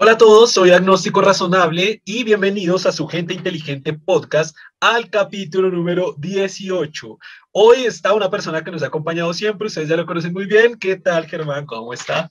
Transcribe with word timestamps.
Hola 0.00 0.12
a 0.12 0.16
todos, 0.16 0.52
soy 0.52 0.70
Agnóstico 0.70 1.20
Razonable 1.20 2.00
y 2.04 2.22
bienvenidos 2.22 2.86
a 2.86 2.92
su 2.92 3.08
Gente 3.08 3.34
Inteligente 3.34 3.94
Podcast 3.94 4.56
al 4.78 5.10
capítulo 5.10 5.72
número 5.72 6.14
18. 6.18 7.18
Hoy 7.50 7.78
está 7.78 8.14
una 8.14 8.30
persona 8.30 8.62
que 8.62 8.70
nos 8.70 8.84
ha 8.84 8.86
acompañado 8.86 9.34
siempre, 9.34 9.66
ustedes 9.66 9.88
ya 9.88 9.96
lo 9.96 10.06
conocen 10.06 10.32
muy 10.32 10.46
bien. 10.46 10.78
¿Qué 10.78 10.94
tal, 10.94 11.26
Germán? 11.26 11.66
¿Cómo 11.66 11.92
está? 11.92 12.30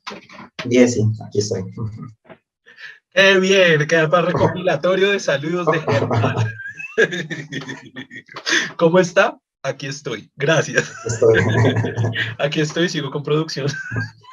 Bien, 0.64 0.88
sí, 0.88 1.02
aquí 1.28 1.40
estoy. 1.40 1.66
Qué 3.10 3.38
bien, 3.38 3.86
queda 3.86 4.10
para 4.10 4.28
recopilatorio 4.28 5.12
de 5.12 5.20
saludos 5.20 5.68
de 5.68 5.82
Germán. 5.82 6.36
¿Cómo 8.78 8.98
está? 8.98 9.38
Aquí 9.68 9.88
estoy, 9.88 10.32
gracias. 10.38 10.94
Estoy. 11.06 11.42
Aquí 12.40 12.62
estoy, 12.62 12.88
sigo 12.88 13.12
con 13.12 13.22
producción. 13.22 13.68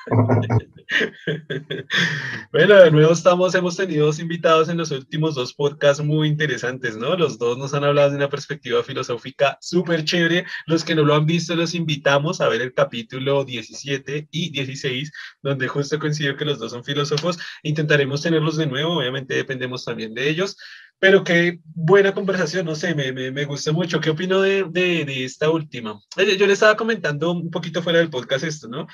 bueno, 2.52 2.74
de 2.76 2.90
nuevo 2.92 3.12
estamos, 3.12 3.52
hemos 3.56 3.76
tenido 3.76 4.06
dos 4.06 4.20
invitados 4.20 4.68
en 4.68 4.76
los 4.76 4.92
últimos 4.92 5.34
dos 5.34 5.52
podcasts 5.52 6.04
muy 6.04 6.28
interesantes, 6.28 6.96
¿no? 6.96 7.16
Los 7.16 7.36
dos 7.36 7.58
nos 7.58 7.74
han 7.74 7.82
hablado 7.82 8.10
de 8.10 8.16
una 8.16 8.28
perspectiva 8.28 8.84
filosófica 8.84 9.58
súper 9.60 10.04
chévere. 10.04 10.46
Los 10.66 10.84
que 10.84 10.94
no 10.94 11.02
lo 11.02 11.16
han 11.16 11.26
visto, 11.26 11.56
los 11.56 11.74
invitamos 11.74 12.40
a 12.40 12.48
ver 12.48 12.62
el 12.62 12.72
capítulo 12.72 13.44
17 13.44 14.28
y 14.30 14.52
16, 14.52 15.10
donde 15.42 15.66
justo 15.66 15.98
coincidió 15.98 16.36
que 16.36 16.44
los 16.44 16.60
dos 16.60 16.70
son 16.70 16.84
filósofos. 16.84 17.40
Intentaremos 17.64 18.22
tenerlos 18.22 18.56
de 18.56 18.66
nuevo, 18.66 18.98
obviamente 18.98 19.34
dependemos 19.34 19.84
también 19.84 20.14
de 20.14 20.28
ellos. 20.28 20.56
Pero 20.98 21.22
qué 21.22 21.60
buena 21.64 22.14
conversación, 22.14 22.64
no 22.64 22.74
sé, 22.74 22.94
me, 22.94 23.12
me, 23.12 23.30
me 23.30 23.44
gustó 23.44 23.72
mucho. 23.74 24.00
¿Qué 24.00 24.10
opino 24.10 24.40
de, 24.40 24.64
de, 24.70 25.04
de 25.04 25.24
esta 25.24 25.50
última? 25.50 26.00
Yo 26.16 26.46
le 26.46 26.52
estaba 26.52 26.76
comentando 26.76 27.32
un 27.32 27.50
poquito 27.50 27.82
fuera 27.82 27.98
del 27.98 28.10
podcast 28.10 28.44
esto, 28.44 28.68
¿no? 28.68 28.86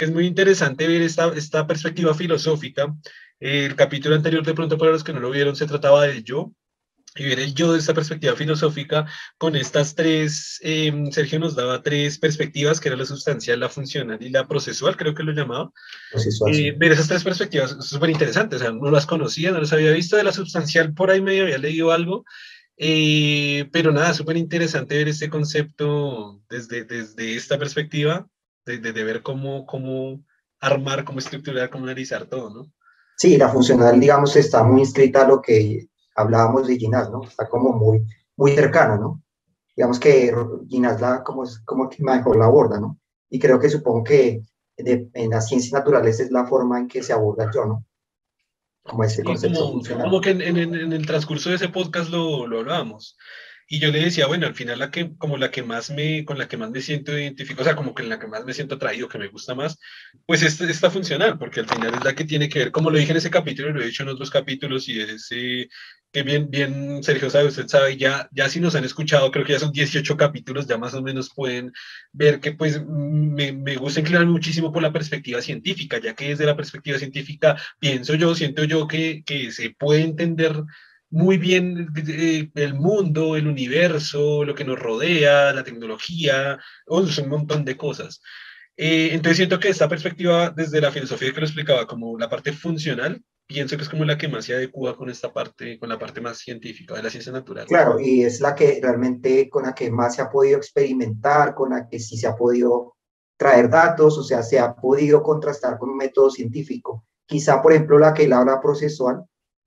que 0.00 0.06
es 0.06 0.12
muy 0.12 0.26
interesante 0.26 0.88
ver 0.88 1.02
esta, 1.02 1.30
esta 1.34 1.66
perspectiva 1.66 2.14
filosófica. 2.14 2.96
El 3.38 3.76
capítulo 3.76 4.14
anterior, 4.14 4.42
de 4.42 4.54
pronto, 4.54 4.78
para 4.78 4.92
los 4.92 5.04
que 5.04 5.12
no 5.12 5.20
lo 5.20 5.28
vieron, 5.28 5.54
se 5.54 5.66
trataba 5.66 6.04
del 6.04 6.24
yo, 6.24 6.52
y 7.16 7.24
ver 7.24 7.40
el 7.40 7.54
yo 7.54 7.72
de 7.72 7.78
esta 7.78 7.94
perspectiva 7.94 8.36
filosófica 8.36 9.06
con 9.36 9.56
estas 9.56 9.94
tres, 9.94 10.58
em, 10.62 11.10
Sergio 11.10 11.40
nos 11.40 11.56
daba 11.56 11.82
tres 11.82 12.18
perspectivas, 12.18 12.78
que 12.78 12.88
era 12.88 12.96
la 12.96 13.04
sustancial, 13.04 13.58
la 13.60 13.68
funcional 13.68 14.18
y 14.20 14.30
la 14.30 14.46
procesual, 14.46 14.96
creo 14.96 15.14
que 15.14 15.24
lo 15.24 15.32
llamaba. 15.32 15.72
Procesual, 16.12 16.54
eh, 16.54 16.74
Ver 16.78 16.92
esas 16.92 17.08
tres 17.08 17.24
perspectivas 17.24 17.76
súper 17.80 18.10
interesantes, 18.10 18.60
o 18.60 18.64
sea, 18.64 18.72
no 18.72 18.90
las 18.90 19.06
conocía, 19.06 19.50
no 19.50 19.60
las 19.60 19.72
había 19.72 19.90
visto, 19.90 20.16
de 20.16 20.24
la 20.24 20.32
sustancial 20.32 20.94
por 20.94 21.10
ahí 21.10 21.20
medio 21.20 21.44
había 21.44 21.58
leído 21.58 21.90
algo, 21.90 22.24
eh, 22.76 23.68
pero 23.72 23.92
nada, 23.92 24.14
súper 24.14 24.36
interesante 24.36 24.96
ver 24.96 25.08
este 25.08 25.28
concepto 25.28 26.40
desde, 26.48 26.84
desde 26.84 27.36
esta 27.36 27.58
perspectiva 27.58 28.26
de, 28.64 28.78
de, 28.78 29.04
ver 29.04 29.22
cómo, 29.22 29.66
cómo 29.66 30.24
armar, 30.60 31.04
cómo 31.04 31.18
estructurar, 31.18 31.70
cómo 31.70 31.84
analizar 31.84 32.26
todo, 32.26 32.50
¿no? 32.50 32.72
Sí, 33.16 33.36
la 33.36 33.50
funcional, 33.50 34.00
digamos, 34.00 34.34
está 34.36 34.62
muy 34.62 34.80
inscrita 34.80 35.24
a 35.24 35.28
lo 35.28 35.42
que 35.42 35.89
hablábamos 36.20 36.66
de 36.66 36.76
Ginás, 36.76 37.10
¿no? 37.10 37.22
Está 37.22 37.48
como 37.48 37.72
muy, 37.72 38.04
muy 38.36 38.52
cercano, 38.52 38.96
¿no? 38.96 39.22
Digamos 39.76 39.98
que 39.98 40.34
Ginás 40.68 41.00
la, 41.00 41.22
como, 41.22 41.44
como 41.64 41.88
que 41.88 42.02
mejor 42.02 42.36
la 42.36 42.46
aborda, 42.46 42.80
¿no? 42.80 42.98
Y 43.28 43.38
creo 43.38 43.58
que 43.58 43.68
supongo 43.68 44.04
que 44.04 44.42
en 44.76 45.30
las 45.30 45.48
ciencias 45.48 45.72
naturales 45.72 46.20
es 46.20 46.30
la 46.30 46.46
forma 46.46 46.78
en 46.78 46.88
que 46.88 47.02
se 47.02 47.12
aborda 47.12 47.50
yo, 47.54 47.64
¿no? 47.66 47.84
Como 48.82 49.04
ese 49.04 49.22
concepto 49.22 49.70
funcional. 49.70 50.06
Como 50.06 50.20
que 50.20 50.30
en, 50.30 50.40
en, 50.40 50.56
en, 50.56 50.92
el 50.92 51.06
transcurso 51.06 51.50
de 51.50 51.56
ese 51.56 51.68
podcast 51.68 52.10
lo, 52.10 52.46
lo 52.46 52.60
hablábamos. 52.60 53.16
Y 53.72 53.78
yo 53.78 53.92
le 53.92 54.00
decía, 54.00 54.26
bueno, 54.26 54.48
al 54.48 54.56
final 54.56 54.80
la 54.80 54.90
que, 54.90 55.16
como 55.16 55.36
la 55.36 55.52
que 55.52 55.62
más 55.62 55.90
me, 55.90 56.24
con 56.24 56.38
la 56.38 56.48
que 56.48 56.56
más 56.56 56.70
me 56.70 56.80
siento 56.80 57.16
identificado, 57.16 57.62
o 57.62 57.64
sea, 57.64 57.76
como 57.76 57.94
que 57.94 58.02
en 58.02 58.08
la 58.08 58.18
que 58.18 58.26
más 58.26 58.44
me 58.44 58.52
siento 58.52 58.74
atraído, 58.74 59.08
que 59.08 59.18
me 59.18 59.28
gusta 59.28 59.54
más, 59.54 59.78
pues 60.26 60.42
esta 60.42 60.68
está 60.68 60.90
funcional, 60.90 61.38
porque 61.38 61.60
al 61.60 61.68
final 61.68 61.94
es 61.94 62.04
la 62.04 62.14
que 62.16 62.24
tiene 62.24 62.48
que 62.48 62.58
ver, 62.58 62.72
como 62.72 62.90
lo 62.90 62.98
dije 62.98 63.12
en 63.12 63.18
ese 63.18 63.30
capítulo, 63.30 63.70
lo 63.70 63.80
he 63.80 63.86
dicho 63.86 64.02
en 64.02 64.08
otros 64.08 64.28
capítulos, 64.28 64.88
y 64.88 65.00
es 65.00 65.28
que 66.12 66.22
bien, 66.22 66.50
bien, 66.50 67.02
Sergio 67.02 67.30
sabe, 67.30 67.48
usted 67.48 67.68
sabe, 67.68 67.96
ya, 67.96 68.28
ya 68.32 68.48
si 68.48 68.58
nos 68.60 68.74
han 68.74 68.84
escuchado, 68.84 69.30
creo 69.30 69.44
que 69.44 69.52
ya 69.52 69.60
son 69.60 69.72
18 69.72 70.16
capítulos, 70.16 70.66
ya 70.66 70.76
más 70.76 70.94
o 70.94 71.02
menos 71.02 71.30
pueden 71.34 71.72
ver 72.12 72.40
que 72.40 72.52
pues 72.52 72.84
me, 72.84 73.52
me 73.52 73.76
gusta 73.76 74.00
inclinar 74.00 74.26
muchísimo 74.26 74.72
por 74.72 74.82
la 74.82 74.92
perspectiva 74.92 75.40
científica, 75.40 75.98
ya 75.98 76.14
que 76.14 76.28
desde 76.28 76.46
la 76.46 76.56
perspectiva 76.56 76.98
científica 76.98 77.56
pienso 77.78 78.14
yo, 78.14 78.34
siento 78.34 78.64
yo 78.64 78.88
que, 78.88 79.22
que 79.24 79.52
se 79.52 79.70
puede 79.70 80.02
entender 80.02 80.54
muy 81.10 81.38
bien 81.38 81.88
eh, 82.08 82.50
el 82.54 82.74
mundo, 82.74 83.36
el 83.36 83.46
universo, 83.46 84.44
lo 84.44 84.54
que 84.54 84.64
nos 84.64 84.78
rodea, 84.78 85.52
la 85.52 85.64
tecnología, 85.64 86.58
un 86.86 87.28
montón 87.28 87.64
de 87.64 87.76
cosas. 87.76 88.22
Eh, 88.76 89.10
entonces 89.12 89.36
siento 89.36 89.60
que 89.60 89.68
esta 89.68 89.88
perspectiva 89.88 90.50
desde 90.50 90.80
la 90.80 90.92
filosofía 90.92 91.32
que 91.32 91.40
lo 91.40 91.46
explicaba 91.46 91.86
como 91.86 92.18
la 92.18 92.30
parte 92.30 92.52
funcional, 92.52 93.22
pienso 93.50 93.76
que 93.76 93.82
es 93.82 93.88
como 93.88 94.04
la 94.04 94.16
que 94.16 94.28
más 94.28 94.44
se 94.44 94.54
adecua 94.54 94.96
con 94.96 95.10
esta 95.10 95.32
parte, 95.32 95.76
con 95.76 95.88
la 95.88 95.98
parte 95.98 96.20
más 96.20 96.38
científica 96.38 96.94
de 96.94 97.02
la 97.02 97.10
ciencia 97.10 97.32
natural. 97.32 97.66
Claro, 97.66 97.98
y 97.98 98.22
es 98.22 98.40
la 98.40 98.54
que 98.54 98.78
realmente 98.80 99.50
con 99.50 99.64
la 99.64 99.74
que 99.74 99.90
más 99.90 100.14
se 100.14 100.22
ha 100.22 100.30
podido 100.30 100.56
experimentar, 100.56 101.52
con 101.56 101.70
la 101.70 101.88
que 101.88 101.98
sí 101.98 102.16
se 102.16 102.28
ha 102.28 102.36
podido 102.36 102.94
traer 103.36 103.68
datos, 103.68 104.16
o 104.18 104.22
sea, 104.22 104.44
se 104.44 104.60
ha 104.60 104.76
podido 104.76 105.20
contrastar 105.24 105.78
con 105.78 105.90
un 105.90 105.96
método 105.96 106.30
científico. 106.30 107.04
Quizá, 107.26 107.60
por 107.60 107.72
ejemplo, 107.72 107.98
la 107.98 108.14
que 108.14 108.24
él 108.24 108.32
habla 108.32 108.60
procesual, 108.60 109.24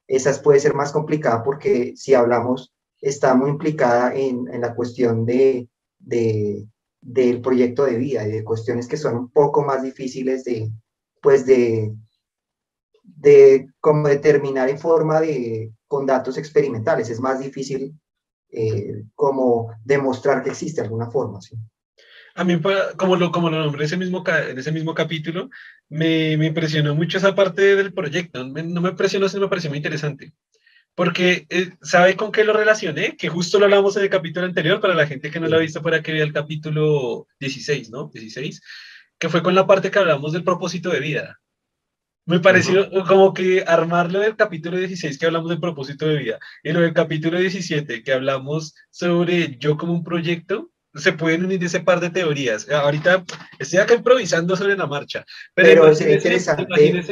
esa 0.07 0.41
puede 0.41 0.61
ser 0.61 0.75
más 0.75 0.94
complicada 0.94 1.44
porque 1.44 1.91
si 1.97 2.13
hablamos, 2.13 2.73
está 3.01 3.35
muy 3.35 3.50
implicada 3.50 4.15
en, 4.15 4.47
en 4.47 4.61
la 4.61 4.73
cuestión 4.75 5.25
de, 5.25 5.67
de, 6.00 6.65
del 7.01 7.41
proyecto 7.41 7.83
de 7.83 7.97
vida 7.97 8.25
y 8.25 8.31
de 8.31 8.45
cuestiones 8.45 8.88
que 8.88 8.95
son 8.95 9.17
un 9.17 9.29
poco 9.29 9.61
más 9.61 9.83
difíciles 9.83 10.45
de, 10.45 10.71
pues 11.21 11.45
de, 11.45 11.94
de 13.03 13.67
como 13.79 14.07
determinar 14.07 14.69
en 14.69 14.79
forma 14.79 15.21
de, 15.21 15.71
con 15.87 16.05
datos 16.05 16.37
experimentales. 16.37 17.09
Es 17.09 17.19
más 17.19 17.39
difícil 17.39 17.93
eh, 18.49 19.03
como 19.13 19.71
demostrar 19.83 20.43
que 20.43 20.49
existe 20.49 20.81
alguna 20.81 21.11
forma. 21.11 21.41
¿sí? 21.41 21.55
A 22.35 22.43
mí, 22.43 22.59
como 22.97 23.15
lo, 23.15 23.31
como 23.31 23.49
lo 23.49 23.59
nombré 23.59 23.85
ese 23.85 23.97
mismo, 23.97 24.23
en 24.25 24.57
ese 24.57 24.71
mismo 24.71 24.93
capítulo, 24.93 25.49
me, 25.89 26.37
me 26.37 26.47
impresionó 26.47 26.95
mucho 26.95 27.17
esa 27.17 27.35
parte 27.35 27.75
del 27.75 27.93
proyecto. 27.93 28.43
no 28.43 28.81
me 28.81 28.89
impresionó, 28.89 29.29
sino 29.29 29.43
me 29.43 29.49
pareció 29.49 29.69
muy 29.69 29.77
interesante. 29.77 30.33
Porque, 30.95 31.47
eh, 31.49 31.71
¿sabe 31.81 32.15
con 32.15 32.31
qué 32.31 32.43
lo 32.43 32.53
relacioné? 32.53 33.17
Que 33.17 33.29
justo 33.29 33.57
lo 33.57 33.65
hablamos 33.65 33.97
en 33.97 34.03
el 34.03 34.09
capítulo 34.09 34.45
anterior, 34.45 34.79
para 34.79 34.93
la 34.93 35.07
gente 35.07 35.31
que 35.31 35.39
no 35.39 35.47
lo 35.47 35.57
ha 35.57 35.59
visto, 35.59 35.81
para 35.81 36.03
que 36.03 36.11
vea 36.11 36.23
el 36.23 36.33
capítulo 36.33 37.27
16, 37.39 37.89
¿no? 37.89 38.09
16, 38.13 38.61
que 39.17 39.29
fue 39.29 39.41
con 39.41 39.55
la 39.55 39.65
parte 39.65 39.89
que 39.89 39.99
hablamos 39.99 40.33
del 40.33 40.43
propósito 40.43 40.89
de 40.89 40.99
vida. 40.99 41.39
Me 42.25 42.39
pareció 42.39 42.89
como 43.06 43.34
que 43.34 43.63
armarlo 43.67 44.19
del 44.19 44.38
capítulo 44.38 44.78
16 44.78 45.17
que 45.17 45.25
hablamos 45.25 45.50
del 45.50 45.59
propósito 45.59 46.07
de 46.07 46.17
vida 46.17 46.39
y 46.63 46.72
lo 46.72 46.79
del 46.79 46.94
capítulo 46.94 47.38
17 47.38 48.01
que 48.01 48.13
hablamos 48.13 48.75
sobre 48.89 49.57
yo 49.57 49.78
como 49.78 49.91
un 49.91 50.03
proyecto, 50.03 50.72
se 50.95 51.13
pueden 51.13 51.45
unir 51.45 51.63
ese 51.63 51.79
par 51.79 51.99
de 51.99 52.09
teorías. 52.09 52.69
Ahorita 52.69 53.23
estoy 53.57 53.79
acá 53.79 53.95
improvisando 53.95 54.55
sobre 54.55 54.77
la 54.77 54.87
marcha. 54.87 55.25
Pero, 55.53 55.87
es 55.87 56.01
interesante 56.01 56.65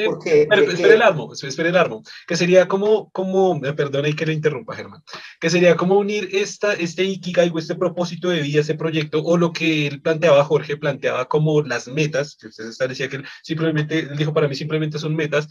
porque, 0.06 0.48
pero, 0.50 0.72
espere 0.72 0.96
el 0.96 1.02
armo, 1.02 1.34
espere 1.34 1.70
el 1.70 1.78
armo, 1.78 2.04
que 2.28 2.36
sería 2.36 2.68
como, 2.68 3.10
como, 3.12 3.60
me 3.60 3.74
perdona 3.74 4.10
y 4.10 4.14
que 4.14 4.26
le 4.26 4.34
interrumpa, 4.34 4.76
Germán, 4.76 5.02
que 5.40 5.50
sería 5.50 5.76
como 5.76 5.98
unir 5.98 6.30
esta, 6.32 6.74
este 6.74 7.04
Ikigai 7.04 7.52
o 7.54 7.60
este 7.60 7.76
propósito 7.76 8.30
de 8.30 8.42
vida, 8.42 8.62
ese 8.62 8.76
proyecto, 8.76 9.24
o 9.24 9.38
lo 9.38 9.52
que 9.52 9.88
él 9.88 10.02
planteaba, 10.02 10.44
Jorge 10.44 10.78
planteaba 10.78 11.28
como 11.28 11.62
las 11.62 11.88
metas, 11.88 12.38
que 12.40 12.48
usted 12.48 12.88
decía 12.88 13.10
que 13.10 13.24
simplemente, 13.42 14.00
él 14.00 14.18
dijo 14.18 14.34
para 14.34 14.48
mí 14.48 14.56
simplemente 14.56 15.00
son 15.00 15.16
metas, 15.16 15.48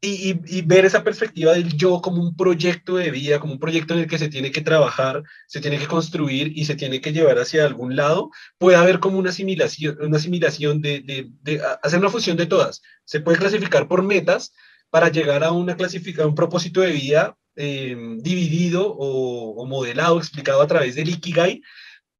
y, 0.00 0.62
ver 0.62 0.84
esa 0.84 1.02
perspectiva 1.02 1.52
del 1.52 1.74
yo 1.76 2.00
como 2.00 2.22
un 2.22 2.36
proyecto 2.36 2.96
de 2.96 3.10
vida, 3.10 3.40
como 3.40 3.54
un 3.54 3.58
proyecto 3.58 3.94
en 3.94 4.00
el 4.00 4.06
que 4.06 4.18
se 4.18 4.28
tiene 4.28 4.50
que 4.52 4.60
trabajar, 4.60 5.22
se 5.46 5.60
tiene 5.60 5.78
que 5.78 5.86
construir 5.86 6.52
y 6.56 6.66
se 6.66 6.74
tiene 6.74 7.00
que 7.00 7.12
llevar 7.12 7.38
hacia 7.38 7.64
algún 7.64 7.96
lado, 7.96 8.30
puede 8.58 8.76
haber 8.76 9.00
como 9.00 9.18
una 9.18 9.30
asimilación, 9.30 9.96
una 10.00 10.18
asimilación 10.18 10.80
de, 10.80 11.00
de, 11.42 11.60
hacer 11.82 11.98
una 11.98 12.10
fusión 12.10 12.36
de 12.36 12.46
todas. 12.46 12.82
Se 13.04 13.20
puede 13.20 13.38
clasificar 13.38 13.88
por 13.88 14.02
metas 14.02 14.52
para 14.90 15.08
llegar 15.08 15.42
a 15.44 15.52
una 15.52 15.76
clasificación, 15.76 16.28
un 16.28 16.34
propósito 16.34 16.80
de 16.82 16.92
vida 16.92 17.36
eh, 17.56 17.96
dividido 18.18 18.94
o 18.94 19.64
modelado, 19.66 20.18
explicado 20.18 20.60
a 20.60 20.66
través 20.66 20.94
del 20.94 21.08
Ikigai, 21.08 21.62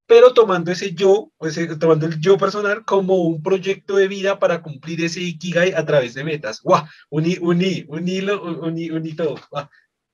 pero 0.06 0.32
tomando 0.32 0.70
ese 0.70 0.94
yo, 0.94 1.32
pues, 1.36 1.58
eh, 1.58 1.76
tomando 1.76 2.06
el 2.06 2.20
yo 2.20 2.38
personal 2.38 2.84
como 2.84 3.24
un 3.24 3.42
proyecto 3.42 3.96
de 3.96 4.08
vida 4.08 4.38
para 4.38 4.62
cumplir 4.62 5.04
ese 5.04 5.20
Ikigai 5.20 5.72
a 5.72 5.84
través 5.84 6.14
de 6.14 6.24
metas. 6.24 6.60
¡Guau! 6.62 6.84
Uní, 7.10 7.36
uní, 7.40 7.84
unílo, 7.88 8.42
uní, 8.62 8.90
uní 8.90 9.14
todo. 9.14 9.36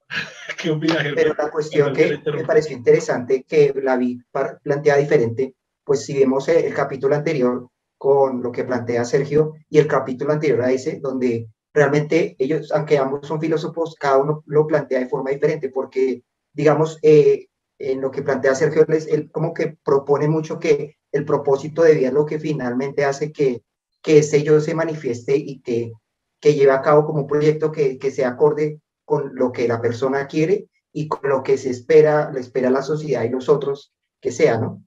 ¿Qué 0.58 0.70
homenaje, 0.70 1.12
Pero 1.14 1.34
la 1.34 1.50
cuestión 1.50 1.94
que 1.94 2.20
me 2.24 2.44
pareció 2.44 2.76
interesante, 2.76 3.44
que 3.46 3.72
la 3.82 3.96
vi 3.96 4.20
planteada 4.62 5.00
diferente, 5.00 5.54
pues 5.84 6.04
si 6.04 6.18
vemos 6.18 6.48
el, 6.48 6.72
capítulo 6.74 7.14
anterior 7.14 7.68
con 7.98 8.42
lo 8.42 8.50
que 8.50 8.64
plantea 8.64 9.04
Sergio 9.04 9.54
y 9.68 9.78
el 9.78 9.86
capítulo 9.86 10.32
anterior 10.32 10.62
a 10.62 10.72
ese, 10.72 11.00
donde 11.00 11.48
realmente 11.72 12.36
ellos, 12.38 12.70
aunque 12.72 12.98
ambos 12.98 13.26
son 13.26 13.40
filósofos, 13.40 13.94
cada 13.98 14.18
uno 14.18 14.42
lo 14.46 14.66
plantea 14.66 15.00
de 15.00 15.08
forma 15.08 15.30
diferente, 15.30 15.70
porque, 15.70 16.22
digamos, 16.52 16.98
eh, 17.02 17.46
en 17.82 18.00
lo 18.00 18.10
que 18.10 18.22
plantea 18.22 18.54
Sergio, 18.54 18.86
él 18.88 19.30
como 19.32 19.52
que 19.52 19.76
propone 19.84 20.28
mucho 20.28 20.58
que 20.58 20.98
el 21.10 21.24
propósito 21.24 21.82
de 21.82 21.94
vida 21.94 22.08
es 22.08 22.14
lo 22.14 22.24
que 22.24 22.38
finalmente 22.38 23.04
hace 23.04 23.32
que, 23.32 23.64
que 24.00 24.18
ese 24.18 24.44
yo 24.44 24.60
se 24.60 24.74
manifieste 24.74 25.36
y 25.36 25.60
que, 25.60 25.92
que 26.40 26.54
lleve 26.54 26.70
a 26.70 26.80
cabo 26.80 27.04
como 27.04 27.22
un 27.22 27.26
proyecto 27.26 27.72
que, 27.72 27.98
que 27.98 28.12
sea 28.12 28.30
acorde 28.30 28.80
con 29.04 29.34
lo 29.34 29.50
que 29.50 29.66
la 29.66 29.80
persona 29.80 30.28
quiere 30.28 30.68
y 30.92 31.08
con 31.08 31.28
lo 31.28 31.42
que 31.42 31.58
se 31.58 31.70
espera, 31.70 32.30
le 32.30 32.40
espera 32.40 32.70
la 32.70 32.82
sociedad 32.82 33.24
y 33.24 33.30
nosotros 33.30 33.92
que 34.20 34.30
sea, 34.30 34.58
¿no? 34.58 34.84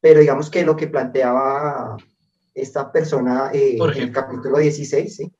Pero 0.00 0.20
digamos 0.20 0.50
que 0.50 0.64
lo 0.64 0.76
que 0.76 0.88
planteaba 0.88 1.96
esta 2.54 2.90
persona 2.90 3.50
eh, 3.52 3.76
en 3.76 4.02
el 4.02 4.12
capítulo 4.12 4.58
16, 4.58 5.14
¿sí? 5.14 5.32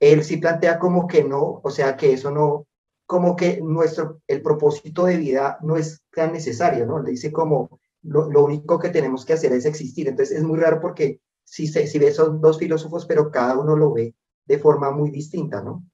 él 0.00 0.24
sí 0.24 0.38
plantea 0.38 0.80
como 0.80 1.06
que 1.06 1.22
no, 1.22 1.60
o 1.62 1.70
sea, 1.70 1.96
que 1.96 2.12
eso 2.12 2.32
no, 2.32 2.66
como 3.06 3.36
que 3.36 3.60
nuestro, 3.60 4.22
el 4.26 4.42
propósito 4.42 5.04
de 5.04 5.16
vida 5.16 5.58
no 5.62 5.76
es 5.76 6.02
tan 6.12 6.32
necesario, 6.32 6.86
¿no? 6.86 7.02
Le 7.02 7.10
dice 7.10 7.32
como 7.32 7.80
lo, 8.02 8.30
lo 8.30 8.44
único 8.44 8.78
que 8.78 8.90
tenemos 8.90 9.24
que 9.24 9.34
hacer 9.34 9.52
es 9.52 9.66
existir. 9.66 10.08
Entonces 10.08 10.38
es 10.38 10.44
muy 10.44 10.58
raro 10.58 10.80
porque 10.80 11.20
si, 11.44 11.66
se, 11.66 11.86
si 11.86 11.98
ves 11.98 12.16
son 12.16 12.40
dos 12.40 12.58
filósofos, 12.58 13.06
pero 13.06 13.30
cada 13.30 13.58
uno 13.58 13.76
lo 13.76 13.92
ve 13.92 14.14
de 14.46 14.58
forma 14.58 14.90
muy 14.90 15.10
distinta, 15.10 15.62
¿no? 15.62 15.84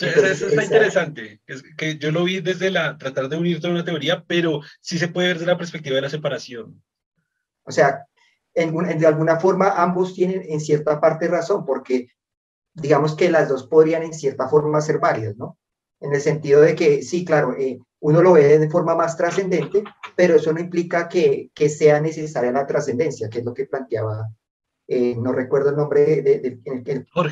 eso 0.00 0.48
está 0.48 0.64
interesante, 0.64 1.42
es 1.46 1.62
que 1.76 1.98
yo 1.98 2.10
lo 2.10 2.24
vi 2.24 2.40
desde 2.40 2.70
la, 2.70 2.96
tratar 2.96 3.28
de 3.28 3.36
unir 3.36 3.60
toda 3.60 3.74
una 3.74 3.84
teoría, 3.84 4.24
pero 4.26 4.60
sí 4.80 4.98
se 4.98 5.08
puede 5.08 5.28
ver 5.28 5.38
desde 5.38 5.52
la 5.52 5.58
perspectiva 5.58 5.96
de 5.96 6.02
la 6.02 6.08
separación. 6.08 6.82
O 7.64 7.70
sea, 7.70 8.06
en, 8.54 8.74
de 8.98 9.06
alguna 9.06 9.38
forma 9.38 9.70
ambos 9.70 10.14
tienen 10.14 10.42
en 10.48 10.60
cierta 10.60 11.00
parte 11.00 11.28
razón, 11.28 11.64
porque 11.66 12.08
digamos 12.72 13.14
que 13.14 13.30
las 13.30 13.48
dos 13.48 13.66
podrían 13.66 14.02
en 14.02 14.14
cierta 14.14 14.48
forma 14.48 14.80
ser 14.80 14.98
válidas, 14.98 15.36
¿no? 15.36 15.58
En 16.00 16.14
el 16.14 16.20
sentido 16.20 16.60
de 16.62 16.74
que, 16.74 17.02
sí, 17.02 17.24
claro, 17.24 17.54
eh, 17.56 17.78
uno 18.00 18.22
lo 18.22 18.32
ve 18.32 18.58
de 18.58 18.70
forma 18.70 18.94
más 18.94 19.16
trascendente, 19.16 19.84
pero 20.16 20.36
eso 20.36 20.52
no 20.52 20.60
implica 20.60 21.08
que, 21.08 21.50
que 21.54 21.68
sea 21.68 22.00
necesaria 22.00 22.52
la 22.52 22.66
trascendencia, 22.66 23.28
que 23.28 23.40
es 23.40 23.44
lo 23.44 23.52
que 23.52 23.66
planteaba 23.66 24.28
eh, 24.92 25.14
no 25.16 25.30
recuerdo 25.30 25.70
el 25.70 25.76
nombre 25.76 26.20
de, 26.20 26.58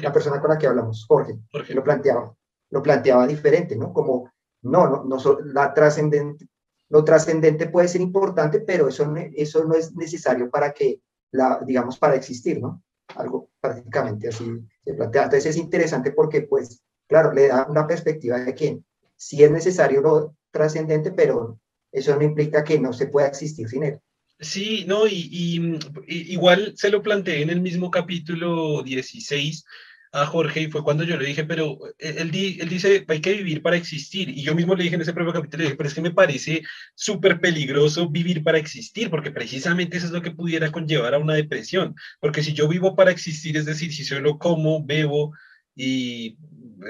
la 0.00 0.12
persona 0.12 0.40
con 0.40 0.48
la 0.48 0.56
que 0.56 0.68
hablamos, 0.68 1.04
Jorge, 1.08 1.40
Jorge, 1.50 1.74
lo 1.74 1.82
planteaba, 1.82 2.32
lo 2.70 2.80
planteaba 2.80 3.26
diferente, 3.26 3.74
¿no? 3.74 3.92
Como, 3.92 4.30
no, 4.62 4.88
no, 4.88 5.02
no 5.02 5.18
la 5.44 5.74
trascendente, 5.74 6.46
lo 6.88 7.02
trascendente 7.02 7.68
puede 7.68 7.88
ser 7.88 8.00
importante, 8.00 8.60
pero 8.60 8.86
eso, 8.86 9.12
eso 9.34 9.64
no 9.64 9.74
es 9.74 9.92
necesario 9.96 10.48
para 10.48 10.72
que, 10.72 11.00
la, 11.32 11.60
digamos, 11.66 11.98
para 11.98 12.14
existir, 12.14 12.60
¿no? 12.60 12.80
Algo 13.16 13.50
prácticamente 13.60 14.28
así 14.28 14.44
se 14.84 14.94
plantea. 14.94 15.24
Entonces 15.24 15.46
es 15.46 15.56
interesante 15.56 16.12
porque, 16.12 16.42
pues, 16.42 16.80
claro, 17.08 17.32
le 17.32 17.48
da 17.48 17.66
una 17.68 17.86
perspectiva 17.86 18.38
de 18.38 18.54
que 18.54 18.78
sí 19.16 19.42
es 19.42 19.50
necesario 19.50 20.00
lo 20.00 20.36
trascendente, 20.50 21.10
pero 21.10 21.58
eso 21.90 22.14
no 22.16 22.22
implica 22.22 22.64
que 22.64 22.78
no 22.78 22.92
se 22.92 23.06
pueda 23.06 23.26
existir 23.26 23.68
sin 23.68 23.84
él. 23.84 23.98
Sí, 24.40 24.84
no, 24.86 25.06
y, 25.08 25.80
igual 26.06 26.74
se 26.76 26.90
lo 26.90 27.02
planteé 27.02 27.42
en 27.42 27.50
el 27.50 27.60
mismo 27.60 27.90
capítulo 27.90 28.82
16 28.84 29.64
a 30.12 30.26
Jorge 30.26 30.62
y 30.62 30.70
fue 30.70 30.84
cuando 30.84 31.02
yo 31.02 31.16
le 31.16 31.26
dije, 31.26 31.44
pero 31.44 31.78
él, 31.98 32.16
él 32.18 32.68
dice, 32.68 33.04
hay 33.08 33.20
que 33.20 33.32
vivir 33.34 33.62
para 33.62 33.76
existir. 33.76 34.28
Y 34.28 34.42
yo 34.42 34.54
mismo 34.54 34.76
le 34.76 34.84
dije 34.84 34.94
en 34.94 35.02
ese 35.02 35.12
propio 35.12 35.32
capítulo, 35.32 35.64
dije, 35.64 35.76
pero 35.76 35.88
es 35.88 35.94
que 35.94 36.00
me 36.00 36.12
parece 36.12 36.62
súper 36.94 37.40
peligroso 37.40 38.08
vivir 38.08 38.44
para 38.44 38.58
existir, 38.58 39.10
porque 39.10 39.32
precisamente 39.32 39.96
eso 39.96 40.06
es 40.06 40.12
lo 40.12 40.22
que 40.22 40.30
pudiera 40.30 40.70
conllevar 40.70 41.14
a 41.14 41.18
una 41.18 41.34
depresión. 41.34 41.96
Porque 42.20 42.44
si 42.44 42.52
yo 42.52 42.68
vivo 42.68 42.94
para 42.94 43.10
existir, 43.10 43.56
es 43.56 43.66
decir, 43.66 43.92
si 43.92 44.04
solo 44.04 44.38
como, 44.38 44.84
bebo 44.84 45.32
y 45.74 46.36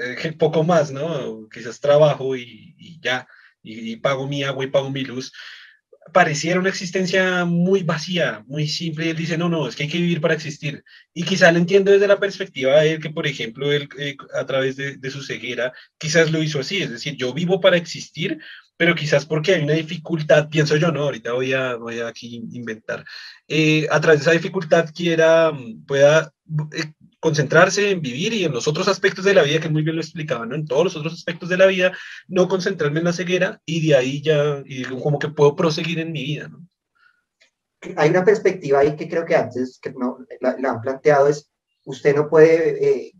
eh, 0.01 0.33
poco 0.37 0.63
más, 0.63 0.91
¿no? 0.91 1.47
Quizás 1.51 1.79
trabajo 1.79 2.35
y, 2.35 2.99
ya, 3.01 3.27
y 3.63 3.95
pago 3.97 4.27
mi 4.27 4.43
agua 4.43 4.63
y 4.63 4.67
pago 4.67 4.89
mi 4.89 5.03
luz 5.03 5.31
pareciera 6.11 6.59
una 6.59 6.69
existencia 6.69 7.45
muy 7.45 7.83
vacía, 7.83 8.43
muy 8.47 8.67
simple, 8.67 9.05
y 9.05 9.09
él 9.09 9.17
dice, 9.17 9.37
no, 9.37 9.49
no, 9.49 9.67
es 9.67 9.75
que 9.75 9.83
hay 9.83 9.89
que 9.89 9.97
vivir 9.97 10.21
para 10.21 10.33
existir. 10.33 10.83
Y 11.13 11.23
quizá 11.23 11.51
lo 11.51 11.59
entiendo 11.59 11.91
desde 11.91 12.07
la 12.07 12.19
perspectiva 12.19 12.79
de 12.79 12.93
él, 12.93 13.01
que 13.01 13.09
por 13.09 13.27
ejemplo, 13.27 13.71
él 13.71 13.87
eh, 13.97 14.15
a 14.33 14.45
través 14.45 14.75
de, 14.75 15.11
su 15.11 15.23
ceguera, 15.23 15.73
quizás 15.97 16.31
lo 16.31 16.41
hizo 16.41 16.59
así, 16.59 16.81
es 16.81 16.89
decir, 16.91 17.15
yo 17.15 17.33
vivo 17.33 17.59
para 17.59 17.77
existir, 17.77 18.39
pero 18.77 18.95
quizás 18.95 19.25
porque 19.25 19.55
hay 19.55 19.63
una 19.63 19.73
dificultad, 19.73 20.49
pienso 20.49 20.77
yo, 20.77 20.91
no, 20.91 21.03
ahorita 21.03 21.33
voy 21.33 21.53
a, 21.53 21.75
voy 21.75 21.99
a 21.99 22.07
aquí 22.07 22.41
inventar, 22.51 23.05
eh, 23.47 23.87
a 23.91 23.99
través 23.99 24.19
de 24.19 24.23
esa 24.23 24.31
dificultad 24.31 24.89
quiera, 24.95 25.51
pueda 25.85 26.31
eh, 26.73 26.93
concentrarse 27.19 27.91
en 27.91 28.01
vivir 28.01 28.33
y 28.33 28.45
en 28.45 28.53
los 28.53 28.67
otros 28.67 28.87
aspectos 28.87 29.25
de 29.25 29.33
la 29.33 29.43
vida, 29.43 29.59
que 29.59 29.69
muy 29.69 29.83
bien 29.83 29.95
lo 29.95 30.01
explicaba, 30.01 30.45
¿no? 30.45 30.55
En 30.55 30.65
todos 30.65 30.85
los 30.85 30.95
otros 30.95 31.13
aspectos 31.13 31.49
de 31.49 31.57
la 31.57 31.65
vida, 31.65 31.91
no 32.27 32.47
concentrarme 32.47 32.99
en 32.99 33.05
la 33.05 33.13
ceguera 33.13 33.61
y 33.65 33.87
de 33.87 33.95
ahí 33.95 34.21
ya, 34.21 34.63
y 34.65 34.83
como 34.83 35.19
que 35.19 35.29
puedo 35.29 35.55
proseguir 35.55 35.99
en 35.99 36.11
mi 36.11 36.23
vida, 36.23 36.47
¿no? 36.47 36.65
Hay 37.95 38.09
una 38.09 38.25
perspectiva 38.25 38.79
ahí 38.79 38.95
que 38.97 39.07
creo 39.07 39.25
que 39.25 39.35
antes 39.35 39.79
que 39.81 39.91
no, 39.91 40.19
la, 40.41 40.57
han 40.69 40.81
planteado, 40.81 41.27
es 41.27 41.49
usted 41.85 42.13
no 42.13 42.29
puede 42.29 42.85
eh, 42.85 43.13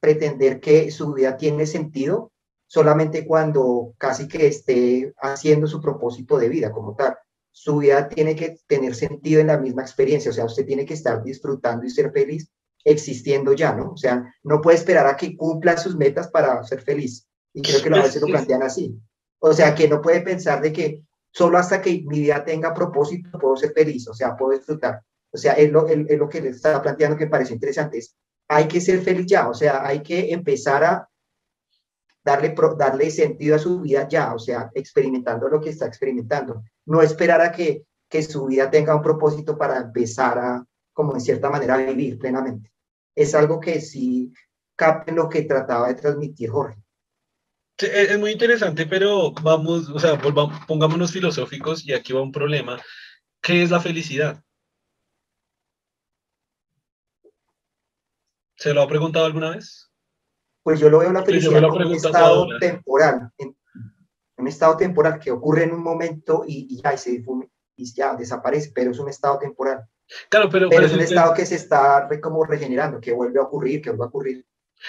pretender 0.00 0.58
que 0.58 0.90
su 0.90 1.12
vida 1.12 1.36
tiene 1.36 1.66
sentido 1.66 2.32
solamente 2.66 3.26
cuando 3.26 3.94
casi 3.98 4.26
que 4.26 4.46
esté 4.46 5.12
haciendo 5.18 5.66
su 5.66 5.80
propósito 5.80 6.38
de 6.38 6.48
vida 6.48 6.72
como 6.72 6.96
tal. 6.96 7.16
Su 7.52 7.78
vida 7.78 8.08
tiene 8.08 8.34
que 8.34 8.58
tener 8.66 8.94
sentido 8.94 9.40
en 9.40 9.48
la 9.48 9.58
misma 9.58 9.82
experiencia, 9.82 10.30
o 10.30 10.34
sea, 10.34 10.46
usted 10.46 10.66
tiene 10.66 10.86
que 10.86 10.94
estar 10.94 11.22
disfrutando 11.22 11.84
y 11.84 11.90
ser 11.90 12.10
feliz 12.10 12.50
existiendo 12.84 13.54
ya, 13.54 13.74
¿no? 13.74 13.92
O 13.92 13.96
sea, 13.96 14.34
no 14.42 14.60
puede 14.60 14.76
esperar 14.76 15.06
a 15.06 15.16
que 15.16 15.36
cumpla 15.36 15.76
sus 15.76 15.96
metas 15.96 16.28
para 16.28 16.62
ser 16.64 16.82
feliz. 16.82 17.26
Y 17.52 17.62
creo 17.62 17.82
que 17.82 17.88
a 17.88 18.02
veces 18.02 18.20
lo 18.20 18.28
plantean 18.28 18.62
así. 18.62 19.00
O 19.38 19.52
sea, 19.52 19.74
que 19.74 19.88
no 19.88 20.02
puede 20.02 20.20
pensar 20.20 20.60
de 20.60 20.72
que 20.72 21.02
solo 21.30 21.58
hasta 21.58 21.80
que 21.80 22.02
mi 22.06 22.20
vida 22.20 22.44
tenga 22.44 22.74
propósito 22.74 23.38
puedo 23.38 23.56
ser 23.56 23.72
feliz, 23.72 24.06
o 24.08 24.14
sea, 24.14 24.36
puedo 24.36 24.56
disfrutar. 24.56 25.00
O 25.32 25.36
sea, 25.36 25.54
es 25.54 25.70
lo, 25.70 25.86
es, 25.88 26.18
lo 26.18 26.28
que 26.28 26.40
le 26.40 26.50
estaba 26.50 26.82
planteando 26.82 27.16
que 27.16 27.24
me 27.24 27.30
parece 27.30 27.54
interesante. 27.54 27.98
Es, 27.98 28.14
hay 28.48 28.68
que 28.68 28.80
ser 28.80 29.00
feliz 29.00 29.26
ya, 29.26 29.48
o 29.48 29.54
sea, 29.54 29.84
hay 29.86 30.02
que 30.02 30.32
empezar 30.32 30.84
a 30.84 31.08
darle, 32.22 32.54
darle 32.76 33.10
sentido 33.10 33.56
a 33.56 33.58
su 33.58 33.80
vida 33.80 34.06
ya, 34.08 34.34
o 34.34 34.38
sea, 34.38 34.70
experimentando 34.74 35.48
lo 35.48 35.60
que 35.60 35.70
está 35.70 35.86
experimentando. 35.86 36.62
No 36.86 37.02
esperar 37.02 37.40
a 37.40 37.52
que, 37.52 37.86
que 38.08 38.22
su 38.22 38.46
vida 38.46 38.70
tenga 38.70 38.94
un 38.94 39.02
propósito 39.02 39.56
para 39.56 39.78
empezar 39.78 40.38
a, 40.38 40.64
como 40.92 41.14
en 41.14 41.20
cierta 41.20 41.50
manera, 41.50 41.76
vivir 41.78 42.18
plenamente 42.18 42.73
es 43.14 43.34
algo 43.34 43.60
que 43.60 43.80
sí 43.80 44.32
capta 44.76 45.12
lo 45.12 45.28
que 45.28 45.42
trataba 45.42 45.88
de 45.88 45.94
transmitir 45.94 46.50
Jorge. 46.50 46.82
es 47.78 48.18
muy 48.18 48.32
interesante, 48.32 48.86
pero 48.86 49.32
vamos, 49.32 49.88
o 49.88 49.98
sea, 49.98 50.14
volvamos, 50.14 50.64
pongámonos 50.66 51.12
filosóficos 51.12 51.86
y 51.86 51.92
aquí 51.92 52.12
va 52.12 52.22
un 52.22 52.32
problema. 52.32 52.80
¿Qué 53.40 53.62
es 53.62 53.70
la 53.70 53.80
felicidad? 53.80 54.42
¿Se 58.56 58.72
lo 58.72 58.82
ha 58.82 58.88
preguntado 58.88 59.26
alguna 59.26 59.50
vez? 59.50 59.90
Pues 60.62 60.80
yo 60.80 60.88
lo 60.88 61.00
veo 61.00 61.12
la 61.12 61.22
felicidad 61.22 61.60
como 61.68 61.86
un 61.86 61.94
estado 61.94 62.46
temporal, 62.58 63.30
un 64.38 64.48
estado 64.48 64.76
temporal 64.76 65.18
que 65.18 65.30
ocurre 65.30 65.64
en 65.64 65.72
un 65.72 65.82
momento 65.82 66.44
y, 66.46 66.80
ya 66.82 66.96
se 66.96 67.10
difume, 67.10 67.50
y 67.76 67.92
ya 67.92 68.14
desaparece, 68.14 68.72
pero 68.74 68.92
es 68.92 68.98
un 68.98 69.10
estado 69.10 69.38
temporal. 69.38 69.84
Claro, 70.28 70.48
pero, 70.50 70.68
pero, 70.68 70.86
es 70.86 70.92
un 70.92 71.00
estado 71.00 71.34
que 71.34 71.46
se 71.46 71.56
está 71.56 72.08
como 72.20 72.44
regenerando, 72.44 73.00
que 73.00 73.12
vuelve 73.12 73.38
a 73.38 73.42
ocurrir, 73.42 73.82
que 73.82 73.90
vuelve 73.90 74.04
a 74.04 74.08
ocurrir. 74.08 74.46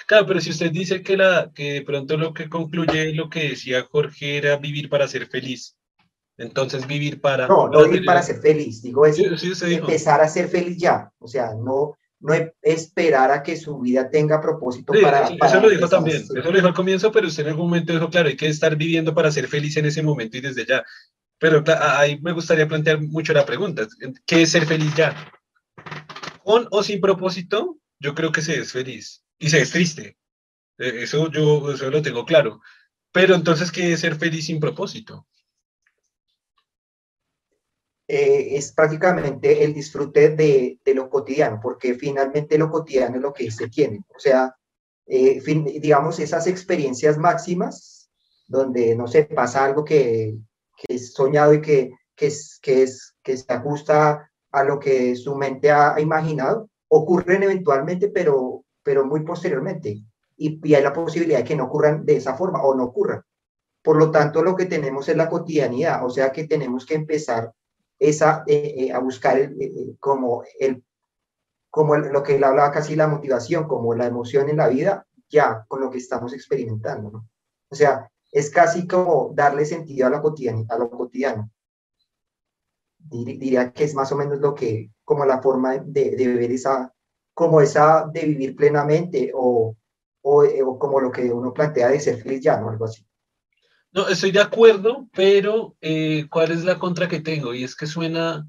Claro, 0.08 0.26
pero 0.26 0.42
si 0.42 0.50
usted 0.50 0.72
dice 0.72 1.02
que, 1.02 1.16
la, 1.18 1.52
que 1.54 1.74
de 1.74 1.82
pronto 1.84 2.18
lo 2.18 2.34
que 2.34 2.50
concluye 2.50 3.14
lo 3.14 3.30
que 3.30 3.50
decía 3.50 3.88
Jorge 3.90 4.38
era 4.38 4.58
vivir 4.58 4.90
para 4.90 5.08
ser 5.08 5.28
feliz, 5.28 5.78
entonces 6.38 6.86
vivir 6.86 7.22
para... 7.22 7.48
No, 7.48 7.70
no 7.70 7.84
vivir 7.86 8.06
para 8.06 8.22
ser 8.22 8.42
feliz, 8.42 8.82
digo, 8.82 9.06
es 9.06 9.20
empezar 9.62 10.22
a 10.22 10.28
ser 10.28 10.50
feliz 10.50 10.78
ya, 10.78 11.12
o 11.18 11.28
sea, 11.28 11.54
no, 11.56 11.98
no 12.20 12.34
esperar 12.62 13.32
a 13.32 13.42
que 13.42 13.56
su 13.56 13.80
vida 13.80 14.10
tenga 14.10 14.42
propósito 14.42 14.94
para, 15.02 15.28
Eso 15.28 15.62
lo 15.62 15.70
dijo 15.70 15.88
también, 15.88 16.24
eso 16.24 16.34
lo 16.34 16.52
dijo 16.52 16.68
al 16.68 16.74
comienzo, 16.74 17.12
pero 17.12 17.28
usted 17.28 17.44
en 17.44 17.50
algún 17.50 17.68
momento 17.68 17.94
dijo, 17.94 18.10
claro, 18.10 18.28
hay 18.28 18.36
que 18.36 18.48
estar 18.48 18.76
viviendo 18.76 19.14
para 19.14 19.32
ser 19.32 19.48
feliz 19.48 19.78
en 19.78 19.86
ese 19.86 20.02
momento 20.02 20.38
y 20.38 20.42
desde 20.42 20.66
ya. 20.66 20.84
Pero 21.38 21.64
ahí 21.82 22.20
me 22.22 22.32
gustaría 22.32 22.68
plantear 22.68 23.02
mucho 23.02 23.34
la 23.34 23.46
pregunta, 23.46 23.88
¿qué 24.26 24.44
es 24.44 24.52
ser 24.52 24.66
feliz 24.66 24.94
ya? 24.96 25.32
¿Con 26.44 26.68
o 26.72 26.84
sin 26.84 27.02
propósito? 27.02 27.78
Yo 28.00 28.16
creo 28.16 28.32
que 28.32 28.42
se 28.42 28.60
es 28.60 28.72
feliz 28.72 29.24
y 29.38 29.50
se 29.50 29.62
es 29.62 29.72
triste. 29.72 30.18
E, 30.78 31.04
eso 31.04 31.30
yo 31.32 31.72
eso 31.72 31.90
lo 31.90 32.02
tengo 32.02 32.26
claro. 32.26 32.62
Pero 33.12 33.36
entonces, 33.36 33.72
¿qué 33.72 33.94
es 33.94 34.02
ser 34.02 34.16
feliz 34.16 34.46
sin 34.46 34.60
propósito? 34.60 35.28
Eh, 38.08 38.56
es 38.58 38.72
prácticamente 38.74 39.64
el 39.64 39.74
disfrute 39.74 40.30
de, 40.30 40.80
de, 40.84 40.94
lo 40.94 41.10
cotidiano, 41.10 41.60
porque 41.62 41.96
finalmente 41.96 42.58
lo 42.58 42.70
cotidiano 42.70 43.16
es 43.16 43.22
lo 43.22 43.34
que 43.34 43.50
se 43.50 43.68
tiene. 43.70 44.04
O 44.16 44.20
sea, 44.20 44.56
eh, 45.08 45.42
digamos, 45.82 46.20
esas 46.20 46.46
experiencias 46.48 47.18
máximas 47.18 48.10
donde, 48.48 48.96
no 48.96 49.08
sé, 49.08 49.26
pasa 49.26 49.66
algo 49.66 49.84
que, 49.84 50.36
que 50.76 50.96
es 50.96 51.14
soñado 51.14 51.54
y 51.54 51.62
que, 51.62 51.92
que, 52.16 52.28
es, 52.28 52.60
que, 52.62 52.84
es, 52.84 53.16
que 53.24 53.38
se 53.38 53.52
ajusta 53.52 54.32
a 54.52 54.64
lo 54.64 54.80
que 54.80 55.16
su 55.16 55.36
mente 55.36 55.72
ha 55.72 56.00
imaginado, 56.00 56.70
ocurren 56.88 57.44
eventualmente, 57.44 58.10
pero, 58.10 58.64
pero 58.84 59.06
muy 59.06 59.22
posteriormente. 59.22 60.02
Y, 60.38 60.74
hay 60.74 60.84
la 60.84 60.94
posibilidad 60.94 61.40
de 61.40 61.44
que 61.44 61.56
no 61.56 61.66
ocurran 61.66 62.06
de 62.06 62.18
esa 62.18 62.36
forma 62.36 62.64
o 62.64 62.74
no 62.76 62.86
ocurran. 62.86 63.22
Por 63.84 63.98
lo 63.98 64.12
tanto, 64.12 64.44
lo 64.44 64.56
que 64.56 64.66
tenemos 64.66 65.08
es 65.10 65.18
la 65.18 65.30
cotidianidad, 65.30 66.06
o 66.06 66.10
sea 66.10 66.32
que 66.32 66.48
tenemos 66.48 66.86
que 66.86 66.96
empezar 66.96 67.52
esa, 68.00 68.44
eh, 68.48 68.74
eh, 68.78 68.92
a 68.92 69.00
buscar 69.00 69.38
el, 69.38 69.62
eh, 69.62 69.96
como, 70.00 70.44
el, 70.60 70.84
como 71.70 71.96
lo 71.96 72.24
que 72.24 72.36
él 72.36 72.44
hablaba 72.44 72.72
casi 72.72 72.96
la 72.96 73.08
motivación, 73.08 73.68
como 73.68 73.94
la 73.94 74.08
emoción 74.08 74.50
en 74.50 74.58
la 74.58 74.70
vida, 74.70 75.06
ya 75.30 75.66
con 75.68 75.82
lo 75.82 75.92
que 75.92 75.98
estamos 75.98 76.34
experimentando, 76.34 77.12
¿no? 77.12 77.30
O 77.70 77.76
sea, 77.76 78.10
es 78.36 78.50
casi 78.50 78.86
como 78.86 79.32
darle 79.34 79.64
sentido 79.64 80.08
a 80.08 80.10
lo 80.10 80.22
cotidiano. 80.22 80.66
A 80.68 80.78
lo 80.78 80.90
cotidiano. 80.90 81.50
Diría 82.98 83.72
que 83.72 83.86
es 83.86 83.96
más 83.96 84.12
o 84.12 84.18
menos 84.18 84.40
lo 84.40 84.54
que, 84.54 84.92
como 85.06 85.26
la 85.26 85.42
forma 85.42 85.78
de, 85.78 86.18
de 86.18 86.28
ver 86.28 86.52
esa, 86.52 86.94
como 87.34 87.62
esa 87.62 88.10
de 88.12 88.26
vivir 88.26 88.54
plenamente 88.58 89.32
o, 89.34 89.78
o, 90.22 90.44
o, 90.44 90.78
como 90.78 91.00
lo 91.00 91.14
que 91.14 91.32
uno 91.32 91.54
plantea 91.54 91.88
de 91.88 92.00
ser 92.02 92.22
feliz 92.22 92.42
ya, 92.42 92.60
¿no? 92.60 92.70
Algo 92.70 92.84
así. 92.84 93.08
No, 93.94 94.10
estoy 94.10 94.32
de 94.34 94.42
acuerdo, 94.42 95.08
pero 95.14 95.78
eh, 95.80 96.28
¿cuál 96.30 96.52
es 96.52 96.66
la 96.66 96.78
contra 96.78 97.08
que 97.08 97.22
tengo? 97.22 97.54
Y 97.54 97.64
es 97.64 97.74
que 97.74 97.88
suena 97.88 98.46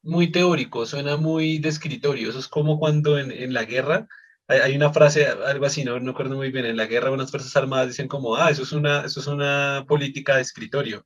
muy 0.00 0.30
teórico, 0.30 0.86
suena 0.86 1.16
muy 1.16 1.58
de 1.58 1.70
escritorio. 1.70 2.30
Eso 2.30 2.38
es 2.38 2.46
como 2.46 2.78
cuando 2.78 3.18
en, 3.18 3.32
en 3.32 3.52
la 3.52 3.64
guerra 3.64 4.06
hay, 4.50 4.76
una 4.76 4.92
frase, 4.92 5.26
algo 5.26 5.66
así, 5.66 5.84
no, 5.84 5.98
no 6.00 6.10
acuerdo 6.10 6.36
muy 6.36 6.50
bien, 6.50 6.66
en 6.66 6.76
la 6.76 6.86
guerra 6.86 7.10
unas 7.10 7.30
fuerzas 7.30 7.54
armadas 7.56 7.88
dicen 7.88 8.08
como, 8.08 8.36
ah, 8.36 8.50
eso 8.50 8.62
es 8.62 8.72
una, 8.72 9.04
eso 9.04 9.20
es 9.20 9.26
una 9.26 9.84
política 9.86 10.36
de 10.36 10.42
escritorio. 10.42 11.04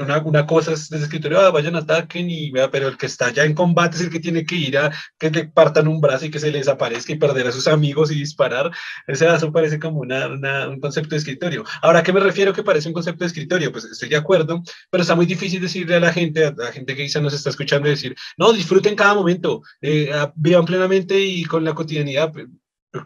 Una, 0.00 0.18
una, 0.18 0.46
cosa 0.46 0.72
es 0.72 0.88
desde 0.88 1.04
escritorio, 1.04 1.38
ah, 1.38 1.50
vayan, 1.52 1.76
ataquen, 1.76 2.28
y 2.28 2.50
pero 2.72 2.88
el 2.88 2.96
que 2.96 3.06
está 3.06 3.30
ya 3.30 3.44
en 3.44 3.54
combate 3.54 3.96
es 3.96 4.02
el 4.02 4.10
que 4.10 4.18
tiene 4.18 4.44
que 4.44 4.56
ir 4.56 4.76
a 4.76 4.90
que 5.16 5.30
le 5.30 5.46
partan 5.46 5.86
un 5.86 6.00
brazo 6.00 6.26
y 6.26 6.30
que 6.30 6.40
se 6.40 6.50
le 6.50 6.58
desaparezca 6.58 7.12
y 7.12 7.18
perder 7.18 7.46
a 7.46 7.52
sus 7.52 7.68
amigos 7.68 8.10
y 8.10 8.16
disparar. 8.16 8.72
Ese 9.06 9.28
eso 9.28 9.52
parece 9.52 9.78
como 9.78 10.00
una, 10.00 10.26
una, 10.26 10.68
un 10.68 10.80
concepto 10.80 11.10
de 11.10 11.18
escritorio. 11.18 11.64
Ahora, 11.82 12.00
¿a 12.00 12.02
qué 12.02 12.12
me 12.12 12.18
refiero 12.18 12.52
que 12.52 12.64
parece 12.64 12.88
un 12.88 12.94
concepto 12.94 13.20
de 13.20 13.28
escritorio? 13.28 13.70
Pues 13.70 13.84
estoy 13.84 14.08
de 14.08 14.16
acuerdo, 14.16 14.60
pero 14.90 15.02
está 15.02 15.14
muy 15.14 15.26
difícil 15.26 15.60
decirle 15.60 15.94
a 15.96 16.00
la 16.00 16.12
gente, 16.12 16.46
a 16.46 16.54
la 16.56 16.72
gente 16.72 16.96
que 16.96 17.04
quizá 17.04 17.20
nos 17.20 17.34
está 17.34 17.50
escuchando, 17.50 17.88
decir, 17.88 18.16
no, 18.36 18.52
disfruten 18.52 18.96
cada 18.96 19.14
momento, 19.14 19.62
eh, 19.80 20.10
vivan 20.34 20.64
plenamente 20.64 21.16
y 21.20 21.44
con 21.44 21.64
la 21.64 21.74
cotidianidad. 21.74 22.32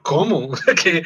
¿Cómo? 0.03 0.51
¿Qué, 0.83 1.03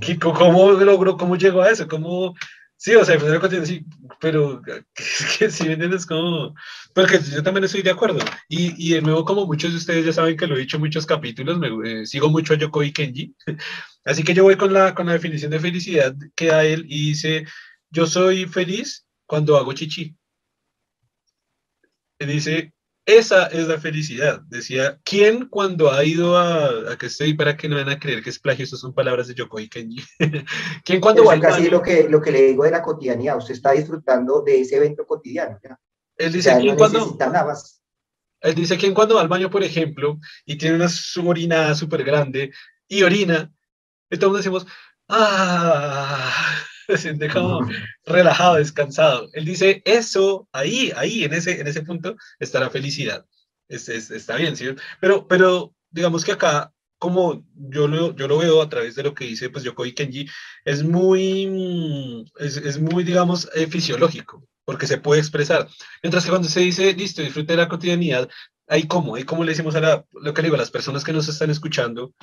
qué, 0.00 0.18
¿Cómo 0.18 0.72
logró, 0.72 1.16
cómo 1.16 1.36
llegó 1.36 1.62
a 1.62 1.70
eso? 1.70 1.86
¿Cómo, 1.88 2.34
Sí, 2.76 2.94
o 2.96 3.04
sea, 3.04 3.18
pues, 3.18 3.66
sí, 3.66 3.86
pero 4.20 4.60
que 5.38 5.50
si 5.50 5.68
entiendes 5.68 6.04
como, 6.04 6.54
porque 6.92 7.18
yo 7.18 7.42
también 7.42 7.64
estoy 7.64 7.80
de 7.82 7.90
acuerdo. 7.90 8.18
Y, 8.48 8.74
y 8.76 8.94
de 8.94 9.00
nuevo, 9.00 9.24
como 9.24 9.46
muchos 9.46 9.70
de 9.70 9.78
ustedes 9.78 10.04
ya 10.04 10.12
saben 10.12 10.36
que 10.36 10.46
lo 10.46 10.56
he 10.56 10.60
dicho 10.60 10.76
en 10.76 10.82
muchos 10.82 11.06
capítulos, 11.06 11.58
me, 11.58 11.68
eh, 12.02 12.06
sigo 12.06 12.28
mucho 12.28 12.52
a 12.52 12.58
Yokoi 12.58 12.92
Kenji. 12.92 13.34
Así 14.04 14.22
que 14.22 14.34
yo 14.34 14.42
voy 14.42 14.56
con 14.56 14.72
la, 14.72 14.94
con 14.94 15.06
la 15.06 15.14
definición 15.14 15.50
de 15.50 15.60
felicidad 15.60 16.14
que 16.34 16.48
da 16.48 16.64
él 16.64 16.84
y 16.86 17.10
dice, 17.10 17.46
yo 17.90 18.06
soy 18.06 18.46
feliz 18.46 19.06
cuando 19.26 19.56
hago 19.56 19.72
chichi. 19.72 20.14
Y 22.18 22.26
dice, 22.26 22.74
esa 23.06 23.46
es 23.46 23.68
la 23.68 23.78
felicidad. 23.78 24.40
Decía, 24.48 24.98
¿quién 25.04 25.48
cuando 25.48 25.92
ha 25.92 26.04
ido 26.04 26.38
a, 26.38 26.92
a 26.92 26.98
que 26.98 27.06
estoy 27.06 27.34
para 27.34 27.56
que 27.56 27.68
no 27.68 27.76
van 27.76 27.90
a 27.90 27.98
creer 27.98 28.22
que 28.22 28.30
es 28.30 28.38
plagio? 28.38 28.64
Esas 28.64 28.80
son 28.80 28.94
palabras 28.94 29.28
de 29.28 29.34
Yokoi 29.34 29.68
Kenji. 29.68 30.02
¿Quién 30.84 31.00
cuando 31.00 31.24
va 31.24 31.38
casi 31.38 31.68
lo 31.68 31.82
que, 31.82 32.08
lo 32.08 32.20
que 32.20 32.32
le 32.32 32.42
digo 32.42 32.64
de 32.64 32.70
la 32.70 32.82
cotidianidad. 32.82 33.36
Usted 33.36 33.54
está 33.54 33.72
disfrutando 33.72 34.42
de 34.42 34.60
ese 34.60 34.76
evento 34.76 35.06
cotidiano. 35.06 35.58
¿ya? 35.62 35.78
Él 36.16 36.32
dice, 36.32 36.48
o 36.48 36.52
sea, 36.52 36.60
¿quién 36.60 36.72
no 36.72 36.78
cuando... 36.78 37.16
Nada 37.18 37.44
más. 37.44 37.82
Él 38.40 38.54
dice, 38.54 38.76
¿quién 38.78 38.94
cuando 38.94 39.16
va 39.16 39.22
al 39.22 39.28
baño, 39.28 39.50
por 39.50 39.62
ejemplo, 39.62 40.18
y 40.44 40.56
tiene 40.56 40.76
una 40.76 40.88
orinada 41.24 41.74
súper 41.74 42.04
grande 42.04 42.52
y 42.88 43.02
orina? 43.02 43.50
Y 44.10 44.18
todos 44.18 44.36
decimos, 44.36 44.66
¡ah! 45.08 46.32
Se 46.86 46.98
siente 46.98 47.28
como 47.28 47.66
relajado, 48.04 48.56
descansado. 48.56 49.28
Él 49.32 49.44
dice, 49.44 49.82
eso, 49.84 50.48
ahí, 50.52 50.92
ahí, 50.96 51.24
en 51.24 51.34
ese, 51.34 51.60
en 51.60 51.66
ese 51.66 51.82
punto 51.82 52.16
está 52.38 52.60
la 52.60 52.70
felicidad. 52.70 53.24
Es, 53.68 53.88
es, 53.88 54.10
está 54.10 54.36
bien, 54.36 54.56
¿sí? 54.56 54.66
Pero, 55.00 55.26
pero 55.26 55.74
digamos 55.90 56.24
que 56.24 56.32
acá, 56.32 56.72
como 56.98 57.44
yo 57.54 57.88
lo, 57.88 58.14
yo 58.14 58.28
lo 58.28 58.38
veo 58.38 58.62
a 58.62 58.68
través 58.68 58.94
de 58.94 59.02
lo 59.02 59.14
que 59.14 59.24
dice 59.24 59.50
pues 59.50 59.64
Yokoi 59.64 59.94
Kenji, 59.94 60.26
es 60.64 60.82
muy, 60.82 62.24
es, 62.38 62.56
es 62.56 62.80
muy, 62.80 63.04
digamos, 63.04 63.48
eh, 63.54 63.66
fisiológico, 63.66 64.46
porque 64.64 64.86
se 64.86 64.98
puede 64.98 65.20
expresar. 65.20 65.68
Mientras 66.02 66.24
que 66.24 66.30
cuando 66.30 66.48
se 66.48 66.60
dice, 66.60 66.92
listo, 66.94 67.22
disfrute 67.22 67.52
de 67.52 67.58
la 67.58 67.68
cotidianidad, 67.68 68.28
ahí 68.66 68.86
como, 68.86 69.14
ahí 69.16 69.24
como 69.24 69.44
le 69.44 69.52
decimos 69.52 69.74
a 69.74 70.04
lo 70.12 70.34
que 70.34 70.42
le 70.42 70.46
digo 70.46 70.56
a 70.56 70.60
las 70.60 70.70
personas 70.70 71.04
que 71.04 71.12
nos 71.12 71.28
están 71.28 71.50
escuchando, 71.50 72.14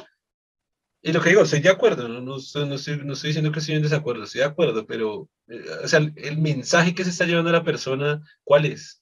y 1.02 1.12
lo 1.12 1.22
que 1.22 1.30
digo, 1.30 1.42
estoy 1.42 1.62
de 1.62 1.70
acuerdo, 1.70 2.08
no, 2.08 2.22
no, 2.22 2.36
no, 2.36 2.38
estoy, 2.38 2.68
no 2.68 3.14
estoy 3.14 3.30
diciendo 3.30 3.52
que 3.52 3.60
estoy 3.60 3.76
en 3.76 3.82
desacuerdo, 3.82 4.24
estoy 4.24 4.40
de 4.40 4.48
acuerdo, 4.48 4.86
pero, 4.86 5.28
eh, 5.48 5.64
o 5.84 5.88
sea, 5.88 6.00
el, 6.00 6.14
el, 6.16 6.38
mensaje 6.38 6.94
que 6.94 7.04
se 7.04 7.10
está 7.10 7.26
llevando 7.26 7.50
a 7.50 7.54
la 7.54 7.64
persona, 7.64 8.22
¿cuál 8.44 8.66
es? 8.66 9.02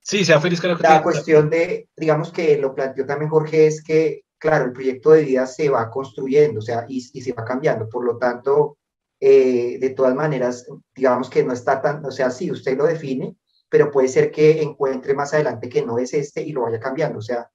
Sí, 0.00 0.24
sea 0.24 0.40
feliz 0.40 0.60
con 0.60 0.70
lo 0.70 0.76
que 0.76 0.84
La 0.84 1.02
cuestión 1.02 1.50
de, 1.50 1.88
digamos 1.96 2.32
que 2.32 2.56
lo 2.58 2.74
planteó 2.74 3.04
también 3.04 3.30
Jorge, 3.30 3.66
es 3.66 3.82
que, 3.82 4.22
claro, 4.38 4.64
el 4.66 4.72
proyecto 4.72 5.10
de 5.10 5.24
vida 5.24 5.46
se 5.46 5.68
va 5.68 5.90
construyendo, 5.90 6.60
o 6.60 6.62
sea, 6.62 6.86
y, 6.88 7.04
y 7.12 7.20
se 7.20 7.32
va 7.32 7.44
cambiando, 7.44 7.88
por 7.88 8.04
lo 8.04 8.16
tanto, 8.16 8.78
eh, 9.20 9.78
de 9.78 9.90
todas 9.90 10.14
maneras, 10.14 10.66
digamos 10.94 11.28
que 11.28 11.42
no 11.42 11.52
está 11.52 11.82
tan, 11.82 12.04
o 12.04 12.10
sea, 12.10 12.30
sí, 12.30 12.50
usted 12.50 12.76
lo 12.76 12.86
define, 12.86 13.36
pero 13.68 13.90
puede 13.90 14.08
ser 14.08 14.30
que 14.30 14.62
encuentre 14.62 15.12
más 15.14 15.34
adelante 15.34 15.68
que 15.68 15.84
no 15.84 15.98
es 15.98 16.14
este 16.14 16.42
y 16.42 16.52
lo 16.52 16.62
vaya 16.62 16.80
cambiando, 16.80 17.18
o 17.18 17.22
sea, 17.22 17.50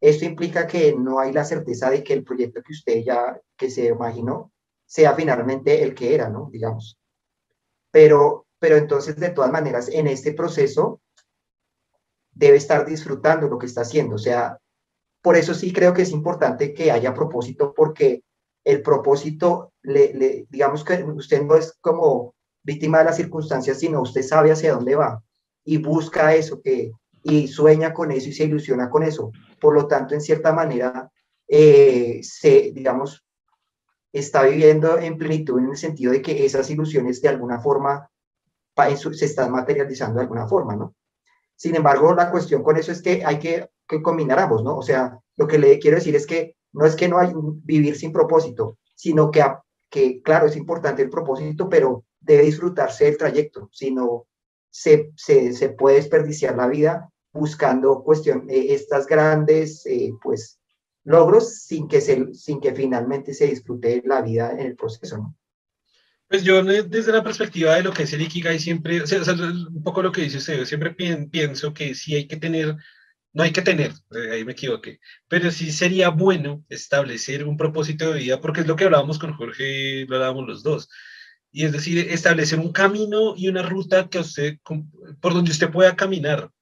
esto 0.00 0.24
implica 0.24 0.66
que 0.66 0.94
no 0.94 1.18
hay 1.20 1.32
la 1.32 1.44
certeza 1.44 1.90
de 1.90 2.02
que 2.02 2.14
el 2.14 2.24
proyecto 2.24 2.62
que 2.62 2.72
usted 2.72 3.02
ya, 3.04 3.38
que 3.56 3.70
se 3.70 3.86
imaginó, 3.86 4.52
sea 4.86 5.14
finalmente 5.14 5.82
el 5.82 5.94
que 5.94 6.14
era, 6.14 6.28
¿no? 6.28 6.48
Digamos. 6.50 6.98
Pero, 7.90 8.46
pero 8.58 8.76
entonces, 8.76 9.16
de 9.16 9.30
todas 9.30 9.52
maneras, 9.52 9.88
en 9.88 10.06
este 10.06 10.32
proceso 10.32 11.00
debe 12.32 12.56
estar 12.56 12.86
disfrutando 12.86 13.48
lo 13.48 13.58
que 13.58 13.66
está 13.66 13.82
haciendo. 13.82 14.14
O 14.14 14.18
sea, 14.18 14.58
por 15.22 15.36
eso 15.36 15.54
sí 15.54 15.72
creo 15.72 15.92
que 15.92 16.02
es 16.02 16.10
importante 16.10 16.72
que 16.72 16.90
haya 16.90 17.12
propósito, 17.12 17.74
porque 17.74 18.22
el 18.64 18.82
propósito, 18.82 19.72
le, 19.82 20.46
digamos 20.48 20.84
que 20.84 21.02
usted 21.04 21.42
no 21.42 21.56
es 21.56 21.76
como 21.80 22.34
víctima 22.62 22.98
de 22.98 23.04
las 23.04 23.16
circunstancias, 23.16 23.78
sino 23.78 24.02
usted 24.02 24.22
sabe 24.22 24.52
hacia 24.52 24.74
dónde 24.74 24.94
va 24.94 25.22
y 25.64 25.78
busca 25.78 26.34
eso 26.34 26.60
que, 26.60 26.92
y 27.22 27.48
sueña 27.48 27.92
con 27.92 28.10
eso 28.10 28.28
y 28.28 28.32
se 28.32 28.44
ilusiona 28.44 28.90
con 28.90 29.02
eso. 29.02 29.30
Por 29.60 29.74
lo 29.74 29.86
tanto, 29.86 30.14
en 30.14 30.20
cierta 30.20 30.52
manera, 30.52 31.10
eh, 31.46 32.20
se, 32.22 32.72
digamos, 32.72 33.24
está 34.12 34.42
viviendo 34.42 34.98
en 34.98 35.18
plenitud 35.18 35.58
en 35.58 35.70
el 35.70 35.76
sentido 35.76 36.12
de 36.12 36.22
que 36.22 36.44
esas 36.44 36.68
ilusiones 36.70 37.20
de 37.20 37.28
alguna 37.28 37.60
forma 37.60 38.10
se 38.88 39.24
están 39.26 39.52
materializando 39.52 40.16
de 40.16 40.22
alguna 40.22 40.46
forma, 40.46 40.74
¿no? 40.74 40.94
Sin 41.54 41.76
embargo, 41.76 42.14
la 42.14 42.30
cuestión 42.30 42.62
con 42.62 42.76
eso 42.76 42.92
es 42.92 43.02
que 43.02 43.22
hay 43.24 43.38
que, 43.38 43.68
que 43.86 44.00
combinar 44.00 44.38
ambos, 44.38 44.64
¿no? 44.64 44.76
O 44.76 44.82
sea, 44.82 45.18
lo 45.36 45.46
que 45.46 45.58
le 45.58 45.78
quiero 45.78 45.96
decir 45.96 46.16
es 46.16 46.26
que 46.26 46.56
no 46.72 46.86
es 46.86 46.96
que 46.96 47.08
no 47.08 47.18
hay 47.18 47.32
vivir 47.64 47.96
sin 47.96 48.12
propósito, 48.12 48.78
sino 48.94 49.30
que, 49.30 49.44
que 49.90 50.22
claro, 50.22 50.46
es 50.46 50.56
importante 50.56 51.02
el 51.02 51.10
propósito, 51.10 51.68
pero 51.68 52.04
debe 52.20 52.44
disfrutarse 52.44 53.08
el 53.08 53.18
trayecto, 53.18 53.68
sino 53.72 54.26
se, 54.70 55.10
se, 55.16 55.52
se 55.52 55.70
puede 55.70 55.96
desperdiciar 55.96 56.56
la 56.56 56.68
vida 56.68 57.10
buscando 57.32 58.02
cuestión, 58.02 58.48
eh, 58.50 58.66
estas 58.70 59.06
grandes 59.06 59.84
eh, 59.86 60.12
pues, 60.22 60.60
logros 61.04 61.62
sin 61.62 61.88
que, 61.88 62.00
se, 62.00 62.34
sin 62.34 62.60
que 62.60 62.74
finalmente 62.74 63.34
se 63.34 63.46
disfrute 63.46 64.02
la 64.04 64.20
vida 64.22 64.52
en 64.52 64.60
el 64.60 64.76
proceso. 64.76 65.18
¿no? 65.18 65.36
Pues 66.30 66.44
yo 66.44 66.62
desde 66.62 67.10
la 67.10 67.24
perspectiva 67.24 67.74
de 67.74 67.82
lo 67.82 67.92
que 67.92 68.04
es 68.04 68.12
el 68.12 68.22
Ikigai 68.22 68.60
siempre, 68.60 69.02
o 69.02 69.06
sea, 69.06 69.20
un 69.32 69.82
poco 69.82 70.00
lo 70.00 70.12
que 70.12 70.22
dice 70.22 70.38
usted, 70.38 70.58
yo 70.58 70.64
siempre 70.64 70.92
pienso 70.92 71.74
que 71.74 71.94
sí 71.96 72.14
hay 72.14 72.28
que 72.28 72.36
tener, 72.36 72.76
no 73.32 73.42
hay 73.42 73.50
que 73.50 73.62
tener, 73.62 73.92
eh, 74.12 74.30
ahí 74.32 74.44
me 74.44 74.52
equivoqué, 74.52 75.00
pero 75.26 75.50
sí 75.50 75.72
sería 75.72 76.10
bueno 76.10 76.64
establecer 76.68 77.44
un 77.44 77.56
propósito 77.56 78.12
de 78.12 78.20
vida, 78.20 78.40
porque 78.40 78.60
es 78.60 78.68
lo 78.68 78.76
que 78.76 78.84
hablábamos 78.84 79.18
con 79.18 79.32
Jorge, 79.32 80.06
lo 80.06 80.14
hablábamos 80.14 80.46
los 80.46 80.62
dos, 80.62 80.88
y 81.50 81.64
es 81.64 81.72
decir, 81.72 81.98
establecer 82.10 82.60
un 82.60 82.70
camino 82.70 83.34
y 83.36 83.48
una 83.48 83.62
ruta 83.62 84.08
que 84.08 84.20
usted, 84.20 84.58
por 85.20 85.34
donde 85.34 85.50
usted 85.50 85.72
pueda 85.72 85.96
caminar 85.96 86.52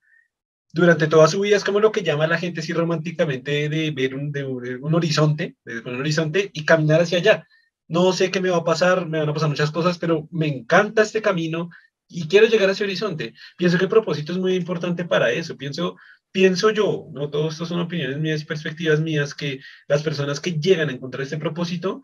durante 0.72 1.06
toda 1.06 1.28
su 1.28 1.40
vida, 1.40 1.56
es 1.56 1.64
como 1.64 1.80
lo 1.80 1.92
que 1.92 2.02
llama 2.02 2.26
la 2.26 2.38
gente 2.38 2.60
así 2.60 2.72
románticamente 2.72 3.68
de 3.68 3.90
ver 3.90 4.14
un, 4.14 4.30
de 4.32 4.44
un 4.44 4.94
horizonte, 4.94 5.56
de 5.64 5.80
un 5.80 6.00
horizonte 6.00 6.50
y 6.52 6.64
caminar 6.64 7.00
hacia 7.00 7.18
allá. 7.18 7.46
No 7.88 8.12
sé 8.12 8.30
qué 8.30 8.40
me 8.40 8.50
va 8.50 8.58
a 8.58 8.64
pasar, 8.64 9.06
me 9.06 9.18
van 9.18 9.28
a 9.28 9.34
pasar 9.34 9.48
muchas 9.48 9.70
cosas, 9.70 9.98
pero 9.98 10.28
me 10.30 10.46
encanta 10.46 11.02
este 11.02 11.22
camino 11.22 11.70
y 12.06 12.28
quiero 12.28 12.46
llegar 12.46 12.68
a 12.68 12.72
ese 12.72 12.84
horizonte. 12.84 13.34
Pienso 13.56 13.78
que 13.78 13.84
el 13.84 13.90
propósito 13.90 14.32
es 14.32 14.38
muy 14.38 14.54
importante 14.54 15.04
para 15.04 15.30
eso. 15.32 15.56
Pienso, 15.56 15.96
pienso 16.30 16.70
yo, 16.70 17.08
no 17.12 17.30
todo 17.30 17.48
esto 17.48 17.66
son 17.66 17.80
opiniones 17.80 18.18
mías 18.18 18.44
perspectivas 18.44 19.00
mías, 19.00 19.34
que 19.34 19.60
las 19.88 20.02
personas 20.02 20.40
que 20.40 20.52
llegan 20.52 20.90
a 20.90 20.92
encontrar 20.92 21.22
este 21.22 21.38
propósito, 21.38 22.02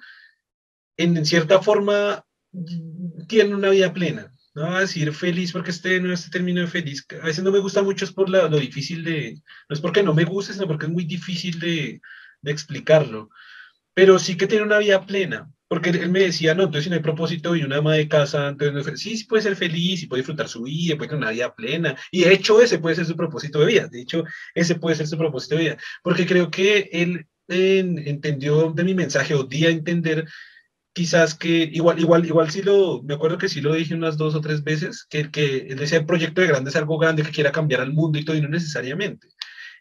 en 0.97 1.25
cierta 1.26 1.61
forma 1.61 2.25
tienen 3.28 3.54
una 3.54 3.71
vida 3.71 3.92
plena. 3.92 4.34
No 4.55 4.63
va 4.63 4.79
a 4.79 4.81
decir 4.83 5.13
feliz 5.13 5.53
porque 5.53 5.73
este 5.73 6.01
no 6.01 6.13
este 6.13 6.31
término 6.31 6.61
de 6.61 6.69
feliz. 6.69 7.05
A 7.21 7.27
veces 7.27 7.43
no 7.43 7.51
me 7.51 7.59
gusta 7.59 7.83
mucho, 7.83 8.05
es 8.05 8.13
por 8.13 8.29
la, 8.31 8.49
lo 8.49 8.59
difícil 8.59 9.03
de. 9.03 9.41
No 9.69 9.75
es 9.75 9.81
porque 9.81 10.03
no 10.03 10.15
me 10.15 10.25
guste, 10.25 10.53
sino 10.53 10.69
porque 10.69 10.87
es 10.87 10.93
muy 10.93 11.05
difícil 11.05 11.59
de, 11.59 12.01
de 12.41 12.53
explicarlo. 12.53 13.31
Pero 13.95 14.19
sí 14.19 14.37
que 14.37 14.47
tiene 14.47 14.65
una 14.65 14.79
vida 14.79 15.05
plena. 15.05 15.51
Porque 15.67 15.91
él 15.91 16.11
me 16.11 16.21
decía, 16.21 16.55
no, 16.55 16.65
entonces 16.65 16.85
si 16.85 16.91
no 16.91 16.97
hay 16.97 17.03
propósito 17.03 17.57
y 17.57 17.65
una 17.65 17.79
ama 17.79 17.95
de 17.95 18.07
casa, 18.07 18.49
entonces 18.49 18.75
no 18.75 18.97
sí, 18.97 19.17
sí 19.17 19.25
puede 19.25 19.43
ser 19.43 19.57
feliz 19.57 20.03
y 20.03 20.07
puede 20.07 20.21
disfrutar 20.21 20.49
su 20.49 20.63
vida, 20.63 20.97
puede 20.97 21.09
tener 21.09 21.25
una 21.25 21.33
vida 21.33 21.55
plena. 21.55 21.97
Y 22.13 22.23
de 22.23 22.33
hecho 22.35 22.61
ese 22.61 22.79
puede 22.79 22.95
ser 22.95 23.07
su 23.07 23.17
propósito 23.17 23.61
de 23.61 23.67
vida. 23.67 23.89
De 23.89 24.03
hecho, 24.03 24.25
ese 24.55 24.77
puede 24.77 24.95
ser 24.95 25.09
su 25.09 25.19
propósito 25.19 25.57
de 25.57 25.63
vida. 25.63 25.77
Porque 26.03 26.27
creo 26.27 26.51
que 26.51 26.91
él 26.93 27.27
entendió 27.49 28.73
de 28.73 28.85
mi 28.85 28.95
mensaje 28.95 29.35
o 29.35 29.43
a 29.43 29.71
entender 29.71 30.27
quizás 30.95 31.35
que 31.35 31.49
igual, 31.73 31.99
igual, 31.99 32.25
igual 32.25 32.51
sí 32.51 32.63
lo, 32.63 33.03
me 33.03 33.15
acuerdo 33.15 33.37
que 33.37 33.49
sí 33.49 33.61
lo 33.61 33.75
dije 33.75 33.95
unas 33.95 34.17
dos 34.17 34.35
o 34.35 34.41
tres 34.41 34.63
veces, 34.63 35.05
que, 35.11 35.31
que 35.31 35.67
el 35.69 36.07
proyecto 36.07 36.41
de 36.41 36.47
grande 36.47 36.71
es 36.71 36.77
algo 36.77 36.99
grande 36.99 37.25
que 37.25 37.33
quiera 37.33 37.53
cambiar 37.53 37.81
al 37.81 37.93
mundo 37.93 38.19
y 38.19 38.25
todo, 38.25 38.37
y 38.37 38.41
no 38.41 38.49
necesariamente. 38.49 39.29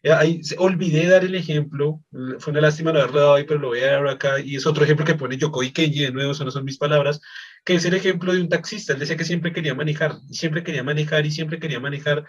Eh, 0.02 0.12
ahí 0.12 0.42
olvidé 0.58 1.08
dar 1.08 1.24
el 1.24 1.36
ejemplo, 1.36 2.04
fue 2.40 2.52
una 2.52 2.62
lástima 2.62 2.92
no 2.92 3.00
haberlo 3.00 3.20
dado 3.20 3.36
ahí, 3.36 3.46
pero 3.46 3.60
lo 3.60 3.70
voy 3.70 3.80
a 3.82 3.92
dar 3.92 4.08
acá, 4.08 4.40
y 4.40 4.56
es 4.56 4.66
otro 4.66 4.84
ejemplo 4.84 5.06
que 5.06 5.16
pone 5.16 5.38
Yokoi 5.38 5.72
Kenji, 5.72 6.02
de 6.02 6.12
nuevo, 6.12 6.32
eso 6.32 6.44
no 6.44 6.52
son 6.52 6.66
mis 6.66 6.80
palabras, 6.80 7.22
que 7.64 7.76
es 7.76 7.86
el 7.86 7.94
ejemplo 7.94 8.34
de 8.34 8.42
un 8.42 8.50
taxista, 8.50 8.94
él 8.94 9.00
decía 9.00 9.16
que 9.16 9.24
siempre 9.24 9.54
quería 9.54 9.76
manejar, 9.76 10.16
siempre 10.32 10.64
quería 10.64 10.84
manejar, 10.84 11.26
y 11.28 11.32
siempre 11.32 11.60
quería 11.60 11.80
manejar, 11.80 12.26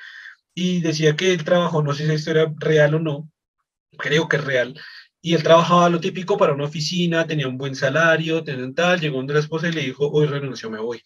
y 0.54 0.82
decía 0.82 1.16
que 1.16 1.32
él 1.32 1.42
trabajó, 1.42 1.82
no 1.82 1.94
sé 1.94 2.06
si 2.06 2.12
esto 2.12 2.30
era 2.32 2.52
real 2.58 2.94
o 2.96 3.00
no, 3.00 3.30
creo 3.98 4.28
que 4.28 4.36
es 4.36 4.44
real, 4.44 4.78
y 5.24 5.32
él 5.32 5.42
trabajaba 5.42 5.88
lo 5.88 6.00
típico 6.00 6.36
para 6.36 6.52
una 6.52 6.64
oficina, 6.64 7.26
tenía 7.26 7.48
un 7.48 7.56
buen 7.56 7.74
salario, 7.74 8.44
tenía 8.44 8.70
tal, 8.74 9.00
llegó 9.00 9.16
donde 9.16 9.32
la 9.32 9.40
esposa 9.40 9.66
y 9.66 9.72
le 9.72 9.80
dijo, 9.80 10.06
hoy 10.10 10.26
renunció, 10.26 10.68
me 10.68 10.78
voy. 10.78 11.00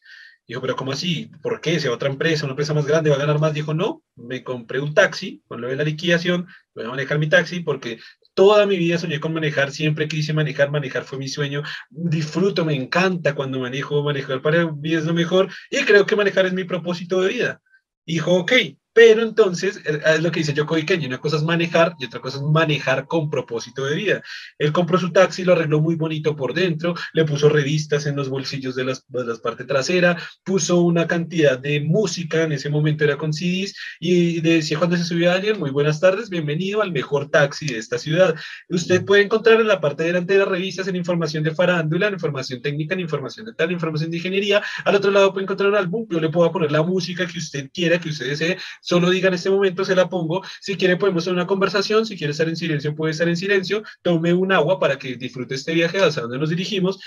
Dijo, 0.44 0.60
pero 0.60 0.74
¿cómo 0.74 0.90
así? 0.90 1.30
¿Por 1.40 1.60
qué? 1.60 1.78
¿Se 1.78 1.86
va 1.86 1.94
a 1.94 1.96
otra 1.96 2.08
empresa, 2.08 2.44
una 2.44 2.54
empresa 2.54 2.74
más 2.74 2.84
grande, 2.84 3.10
va 3.10 3.16
a 3.16 3.20
ganar 3.20 3.38
más? 3.38 3.54
Dijo, 3.54 3.74
no, 3.74 4.02
me 4.16 4.42
compré 4.42 4.80
un 4.80 4.92
taxi, 4.92 5.40
con 5.46 5.60
lo 5.60 5.68
de 5.68 5.76
la 5.76 5.84
liquidación, 5.84 6.48
voy 6.74 6.86
a 6.86 6.88
manejar 6.88 7.20
mi 7.20 7.28
taxi 7.28 7.60
porque 7.60 8.00
toda 8.34 8.66
mi 8.66 8.76
vida 8.76 8.98
soñé 8.98 9.20
con 9.20 9.32
manejar, 9.32 9.70
siempre 9.70 10.08
quise 10.08 10.32
manejar, 10.32 10.72
manejar 10.72 11.04
fue 11.04 11.18
mi 11.18 11.28
sueño, 11.28 11.62
disfruto, 11.88 12.64
me 12.64 12.74
encanta 12.74 13.36
cuando 13.36 13.60
manejo, 13.60 14.02
manejar 14.02 14.42
para 14.42 14.66
mí 14.66 14.94
es 14.94 15.04
lo 15.04 15.14
mejor 15.14 15.48
y 15.70 15.84
creo 15.84 16.06
que 16.06 16.16
manejar 16.16 16.44
es 16.44 16.52
mi 16.52 16.64
propósito 16.64 17.20
de 17.20 17.28
vida. 17.28 17.62
Dijo, 18.04 18.34
ok, 18.34 18.52
pero 18.98 19.22
entonces, 19.22 19.80
eh, 19.84 20.00
es 20.04 20.22
lo 20.24 20.32
que 20.32 20.40
dice 20.40 20.52
Yoko 20.52 20.74
Kenji, 20.74 21.06
una 21.06 21.20
cosa 21.20 21.36
es 21.36 21.44
manejar 21.44 21.94
y 22.00 22.06
otra 22.06 22.18
cosa 22.18 22.38
es 22.38 22.42
manejar 22.42 23.06
con 23.06 23.30
propósito 23.30 23.84
de 23.84 23.94
vida. 23.94 24.22
Él 24.58 24.72
compró 24.72 24.98
su 24.98 25.12
taxi, 25.12 25.44
lo 25.44 25.52
arregló 25.52 25.80
muy 25.80 25.94
bonito 25.94 26.34
por 26.34 26.52
dentro, 26.52 26.96
le 27.12 27.24
puso 27.24 27.48
revistas 27.48 28.06
en 28.06 28.16
los 28.16 28.28
bolsillos 28.28 28.74
de 28.74 28.82
las, 28.82 29.04
de 29.06 29.24
las 29.24 29.38
partes 29.38 29.68
traseras, 29.68 30.20
puso 30.42 30.80
una 30.80 31.06
cantidad 31.06 31.60
de 31.60 31.80
música, 31.80 32.42
en 32.42 32.50
ese 32.50 32.70
momento 32.70 33.04
era 33.04 33.16
con 33.16 33.32
CDs, 33.32 33.72
y 34.00 34.40
decía 34.40 34.78
cuando 34.78 34.96
se 34.96 35.04
subió 35.04 35.30
alguien, 35.30 35.60
muy 35.60 35.70
buenas 35.70 36.00
tardes, 36.00 36.28
bienvenido 36.28 36.82
al 36.82 36.90
mejor 36.90 37.30
taxi 37.30 37.66
de 37.66 37.78
esta 37.78 37.98
ciudad. 37.98 38.34
Usted 38.68 39.04
puede 39.04 39.22
encontrar 39.22 39.60
en 39.60 39.68
la 39.68 39.80
parte 39.80 40.02
delante 40.02 40.36
de 40.36 40.44
revistas 40.44 40.88
en 40.88 40.96
información 40.96 41.44
de 41.44 41.54
farándula, 41.54 42.08
en 42.08 42.14
información 42.14 42.60
técnica, 42.60 42.94
en 42.94 43.00
información 43.02 43.46
de 43.46 43.54
tal, 43.54 43.70
información 43.70 44.10
de 44.10 44.16
ingeniería. 44.16 44.60
Al 44.84 44.96
otro 44.96 45.12
lado 45.12 45.32
puede 45.32 45.44
encontrar 45.44 45.70
un 45.70 45.76
álbum, 45.76 46.04
yo 46.10 46.18
le 46.18 46.30
puedo 46.30 46.50
poner 46.50 46.72
la 46.72 46.82
música 46.82 47.28
que 47.28 47.38
usted 47.38 47.70
quiera, 47.72 48.00
que 48.00 48.08
usted 48.08 48.26
desee 48.30 48.58
Solo 48.88 49.10
diga 49.10 49.28
en 49.28 49.34
este 49.34 49.50
momento, 49.50 49.84
se 49.84 49.94
la 49.94 50.08
pongo. 50.08 50.42
Si 50.62 50.74
quiere, 50.78 50.96
podemos 50.96 51.22
hacer 51.22 51.34
una 51.34 51.46
conversación. 51.46 52.06
Si 52.06 52.16
quiere 52.16 52.30
estar 52.30 52.48
en 52.48 52.56
silencio, 52.56 52.94
puede 52.94 53.10
estar 53.10 53.28
en 53.28 53.36
silencio. 53.36 53.82
Tome 54.00 54.32
un 54.32 54.50
agua 54.50 54.80
para 54.80 54.98
que 54.98 55.16
disfrute 55.16 55.56
este 55.56 55.74
viaje 55.74 55.98
hacia 55.98 56.22
donde 56.22 56.38
nos 56.38 56.48
dirigimos. 56.48 56.98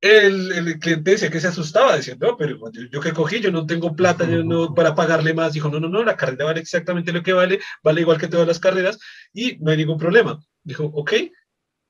El, 0.00 0.78
cliente 0.80 1.10
decía 1.10 1.28
que 1.28 1.38
se 1.38 1.48
asustaba, 1.48 1.98
diciendo, 1.98 2.28
no, 2.28 2.36
pero 2.38 2.56
yo, 2.72 2.80
yo, 2.90 3.00
que 3.02 3.12
cogí, 3.12 3.40
yo 3.40 3.52
no 3.52 3.66
tengo 3.66 3.94
plata 3.94 4.24
yo 4.26 4.42
no, 4.42 4.74
para 4.74 4.94
pagarle 4.94 5.34
más. 5.34 5.52
Dijo, 5.52 5.68
no, 5.68 5.78
no, 5.80 5.90
no, 5.90 6.02
la 6.02 6.16
carrera 6.16 6.46
vale 6.46 6.60
exactamente 6.60 7.12
lo 7.12 7.22
que 7.22 7.34
vale, 7.34 7.60
vale 7.84 8.00
igual 8.00 8.16
que 8.16 8.28
todas 8.28 8.48
las 8.48 8.58
carreras 8.58 8.98
y 9.34 9.58
no 9.58 9.70
hay 9.70 9.76
ningún 9.76 9.98
problema. 9.98 10.40
Dijo, 10.64 10.84
ok, 10.94 11.12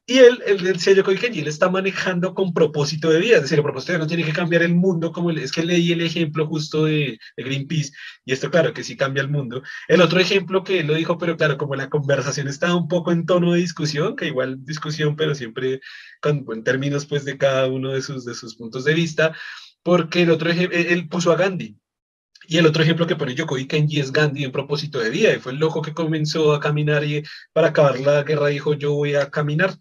y 0.05 0.19
él, 0.19 0.43
el, 0.47 0.67
el 0.67 0.81
sello 0.81 1.05
Kenji, 1.05 1.41
él 1.41 1.47
está 1.47 1.71
manejando 1.71 2.35
con 2.35 2.53
propósito 2.53 3.09
de 3.09 3.21
vida, 3.21 3.37
es 3.37 3.43
decir, 3.43 3.59
el 3.59 3.65
propósito 3.65 3.93
de 3.93 3.99
no 4.01 4.07
tiene 4.09 4.25
que 4.25 4.33
cambiar 4.33 4.63
el 4.63 4.75
mundo, 4.75 5.13
como 5.13 5.31
es 5.31 5.53
que 5.53 5.63
leí 5.63 5.93
el 5.93 6.03
ejemplo 6.03 6.47
justo 6.47 6.87
de, 6.87 7.19
de, 7.37 7.45
Greenpeace, 7.45 7.93
y 8.25 8.33
esto 8.33 8.51
claro 8.51 8.75
que 8.75 8.83
sí 8.83 8.97
cambia 8.97 9.23
el 9.23 9.29
mundo. 9.31 9.63
El 9.87 10.01
otro 10.01 10.19
ejemplo 10.19 10.65
que 10.65 10.81
él 10.81 10.89
lo 10.89 10.95
dijo, 10.95 11.19
pero 11.19 11.37
claro, 11.37 11.57
como 11.57 11.77
la 11.77 11.89
conversación 11.89 12.49
está 12.49 12.75
un 12.75 12.89
poco 12.89 13.13
en 13.13 13.27
tono 13.27 13.53
de 13.53 13.61
discusión, 13.61 14.17
que 14.17 14.27
igual 14.27 14.65
discusión, 14.65 15.15
pero 15.15 15.37
siempre 15.37 15.81
con, 16.21 16.45
en 16.53 16.65
términos 16.65 17.07
pues 17.07 17.25
de 17.25 17.39
cada 17.39 17.69
uno 17.69 17.93
de 17.93 18.03
sus, 18.03 18.25
de 18.25 18.35
sus 18.35 18.57
puntos 18.57 18.85
de 18.85 18.95
vista, 18.95 19.37
porque 19.85 20.23
el 20.23 20.31
otro 20.31 20.51
ejemplo, 20.51 20.77
él 20.77 21.09
puso 21.09 21.31
a 21.31 21.37
Gandhi, 21.37 21.77
y 22.49 22.59
el 22.59 22.67
otro 22.67 22.83
ejemplo 22.83 23.07
que 23.07 23.15
pone 23.15 23.37
Yokoi 23.37 23.69
Kenji 23.69 24.01
es 24.01 24.13
Gandhi 24.13 24.43
en 24.45 24.53
propósito 24.53 24.99
de 24.99 25.11
vida, 25.11 25.33
y 25.33 25.39
fue 25.39 25.53
el 25.53 25.59
loco 25.59 25.81
que 25.81 25.95
comenzó 25.95 26.53
a 26.55 26.61
caminar 26.61 27.05
y 27.05 27.23
para 27.53 27.69
acabar 27.69 28.01
la 28.01 28.25
guerra 28.25 28.49
dijo 28.49 28.75
yo 28.75 28.95
voy 28.95 29.15
a 29.15 29.31
caminar 29.31 29.77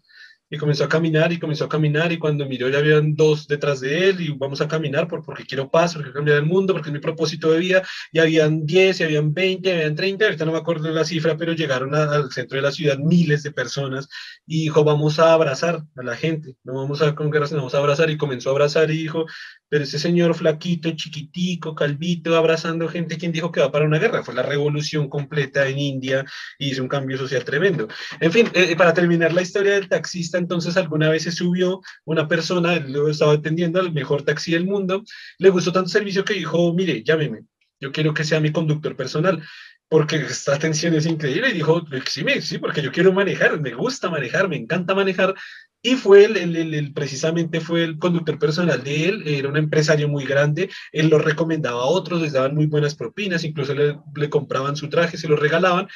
y 0.52 0.58
comenzó 0.58 0.84
a 0.84 0.88
caminar 0.88 1.32
y 1.32 1.38
comenzó 1.38 1.64
a 1.64 1.68
caminar 1.68 2.12
y 2.12 2.18
cuando 2.18 2.44
miró 2.44 2.68
ya 2.68 2.78
habían 2.78 3.14
dos 3.16 3.48
detrás 3.48 3.80
de 3.80 4.10
él 4.10 4.20
y 4.20 4.28
vamos 4.36 4.60
a 4.60 4.68
caminar 4.68 5.08
por, 5.08 5.24
porque 5.24 5.46
quiero 5.46 5.70
paz, 5.70 5.94
porque 5.94 6.10
quiero 6.10 6.18
cambiar 6.18 6.36
el 6.36 6.44
mundo, 6.44 6.74
porque 6.74 6.90
es 6.90 6.92
mi 6.92 6.98
propósito 6.98 7.50
de 7.50 7.58
vida 7.58 7.82
y 8.12 8.18
habían 8.18 8.66
10, 8.66 9.00
y 9.00 9.04
habían 9.04 9.32
20, 9.32 9.66
y 9.66 9.72
habían 9.72 9.96
30, 9.96 10.26
ahorita 10.26 10.44
no 10.44 10.52
me 10.52 10.58
acuerdo 10.58 10.90
la 10.90 11.06
cifra, 11.06 11.38
pero 11.38 11.54
llegaron 11.54 11.94
a, 11.94 12.02
al 12.02 12.30
centro 12.30 12.56
de 12.56 12.62
la 12.62 12.70
ciudad 12.70 12.98
miles 12.98 13.42
de 13.42 13.50
personas 13.50 14.10
y 14.46 14.64
dijo 14.64 14.84
vamos 14.84 15.18
a 15.18 15.32
abrazar 15.32 15.84
a 15.96 16.02
la 16.02 16.16
gente, 16.16 16.54
no 16.64 16.74
vamos 16.74 17.00
a 17.00 17.14
con 17.14 17.30
guerras, 17.30 17.50
vamos 17.52 17.74
a 17.74 17.78
abrazar 17.78 18.10
y 18.10 18.18
comenzó 18.18 18.50
a 18.50 18.52
abrazar 18.52 18.90
y 18.90 18.98
dijo, 18.98 19.24
pero 19.70 19.84
ese 19.84 19.98
señor 19.98 20.34
flaquito, 20.34 20.90
chiquitico, 20.90 21.74
calvito, 21.74 22.36
abrazando 22.36 22.90
gente, 22.90 23.16
¿quién 23.16 23.32
dijo 23.32 23.50
que 23.50 23.60
va 23.60 23.72
para 23.72 23.86
una 23.86 23.98
guerra? 23.98 24.22
Fue 24.22 24.34
la 24.34 24.42
revolución 24.42 25.08
completa 25.08 25.66
en 25.66 25.78
India 25.78 26.26
y 26.58 26.72
hizo 26.72 26.82
un 26.82 26.88
cambio 26.88 27.16
social 27.16 27.42
tremendo. 27.42 27.88
En 28.20 28.30
fin, 28.30 28.50
eh, 28.52 28.76
para 28.76 28.92
terminar 28.92 29.32
la 29.32 29.40
historia 29.40 29.72
del 29.72 29.88
taxista, 29.88 30.41
entonces 30.42 30.76
alguna 30.76 31.08
vez 31.08 31.22
se 31.22 31.32
subió 31.32 31.80
una 32.04 32.28
persona, 32.28 32.78
lo 32.80 33.08
estaba 33.08 33.32
atendiendo 33.32 33.80
al 33.80 33.92
mejor 33.92 34.22
taxi 34.22 34.52
del 34.52 34.66
mundo, 34.66 35.02
le 35.38 35.50
gustó 35.50 35.72
tanto 35.72 35.86
el 35.86 35.92
servicio 35.92 36.24
que 36.24 36.34
dijo, 36.34 36.72
mire, 36.74 37.02
llámeme, 37.02 37.44
yo 37.80 37.90
quiero 37.92 38.14
que 38.14 38.24
sea 38.24 38.40
mi 38.40 38.52
conductor 38.52 38.94
personal, 38.96 39.42
porque 39.88 40.16
esta 40.16 40.54
atención 40.54 40.94
es 40.94 41.04
increíble, 41.04 41.50
y 41.50 41.54
dijo, 41.54 41.84
sí, 42.06 42.24
sí, 42.40 42.58
porque 42.58 42.80
yo 42.80 42.92
quiero 42.92 43.12
manejar, 43.12 43.60
me 43.60 43.74
gusta 43.74 44.08
manejar, 44.08 44.48
me 44.48 44.56
encanta 44.56 44.94
manejar, 44.94 45.34
y 45.82 45.96
fue 45.96 46.24
el, 46.24 46.36
el, 46.36 46.74
el, 46.74 46.92
precisamente 46.92 47.60
fue 47.60 47.82
el 47.82 47.98
conductor 47.98 48.38
personal 48.38 48.84
de 48.84 49.08
él, 49.08 49.22
era 49.26 49.48
un 49.48 49.56
empresario 49.56 50.08
muy 50.08 50.24
grande, 50.24 50.70
él 50.92 51.08
lo 51.08 51.18
recomendaba 51.18 51.82
a 51.82 51.86
otros, 51.86 52.22
les 52.22 52.32
daban 52.32 52.54
muy 52.54 52.66
buenas 52.66 52.94
propinas, 52.94 53.42
incluso 53.42 53.74
le, 53.74 53.98
le 54.14 54.30
compraban 54.30 54.76
su 54.76 54.88
traje, 54.88 55.16
se 55.16 55.28
lo 55.28 55.36
regalaban, 55.36 55.88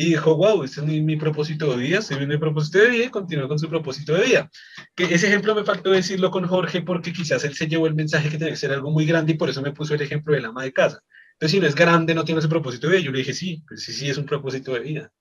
y 0.00 0.10
dijo, 0.10 0.36
wow, 0.36 0.62
este 0.62 0.80
es 0.80 0.86
mi, 0.86 1.02
mi 1.02 1.16
propósito 1.16 1.72
de 1.72 1.76
vida, 1.76 2.00
se 2.00 2.14
viene 2.14 2.34
mi 2.34 2.38
propósito 2.38 2.78
de 2.78 2.88
vida 2.88 3.06
y 3.06 3.08
continuó 3.08 3.48
con 3.48 3.58
su 3.58 3.68
propósito 3.68 4.14
de 4.14 4.26
vida. 4.26 4.50
Ese 4.96 5.26
ejemplo 5.26 5.56
me 5.56 5.64
faltó 5.64 5.90
decirlo 5.90 6.30
con 6.30 6.46
Jorge 6.46 6.82
porque 6.82 7.12
quizás 7.12 7.42
él 7.42 7.56
se 7.56 7.66
llevó 7.66 7.88
el 7.88 7.96
mensaje 7.96 8.28
que 8.28 8.38
tenía 8.38 8.52
que 8.52 8.60
ser 8.60 8.70
algo 8.70 8.92
muy 8.92 9.06
grande 9.06 9.32
y 9.32 9.36
por 9.36 9.50
eso 9.50 9.60
me 9.60 9.72
puso 9.72 9.94
el 9.94 10.02
ejemplo 10.02 10.34
del 10.34 10.44
ama 10.44 10.62
de 10.62 10.72
casa. 10.72 11.02
Entonces, 11.32 11.50
si 11.50 11.60
no 11.60 11.66
es 11.66 11.74
grande, 11.74 12.14
no 12.14 12.24
tiene 12.24 12.38
ese 12.38 12.46
propósito 12.46 12.86
de 12.86 12.92
vida. 12.92 13.06
Yo 13.06 13.10
le 13.10 13.18
dije, 13.18 13.34
sí, 13.34 13.64
pues 13.66 13.82
sí, 13.82 13.92
sí, 13.92 14.08
es 14.08 14.16
un 14.16 14.26
propósito 14.26 14.72
de 14.72 14.80
vida. 14.80 15.12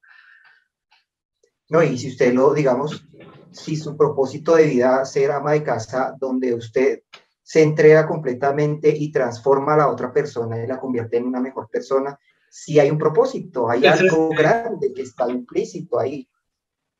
No, 1.70 1.82
y 1.82 1.98
si 1.98 2.10
usted 2.10 2.32
lo, 2.36 2.54
digamos, 2.54 3.04
si 3.50 3.78
su 3.78 3.98
propósito 3.98 4.58
de 4.58 4.68
vida 4.68 5.04
ser 5.06 5.32
ama 5.32 5.54
de 5.54 5.63
casa, 5.63 6.13
donde 6.20 6.54
usted 6.54 7.00
se 7.42 7.63
entrega 7.63 8.06
completamente 8.06 8.96
y 8.96 9.12
transforma 9.12 9.74
a 9.74 9.78
la 9.78 9.88
otra 9.88 10.13
persona 10.13 10.63
y 10.63 10.68
la 10.68 10.80
convierte 10.80 11.18
en 11.18 11.26
una 11.26 11.40
mejor 11.40 11.68
persona, 11.68 12.16
si 12.50 12.80
hay 12.80 12.90
un 12.90 12.98
propósito, 12.98 13.70
hay 13.70 13.86
algo 13.86 14.30
grande 14.30 14.94
que 14.94 15.02
está 15.02 15.30
implícito 15.30 16.00
ahí. 16.00 16.28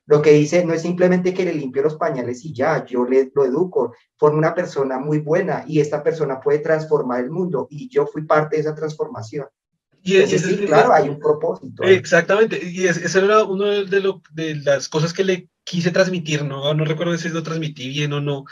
Lo 0.06 0.22
que 0.22 0.32
dice 0.32 0.64
no 0.64 0.74
es 0.74 0.82
simplemente 0.82 1.34
que 1.34 1.44
le 1.44 1.54
limpio 1.54 1.84
los 1.84 1.96
pañales 1.96 2.44
y 2.46 2.54
ya, 2.54 2.86
yo 2.86 3.04
le 3.04 3.30
lo 3.36 3.44
educo, 3.44 3.94
formo 4.16 4.38
una 4.38 4.56
persona 4.56 5.00
muy 5.00 5.20
buena 5.20 5.66
y 5.68 5.82
esta 5.82 6.02
persona 6.02 6.40
puede 6.40 6.60
transformar 6.60 7.24
el 7.24 7.30
mundo 7.30 7.68
y 7.70 7.90
yo 7.90 8.08
fui 8.08 8.24
parte 8.24 8.56
de 8.56 8.62
esa 8.62 8.74
transformación. 8.74 9.48
Y 10.02 10.16
es, 10.16 10.32
es, 10.32 10.44
sí, 10.44 10.66
claro, 10.66 10.94
hay 10.94 11.10
un 11.10 11.20
propósito. 11.20 11.84
Exactamente, 11.84 12.58
y 12.64 12.88
eso 12.88 13.20
era 13.20 13.44
una 13.44 13.84
de, 13.84 14.00
lo, 14.00 14.22
de, 14.32 14.56
las 14.56 14.88
cosas 14.88 15.12
que 15.12 15.26
le 15.26 15.50
quise 15.66 15.92
transmitir, 15.92 16.46
no, 16.46 16.74
no 16.74 16.86
recuerdo 16.86 17.18
si 17.18 17.28
lo 17.28 17.44
transmití 17.44 17.90
bien 17.90 18.14
o 18.14 18.22
no, 18.22 18.46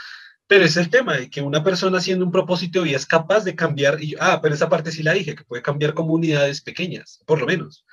pero 0.48 0.66
es 0.66 0.78
el 0.78 0.90
tema 0.90 1.18
de 1.18 1.30
que 1.30 1.42
una 1.42 1.64
persona 1.64 1.98
haciendo 1.98 2.26
un 2.26 2.32
propósito 2.32 2.86
y 2.86 2.94
es 2.94 3.06
capaz 3.06 3.44
de 3.44 3.56
cambiar, 3.56 4.04
y, 4.04 4.16
ah, 4.20 4.40
pero 4.42 4.54
esa 4.54 4.70
parte 4.70 4.92
sí 4.92 5.04
la 5.04 5.14
dije, 5.14 5.36
que 5.36 5.44
puede 5.44 5.64
cambiar 5.64 5.94
comunidades 5.94 6.62
pequeñas, 6.62 7.22
por 7.26 7.40
lo 7.40 7.48
menos. 7.48 7.86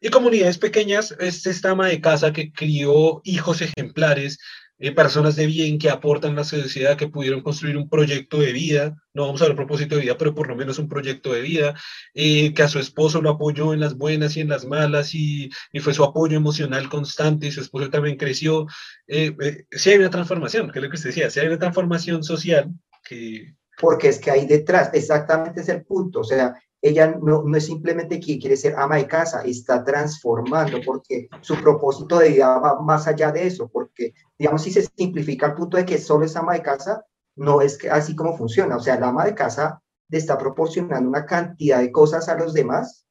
Y 0.00 0.08
comunidades 0.08 0.58
pequeñas 0.58 1.14
es 1.20 1.46
esta 1.46 1.70
ama 1.70 1.88
de 1.88 2.00
casa 2.00 2.32
que 2.32 2.52
crió 2.52 3.20
hijos 3.24 3.60
ejemplares, 3.60 4.38
eh, 4.80 4.92
personas 4.92 5.36
de 5.36 5.46
bien 5.46 5.78
que 5.78 5.90
aportan 5.90 6.32
a 6.32 6.36
la 6.36 6.44
sociedad, 6.44 6.96
que 6.96 7.08
pudieron 7.08 7.42
construir 7.42 7.76
un 7.76 7.88
proyecto 7.88 8.38
de 8.38 8.52
vida, 8.52 8.96
no 9.12 9.26
vamos 9.26 9.42
a 9.42 9.46
ver 9.46 9.56
propósito 9.56 9.96
de 9.96 10.02
vida, 10.02 10.16
pero 10.16 10.34
por 10.34 10.48
lo 10.48 10.56
menos 10.56 10.78
un 10.78 10.88
proyecto 10.88 11.32
de 11.32 11.42
vida, 11.42 11.74
eh, 12.14 12.54
que 12.54 12.62
a 12.62 12.68
su 12.68 12.78
esposo 12.78 13.20
lo 13.20 13.30
apoyó 13.30 13.74
en 13.74 13.80
las 13.80 13.96
buenas 13.96 14.36
y 14.36 14.40
en 14.40 14.48
las 14.48 14.64
malas 14.64 15.14
y, 15.14 15.50
y 15.72 15.80
fue 15.80 15.94
su 15.94 16.02
apoyo 16.02 16.36
emocional 16.36 16.88
constante 16.88 17.46
y 17.46 17.52
su 17.52 17.60
esposo 17.60 17.90
también 17.90 18.16
creció. 18.16 18.66
Eh, 19.06 19.36
eh, 19.40 19.64
sí 19.70 19.90
hay 19.90 19.98
una 19.98 20.10
transformación, 20.10 20.70
que 20.70 20.78
es 20.78 20.82
lo 20.82 20.90
que 20.90 20.96
usted 20.96 21.10
decía, 21.10 21.30
sí 21.30 21.40
hay 21.40 21.48
una 21.48 21.58
transformación 21.58 22.24
social 22.24 22.70
que... 23.04 23.54
Porque 23.78 24.08
es 24.08 24.18
que 24.18 24.30
hay 24.30 24.46
detrás, 24.46 24.90
exactamente 24.92 25.62
es 25.62 25.68
el 25.70 25.84
punto, 25.84 26.20
o 26.20 26.24
sea, 26.24 26.54
ella 26.82 27.14
no, 27.20 27.42
no, 27.42 27.56
es 27.56 27.66
simplemente 27.66 28.18
que 28.20 28.38
quiere 28.38 28.56
ser 28.56 28.74
ama 28.76 28.96
de 28.96 29.06
casa, 29.06 29.42
está 29.42 29.84
transformando 29.84 30.78
porque 30.84 31.28
su 31.42 31.56
propósito 31.56 32.18
de 32.18 32.30
vida 32.30 32.58
va 32.58 32.80
más 32.80 33.06
allá 33.06 33.30
de 33.30 33.46
eso, 33.46 33.68
porque 33.68 34.14
digamos 34.38 34.62
si 34.62 34.70
se 34.70 34.88
simplifica 34.96 35.46
el 35.46 35.54
punto 35.54 35.76
de 35.76 35.84
que 35.84 35.98
solo 35.98 36.24
es 36.24 36.36
ama 36.36 36.54
de 36.54 36.62
casa, 36.62 37.04
no 37.36 37.60
es 37.60 37.76
que 37.76 37.90
así 37.90 38.16
como 38.16 38.36
funciona, 38.36 38.76
o 38.76 38.80
sea, 38.80 38.98
la 38.98 39.08
ama 39.08 39.26
de 39.26 39.34
casa 39.34 39.82
le 40.08 40.18
está 40.18 40.38
proporcionando 40.38 41.08
una 41.08 41.26
cantidad 41.26 41.80
de 41.80 41.92
cosas 41.92 42.28
a 42.28 42.36
los 42.36 42.54
demás 42.54 43.06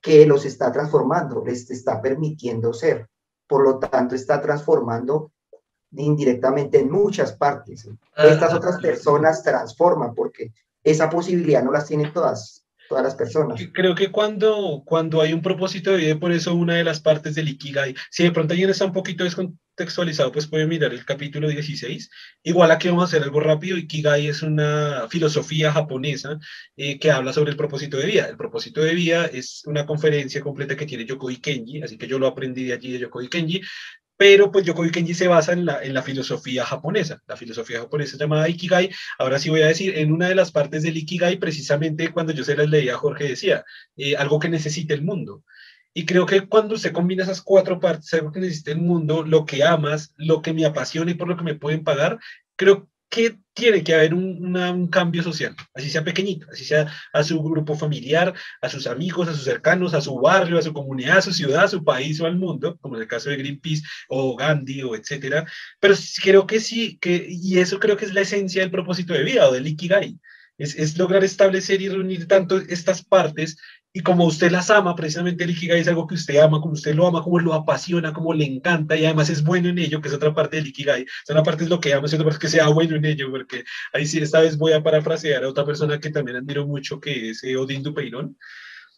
que 0.00 0.24
los 0.24 0.44
está 0.44 0.70
transformando, 0.70 1.44
les 1.44 1.68
está 1.70 2.00
permitiendo 2.00 2.72
ser, 2.72 3.08
por 3.48 3.64
lo 3.64 3.78
tanto 3.78 4.14
está 4.14 4.40
transformando 4.40 5.32
indirectamente 5.90 6.78
en 6.78 6.90
muchas 6.90 7.32
partes. 7.32 7.88
Estas 8.16 8.54
otras 8.54 8.80
personas 8.80 9.42
transforman 9.42 10.14
porque 10.14 10.52
esa 10.84 11.10
posibilidad 11.10 11.64
no 11.64 11.72
las 11.72 11.86
tienen 11.86 12.12
todas 12.12 12.65
todas 12.88 13.04
las 13.04 13.14
personas. 13.14 13.60
Creo 13.72 13.94
que 13.94 14.10
cuando, 14.10 14.82
cuando 14.84 15.20
hay 15.20 15.32
un 15.32 15.42
propósito 15.42 15.92
de 15.92 15.98
vida, 15.98 16.18
por 16.18 16.32
eso 16.32 16.54
una 16.54 16.74
de 16.74 16.84
las 16.84 17.00
partes 17.00 17.34
del 17.34 17.48
Ikigai, 17.48 17.94
si 18.10 18.24
de 18.24 18.32
pronto 18.32 18.52
alguien 18.52 18.70
está 18.70 18.84
un 18.84 18.92
poquito 18.92 19.24
descontextualizado, 19.24 20.32
pues 20.32 20.46
puede 20.46 20.66
mirar 20.66 20.92
el 20.92 21.04
capítulo 21.04 21.48
16. 21.48 22.10
Igual 22.42 22.70
aquí 22.70 22.88
vamos 22.88 23.02
a 23.02 23.06
hacer 23.06 23.22
algo 23.22 23.40
rápido. 23.40 23.76
Ikigai 23.76 24.26
es 24.26 24.42
una 24.42 25.06
filosofía 25.08 25.72
japonesa 25.72 26.38
eh, 26.76 26.98
que 26.98 27.10
habla 27.10 27.32
sobre 27.32 27.50
el 27.50 27.56
propósito 27.56 27.96
de 27.96 28.06
vida. 28.06 28.26
El 28.26 28.36
propósito 28.36 28.80
de 28.80 28.94
vida 28.94 29.26
es 29.26 29.62
una 29.66 29.86
conferencia 29.86 30.40
completa 30.40 30.76
que 30.76 30.86
tiene 30.86 31.04
Yokoi 31.04 31.36
Kenji, 31.36 31.82
así 31.82 31.98
que 31.98 32.06
yo 32.06 32.18
lo 32.18 32.26
aprendí 32.26 32.64
de 32.64 32.72
allí 32.74 32.92
de 32.92 33.00
Yokoi 33.00 33.28
Kenji, 33.28 33.60
pero 34.16 34.50
pues 34.50 34.64
Yokoi 34.64 34.90
Kenji 34.90 35.14
se 35.14 35.28
basa 35.28 35.52
en 35.52 35.66
la, 35.66 35.82
en 35.82 35.92
la 35.92 36.02
filosofía 36.02 36.64
japonesa, 36.64 37.22
la 37.26 37.36
filosofía 37.36 37.80
japonesa 37.80 38.16
llamada 38.16 38.48
Ikigai. 38.48 38.90
Ahora 39.18 39.38
sí 39.38 39.50
voy 39.50 39.62
a 39.62 39.68
decir, 39.68 39.98
en 39.98 40.12
una 40.12 40.28
de 40.28 40.34
las 40.34 40.52
partes 40.52 40.82
del 40.82 40.96
Ikigai, 40.96 41.36
precisamente 41.36 42.10
cuando 42.12 42.32
yo 42.32 42.44
se 42.44 42.56
las 42.56 42.68
leía, 42.68 42.96
Jorge 42.96 43.28
decía, 43.28 43.64
eh, 43.96 44.16
algo 44.16 44.38
que 44.38 44.48
necesita 44.48 44.94
el 44.94 45.02
mundo. 45.02 45.44
Y 45.92 46.04
creo 46.04 46.26
que 46.26 46.46
cuando 46.46 46.76
se 46.76 46.92
combina 46.92 47.24
esas 47.24 47.42
cuatro 47.42 47.80
partes, 47.80 48.12
algo 48.14 48.32
que 48.32 48.40
necesita 48.40 48.70
el 48.70 48.80
mundo, 48.80 49.24
lo 49.24 49.46
que 49.46 49.64
amas, 49.64 50.12
lo 50.16 50.42
que 50.42 50.52
me 50.52 50.66
apasiona 50.66 51.10
y 51.10 51.14
por 51.14 51.28
lo 51.28 51.36
que 51.36 51.44
me 51.44 51.54
pueden 51.54 51.84
pagar, 51.84 52.18
creo 52.54 52.88
que 53.08 53.38
tiene 53.56 53.82
que 53.82 53.94
haber 53.94 54.12
un, 54.12 54.86
cambio 54.88 55.22
social, 55.22 55.56
así 55.74 55.88
sea 55.88 56.04
pequeñito, 56.04 56.46
así 56.52 56.64
sea 56.64 56.92
a 57.12 57.24
su 57.24 57.42
grupo 57.42 57.74
familiar, 57.74 58.34
a 58.60 58.68
sus 58.68 58.86
amigos, 58.86 59.28
a 59.28 59.32
sus 59.32 59.44
cercanos, 59.44 59.94
a 59.94 60.02
su 60.02 60.14
barrio, 60.20 60.58
a 60.58 60.62
su 60.62 60.74
comunidad, 60.74 61.18
a 61.18 61.22
su 61.22 61.32
ciudad, 61.32 61.64
a 61.64 61.68
su 61.68 61.82
país 61.82 62.20
o 62.20 62.26
al 62.26 62.36
mundo, 62.36 62.76
como 62.80 62.96
en 62.96 63.02
el 63.02 63.08
caso 63.08 63.30
de 63.30 63.38
Greenpeace 63.38 63.82
o 64.08 64.36
Gandhi 64.36 64.82
o 64.82 64.94
etcétera. 64.94 65.46
Pero 65.80 65.94
creo 66.22 66.46
que 66.46 66.60
sí, 66.60 66.98
que, 67.00 67.26
y 67.28 67.58
eso 67.58 67.80
creo 67.80 67.96
que 67.96 68.04
es 68.04 68.12
la 68.12 68.20
esencia 68.20 68.60
del 68.60 68.70
propósito 68.70 69.14
de 69.14 69.24
vida 69.24 69.48
o 69.48 69.52
del 69.52 69.66
Ikigai. 69.66 70.18
Es, 70.58 70.74
es, 70.76 70.96
lograr 70.98 71.24
establecer 71.24 71.80
y 71.82 71.88
reunir 71.88 72.28
tanto 72.28 72.58
estas 72.58 73.02
partes 73.02 73.58
y 73.96 74.02
como 74.02 74.26
usted 74.26 74.50
las 74.50 74.68
ama, 74.68 74.94
precisamente 74.94 75.44
el 75.44 75.52
Ikigai 75.52 75.80
es 75.80 75.88
algo 75.88 76.06
que 76.06 76.16
usted 76.16 76.36
ama, 76.36 76.60
como 76.60 76.74
usted 76.74 76.94
lo 76.94 77.06
ama, 77.06 77.22
como 77.22 77.38
lo 77.38 77.54
apasiona, 77.54 78.12
como 78.12 78.34
le 78.34 78.44
encanta 78.44 78.94
y 78.94 79.06
además 79.06 79.30
es 79.30 79.42
bueno 79.42 79.70
en 79.70 79.78
ello, 79.78 80.02
que 80.02 80.08
es 80.08 80.14
otra 80.14 80.34
parte 80.34 80.58
del 80.58 80.66
Ikigai. 80.66 81.04
O 81.04 81.06
sea, 81.24 81.34
una 81.34 81.42
parte 81.42 81.64
es 81.64 81.70
lo 81.70 81.80
que 81.80 81.94
ama, 81.94 82.04
es 82.04 82.12
otra 82.12 82.26
parte 82.26 82.36
es 82.36 82.52
que 82.52 82.58
sea 82.58 82.68
bueno 82.68 82.94
en 82.94 83.06
ello, 83.06 83.30
porque 83.30 83.64
ahí 83.94 84.04
sí, 84.04 84.18
esta 84.18 84.40
vez 84.40 84.58
voy 84.58 84.74
a 84.74 84.82
parafrasear 84.82 85.44
a 85.44 85.48
otra 85.48 85.64
persona 85.64 85.98
que 85.98 86.10
también 86.10 86.36
admiro 86.36 86.66
mucho, 86.66 87.00
que 87.00 87.30
es 87.30 87.42
eh, 87.42 87.56
Odín 87.56 87.82
Dupeirón, 87.82 88.36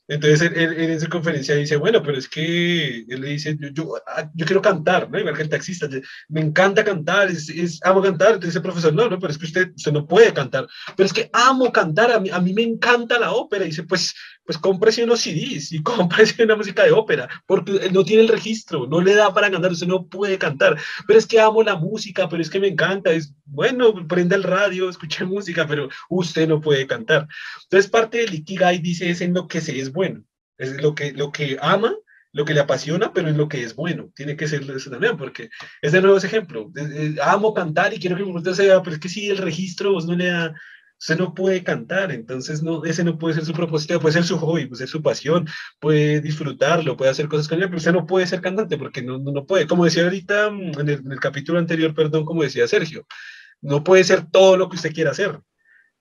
entonces 0.08 0.50
él, 0.54 0.90
en 0.90 1.00
su 1.00 1.08
conferencia 1.10 1.54
dice, 1.54 1.76
bueno, 1.76 2.02
pero 2.02 2.16
es 2.16 2.28
que 2.28 3.04
él 3.06 3.20
le 3.20 3.28
dice, 3.28 3.58
yo, 3.60 3.68
yo, 3.68 3.94
ah, 4.06 4.30
quiero 4.34 4.62
cantar, 4.62 5.10
¿no? 5.10 5.18
Igual 5.18 5.36
que 5.36 5.42
el 5.42 5.50
taxista, 5.50 5.86
me 6.28 6.40
encanta 6.40 6.82
cantar, 6.82 7.28
es, 7.28 7.78
amo 7.84 8.00
cantar. 8.00 8.34
Entonces 8.34 8.56
el 8.56 8.62
profesor, 8.62 8.94
no, 8.94 9.10
no, 9.10 9.18
pero 9.18 9.30
es 9.30 9.38
que 9.38 9.44
usted, 9.44 9.70
usted 9.76 9.92
no 9.92 10.06
puede 10.06 10.32
cantar. 10.32 10.66
Pero 10.96 11.06
es 11.06 11.12
que 11.12 11.28
amo 11.34 11.70
cantar, 11.70 12.10
a 12.10 12.20
mí, 12.20 12.30
a 12.30 12.40
mí 12.40 12.54
me 12.54 12.62
encanta 12.62 13.18
la 13.18 13.32
ópera. 13.32 13.64
Y 13.64 13.68
dice, 13.68 13.82
pues, 13.82 14.14
pues 14.48 14.56
cómprese 14.56 15.04
unos 15.04 15.20
CDs 15.20 15.72
y 15.72 15.82
cómprese 15.82 16.42
una 16.42 16.56
música 16.56 16.82
de 16.82 16.92
ópera, 16.92 17.28
porque 17.44 17.90
no 17.92 18.02
tiene 18.02 18.22
el 18.22 18.30
registro, 18.30 18.86
no 18.86 19.02
le 19.02 19.14
da 19.14 19.34
para 19.34 19.50
cantar, 19.50 19.72
usted 19.72 19.86
no 19.86 20.06
puede 20.06 20.38
cantar. 20.38 20.78
Pero 21.06 21.18
es 21.18 21.26
que 21.26 21.38
amo 21.38 21.62
la 21.62 21.76
música, 21.76 22.30
pero 22.30 22.40
es 22.40 22.48
que 22.48 22.58
me 22.58 22.68
encanta. 22.68 23.12
Es, 23.12 23.34
bueno, 23.44 23.92
prenda 24.08 24.36
el 24.36 24.44
radio, 24.44 24.88
escuche 24.88 25.22
música, 25.26 25.66
pero 25.66 25.90
usted 26.08 26.48
no 26.48 26.62
puede 26.62 26.86
cantar. 26.86 27.28
Entonces 27.64 27.90
parte 27.90 28.18
del 28.18 28.36
Ikigai 28.36 28.78
dice 28.78 29.10
es 29.10 29.20
en 29.20 29.34
lo 29.34 29.46
que 29.48 29.60
se 29.60 29.78
es 29.78 29.92
bueno, 29.92 30.24
es 30.56 30.80
lo 30.80 30.94
que, 30.94 31.12
lo 31.12 31.30
que 31.30 31.58
ama, 31.60 31.94
lo 32.32 32.46
que 32.46 32.54
le 32.54 32.60
apasiona, 32.60 33.12
pero 33.12 33.28
en 33.28 33.36
lo 33.36 33.50
que 33.50 33.62
es 33.62 33.74
bueno. 33.74 34.10
Tiene 34.16 34.34
que 34.34 34.48
ser 34.48 34.62
eso 34.62 34.90
también, 34.90 35.18
porque 35.18 35.50
es 35.82 35.92
de 35.92 36.00
nuevo 36.00 36.16
ese 36.16 36.26
ejemplo. 36.26 36.72
amo 37.22 37.52
cantar 37.52 37.92
y 37.92 37.98
quiero 37.98 38.16
que 38.16 38.22
usted 38.22 38.54
sea, 38.54 38.82
pero 38.82 38.94
es 38.96 39.00
que 39.00 39.10
si 39.10 39.28
el 39.28 39.36
registro 39.36 39.92
vos 39.92 40.06
no 40.06 40.16
le 40.16 40.28
da, 40.28 40.54
usted 40.98 41.16
no 41.16 41.34
puede 41.34 41.62
cantar, 41.62 42.12
entonces 42.12 42.62
no, 42.62 42.84
ese 42.84 43.04
no 43.04 43.18
puede 43.18 43.34
ser 43.34 43.44
su 43.44 43.52
propósito, 43.52 44.00
puede 44.00 44.14
ser 44.14 44.24
su 44.24 44.38
hobby, 44.38 44.66
puede 44.66 44.78
ser 44.78 44.88
su 44.88 45.02
pasión, 45.02 45.46
puede 45.80 46.20
disfrutarlo, 46.20 46.96
puede 46.96 47.10
hacer 47.10 47.28
cosas 47.28 47.48
con 47.48 47.58
él, 47.58 47.66
pero 47.66 47.78
usted 47.78 47.92
no 47.92 48.06
puede 48.06 48.26
ser 48.26 48.40
cantante 48.40 48.76
porque 48.76 49.02
no, 49.02 49.18
no, 49.18 49.46
puede. 49.46 49.66
Como 49.66 49.84
decía 49.84 50.04
ahorita 50.04 50.50
mm, 50.50 50.80
en 50.80 50.88
el, 50.88 50.98
en 51.00 51.12
el 51.12 51.20
capítulo 51.20 51.58
anterior, 51.58 51.94
perdón, 51.94 52.24
como 52.24 52.42
decía 52.42 52.66
Sergio, 52.66 53.06
no 53.60 53.84
puede 53.84 54.04
ser 54.04 54.26
todo 54.30 54.56
lo 54.56 54.68
que 54.68 54.76
usted 54.76 54.92
quiera 54.92 55.12
hacer 55.12 55.40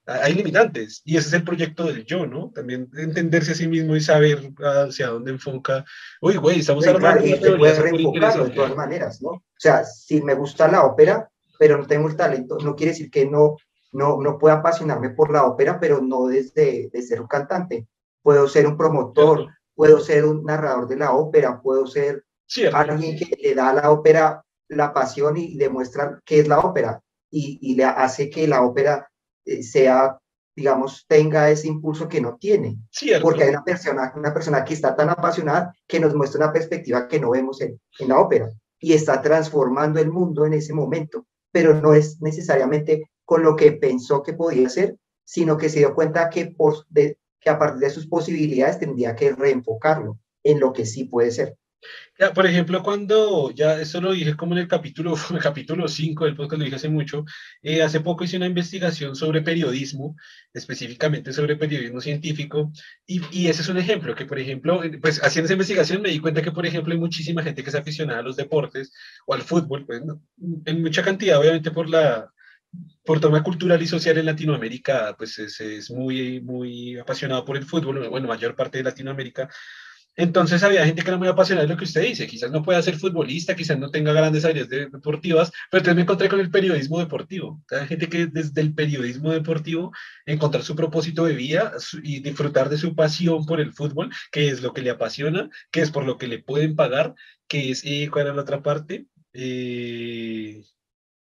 hay 0.08 0.34
limitantes 0.34 1.02
y 1.04 1.18
ese 1.18 1.28
es 1.28 1.34
el 1.34 1.44
proyecto 1.44 1.86
del 1.86 2.06
yo, 2.06 2.26
¿no? 2.26 2.52
También 2.56 2.90
entenderse 2.96 3.52
a 3.52 3.56
sí 3.56 3.68
mismo 3.68 3.96
y 3.96 4.02
saber 4.02 4.54
hacia 4.58 5.08
dónde 5.08 5.32
enfoca. 5.32 5.84
Uy, 6.22 6.38
güey, 6.38 6.60
estamos 6.60 6.86
sí, 6.86 6.90
hablando 6.90 7.24
de 7.24 7.30
de 7.30 8.50
todas 8.56 8.76
maneras, 8.76 9.22
¿no? 9.22 9.30
O 9.30 9.44
sea, 9.58 9.84
si 9.84 10.22
me 10.22 10.34
gusta 10.34 10.70
la 10.70 10.84
ópera, 10.84 11.30
pero 11.60 11.78
no 11.78 11.86
tengo 11.86 12.08
el 12.08 12.16
talento, 12.16 12.58
no 12.64 12.76
quiere 12.76 12.94
decir 12.94 13.12
que 13.12 13.26
no, 13.26 13.58
no, 13.91 14.21
no 14.21 14.38
pueda 14.38 14.56
apasionarme 14.56 15.12
por 15.12 15.32
la 15.32 15.45
ópera, 15.45 15.80
pero 15.80 16.02
no 16.02 16.28
desde 16.28 16.89
de 16.91 17.02
ser 17.02 17.21
un 17.21 17.28
cantante. 17.28 17.88
Puedo 18.21 18.47
ser 18.47 18.67
un 18.67 18.78
promotor, 18.78 19.47
puedo 19.76 20.00
ser 20.00 20.26
un 20.26 20.43
narrador 20.43 20.88
de 20.88 20.97
la 20.97 21.13
ópera, 21.13 21.62
puedo 21.62 21.88
ser 21.88 22.26
alguien 22.73 23.17
que 23.17 23.36
le 23.41 23.56
da 23.56 23.69
a 23.69 23.73
la 23.73 23.91
ópera 23.91 24.43
la 24.69 24.93
pasión 24.93 25.38
y 25.38 25.58
demuestra 25.58 26.19
qué 26.26 26.39
es 26.39 26.47
la 26.47 26.60
ópera 26.60 27.02
y, 27.30 27.60
y 27.62 27.76
le 27.76 27.86
hace 27.86 28.30
que 28.30 28.47
la 28.47 28.63
ópera 28.63 29.10
eh, 29.45 29.63
sea, 29.63 30.17
digamos, 30.56 31.06
tenga 31.08 31.50
ese 31.50 31.67
impulso 31.67 32.08
que 32.08 32.19
no 32.19 32.36
tiene. 32.38 32.78
Porque 33.21 33.43
hay 33.43 33.50
una 33.50 33.63
persona, 33.63 34.13
una 34.15 34.34
persona 34.34 34.63
que 34.63 34.73
está 34.73 34.95
tan 34.95 35.10
apasionada 35.10 35.73
que 35.88 36.00
nos 36.00 36.13
muestra 36.15 36.43
una 36.43 36.54
perspectiva 36.54 37.08
que 37.08 37.19
no 37.19 37.30
vemos 37.30 37.62
en, 37.62 37.80
en 38.00 38.10
la 38.10 38.19
ópera 38.19 38.50
y 38.80 38.93
está 38.93 39.21
transformando 39.21 40.00
el 40.00 40.12
mundo 40.12 40.45
en 40.45 40.54
ese 40.54 40.73
momento, 40.73 41.26
pero 41.52 41.73
no 41.73 41.93
es 41.93 42.21
necesariamente 42.21 43.10
con 43.28 43.44
lo 43.44 43.58
que 43.58 43.74
pensó 43.74 44.24
que 44.24 44.32
podía 44.32 44.70
ser, 44.70 44.96
sino 45.26 45.58
que 45.58 45.68
se 45.68 45.80
dio 45.80 45.94
cuenta 45.94 46.30
que, 46.30 46.56
de, 46.88 47.18
que 47.42 47.50
a 47.50 47.60
partir 47.60 47.82
de 47.82 47.90
sus 47.90 48.08
posibilidades 48.08 48.80
tendría 48.80 49.18
que 49.18 49.34
reenfocarlo 49.34 50.18
en 50.44 50.62
lo 50.62 50.72
que 50.72 50.86
sí 50.86 51.04
puede 51.04 51.32
ser. 51.32 51.58
Ya, 52.18 52.32
por 52.34 52.48
ejemplo, 52.48 52.82
cuando, 52.82 53.52
ya 53.52 53.82
eso 53.82 54.00
lo 54.00 54.13
dije 54.13 54.38
como 54.38 54.54
en 54.54 54.60
el 54.60 54.70
capítulo, 54.70 55.13
el 55.32 55.40
capítulo 55.40 55.90
5 55.90 56.24
del 56.24 56.38
podcast, 56.38 56.58
lo 56.58 56.63
dije 56.63 56.78
hace 56.78 56.88
mucho, 56.88 57.26
eh, 57.62 57.84
hace 57.84 58.00
poco 58.00 58.24
hice 58.24 58.38
una 58.38 58.46
investigación 58.46 59.13
sobre 59.13 59.42
periodismo, 59.42 60.16
específicamente 60.54 61.34
sobre 61.34 61.58
periodismo 61.58 62.00
científico, 62.00 62.72
y, 63.06 63.22
y, 63.32 63.48
ese 63.50 63.62
es 63.62 63.68
un 63.68 63.78
ejemplo, 63.78 64.16
que 64.16 64.26
por 64.26 64.40
ejemplo, 64.40 64.86
eh, 64.86 65.00
pues 65.02 65.22
haciendo 65.22 65.48
esa 65.48 65.54
investigación 65.56 66.02
me 66.02 66.12
di 66.12 66.20
cuenta 66.20 66.42
que, 66.42 66.54
por 66.54 66.66
ejemplo, 66.66 66.94
hay 66.94 67.00
muchísima 67.00 67.44
gente 67.44 67.62
que 67.62 67.72
es 67.72 67.76
aficionada 67.76 68.20
a 68.20 68.24
los 68.24 68.38
deportes 68.38 68.94
o 69.26 69.34
al 69.34 69.42
fútbol, 69.42 69.86
pues, 69.86 70.02
en 70.66 70.82
mucha 70.82 71.04
cantidad, 71.04 71.40
obviamente 71.40 71.72
por 71.72 71.90
la, 71.90 72.32
por 73.04 73.20
tema 73.20 73.44
cultural 73.44 73.82
y 73.82 73.88
social 73.88 74.18
en 74.18 74.26
Latinoamérica, 74.26 75.16
pues 75.18 75.40
es, 75.40 75.60
es, 75.62 75.92
muy, 75.92 76.42
muy 76.42 76.98
apasionado 76.98 77.46
por 77.46 77.58
el 77.58 77.66
fútbol, 77.66 78.10
bueno, 78.10 78.28
mayor 78.28 78.56
parte 78.56 78.80
de 78.80 78.84
Latinoamérica, 78.84 79.50
entonces 80.18 80.63
había 80.63 80.84
gente 80.84 81.04
que 81.04 81.10
era 81.12 81.18
muy 81.20 81.28
apasionada 81.28 81.68
de 81.68 81.72
lo 81.72 81.78
que 81.78 81.84
usted 81.84 82.02
dice, 82.02 82.26
quizás 82.26 82.50
no 82.50 82.63
pueda 82.63 82.82
ser 82.82 82.98
futbolista, 82.98 83.56
quizás 83.56 83.78
no 83.78 83.92
tenga 83.92 84.12
grandes 84.13 84.44
habilidades 84.44 84.92
deportivas, 84.92 85.52
pero 85.70 85.80
entonces 85.82 85.96
me 85.96 86.02
encontré 86.02 86.28
con 86.28 86.40
el 86.40 86.50
periodismo 86.50 86.98
deportivo. 86.98 87.63
Hay 87.70 87.86
gente 87.86 88.10
que 88.10 88.26
desde 88.26 88.62
el 88.62 88.74
periodismo 88.74 89.32
deportivo 89.32 89.92
encontrar 90.26 90.63
su 90.63 90.76
propósito 90.76 91.26
de 91.26 91.36
vida 91.36 91.74
y 92.02 92.20
disfrutar 92.22 92.68
de 92.70 92.80
su 92.80 92.96
pasión 92.96 93.46
por 93.46 93.62
el 93.62 93.74
fútbol, 93.74 94.10
que 94.32 94.50
es 94.50 94.63
lo 94.63 94.74
que 94.74 94.82
le 94.82 94.90
apasiona, 94.90 95.52
que 95.70 95.82
es 95.82 95.92
por 95.92 96.04
lo 96.04 96.18
que 96.18 96.28
le 96.28 96.40
pueden 96.40 96.76
pagar, 96.76 97.13
que 97.48 97.70
es, 97.70 97.84
eh, 97.86 98.10
¿cuál 98.12 98.26
era 98.26 98.36
la 98.36 98.42
otra 98.42 98.63
parte? 98.63 99.06
Eh, 99.34 100.63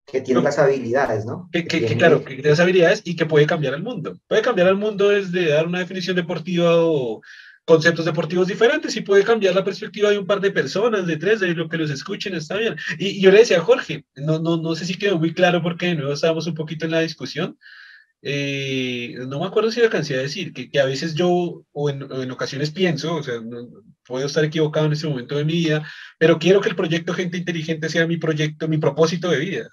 que 0.07 0.21
tiene 0.21 0.43
las 0.43 0.59
habilidades, 0.59 1.25
¿no? 1.25 1.49
Que, 1.53 1.65
claro, 1.67 2.25
que 2.25 2.35
tiene 2.35 2.51
las 2.51 2.61
habilidades 2.61 3.03
y 3.05 3.17
que 3.17 3.27
puede 3.27 3.47
cambiar 3.47 3.75
el 3.75 3.83
mundo. 3.83 4.19
Puede 4.27 4.43
cambiar 4.43 4.69
el 4.69 4.77
mundo 4.77 5.09
desde 5.09 5.51
dar 5.51 5.67
una 5.67 5.79
definición 5.79 6.17
deportiva 6.17 6.85
o 6.85 7.21
conceptos 7.65 8.05
deportivos 8.05 8.49
diferentes 8.49 8.97
y 8.97 9.03
puede 9.03 9.25
cambiar 9.25 9.55
la 9.55 9.65
perspectiva 9.65 10.11
de 10.11 10.19
un 10.19 10.27
par 10.27 10.41
de 10.41 10.51
personas, 10.51 11.07
de 11.07 11.17
tres, 11.17 11.41
de 11.41 11.55
lo 11.55 11.69
que 11.69 11.79
los 11.79 11.91
escuchen, 11.91 12.35
está 12.35 12.57
bien. 12.57 12.77
Y, 12.99 13.21
yo 13.21 13.31
le 13.31 13.39
decía 13.39 13.59
a 13.59 13.63
Jorge, 13.63 14.05
no, 14.17 14.41
no, 14.41 14.57
no 14.57 14.75
sé 14.75 14.85
si 14.85 14.97
quedó 14.97 15.19
muy 15.19 15.33
claro 15.33 15.63
porque 15.63 15.87
de 15.87 15.95
nuevo 15.95 16.13
estábamos 16.13 16.47
un 16.47 16.55
poquito 16.55 16.85
en 16.85 16.91
la 16.91 17.01
discusión. 17.01 17.57
Eh, 18.25 19.15
no 19.27 19.41
me 19.41 19.47
acuerdo 19.47 19.71
si 19.71 19.81
la 19.81 19.91
cansé 19.91 20.15
de 20.15 20.23
decir, 20.23 20.53
que, 20.53 20.71
que 20.71 20.81
a 20.81 20.85
veces 20.85 21.15
yo, 21.15 21.65
o 21.73 21.91
en, 21.91 22.03
en 22.11 22.31
ocasiones 22.31 22.71
pienso, 22.71 23.17
o 23.17 23.23
sea, 23.23 23.41
no, 23.41 23.69
puedo 24.07 24.27
estar 24.27 24.45
equivocado 24.45 24.87
en 24.87 24.93
ese 24.93 25.09
momento 25.09 25.37
de 25.37 25.45
mi 25.45 25.55
vida, 25.55 25.87
pero 26.19 26.39
quiero 26.39 26.61
que 26.61 26.69
el 26.69 26.77
proyecto 26.77 27.15
Gente 27.15 27.39
Inteligente 27.39 27.89
sea 27.89 28.07
mi 28.07 28.17
proyecto, 28.17 28.69
mi 28.69 28.79
propósito 28.79 29.31
de 29.31 29.39
vida. 29.39 29.69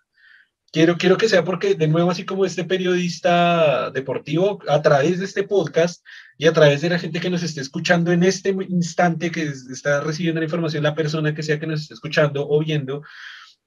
Quiero, 0.72 0.98
quiero 0.98 1.18
que 1.18 1.28
sea 1.28 1.44
porque, 1.44 1.74
de 1.74 1.88
nuevo, 1.88 2.12
así 2.12 2.26
como 2.26 2.46
este 2.46 2.64
periodista 2.64 3.90
deportivo, 3.92 4.60
a 4.68 4.82
través 4.82 5.20
de 5.20 5.26
este 5.26 5.44
podcast 5.44 6.06
y 6.38 6.46
a 6.46 6.54
través 6.54 6.82
de 6.82 6.90
la 6.90 7.00
gente 7.00 7.20
que 7.20 7.30
nos 7.30 7.42
esté 7.42 7.62
escuchando 7.62 8.12
en 8.12 8.24
este 8.24 8.56
instante, 8.70 9.32
que 9.32 9.52
está 9.72 10.02
recibiendo 10.02 10.40
la 10.40 10.46
información, 10.46 10.84
la 10.84 10.96
persona 10.96 11.34
que 11.34 11.44
sea 11.44 11.60
que 11.60 11.68
nos 11.68 11.82
esté 11.82 11.96
escuchando 11.96 12.48
o 12.48 12.60
viendo, 12.60 13.02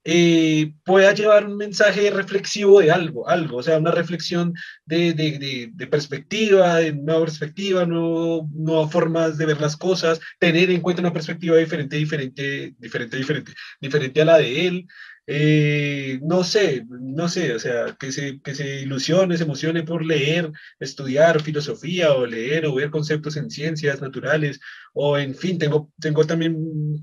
eh, 0.05 0.75
pueda 0.85 1.13
llevar 1.13 1.47
un 1.47 1.57
mensaje 1.57 2.11
reflexivo 2.11 2.81
de 2.81 2.91
algo, 2.91 3.29
algo, 3.29 3.59
o 3.59 3.63
sea, 3.63 3.79
una 3.79 3.93
reflexión 3.93 4.53
de, 4.85 5.13
de, 5.13 5.71
de, 5.73 5.87
perspectiva, 5.87 6.77
de 6.77 6.93
nueva 6.93 7.21
perspectiva, 7.21 7.87
nuevo, 7.87 8.49
nuevas 8.53 8.91
formas 8.91 9.39
de 9.39 9.47
ver 9.47 9.61
las 9.61 9.77
cosas, 9.77 10.21
tener 10.41 10.71
en 10.71 10.81
cuenta 10.81 11.03
una 11.03 11.13
perspectiva 11.13 11.57
diferente, 11.57 11.97
diferente, 11.97 12.75
diferente, 12.79 13.17
diferente, 13.17 13.53
diferente 13.81 14.23
a 14.23 14.25
la 14.25 14.39
de 14.39 14.67
él, 14.67 14.89
eh, 15.27 16.19
no 16.23 16.43
sé, 16.43 16.85
no 16.89 17.29
sé, 17.29 17.55
o 17.55 17.59
sea, 17.59 17.97
que 17.99 18.11
se, 18.11 18.41
que 18.41 18.55
se 18.55 18.81
ilusione, 18.81 19.37
se 19.37 19.45
emocione 19.45 19.85
por 19.85 20.05
leer, 20.05 20.51
estudiar 20.81 21.43
filosofía 21.43 22.13
o 22.13 22.27
leer 22.27 22.67
o 22.67 22.75
ver 22.75 22.91
conceptos 22.91 23.37
en 23.37 23.51
ciencias 23.51 24.01
naturales, 24.01 24.61
o 24.93 25.17
en 25.19 25.35
fin, 25.35 25.59
tengo, 25.59 25.93
tengo 26.01 26.27
también 26.27 26.57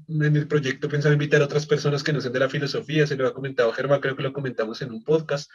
en 0.08 0.36
el 0.36 0.48
proyecto 0.48 0.90
pensado 0.90 1.14
invitar 1.14 1.42
a 1.42 1.46
otras 1.46 1.66
personas 1.66 2.04
que 2.04 2.12
no 2.12 2.20
sean 2.22 2.34
de 2.34 2.40
la 2.40 2.50
filosofía, 2.50 3.08
se 3.08 3.16
lo 3.16 3.28
ha 3.28 3.34
comentado 3.34 3.72
Germán, 3.72 4.02
creo 4.02 4.16
que 4.16 4.24
lo 4.24 4.34
comentamos 4.34 4.82
en 4.82 4.92
un 4.92 5.04
podcast, 5.04 5.50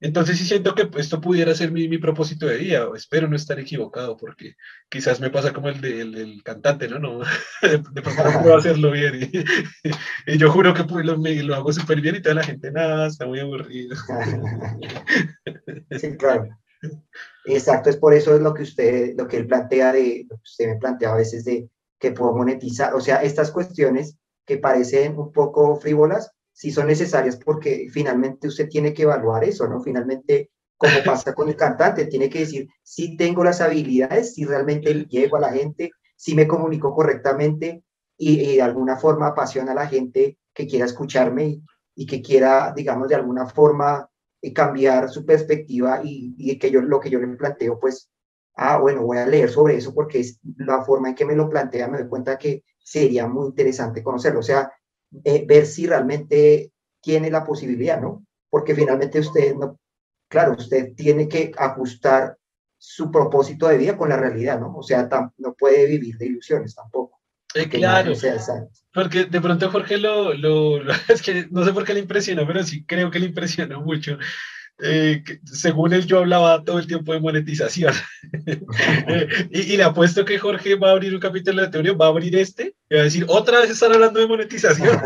entonces 0.00 0.38
sí 0.38 0.44
siento 0.44 0.74
que 0.74 0.88
esto 0.98 1.20
pudiera 1.20 1.54
ser 1.54 1.72
mi, 1.72 1.88
mi 1.88 1.98
propósito 1.98 2.46
de 2.46 2.58
vida, 2.58 2.86
espero 2.94 3.28
no 3.28 3.36
estar 3.36 3.58
equivocado, 3.58 4.16
porque 4.16 4.54
quizás 4.88 5.20
me 5.20 5.30
pasa 5.30 5.52
como 5.52 5.68
el 5.68 5.80
del 5.80 6.42
cantante, 6.42 6.88
¿no? 6.88 6.98
no 6.98 7.20
de, 7.62 8.02
pronto 8.02 8.24
no 8.24 8.42
puedo 8.42 8.56
hacerlo 8.58 8.90
bien 8.90 9.30
y, 10.26 10.38
yo 10.38 10.50
juro 10.50 10.74
que 10.74 10.84
pues, 10.84 11.04
lo, 11.04 11.16
lo 11.16 11.54
hago 11.54 11.72
súper 11.72 12.00
bien 12.00 12.16
y 12.16 12.22
toda 12.22 12.36
la 12.36 12.44
gente, 12.44 12.70
nada, 12.70 13.06
está 13.06 13.26
muy 13.26 13.40
aburrido. 13.40 13.96
Sí, 15.98 16.16
claro. 16.16 16.48
Exacto, 17.46 17.90
es 17.90 17.96
por 17.96 18.12
eso 18.12 18.34
es 18.34 18.42
lo 18.42 18.52
que 18.52 18.62
usted, 18.64 19.14
lo 19.16 19.26
que 19.26 19.38
él 19.38 19.46
plantea 19.46 19.92
de, 19.92 20.26
lo 20.28 20.36
que 20.36 20.42
usted 20.42 20.66
me 20.68 20.76
plantea 20.76 21.12
a 21.12 21.16
veces 21.16 21.44
de 21.44 21.68
que 21.98 22.12
puedo 22.12 22.34
monetizar, 22.34 22.94
o 22.94 23.00
sea, 23.00 23.22
estas 23.22 23.50
cuestiones 23.50 24.18
que 24.44 24.58
parecen 24.58 25.18
un 25.18 25.32
poco 25.32 25.76
frívolas, 25.76 26.30
si 26.56 26.72
son 26.72 26.86
necesarias 26.86 27.36
porque 27.36 27.88
finalmente 27.92 28.48
usted 28.48 28.66
tiene 28.70 28.94
que 28.94 29.02
evaluar 29.02 29.44
eso, 29.44 29.68
¿no? 29.68 29.82
Finalmente, 29.82 30.52
como 30.78 30.94
pasa 31.04 31.34
con 31.34 31.50
el 31.50 31.56
cantante, 31.64 32.06
tiene 32.06 32.30
que 32.30 32.40
decir 32.40 32.66
si 32.82 33.14
tengo 33.14 33.44
las 33.44 33.60
habilidades, 33.60 34.32
si 34.32 34.46
realmente 34.46 35.04
llego 35.04 35.36
a 35.36 35.40
la 35.40 35.52
gente, 35.52 35.90
si 36.16 36.34
me 36.34 36.48
comunico 36.48 36.94
correctamente 36.94 37.84
y, 38.16 38.56
de 38.56 38.62
alguna 38.62 38.96
forma 38.96 39.26
apasiona 39.26 39.72
a 39.72 39.74
la 39.74 39.86
gente 39.86 40.38
que 40.54 40.66
quiera 40.66 40.86
escucharme 40.86 41.60
y, 41.94 42.06
que 42.06 42.22
quiera, 42.22 42.72
digamos, 42.74 43.08
de 43.08 43.16
alguna 43.16 43.44
forma 43.44 44.08
eh, 44.40 44.54
cambiar 44.54 45.10
su 45.10 45.26
perspectiva 45.26 46.00
y, 46.02 46.34
y, 46.38 46.58
que 46.58 46.70
yo 46.70 46.80
lo 46.80 47.00
que 47.00 47.10
yo 47.10 47.18
le 47.18 47.36
planteo, 47.36 47.78
pues, 47.78 48.10
ah, 48.54 48.78
bueno, 48.78 49.02
voy 49.02 49.18
a 49.18 49.26
leer 49.26 49.50
sobre 49.50 49.76
eso 49.76 49.92
porque 49.92 50.20
es 50.20 50.40
la 50.56 50.82
forma 50.82 51.10
en 51.10 51.16
que 51.16 51.26
me 51.26 51.36
lo 51.36 51.50
plantea, 51.50 51.86
me 51.86 51.98
doy 51.98 52.08
cuenta 52.08 52.38
que 52.38 52.64
sería 52.82 53.28
muy 53.28 53.48
interesante 53.48 54.02
conocerlo. 54.02 54.40
O 54.40 54.42
sea, 54.42 54.72
eh, 55.24 55.44
ver 55.46 55.66
si 55.66 55.86
realmente 55.86 56.72
tiene 57.00 57.30
la 57.30 57.44
posibilidad, 57.44 58.00
¿no? 58.00 58.24
Porque 58.50 58.74
finalmente 58.74 59.20
usted, 59.20 59.54
no, 59.54 59.78
claro, 60.28 60.56
usted 60.58 60.94
tiene 60.94 61.28
que 61.28 61.52
ajustar 61.56 62.36
su 62.78 63.10
propósito 63.10 63.68
de 63.68 63.78
vida 63.78 63.96
con 63.96 64.08
la 64.08 64.16
realidad, 64.16 64.60
¿no? 64.60 64.74
O 64.76 64.82
sea, 64.82 65.08
no 65.38 65.54
puede 65.54 65.86
vivir 65.86 66.16
de 66.18 66.26
ilusiones 66.26 66.74
tampoco. 66.74 67.20
claro, 67.70 68.12
porque 68.92 69.24
de 69.24 69.40
pronto 69.40 69.70
Jorge 69.70 69.98
lo, 69.98 70.34
lo, 70.34 70.82
lo, 70.82 70.92
es 71.08 71.22
que 71.22 71.46
no 71.50 71.64
sé 71.64 71.72
por 71.72 71.84
qué 71.84 71.94
le 71.94 72.00
impresionó, 72.00 72.46
pero 72.46 72.62
sí 72.62 72.84
creo 72.84 73.10
que 73.10 73.18
le 73.18 73.26
impresionó 73.26 73.80
mucho 73.80 74.18
eh, 74.82 75.22
según 75.44 75.94
él 75.94 76.06
yo 76.06 76.18
hablaba 76.18 76.62
todo 76.62 76.78
el 76.78 76.86
tiempo 76.86 77.12
de 77.12 77.20
monetización. 77.20 77.94
Eh, 79.08 79.48
y, 79.50 79.76
le 79.76 79.82
apuesto 79.82 80.24
que 80.24 80.38
Jorge 80.38 80.74
va 80.74 80.90
a 80.90 80.92
abrir 80.92 81.14
un 81.14 81.20
capítulo 81.20 81.62
de 81.62 81.68
teoría, 81.68 81.92
va 81.92 82.06
a 82.06 82.08
abrir 82.08 82.36
este 82.36 82.74
va 82.94 83.00
a 83.00 83.04
decir, 83.04 83.24
otra 83.28 83.60
vez 83.60 83.70
están 83.70 83.92
hablando 83.92 84.20
de 84.20 84.28
monetización. 84.28 84.96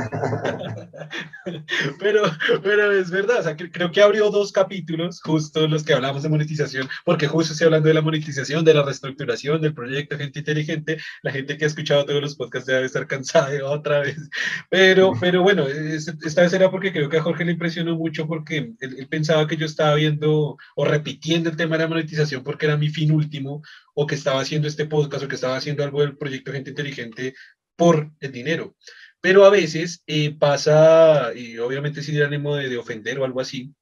pero, 1.98 2.22
pero 2.62 2.92
es 2.92 3.10
verdad, 3.10 3.40
o 3.40 3.42
sea, 3.42 3.56
creo 3.56 3.90
que 3.90 4.02
abrió 4.02 4.30
dos 4.30 4.52
capítulos, 4.52 5.20
justo 5.22 5.66
los 5.66 5.82
que 5.82 5.94
hablamos 5.94 6.22
de 6.22 6.28
monetización, 6.28 6.88
porque 7.04 7.26
justo 7.26 7.52
estoy 7.52 7.66
hablando 7.66 7.88
de 7.88 7.94
la 7.94 8.02
monetización, 8.02 8.64
de 8.64 8.74
la 8.74 8.82
reestructuración 8.82 9.60
del 9.60 9.74
proyecto 9.74 10.18
Gente 10.18 10.40
Inteligente. 10.40 10.98
La 11.22 11.32
gente 11.32 11.56
que 11.56 11.64
ha 11.64 11.68
escuchado 11.68 12.04
todos 12.04 12.20
los 12.20 12.36
podcasts 12.36 12.66
debe 12.66 12.86
estar 12.86 13.06
cansada 13.06 13.50
de 13.50 13.62
otra 13.62 14.00
vez. 14.00 14.28
Pero, 14.68 15.12
pero 15.18 15.42
bueno, 15.42 15.66
esta 15.66 16.42
vez 16.42 16.52
era 16.52 16.70
porque 16.70 16.92
creo 16.92 17.08
que 17.08 17.18
a 17.18 17.22
Jorge 17.22 17.44
le 17.44 17.52
impresionó 17.52 17.96
mucho 17.96 18.26
porque 18.26 18.72
él 18.80 19.06
pensaba 19.08 19.46
que 19.46 19.56
yo 19.56 19.66
estaba 19.66 19.94
viendo 19.94 20.56
o 20.76 20.84
repitiendo 20.84 21.50
el 21.50 21.56
tema 21.56 21.76
de 21.76 21.84
la 21.84 21.88
monetización 21.88 22.42
porque 22.42 22.66
era 22.66 22.76
mi 22.76 22.88
fin 22.88 23.12
último, 23.12 23.62
o 24.00 24.06
que 24.06 24.14
estaba 24.14 24.40
haciendo 24.40 24.66
este 24.66 24.86
podcast, 24.86 25.24
o 25.24 25.28
que 25.28 25.34
estaba 25.34 25.56
haciendo 25.56 25.84
algo 25.84 26.00
del 26.00 26.16
proyecto 26.16 26.52
Gente 26.52 26.70
Inteligente 26.70 27.34
por 27.76 28.10
el 28.20 28.32
dinero. 28.32 28.76
Pero 29.20 29.44
a 29.44 29.50
veces 29.50 30.02
eh, 30.06 30.34
pasa, 30.38 31.32
y 31.34 31.58
obviamente 31.58 32.02
sin 32.02 32.22
ánimo 32.22 32.56
de, 32.56 32.70
de 32.70 32.78
ofender 32.78 33.18
o 33.18 33.26
algo 33.26 33.42
así, 33.42 33.74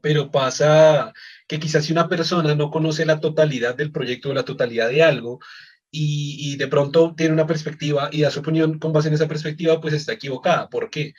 pero 0.00 0.30
pasa 0.30 1.12
que 1.46 1.60
quizás 1.60 1.84
si 1.84 1.92
una 1.92 2.08
persona 2.08 2.54
no 2.54 2.70
conoce 2.70 3.04
la 3.04 3.20
totalidad 3.20 3.74
del 3.76 3.92
proyecto 3.92 4.30
o 4.30 4.34
la 4.34 4.44
totalidad 4.44 4.88
de 4.88 5.02
algo, 5.02 5.38
y, 5.90 6.54
y, 6.54 6.56
de 6.56 6.68
pronto 6.68 7.14
tiene 7.14 7.34
una 7.34 7.46
perspectiva 7.46 8.08
y 8.10 8.22
da 8.22 8.30
su 8.30 8.40
opinión 8.40 8.78
con 8.78 8.94
base 8.94 9.08
en 9.08 9.14
esa 9.14 9.28
perspectiva, 9.28 9.82
pues 9.82 9.92
está 9.92 10.14
equivocada. 10.14 10.70
¿Por 10.70 10.88
qué? 10.88 11.12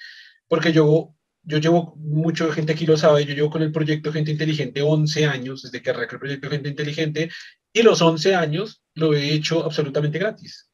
Porque 0.48 0.74
yo 0.74 1.13
yo 1.43 1.58
llevo, 1.58 1.96
mucha 1.98 2.52
gente 2.54 2.74
aquí 2.74 2.86
lo 2.86 2.98
sabe, 2.98 3.26
yo 3.26 3.34
llevo 3.36 3.50
con 3.50 3.62
el 3.62 3.72
proyecto 3.72 4.13
Gente 4.13 4.32
Inteligente 4.32 4.82
11 4.82 5.26
años, 5.26 5.62
desde 5.62 5.82
que 5.82 5.89
arranqué 5.89 6.15
el 6.15 6.19
proyecto 6.19 6.50
Gente 6.50 6.69
Inteligente, 6.69 7.30
y 7.74 7.82
los 7.82 8.02
11 8.02 8.36
años 8.36 8.82
lo 8.96 9.14
he 9.14 9.34
hecho 9.34 9.66
absolutamente 9.66 10.20
gratis. 10.20 10.70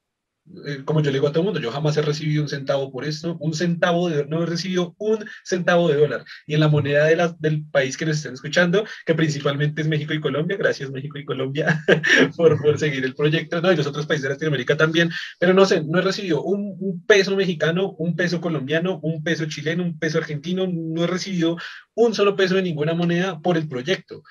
Eh, 0.65 0.81
como 0.83 1.01
yo 1.01 1.11
le 1.11 1.17
digo 1.17 1.27
a 1.27 1.31
todo 1.31 1.41
el 1.41 1.45
mundo, 1.45 1.59
yo 1.59 1.71
jamás 1.71 1.95
he 1.97 2.01
recibido 2.01 2.41
un 2.41 2.49
centavo 2.49 2.91
por 2.91 3.05
esto, 3.05 3.37
un 3.39 3.53
centavo 3.53 4.09
de 4.09 4.25
no 4.25 4.41
he 4.41 4.45
recibido 4.47 4.95
un 4.97 5.23
centavo 5.43 5.87
de 5.89 5.97
dólar. 5.97 6.25
Y 6.47 6.55
en 6.55 6.59
la 6.59 6.67
moneda 6.67 7.05
de 7.05 7.15
la, 7.15 7.35
del 7.39 7.65
país 7.65 7.97
que 7.97 8.05
nos 8.05 8.17
estén 8.17 8.33
escuchando, 8.33 8.83
que 9.05 9.13
principalmente 9.13 9.81
es 9.81 9.87
México 9.87 10.13
y 10.13 10.19
Colombia, 10.19 10.57
gracias 10.57 10.89
México 10.89 11.19
y 11.19 11.25
Colombia 11.25 11.83
por, 12.35 12.59
por, 12.61 12.79
seguir 12.79 13.05
el 13.05 13.13
proyecto, 13.13 13.61
no, 13.61 13.71
y 13.71 13.75
los 13.75 13.85
otros 13.85 14.07
países 14.07 14.23
de 14.23 14.29
Latinoamérica 14.29 14.75
también, 14.75 15.11
pero 15.39 15.53
no 15.53 15.65
sé, 15.65 15.83
no 15.83 15.99
he 15.99 16.01
recibido 16.01 16.41
un, 16.43 16.75
un 16.79 17.05
peso 17.05 17.35
mexicano, 17.35 17.91
un 17.99 18.15
peso 18.15 18.41
colombiano, 18.41 18.99
un 19.03 19.23
peso 19.23 19.45
chileno, 19.45 19.83
un 19.83 19.99
peso 19.99 20.17
argentino, 20.17 20.67
no 20.67 21.03
he 21.03 21.07
recibido 21.07 21.57
un 21.93 22.15
solo 22.15 22.35
peso 22.35 22.55
de 22.55 22.63
ninguna 22.63 22.93
moneda 22.95 23.39
por 23.39 23.55
el 23.57 23.67
proyecto. 23.67 24.23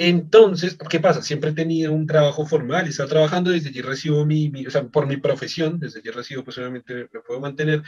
Entonces, 0.00 0.78
¿qué 0.88 1.00
pasa? 1.00 1.22
Siempre 1.22 1.50
he 1.50 1.54
tenido 1.54 1.92
un 1.92 2.06
trabajo 2.06 2.46
formal 2.46 2.86
he 2.86 2.90
estado 2.90 3.08
trabajando 3.08 3.50
desde 3.50 3.70
allí 3.70 3.82
recibo 3.82 4.24
mi, 4.24 4.48
o 4.64 4.70
sea, 4.70 4.84
por 4.86 5.08
mi 5.08 5.16
profesión, 5.16 5.80
desde 5.80 5.98
allí 5.98 6.10
recibo, 6.10 6.44
pues 6.44 6.56
obviamente 6.56 7.08
me 7.12 7.20
puedo 7.20 7.40
mantener, 7.40 7.82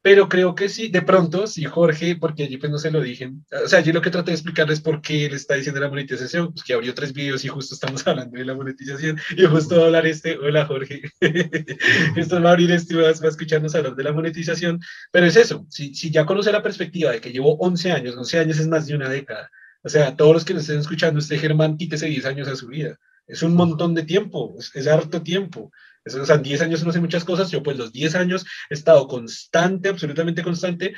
pero 0.00 0.30
creo 0.30 0.54
que 0.54 0.70
sí, 0.70 0.88
de 0.88 1.02
pronto, 1.02 1.46
sí, 1.46 1.64
Jorge, 1.64 2.16
porque 2.16 2.44
allí 2.44 2.56
pues 2.56 2.72
no 2.72 2.78
se 2.78 2.90
lo 2.90 3.02
dije, 3.02 3.30
o 3.62 3.68
sea, 3.68 3.80
allí 3.80 3.92
lo 3.92 4.00
que 4.00 4.08
traté 4.08 4.30
de 4.30 4.36
explicarles 4.36 4.80
por 4.80 5.02
qué 5.02 5.26
él 5.26 5.34
está 5.34 5.54
diciendo 5.54 5.80
la 5.80 5.90
monetización, 5.90 6.54
pues 6.54 6.64
que 6.64 6.72
abrió 6.72 6.94
tres 6.94 7.12
videos 7.12 7.44
y 7.44 7.48
justo 7.48 7.74
estamos 7.74 8.06
hablando 8.06 8.38
de 8.38 8.46
la 8.46 8.54
monetización 8.54 9.20
y 9.36 9.44
justo 9.44 9.76
va 9.76 9.82
a 9.82 9.86
hablar 9.86 10.06
este, 10.06 10.38
hola 10.38 10.64
Jorge, 10.64 11.02
esto 12.16 12.40
va 12.42 12.48
a 12.48 12.52
abrir 12.52 12.70
este, 12.70 12.96
va 12.96 13.08
a 13.08 13.10
escucharnos 13.10 13.74
hablar 13.74 13.94
de 13.94 14.04
la 14.04 14.12
monetización, 14.12 14.80
pero 15.12 15.26
es 15.26 15.36
eso, 15.36 15.66
si, 15.68 15.94
si 15.94 16.10
ya 16.10 16.24
conoce 16.24 16.50
la 16.52 16.62
perspectiva 16.62 17.10
de 17.10 17.20
que 17.20 17.32
llevo 17.32 17.56
11 17.58 17.92
años, 17.92 18.16
11 18.16 18.38
años 18.38 18.58
es 18.58 18.66
más 18.66 18.86
de 18.86 18.94
una 18.94 19.10
década, 19.10 19.50
o 19.82 19.88
sea, 19.88 20.16
todos 20.16 20.34
los 20.34 20.44
que 20.44 20.54
nos 20.54 20.62
estén 20.62 20.80
escuchando, 20.80 21.20
este 21.20 21.38
Germán, 21.38 21.76
quítese 21.76 22.06
10 22.06 22.24
años 22.26 22.48
a 22.48 22.56
su 22.56 22.68
vida. 22.68 22.98
Es 23.26 23.42
un 23.42 23.54
montón 23.54 23.94
de 23.94 24.02
tiempo, 24.02 24.54
es, 24.74 24.86
harto 24.86 25.22
tiempo. 25.22 25.70
o 26.04 26.24
sea, 26.26 26.38
10 26.38 26.62
años 26.62 26.84
no 26.84 26.92
sé 26.92 27.00
muchas 27.00 27.24
cosas. 27.24 27.50
Yo, 27.50 27.62
pues, 27.62 27.78
los 27.78 27.92
10 27.92 28.14
años 28.16 28.44
he 28.68 28.74
estado 28.74 29.06
constante, 29.06 29.88
absolutamente 29.88 30.42
constante, 30.42 30.94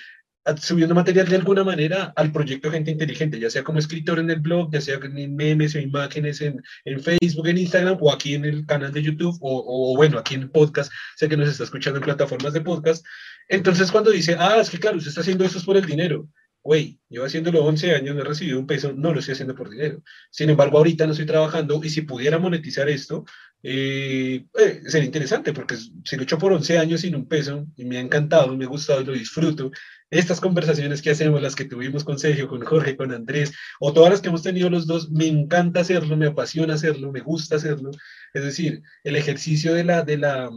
subiendo 0.61 0.95
material 0.95 1.29
de 1.29 1.37
alguna 1.37 1.62
manera 1.62 2.12
al 2.16 2.33
proyecto 2.33 2.71
Gente 2.71 2.90
Inteligente, 2.90 3.38
ya 3.38 3.51
sea 3.51 3.62
como 3.62 3.79
escritor 3.79 4.18
en 4.18 4.31
el 4.31 4.40
blog, 4.40 4.73
ya 4.73 4.81
sea 4.81 4.99
en 5.03 5.37
memes 5.37 5.75
o 5.75 5.79
imágenes 5.79 6.40
en, 6.40 6.61
en 6.85 7.01
Facebook, 7.01 7.47
en 7.47 7.59
Instagram 7.59 7.99
o 8.01 8.12
aquí 8.12 8.35
en 8.35 8.45
el 8.45 8.66
canal 8.66 8.92
de 8.92 9.03
YouTube 9.03 9.38
o, 9.40 9.92
o, 9.92 9.97
bueno, 9.97 10.18
aquí 10.18 10.35
en 10.35 10.42
el 10.42 10.51
podcast, 10.51 10.92
sé 11.16 11.29
que 11.29 11.37
nos 11.37 11.49
está 11.49 11.64
escuchando 11.64 11.99
en 11.99 12.05
plataformas 12.05 12.53
de 12.53 12.61
podcast. 12.61 13.07
Entonces 13.49 13.92
cuando 13.92 14.11
dice, 14.11 14.37
ah, 14.38 14.59
es 14.61 14.71
que 14.71 14.79
claro, 14.79 14.97
usted 14.97 15.11
está 15.11 15.21
haciendo 15.21 15.45
eso 15.45 15.62
por 15.64 15.77
el 15.77 15.87
dinero, 15.87 16.29
güey, 16.62 17.01
yo 17.09 17.25
haciéndolo 17.25 17.64
11 17.64 17.94
años, 17.94 18.14
no 18.14 18.22
he 18.22 18.25
recibido 18.25 18.59
un 18.59 18.66
peso, 18.66 18.92
no 18.92 19.12
lo 19.12 19.20
estoy 19.20 19.33
haciendo 19.33 19.55
por 19.55 19.70
dinero. 19.70 20.03
Sin 20.31 20.51
embargo, 20.51 20.79
ahorita 20.79 21.07
no 21.07 21.12
estoy 21.12 21.27
trabajando 21.27 21.81
y 21.83 21.90
si 21.90 22.03
pudiera 22.03 22.38
monetizar 22.38 22.88
esto, 22.88 23.25
eh, 23.64 24.44
eh, 24.59 24.83
sería 24.87 25.07
interesante 25.07 25.53
porque 25.53 25.77
si 25.77 26.16
hecho 26.16 26.38
por 26.38 26.53
11 26.53 26.79
años 26.79 27.03
sin 27.03 27.14
un 27.14 27.29
peso 27.29 27.66
y 27.77 27.85
me 27.85 27.98
ha 27.98 28.01
encantado, 28.01 28.57
me 28.57 28.64
ha 28.64 28.68
gustado 28.68 29.01
y 29.01 29.05
lo 29.05 29.12
disfruto, 29.12 29.70
estas 30.11 30.40
conversaciones 30.40 31.01
que 31.01 31.11
hacemos, 31.11 31.40
las 31.40 31.57
que 31.57 31.64
tuvimos 31.64 32.05
con 32.05 32.18
Sergio, 32.18 32.48
con 32.48 32.61
Jorge, 32.62 32.96
con 32.96 33.12
Andrés, 33.12 33.53
o 33.81 33.92
todas 33.92 34.11
las 34.11 34.20
que 34.20 34.29
hemos 34.29 34.42
tenido 34.42 34.68
los 34.68 34.87
dos, 34.87 35.11
me 35.11 35.27
encanta 35.27 35.81
hacerlo, 35.81 36.16
me 36.16 36.27
apasiona 36.27 36.75
hacerlo, 36.75 37.11
me 37.12 37.20
gusta 37.20 37.57
hacerlo. 37.57 37.90
Es 38.35 38.44
decir, 38.44 38.83
el 39.05 39.16
ejercicio 39.16 39.75
de 39.75 39.85
la, 39.85 40.03
de 40.03 40.18
la, 40.18 40.51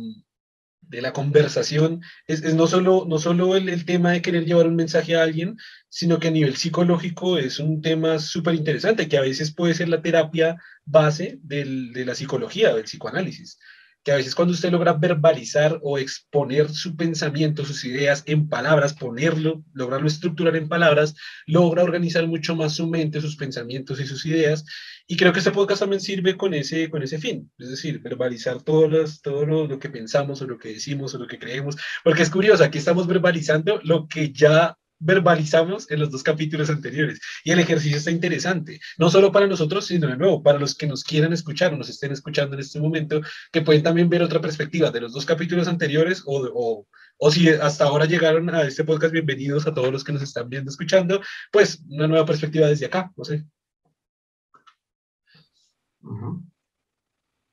de 0.87 1.01
la 1.01 1.13
conversación 1.13 2.01
es, 2.27 2.53
no 2.53 2.67
solo, 2.67 3.05
no 3.07 3.19
solo 3.19 3.55
el, 3.55 3.69
el, 3.69 3.85
tema 3.85 4.11
de 4.11 4.21
querer 4.21 4.45
llevar 4.45 4.67
un 4.67 4.75
mensaje 4.75 5.15
a 5.15 5.23
alguien, 5.23 5.57
sino 5.89 6.19
que 6.19 6.29
a 6.29 6.31
nivel 6.31 6.55
psicológico 6.55 7.37
es 7.37 7.59
un 7.59 7.81
tema 7.81 8.19
súper 8.19 8.55
interesante, 8.55 9.07
que 9.07 9.17
a 9.17 9.21
veces 9.21 9.53
puede 9.53 9.73
ser 9.73 9.89
la 9.89 10.01
terapia 10.01 10.57
base 10.85 11.39
del, 11.41 11.93
de 11.93 12.05
la 12.05 12.15
psicología, 12.15 12.73
del 12.73 12.83
psicoanálisis 12.85 13.57
que 14.05 14.11
a 14.11 14.17
veces 14.17 14.35
cuando 14.35 14.53
usted 14.53 14.71
logra 14.71 14.93
verbalizar 14.93 15.79
o 15.81 15.97
exponer 15.97 16.69
su 16.69 16.95
pensamiento, 16.95 17.65
sus 17.65 17.83
ideas 17.85 18.21
en 18.27 18.47
palabras, 18.47 18.93
ponerlo, 18.93 19.63
lograrlo 19.73 20.07
estructurar 20.07 20.55
en 20.55 20.69
palabras, 20.69 21.15
logra 21.47 21.83
organizar 21.83 22.27
mucho 22.27 22.55
más 22.55 22.75
su 22.75 22.87
mente, 22.87 23.19
sus 23.19 23.35
pensamientos 23.35 23.99
y 23.99 24.05
sus 24.05 24.23
ideas. 24.27 24.63
Y 25.07 25.17
creo 25.17 25.33
que 25.33 25.39
este 25.39 25.49
podcast 25.49 25.79
también 25.79 26.01
sirve 26.01 26.37
con 26.37 26.53
ese, 26.53 26.87
con 26.91 27.01
ese 27.01 27.17
fin, 27.17 27.51
es 27.57 27.69
decir, 27.71 27.99
verbalizar 27.99 28.61
todo, 28.61 28.89
todo 29.23 29.43
lo, 29.43 29.65
lo 29.65 29.79
que 29.79 29.89
pensamos 29.89 30.39
o 30.39 30.45
lo 30.45 30.59
que 30.59 30.69
decimos 30.69 31.15
o 31.15 31.17
lo 31.17 31.25
que 31.25 31.39
creemos, 31.39 31.75
porque 32.03 32.21
es 32.21 32.29
curioso, 32.29 32.63
aquí 32.63 32.77
estamos 32.77 33.07
verbalizando 33.07 33.79
lo 33.83 34.07
que 34.07 34.31
ya 34.31 34.77
verbalizamos 35.05 35.89
en 35.91 35.99
los 35.99 36.09
dos 36.09 36.23
capítulos 36.23 36.69
anteriores. 36.69 37.21
Y 37.43 37.51
el 37.51 37.59
ejercicio 37.59 37.97
está 37.97 38.11
interesante, 38.11 38.79
no 38.97 39.09
solo 39.09 39.31
para 39.31 39.47
nosotros, 39.47 39.85
sino 39.85 40.07
de 40.07 40.17
nuevo, 40.17 40.41
para 40.41 40.59
los 40.59 40.75
que 40.75 40.87
nos 40.87 41.03
quieran 41.03 41.31
escuchar 41.31 41.73
o 41.73 41.77
nos 41.77 41.89
estén 41.89 42.11
escuchando 42.11 42.55
en 42.55 42.61
este 42.61 42.79
momento, 42.79 43.21
que 43.51 43.61
pueden 43.61 43.83
también 43.83 44.09
ver 44.09 44.23
otra 44.23 44.41
perspectiva 44.41 44.89
de 44.89 45.01
los 45.01 45.13
dos 45.13 45.25
capítulos 45.25 45.67
anteriores 45.67 46.23
o, 46.25 46.49
o, 46.53 46.87
o 47.19 47.31
si 47.31 47.49
hasta 47.49 47.85
ahora 47.85 48.05
llegaron 48.05 48.49
a 48.49 48.63
este 48.63 48.83
podcast, 48.83 49.13
bienvenidos 49.13 49.67
a 49.67 49.73
todos 49.73 49.91
los 49.91 50.03
que 50.03 50.13
nos 50.13 50.23
están 50.23 50.49
viendo, 50.49 50.71
escuchando, 50.71 51.21
pues 51.51 51.83
una 51.87 52.07
nueva 52.07 52.25
perspectiva 52.25 52.67
desde 52.67 52.87
acá, 52.87 53.11
no 53.15 53.23
sé. 53.23 53.45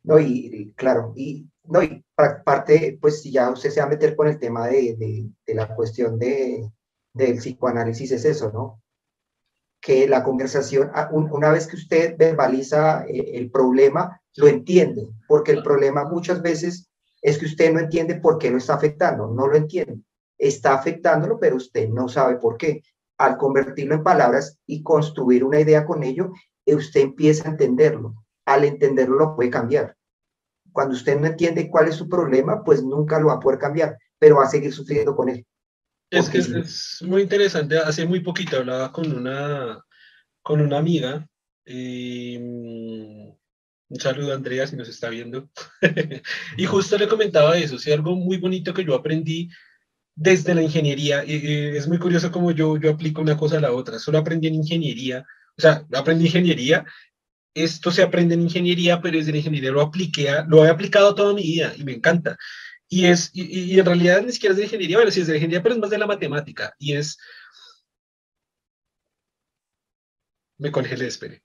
No, 0.05 0.19
y, 0.19 0.73
claro, 0.75 1.13
y, 1.17 1.47
no, 1.65 1.83
y 1.83 2.05
parte, 2.45 2.99
pues 3.01 3.23
si 3.23 3.31
ya 3.31 3.51
usted 3.51 3.71
se 3.71 3.81
va 3.81 3.87
a 3.87 3.91
meter 3.91 4.17
con 4.17 4.27
el 4.27 4.39
tema 4.39 4.67
de, 4.67 4.97
de, 4.97 5.31
de 5.47 5.55
la 5.55 5.75
cuestión 5.75 6.19
de, 6.19 6.69
del 7.15 7.37
psicoanálisis 7.39 8.13
es 8.13 8.25
eso, 8.25 8.51
¿no? 8.53 8.83
Que 9.81 10.09
la 10.09 10.23
conversación, 10.23 10.91
ah, 10.95 11.11
una 11.13 11.51
vez 11.51 11.67
que 11.67 11.77
usted 11.77 12.17
verbaliza 12.17 13.05
eh, 13.07 13.33
el 13.35 13.51
problema, 13.51 14.21
lo 14.37 14.47
entiende, 14.47 15.09
porque 15.27 15.53
el 15.53 15.63
problema 15.63 16.05
muchas 16.05 16.41
veces 16.41 16.89
es 17.21 17.39
que 17.39 17.47
usted 17.47 17.73
no 17.73 17.81
entiende 17.81 18.17
por 18.17 18.39
qué 18.39 18.51
lo 18.51 18.59
está 18.59 18.75
afectando, 18.75 19.29
no 19.29 19.47
lo 19.47 19.57
entiende. 19.57 20.01
Está 20.39 20.75
afectándolo, 20.75 21.39
pero 21.39 21.57
usted 21.57 21.89
no 21.89 22.09
sabe 22.09 22.37
por 22.37 22.57
qué. 22.57 22.83
Al 23.19 23.37
convertirlo 23.37 23.95
en 23.95 24.03
palabras 24.03 24.59
y 24.67 24.83
construir 24.83 25.45
una 25.45 25.61
idea 25.61 25.85
con 25.85 26.03
ello, 26.03 26.33
eh, 26.67 26.75
usted 26.75 27.01
empieza 27.01 27.49
a 27.49 27.53
entenderlo 27.53 28.23
al 28.45 28.65
entenderlo 28.65 29.17
lo 29.17 29.37
puede 29.37 29.51
cambiar. 29.51 29.97
Cuando 30.73 30.95
usted 30.95 31.19
no 31.19 31.27
entiende 31.27 31.71
cuál 31.71 31.89
es 31.89 31.97
su 31.97 32.09
problema, 32.09 32.65
pues 32.65 32.83
nunca 32.83 33.21
lo 33.21 33.29
va 33.29 33.35
a 33.35 33.41
poder 33.41 33.59
cambiar, 33.59 33.99
pero 34.19 34.37
va 34.37 34.45
a 34.45 34.49
seguir 34.49 34.73
sufriendo 34.73 35.15
con 35.15 35.29
él. 35.29 35.47
Es 36.13 36.29
que 36.29 36.39
es, 36.39 37.03
muy 37.03 37.23
interesante. 37.23 37.79
Hace 37.79 38.05
muy 38.05 38.21
poquito 38.21 38.59
hablaba 38.59 38.93
con 38.93 39.11
una, 39.11 39.83
con 40.43 40.61
una 40.61 40.77
amiga. 40.77 41.27
un 41.67 43.39
saludo 43.99 44.33
a 44.33 44.35
Andrea 44.35 44.67
si 44.67 44.77
nos 44.77 44.89
está 44.89 45.09
viendo. 45.09 45.49
y 46.59 46.67
justo 46.67 46.99
le 46.99 47.09
comentaba 47.09 47.57
eso, 47.57 47.79
sí, 47.79 47.91
algo 47.91 48.15
muy 48.15 48.37
bonito 48.37 48.75
que 48.75 48.85
yo 48.85 48.95
aprendí 48.95 49.49
desde 50.15 50.55
la 50.55 50.63
ingeniería. 50.63 51.23
es 51.23 51.89
muy 51.89 51.99
curioso 51.99 52.31
cómo 52.31 52.51
yo, 52.51 52.77
yo 52.77 52.91
aplico 52.91 53.23
una 53.23 53.39
cosa 53.39 53.57
a 53.57 53.61
la 53.61 53.73
otra. 53.73 53.99
Solo 53.99 54.19
aprendí 54.19 54.49
en 54.49 54.57
ingeniería, 54.57 55.25
o 55.57 55.61
sea, 55.63 55.87
aprendí 55.95 56.27
ingeniería 56.27 56.85
esto 57.55 57.91
se 57.91 58.03
aprende 58.03 58.35
en 58.35 58.43
ingeniería, 58.43 59.01
pero 59.01 59.19
desde 59.19 59.33
la 59.33 59.39
ingeniería 59.39 59.71
lo 59.71 59.83
apliqué, 59.83 60.29
lo 60.49 60.65
he 60.65 60.69
aplicado 60.69 61.15
toda 61.15 61.35
mi 61.35 61.43
vida 61.43 61.73
y 61.77 61.85
me 61.85 61.93
encanta. 61.93 62.37
Y, 62.93 63.07
es, 63.07 63.31
y, 63.33 63.79
en 63.81 63.87
realidad 63.87 64.21
ni 64.21 64.33
siquiera 64.33 64.53
es 64.53 64.59
de 64.59 64.65
ingeniería, 64.65 64.99
bueno, 64.99 65.11
sí 65.11 65.23
es 65.23 65.27
de 65.27 65.37
ingeniería, 65.37 65.63
pero 65.63 65.75
es 65.75 65.81
más 65.81 65.89
de 65.89 65.97
la 65.97 66.07
matemática. 66.07 66.75
Y 66.79 66.93
es... 66.93 67.17
Me 70.59 70.71
congelé, 70.71 71.07
espere. 71.07 71.43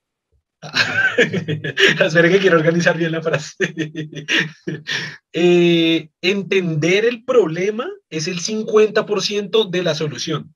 espere 1.17 2.31
que 2.31 2.39
quiero 2.39 2.57
organizar 2.57 2.97
bien 2.97 3.13
la 3.13 3.21
frase. 3.21 3.55
Eh, 5.39 6.09
entender 6.19 7.05
el 7.05 7.23
problema 7.23 7.87
es 8.09 8.27
el 8.27 8.39
50% 8.39 9.69
de 9.69 9.83
la 9.83 9.93
solución. 9.93 10.53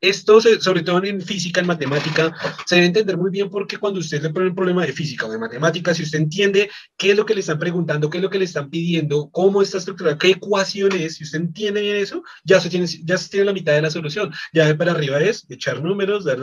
Esto, 0.00 0.40
sobre 0.40 0.82
todo 0.82 1.04
en 1.04 1.20
física, 1.20 1.60
en 1.60 1.66
matemática, 1.66 2.34
se 2.64 2.76
debe 2.76 2.86
entender 2.86 3.18
muy 3.18 3.30
bien 3.30 3.50
porque 3.50 3.76
cuando 3.76 4.00
usted 4.00 4.22
le 4.22 4.30
pone 4.30 4.48
un 4.48 4.54
problema 4.54 4.86
de 4.86 4.94
física 4.94 5.26
o 5.26 5.30
de 5.30 5.38
matemática, 5.38 5.92
si 5.92 6.04
usted 6.04 6.20
entiende 6.20 6.70
qué 6.96 7.10
es 7.10 7.16
lo 7.16 7.26
que 7.26 7.34
le 7.34 7.40
están 7.40 7.58
preguntando, 7.58 8.08
qué 8.08 8.16
es 8.16 8.22
lo 8.22 8.30
que 8.30 8.38
le 8.38 8.46
están 8.46 8.70
pidiendo, 8.70 9.28
cómo 9.30 9.60
está 9.60 9.76
estructurada, 9.76 10.16
qué 10.16 10.30
ecuación 10.30 10.92
es, 10.92 11.16
si 11.16 11.24
usted 11.24 11.40
entiende 11.40 11.82
bien 11.82 11.96
eso, 11.96 12.22
ya 12.44 12.60
se 12.60 12.70
tiene, 12.70 12.86
ya 12.86 13.18
se 13.18 13.28
tiene 13.28 13.46
la 13.46 13.52
mitad 13.52 13.74
de 13.74 13.82
la 13.82 13.90
solución. 13.90 14.32
Ya 14.54 14.66
de 14.66 14.74
para 14.74 14.92
arriba 14.92 15.20
es 15.20 15.44
echar 15.50 15.82
números, 15.82 16.24
dar, 16.24 16.38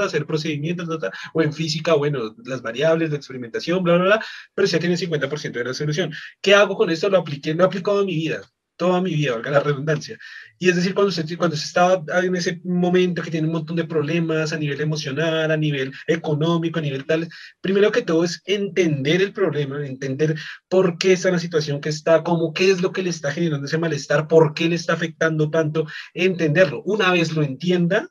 hacer 0.00 0.26
procedimientos, 0.26 0.88
o 1.34 1.42
en 1.42 1.52
física, 1.52 1.94
bueno, 1.94 2.36
las 2.44 2.62
variables, 2.62 3.10
de 3.10 3.16
experimentación, 3.16 3.82
bla, 3.82 3.96
bla, 3.96 4.04
bla, 4.04 4.24
pero 4.54 4.68
ya 4.68 4.78
tiene 4.78 4.94
el 4.94 5.00
50% 5.00 5.52
de 5.52 5.64
la 5.64 5.74
solución. 5.74 6.12
¿Qué 6.40 6.54
hago 6.54 6.76
con 6.76 6.90
esto? 6.90 7.08
Lo 7.08 7.18
apliqué, 7.18 7.52
lo 7.54 7.64
he 7.64 7.66
aplicado 7.66 8.00
en 8.00 8.06
mi 8.06 8.14
vida 8.14 8.42
toda 8.76 9.00
mi 9.00 9.14
vida, 9.14 9.32
valga 9.32 9.50
la 9.50 9.60
redundancia. 9.60 10.18
Y 10.58 10.70
es 10.70 10.76
decir, 10.76 10.94
cuando 10.94 11.12
se, 11.12 11.36
cuando 11.36 11.56
se 11.56 11.66
estaba 11.66 12.02
en 12.22 12.34
ese 12.34 12.60
momento 12.64 13.22
que 13.22 13.30
tiene 13.30 13.46
un 13.46 13.52
montón 13.52 13.76
de 13.76 13.84
problemas 13.84 14.52
a 14.52 14.58
nivel 14.58 14.80
emocional, 14.80 15.50
a 15.50 15.56
nivel 15.56 15.92
económico, 16.06 16.78
a 16.78 16.82
nivel 16.82 17.04
tal, 17.04 17.28
primero 17.60 17.92
que 17.92 18.02
todo 18.02 18.24
es 18.24 18.42
entender 18.46 19.20
el 19.20 19.32
problema, 19.32 19.86
entender 19.86 20.34
por 20.68 20.96
qué 20.96 21.12
está 21.12 21.28
en 21.28 21.34
la 21.34 21.40
situación 21.40 21.80
que 21.80 21.90
está, 21.90 22.22
cómo, 22.22 22.54
qué 22.54 22.70
es 22.70 22.80
lo 22.80 22.92
que 22.92 23.02
le 23.02 23.10
está 23.10 23.32
generando 23.32 23.66
ese 23.66 23.78
malestar, 23.78 24.28
por 24.28 24.54
qué 24.54 24.68
le 24.68 24.76
está 24.76 24.94
afectando 24.94 25.50
tanto, 25.50 25.86
entenderlo. 26.14 26.82
Una 26.84 27.12
vez 27.12 27.34
lo 27.34 27.42
entienda, 27.42 28.08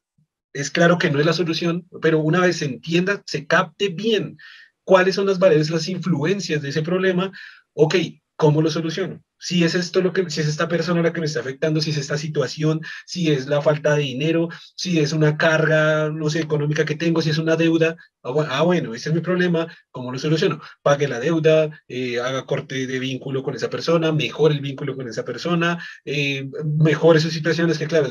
es 0.54 0.70
claro 0.70 0.98
que 0.98 1.10
no 1.10 1.20
es 1.20 1.26
la 1.26 1.34
solución, 1.34 1.88
pero 2.02 2.20
una 2.20 2.42
vez 2.42 2.58
se 2.58 2.66
entienda, 2.66 3.24
se 3.26 3.48
capte 3.48 3.90
bien 3.90 4.38
cuáles 4.84 5.16
son 5.16 5.26
las 5.26 5.40
variables, 5.40 5.72
las 5.72 5.90
influencias 5.90 6.62
de 6.62 6.70
ese 6.70 6.84
problema, 6.84 7.32
ok, 7.74 7.96
¿cómo 8.36 8.62
lo 8.62 8.70
soluciono? 8.70 9.22
Si 9.46 9.64
es 9.64 9.76
esto 9.76 10.02
lo 10.02 10.12
que, 10.12 10.28
si 10.32 10.42
es 10.42 10.48
esta 10.48 10.68
persona 10.68 11.04
la 11.04 11.14
que 11.14 11.20
me 11.20 11.28
está 11.28 11.40
afectando, 11.40 11.80
si 11.80 11.92
es 11.92 11.98
esta 11.98 12.18
situación, 12.18 12.82
si 13.06 13.32
es 13.32 13.46
la 13.46 13.62
falta 13.62 13.94
de 13.94 14.02
dinero, 14.02 14.50
si 14.76 15.00
es 15.00 15.14
una 15.14 15.38
carga, 15.38 16.10
no 16.10 16.32
sé, 16.32 16.40
económica 16.40 16.84
que 16.84 16.96
tengo, 16.96 17.22
si 17.22 17.30
es 17.30 17.38
una 17.38 17.56
deuda, 17.56 17.96
ah, 18.26 18.48
ah 18.50 18.62
bueno, 18.64 18.94
ese 18.94 19.10
es 19.10 19.16
mi 19.16 19.22
problema, 19.22 19.68
¿cómo 19.92 20.12
lo 20.12 20.20
soluciono? 20.20 20.60
Pague 20.82 21.08
la 21.08 21.20
deuda, 21.20 21.70
eh, 21.88 22.20
haga 22.20 22.46
corte 22.46 22.88
de 22.88 23.00
vínculo 23.00 23.44
con 23.44 23.56
esa 23.56 23.70
persona, 23.70 24.12
mejore 24.12 24.56
el 24.56 24.62
vínculo 24.62 24.96
con 24.96 25.08
esa 25.08 25.24
persona, 25.24 25.78
eh, 26.04 26.50
mejore 26.66 27.20
sus 27.20 27.34
situaciones, 27.34 27.78
que 27.78 27.88
claro, 27.88 28.10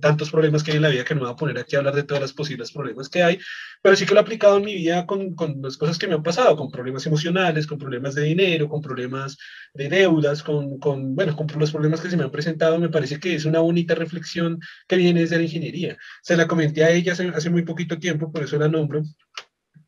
tantos 0.00 0.30
problemas 0.30 0.62
que 0.62 0.72
hay 0.72 0.78
en 0.78 0.82
la 0.82 0.88
vida 0.88 1.04
que 1.04 1.14
no 1.14 1.20
me 1.20 1.26
voy 1.26 1.34
a 1.34 1.36
poner 1.36 1.58
aquí 1.58 1.76
a 1.76 1.80
hablar 1.80 1.94
de 1.94 2.04
todas 2.04 2.22
las 2.22 2.32
posibles 2.32 2.72
problemas 2.72 3.08
que 3.08 3.22
hay, 3.22 3.38
pero 3.82 3.96
sí 3.96 4.06
que 4.06 4.14
lo 4.14 4.20
he 4.20 4.22
aplicado 4.22 4.56
en 4.58 4.64
mi 4.64 4.74
vida 4.74 5.06
con, 5.06 5.34
con 5.34 5.60
las 5.62 5.76
cosas 5.76 5.98
que 5.98 6.06
me 6.06 6.14
han 6.14 6.22
pasado, 6.22 6.56
con 6.56 6.70
problemas 6.70 7.06
emocionales, 7.06 7.66
con 7.66 7.78
problemas 7.78 8.14
de 8.14 8.22
dinero, 8.22 8.68
con 8.68 8.80
problemas 8.80 9.36
de 9.74 9.88
deudas, 9.88 10.42
con, 10.42 10.78
con, 10.78 11.14
bueno, 11.14 11.36
con 11.36 11.46
los 11.58 11.70
problemas 11.70 12.00
que 12.00 12.10
se 12.10 12.16
me 12.16 12.24
han 12.24 12.30
presentado, 12.30 12.78
me 12.78 12.88
parece 12.88 13.20
que 13.20 13.34
es 13.34 13.44
una 13.44 13.60
bonita 13.60 13.94
reflexión 13.94 14.58
que 14.88 14.96
viene 14.96 15.20
desde 15.20 15.36
la 15.36 15.42
ingeniería. 15.44 15.96
Se 16.22 16.36
la 16.36 16.46
comenté 16.46 16.84
a 16.84 16.90
ella 16.90 17.12
hace, 17.12 17.28
hace 17.28 17.50
muy 17.50 17.62
poquito 17.62 17.98
tiempo, 17.98 18.32
por 18.32 18.42
eso 18.42 18.58
la 18.58 18.68
nombro, 18.68 19.02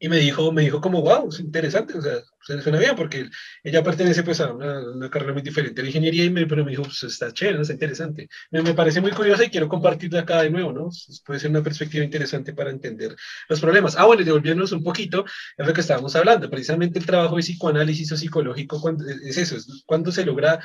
y 0.03 0.09
me 0.09 0.17
dijo, 0.17 0.51
me 0.51 0.63
dijo 0.63 0.81
como, 0.81 1.01
wow, 1.01 1.29
es 1.29 1.39
interesante, 1.39 1.97
o 1.97 2.03
sea, 2.03 2.15
se 2.45 2.61
suena 2.61 2.81
bien, 2.81 2.97
porque 2.97 3.31
ella 3.63 3.85
pertenece 3.85 4.25
pues 4.25 4.41
a 4.41 4.53
una, 4.53 5.09
carrera 5.09 5.33
muy 5.33 5.43
diferente 5.43 5.81
de 5.81 5.87
ingeniería, 5.87 6.25
y 6.25 6.31
me, 6.31 6.45
pero 6.45 6.65
me 6.65 6.73
dijo, 6.73 6.83
pues 6.83 7.05
está 7.05 7.33
chévere, 7.33 7.61
está 7.61 7.73
interesante. 7.73 8.29
Me, 8.51 8.63
me, 8.63 8.75
parece 8.75 9.01
muy 9.01 9.13
curiosa 9.13 9.45
y 9.45 9.51
quiero 9.51 9.69
compartirla 9.69 10.23
acá 10.23 10.43
de 10.43 10.51
nuevo, 10.51 10.73
¿no? 10.73 10.91
Puede 11.25 11.39
ser 11.39 11.51
una 11.51 11.63
perspectiva 11.63 12.05
interesante 12.05 12.53
para 12.53 12.71
entender 12.71 13.15
los 13.49 13.61
problemas. 13.61 13.95
Ah, 13.97 14.07
bueno, 14.07 14.25
devolviéndonos 14.25 14.73
un 14.73 14.83
poquito, 14.83 15.25
es 15.57 15.65
lo 15.69 15.73
que 15.73 15.83
estábamos 15.83 16.17
hablando, 16.17 16.51
precisamente 16.51 16.99
el 16.99 17.07
trabajo 17.07 17.37
de 17.37 17.43
psicoanálisis 17.43 18.11
o 18.11 18.17
psicológico, 18.17 18.81
cuando, 18.81 19.09
es 19.09 19.39
eso, 19.39 19.55
es 19.55 19.85
cuando 19.87 20.11
se 20.11 20.25
logra 20.25 20.59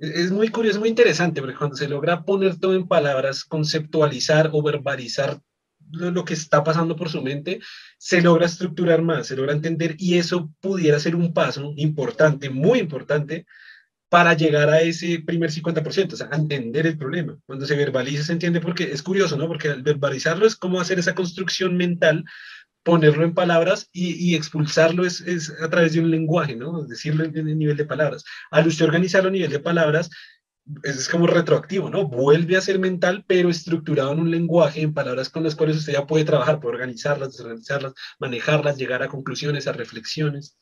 es 0.00 0.32
muy 0.32 0.48
curioso, 0.48 0.80
muy 0.80 0.88
interesante, 0.88 1.40
porque 1.40 1.56
cuando 1.56 1.76
se 1.76 1.88
logra 1.88 2.24
poner 2.24 2.58
todo 2.58 2.74
en 2.74 2.88
palabras, 2.88 3.44
conceptualizar 3.44 4.50
o 4.52 4.60
verbalizar 4.60 5.40
lo, 5.92 6.24
que 6.24 6.34
está 6.34 6.64
pasando 6.64 6.96
por 6.96 7.08
su 7.08 7.22
mente, 7.22 7.60
se 7.98 8.22
logra 8.22 8.46
estructurar 8.46 9.02
más, 9.02 9.26
se 9.26 9.36
logra 9.36 9.52
entender 9.52 9.96
y 9.98 10.18
eso 10.18 10.50
pudiera 10.60 10.98
ser 10.98 11.14
un 11.14 11.32
paso 11.32 11.72
importante, 11.76 12.50
muy 12.50 12.78
importante, 12.78 13.46
para 14.08 14.34
llegar 14.34 14.68
a 14.68 14.82
ese 14.82 15.22
primer 15.24 15.50
50%, 15.50 16.12
o 16.12 16.16
sea, 16.16 16.28
entender 16.32 16.86
el 16.86 16.98
problema. 16.98 17.38
Cuando 17.46 17.64
se 17.64 17.76
verbaliza 17.76 18.22
se 18.22 18.32
entiende 18.32 18.60
porque 18.60 18.84
es 18.84 19.02
curioso, 19.02 19.38
¿no? 19.38 19.48
Porque 19.48 19.70
al 19.70 19.82
verbalizarlo 19.82 20.46
es 20.46 20.54
como 20.54 20.80
hacer 20.80 20.98
esa 20.98 21.14
construcción 21.14 21.78
mental, 21.78 22.24
ponerlo 22.82 23.24
en 23.24 23.32
palabras 23.32 23.88
y, 23.92 24.34
expulsarlo 24.34 25.06
es, 25.06 25.20
es, 25.22 25.50
a 25.62 25.70
través 25.70 25.92
de 25.92 26.00
un 26.00 26.10
lenguaje, 26.10 26.56
¿no? 26.56 26.82
Decirlo 26.82 27.24
en, 27.24 27.36
en 27.36 27.58
nivel 27.58 27.76
de 27.76 27.84
palabras. 27.84 28.24
Al 28.50 28.66
usted 28.66 28.84
organizarlo 28.84 29.28
a 29.28 29.32
nivel 29.32 29.50
de 29.50 29.60
palabras, 29.60 30.10
es 30.82 31.08
como 31.08 31.26
retroactivo, 31.26 31.90
¿no? 31.90 32.06
Vuelve 32.08 32.56
a 32.56 32.60
ser 32.60 32.78
mental, 32.78 33.24
pero 33.26 33.50
estructurado 33.50 34.12
en 34.12 34.20
un 34.20 34.30
lenguaje, 34.30 34.82
en 34.82 34.94
palabras 34.94 35.28
con 35.28 35.42
las 35.42 35.56
cuales 35.56 35.76
usted 35.76 35.94
ya 35.94 36.06
puede 36.06 36.24
trabajar, 36.24 36.60
puede 36.60 36.74
organizarlas, 36.74 37.32
desorganizarlas, 37.32 37.94
manejarlas, 38.20 38.76
llegar 38.76 39.02
a 39.02 39.08
conclusiones, 39.08 39.66
a 39.66 39.72
reflexiones. 39.72 40.56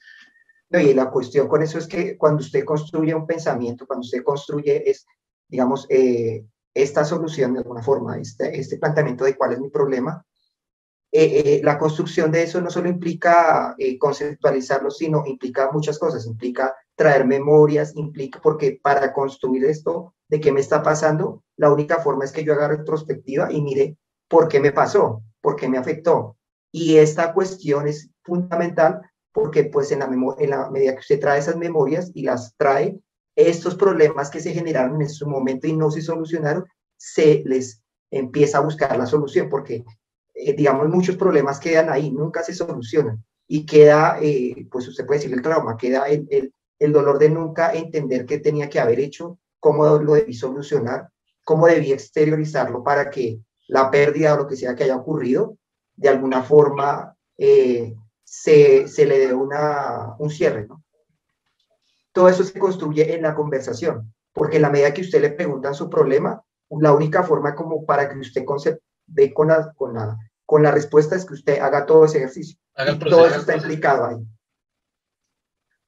No, 0.71 0.81
y 0.81 0.95
la 0.95 1.11
cuestión 1.11 1.49
con 1.49 1.63
eso 1.63 1.79
es 1.79 1.87
que 1.87 2.17
cuando 2.17 2.43
usted 2.43 2.65
construye 2.65 3.15
un 3.15 3.27
pensamiento, 3.27 3.87
cuando 3.87 4.05
usted 4.05 4.23
construye, 4.23 4.89
es, 4.89 5.05
digamos, 5.49 5.87
eh, 5.91 6.45
esta 6.73 7.05
solución 7.05 7.53
de 7.53 7.59
alguna 7.59 7.83
forma, 7.83 8.19
este, 8.19 8.59
este 8.59 8.79
planteamiento 8.79 9.25
de 9.25 9.37
cuál 9.37 9.53
es 9.53 9.61
mi 9.61 9.69
problema, 9.69 10.25
eh, 11.13 11.43
eh, 11.57 11.61
la 11.65 11.77
construcción 11.77 12.31
de 12.31 12.45
eso 12.45 12.61
no 12.61 12.71
solo 12.71 12.89
implica 12.89 13.75
eh, 13.79 13.99
conceptualizarlo, 13.99 14.93
sino 14.93 15.27
implica 15.27 15.71
muchas 15.73 15.99
cosas, 15.99 16.25
implica 16.25 16.73
traer 17.01 17.27
memorias, 17.27 17.97
implica, 17.97 18.43
porque 18.43 18.79
para 18.83 19.15
construir 19.15 19.65
esto 19.65 20.15
de 20.29 20.39
qué 20.39 20.53
me 20.53 20.61
está 20.61 20.83
pasando, 20.83 21.43
la 21.57 21.73
única 21.73 22.01
forma 22.01 22.27
es 22.27 22.31
que 22.33 22.45
yo 22.45 22.53
haga 22.53 22.69
retrospectiva 22.69 23.51
y 23.51 23.63
mire 23.63 23.97
por 24.29 24.49
qué 24.49 24.61
me 24.61 24.71
pasó, 24.71 25.23
por 25.41 25.57
qué 25.57 25.67
me 25.67 25.79
afectó. 25.79 26.37
Y 26.71 26.99
esta 26.99 27.33
cuestión 27.33 27.89
es 27.89 28.11
fundamental 28.23 29.01
porque 29.33 29.65
pues 29.65 29.91
en 29.93 30.01
la, 30.01 30.11
en 30.39 30.51
la 30.51 30.71
medida 30.71 30.93
que 30.93 31.01
usted 31.01 31.21
trae 31.21 31.39
esas 31.39 31.57
memorias 31.57 32.11
y 32.13 32.25
las 32.25 32.55
trae, 32.59 33.01
estos 33.35 33.77
problemas 33.77 34.29
que 34.29 34.41
se 34.41 34.53
generaron 34.53 35.01
en 35.01 35.09
su 35.09 35.27
momento 35.27 35.67
y 35.67 35.73
no 35.73 35.91
se 35.91 36.03
solucionaron, 36.03 36.67
se 36.99 37.43
les 37.47 37.83
empieza 38.11 38.59
a 38.59 38.63
buscar 38.63 38.99
la 38.99 39.07
solución, 39.07 39.49
porque, 39.49 39.87
eh, 40.35 40.53
digamos, 40.55 40.87
muchos 40.91 41.17
problemas 41.17 41.59
quedan 41.61 41.89
ahí, 41.89 42.11
nunca 42.11 42.43
se 42.43 42.53
solucionan. 42.53 43.25
Y 43.49 43.65
queda, 43.65 44.19
eh, 44.21 44.67
pues 44.71 44.87
usted 44.87 45.07
puede 45.07 45.21
decir 45.21 45.33
el 45.35 45.41
trauma, 45.41 45.79
queda 45.79 46.05
el, 46.05 46.53
el, 46.81 46.93
dolor 46.93 47.19
de 47.19 47.31
nunca 47.31 47.73
entender 47.73 48.27
qué 48.27 48.39
tenía 48.39 48.69
que 48.69 48.81
haber 48.81 48.99
hecho, 48.99 49.39
cómo 49.61 49.99
lo 49.99 50.15
debí 50.15 50.35
solucionar, 50.35 51.09
cómo 51.45 51.67
debí 51.67 51.93
exteriorizarlo 51.93 52.83
para 52.83 53.11
que 53.11 53.41
la 53.69 53.91
pérdida 53.91 54.35
o 54.35 54.39
lo 54.39 54.47
que 54.47 54.57
sea 54.57 54.75
que 54.75 54.85
haya 54.85 54.97
ocurrido, 54.97 55.57
de 55.95 56.09
alguna 56.09 56.43
forma 56.43 57.17
eh, 57.39 57.95
se, 58.25 58.89
se, 58.89 59.07
le 59.07 59.19
dé 59.19 59.35
una, 59.35 60.15
un 60.19 60.31
cierre. 60.31 60.67
¿no? 60.67 60.83
Todo 62.13 62.29
eso 62.29 62.43
se 62.43 62.59
construye 62.59 63.15
en 63.15 63.23
la 63.23 63.35
conversación, 63.35 64.13
porque 64.33 64.57
en 64.57 64.63
la 64.63 64.71
medida 64.71 64.93
que 64.93 65.03
usted 65.03 65.21
le 65.21 65.31
pregunta 65.31 65.75
su 65.75 65.89
problema, 65.89 66.43
la 66.71 66.93
única 66.93 67.23
forma 67.23 67.55
como 67.55 67.85
para 67.85 68.09
que 68.09 68.19
usted 68.19 68.45
ve 69.07 69.33
con 69.35 69.49
la, 69.49 69.73
con, 69.75 69.95
la, 69.95 70.17
con 70.47 70.63
la 70.63 70.71
respuesta 70.71 71.17
es 71.17 71.25
que 71.25 71.35
usted 71.35 71.61
haga 71.61 71.87
todo 71.87 72.05
ese 72.05 72.19
ejercicio. 72.19 72.59
todo 73.09 73.27
eso 73.27 73.41
está 73.41 73.57
implicado 73.57 74.07
ahí. 74.07 74.17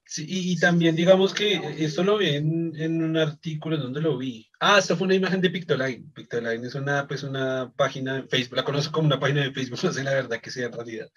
Sí, 0.05 0.26
y, 0.28 0.59
también 0.59 0.94
digamos 0.94 1.32
que 1.32 1.55
esto 1.78 2.03
lo 2.03 2.18
vi 2.18 2.30
en, 2.30 3.03
un 3.03 3.16
artículo, 3.16 3.78
¿dónde 3.78 4.00
lo 4.00 4.18
vi? 4.18 4.50
Ah, 4.61 4.78
esto 4.78 4.96
fue 4.96 5.07
una 5.07 5.14
imagen 5.14 5.40
de 5.40 5.50
Pictoline. 5.50 6.11
Pictoline 6.12 6.66
es 6.66 6.74
una, 6.74 7.07
pues 7.07 7.22
una 7.22 7.72
página 7.74 8.14
de 8.16 8.22
Facebook, 8.24 8.57
la 8.57 8.64
conozco 8.64 8.92
como 8.92 9.07
una 9.07 9.20
página 9.20 9.42
de 9.42 9.53
Facebook, 9.53 9.78
no 9.84 9.92
sé 9.92 10.05
la 10.05 10.12
verdad 10.12 10.40
que 10.40 10.50
sea 10.50 10.66
en 10.66 10.72
realidad. 10.72 11.09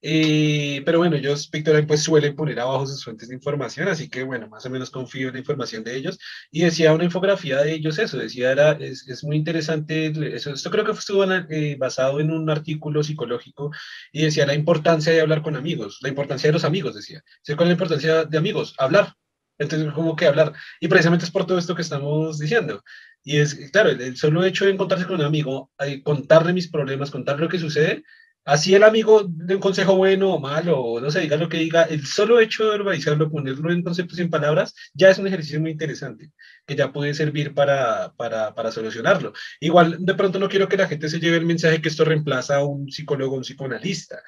Eh, 0.00 0.82
pero 0.84 0.98
bueno, 0.98 1.16
ellos, 1.16 1.48
Pictoline, 1.48 1.86
pues 1.86 2.02
suelen 2.04 2.36
poner 2.36 2.60
abajo 2.60 2.86
sus 2.86 3.02
fuentes 3.02 3.28
de 3.28 3.34
información, 3.34 3.88
así 3.88 4.08
que 4.08 4.22
bueno, 4.22 4.48
más 4.48 4.64
o 4.64 4.70
menos 4.70 4.90
confío 4.90 5.28
en 5.28 5.34
la 5.34 5.40
información 5.40 5.82
de 5.82 5.96
ellos. 5.96 6.18
Y 6.50 6.62
decía 6.62 6.92
una 6.92 7.04
infografía 7.04 7.58
de 7.62 7.72
ellos 7.72 7.98
eso, 7.98 8.16
decía, 8.16 8.52
era, 8.52 8.72
es, 8.72 9.08
es 9.08 9.24
muy 9.24 9.36
interesante, 9.36 10.12
eso, 10.36 10.52
esto 10.52 10.70
creo 10.70 10.84
que 10.84 10.92
estuvo 10.92 11.24
eh, 11.24 11.76
basado 11.78 12.20
en 12.20 12.30
un 12.30 12.48
artículo 12.48 13.02
psicológico 13.02 13.70
y 14.12 14.22
decía 14.22 14.46
la 14.46 14.54
importancia 14.54 15.12
de 15.12 15.20
hablar 15.20 15.42
con 15.42 15.56
amigos, 15.56 15.98
la 16.02 16.08
importancia 16.10 16.48
de 16.48 16.52
los 16.54 16.64
amigos, 16.64 16.94
decía. 16.94 17.22
¿Cuál 17.44 17.62
es 17.62 17.66
la 17.66 17.72
importancia 17.72 18.24
de 18.24 18.38
amigos? 18.38 18.74
Hablar. 18.78 19.14
Entonces, 19.58 19.92
como 19.92 20.14
que 20.14 20.26
hablar. 20.26 20.52
Y 20.80 20.88
precisamente 20.88 21.24
es 21.24 21.30
por 21.32 21.46
todo 21.46 21.58
esto 21.58 21.74
que 21.74 21.82
estamos 21.82 22.38
diciendo. 22.38 22.82
Y 23.24 23.38
es, 23.38 23.54
claro, 23.72 23.90
el, 23.90 24.16
solo 24.16 24.44
hecho 24.44 24.64
de 24.64 24.72
encontrarse 24.72 25.06
con 25.06 25.16
un 25.16 25.26
amigo, 25.26 25.72
eh, 25.80 26.02
contarle 26.02 26.52
mis 26.52 26.70
problemas, 26.70 27.10
contarle 27.10 27.42
lo 27.42 27.48
que 27.48 27.58
sucede, 27.58 28.04
Así 28.48 28.74
el 28.74 28.82
amigo 28.82 29.24
de 29.28 29.56
un 29.56 29.60
consejo 29.60 29.94
bueno 29.94 30.32
o 30.32 30.40
malo, 30.40 31.00
no 31.02 31.10
sé, 31.10 31.20
diga 31.20 31.36
lo 31.36 31.50
que 31.50 31.58
diga, 31.58 31.82
el 31.82 32.06
solo 32.06 32.40
hecho 32.40 32.64
de 32.64 32.70
verbalizarlo, 32.70 33.30
ponerlo 33.30 33.70
en 33.70 33.82
conceptos 33.82 34.18
y 34.18 34.22
en 34.22 34.30
palabras, 34.30 34.74
ya 34.94 35.10
es 35.10 35.18
un 35.18 35.26
ejercicio 35.26 35.60
muy 35.60 35.72
interesante, 35.72 36.30
que 36.66 36.74
ya 36.74 36.90
puede 36.90 37.12
servir 37.12 37.52
para, 37.52 38.14
para, 38.16 38.54
para, 38.54 38.72
solucionarlo. 38.72 39.34
Igual, 39.60 39.98
de 40.00 40.14
pronto 40.14 40.38
no 40.38 40.48
quiero 40.48 40.66
que 40.66 40.78
la 40.78 40.88
gente 40.88 41.10
se 41.10 41.20
lleve 41.20 41.36
el 41.36 41.44
mensaje 41.44 41.82
que 41.82 41.90
esto 41.90 42.06
reemplaza 42.06 42.56
a 42.56 42.64
un 42.64 42.90
psicólogo 42.90 43.34
o 43.34 43.36
un 43.36 43.42
psicoanalista. 43.42 44.22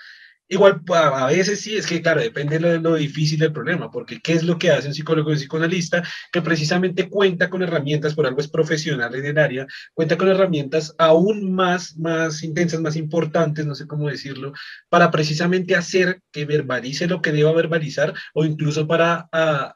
Igual, 0.53 0.83
a 0.89 1.27
veces 1.27 1.61
sí, 1.61 1.77
es 1.77 1.87
que 1.87 2.03
claro, 2.03 2.21
depende 2.21 2.59
de 2.59 2.81
lo, 2.81 2.97
difícil 2.97 3.39
del 3.39 3.53
problema, 3.53 3.89
porque 3.89 4.19
¿qué 4.21 4.33
es 4.33 4.43
lo 4.43 4.59
que 4.59 4.73
hace 4.73 4.89
un 4.89 4.95
psicólogo 4.95 5.33
y 5.33 5.37
psicoanalista? 5.37 6.03
Que 6.33 6.43
precisamente 6.43 7.09
cuenta 7.09 7.49
con 7.49 7.63
herramientas, 7.63 8.17
por 8.17 8.27
algo 8.27 8.41
es 8.41 8.49
profesional 8.49 9.15
en 9.15 9.27
el 9.27 9.39
área, 9.39 9.69
cuenta 9.95 10.19
con 10.19 10.27
herramientas 10.29 10.93
aún 10.99 11.53
más, 11.53 11.97
más 11.97 12.43
intensas, 12.43 12.81
más 12.81 12.97
importantes, 12.97 13.65
no 13.65 13.77
sé 13.77 13.87
cómo 13.87 14.09
decirlo, 14.09 14.53
para 14.89 15.13
precisamente 15.13 15.77
hacer 15.77 16.21
que 16.33 16.47
verbalice 16.47 17.07
lo 17.07 17.23
que 17.23 17.31
deba 17.31 17.53
verbalizar 17.53 18.13
o 18.35 18.45
incluso 18.45 18.89
para 18.89 19.29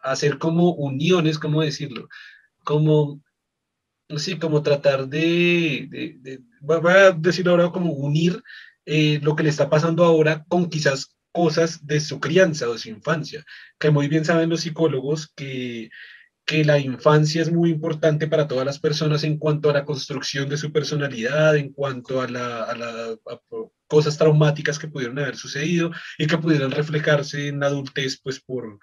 hacer 0.02 0.38
como 0.38 0.72
uniones, 0.74 1.38
¿cómo 1.38 1.62
decirlo? 1.62 2.08
Como, 2.64 3.22
sí, 4.16 4.40
como 4.40 4.60
tratar 4.64 5.06
de, 5.06 5.86
de, 5.88 6.16
de 6.20 6.40
voy 6.60 6.92
a 6.92 7.12
decirlo 7.12 7.52
ahora 7.52 7.70
como 7.70 7.92
unir 7.92 8.42
eh, 8.86 9.20
lo 9.22 9.36
que 9.36 9.42
le 9.42 9.50
está 9.50 9.70
pasando 9.70 10.04
ahora 10.04 10.44
con 10.48 10.68
quizás 10.68 11.16
cosas 11.32 11.84
de 11.86 12.00
su 12.00 12.20
crianza 12.20 12.68
o 12.68 12.74
de 12.74 12.78
su 12.78 12.88
infancia, 12.88 13.44
que 13.78 13.90
muy 13.90 14.08
bien 14.08 14.24
saben 14.24 14.50
los 14.50 14.60
psicólogos 14.60 15.32
que, 15.34 15.90
que 16.46 16.64
la 16.64 16.78
infancia 16.78 17.40
es 17.42 17.50
muy 17.50 17.70
importante 17.70 18.26
para 18.26 18.46
todas 18.46 18.66
las 18.66 18.78
personas 18.78 19.24
en 19.24 19.38
cuanto 19.38 19.70
a 19.70 19.72
la 19.72 19.84
construcción 19.84 20.48
de 20.48 20.58
su 20.58 20.72
personalidad, 20.72 21.56
en 21.56 21.72
cuanto 21.72 22.20
a, 22.20 22.28
la, 22.28 23.16
cosas 23.86 24.18
traumáticas 24.18 24.78
que 24.78 24.88
pudieron 24.88 25.18
haber 25.18 25.36
sucedido 25.36 25.90
y 26.18 26.26
que 26.26 26.38
pudieran 26.38 26.70
reflejarse 26.70 27.48
en 27.48 27.60
la 27.60 27.66
adultez, 27.66 28.20
pues 28.22 28.40
por, 28.40 28.78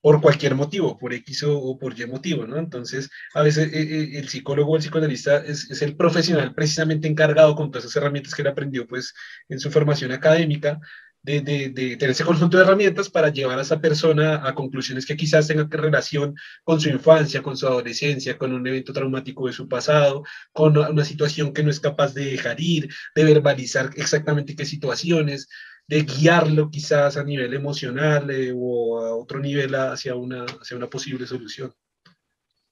por 0.00 0.20
cualquier 0.20 0.54
motivo, 0.54 0.98
por 0.98 1.12
X 1.14 1.44
o, 1.46 1.78
por 1.78 1.98
Y 1.98 2.06
motivo, 2.06 2.46
¿no? 2.46 2.58
Entonces, 2.58 3.08
a 3.34 3.42
veces 3.42 3.72
eh, 3.72 3.82
eh, 3.82 4.18
el 4.18 4.28
psicólogo 4.28 4.72
o 4.72 4.76
el 4.76 4.82
psicoanalista 4.82 5.38
es, 5.38 5.70
es, 5.70 5.82
el 5.82 5.96
profesional 5.96 6.54
precisamente 6.54 7.08
encargado 7.08 7.54
con 7.54 7.70
todas 7.70 7.84
esas 7.84 7.96
herramientas 7.96 8.34
que 8.34 8.42
él 8.42 8.48
aprendió, 8.48 8.86
pues, 8.86 9.14
en 9.48 9.60
su 9.60 9.70
formación 9.70 10.12
académica, 10.12 10.80
de, 11.26 11.96
tener 11.98 12.10
ese 12.10 12.24
conjunto 12.24 12.56
de 12.56 12.62
herramientas 12.62 13.10
para 13.10 13.30
llevar 13.30 13.58
a 13.58 13.62
esa 13.62 13.80
persona 13.80 14.46
a 14.46 14.54
conclusiones 14.54 15.04
que 15.04 15.16
quizás 15.16 15.48
tengan 15.48 15.68
relación 15.70 16.36
con 16.62 16.80
su 16.80 16.88
infancia, 16.88 17.42
con 17.42 17.56
su 17.56 17.66
adolescencia, 17.66 18.38
con 18.38 18.52
un 18.52 18.66
evento 18.66 18.92
traumático 18.92 19.46
de 19.46 19.52
su 19.52 19.68
pasado, 19.68 20.22
con 20.52 20.78
una 20.78 21.04
situación 21.04 21.52
que 21.52 21.64
no 21.64 21.70
es 21.70 21.80
capaz 21.80 22.14
de 22.14 22.26
dejar 22.26 22.60
ir, 22.60 22.88
de 23.14 23.24
verbalizar 23.24 23.90
exactamente 23.96 24.54
qué 24.54 24.64
situaciones, 24.64 25.48
de 25.88 26.02
guiarlo 26.02 26.70
quizás 26.70 27.16
a 27.16 27.24
nivel 27.24 27.54
emocional 27.54 28.30
eh, 28.30 28.52
o 28.56 29.00
a 29.00 29.16
otro 29.16 29.40
nivel 29.40 29.74
hacia 29.74 30.14
una, 30.14 30.44
hacia 30.44 30.76
una 30.76 30.88
posible 30.88 31.26
solución. 31.26 31.72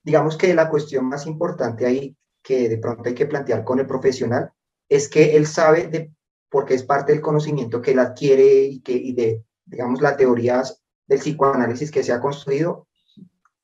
Digamos 0.05 0.37
que 0.37 0.55
la 0.55 0.69
cuestión 0.69 1.09
más 1.09 1.27
importante 1.27 1.87
ahí 1.87 2.17
que 2.43 2.69
de 2.69 2.79
pronto 2.79 3.09
hay 3.09 3.15
que 3.15 3.27
plantear 3.27 3.65
con 3.65 3.81
el 3.81 3.87
profesional 3.87 4.51
es 4.89 5.09
que 5.09 5.37
él 5.37 5.47
sabe 5.47 5.89
de 5.89 6.13
porque 6.55 6.75
es 6.75 6.85
parte 6.85 7.11
del 7.11 7.21
conocimiento 7.21 7.83
que 7.83 7.91
él 7.91 7.99
adquiere 7.99 8.63
y, 8.63 8.81
que, 8.81 8.93
y 8.93 9.13
de, 9.13 9.43
digamos, 9.65 10.01
las 10.01 10.17
teorías 10.17 10.81
del 11.05 11.19
psicoanálisis 11.19 11.91
que 11.91 12.05
se 12.05 12.13
ha 12.13 12.21
construido, 12.21 12.87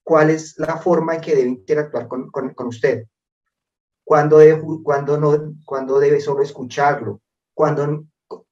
cuál 0.02 0.30
es 0.30 0.58
la 0.58 0.76
forma 0.76 1.14
en 1.14 1.20
que 1.20 1.36
debe 1.36 1.50
interactuar 1.50 2.08
con, 2.08 2.32
con, 2.32 2.66
usted, 2.66 3.06
cuándo 4.02 4.38
debe, 4.38 4.60
cuando 4.82 5.20
no, 5.20 5.54
cuando 5.64 6.00
debe 6.00 6.20
solo 6.20 6.42
escucharlo, 6.42 7.20
cuándo, 7.54 8.06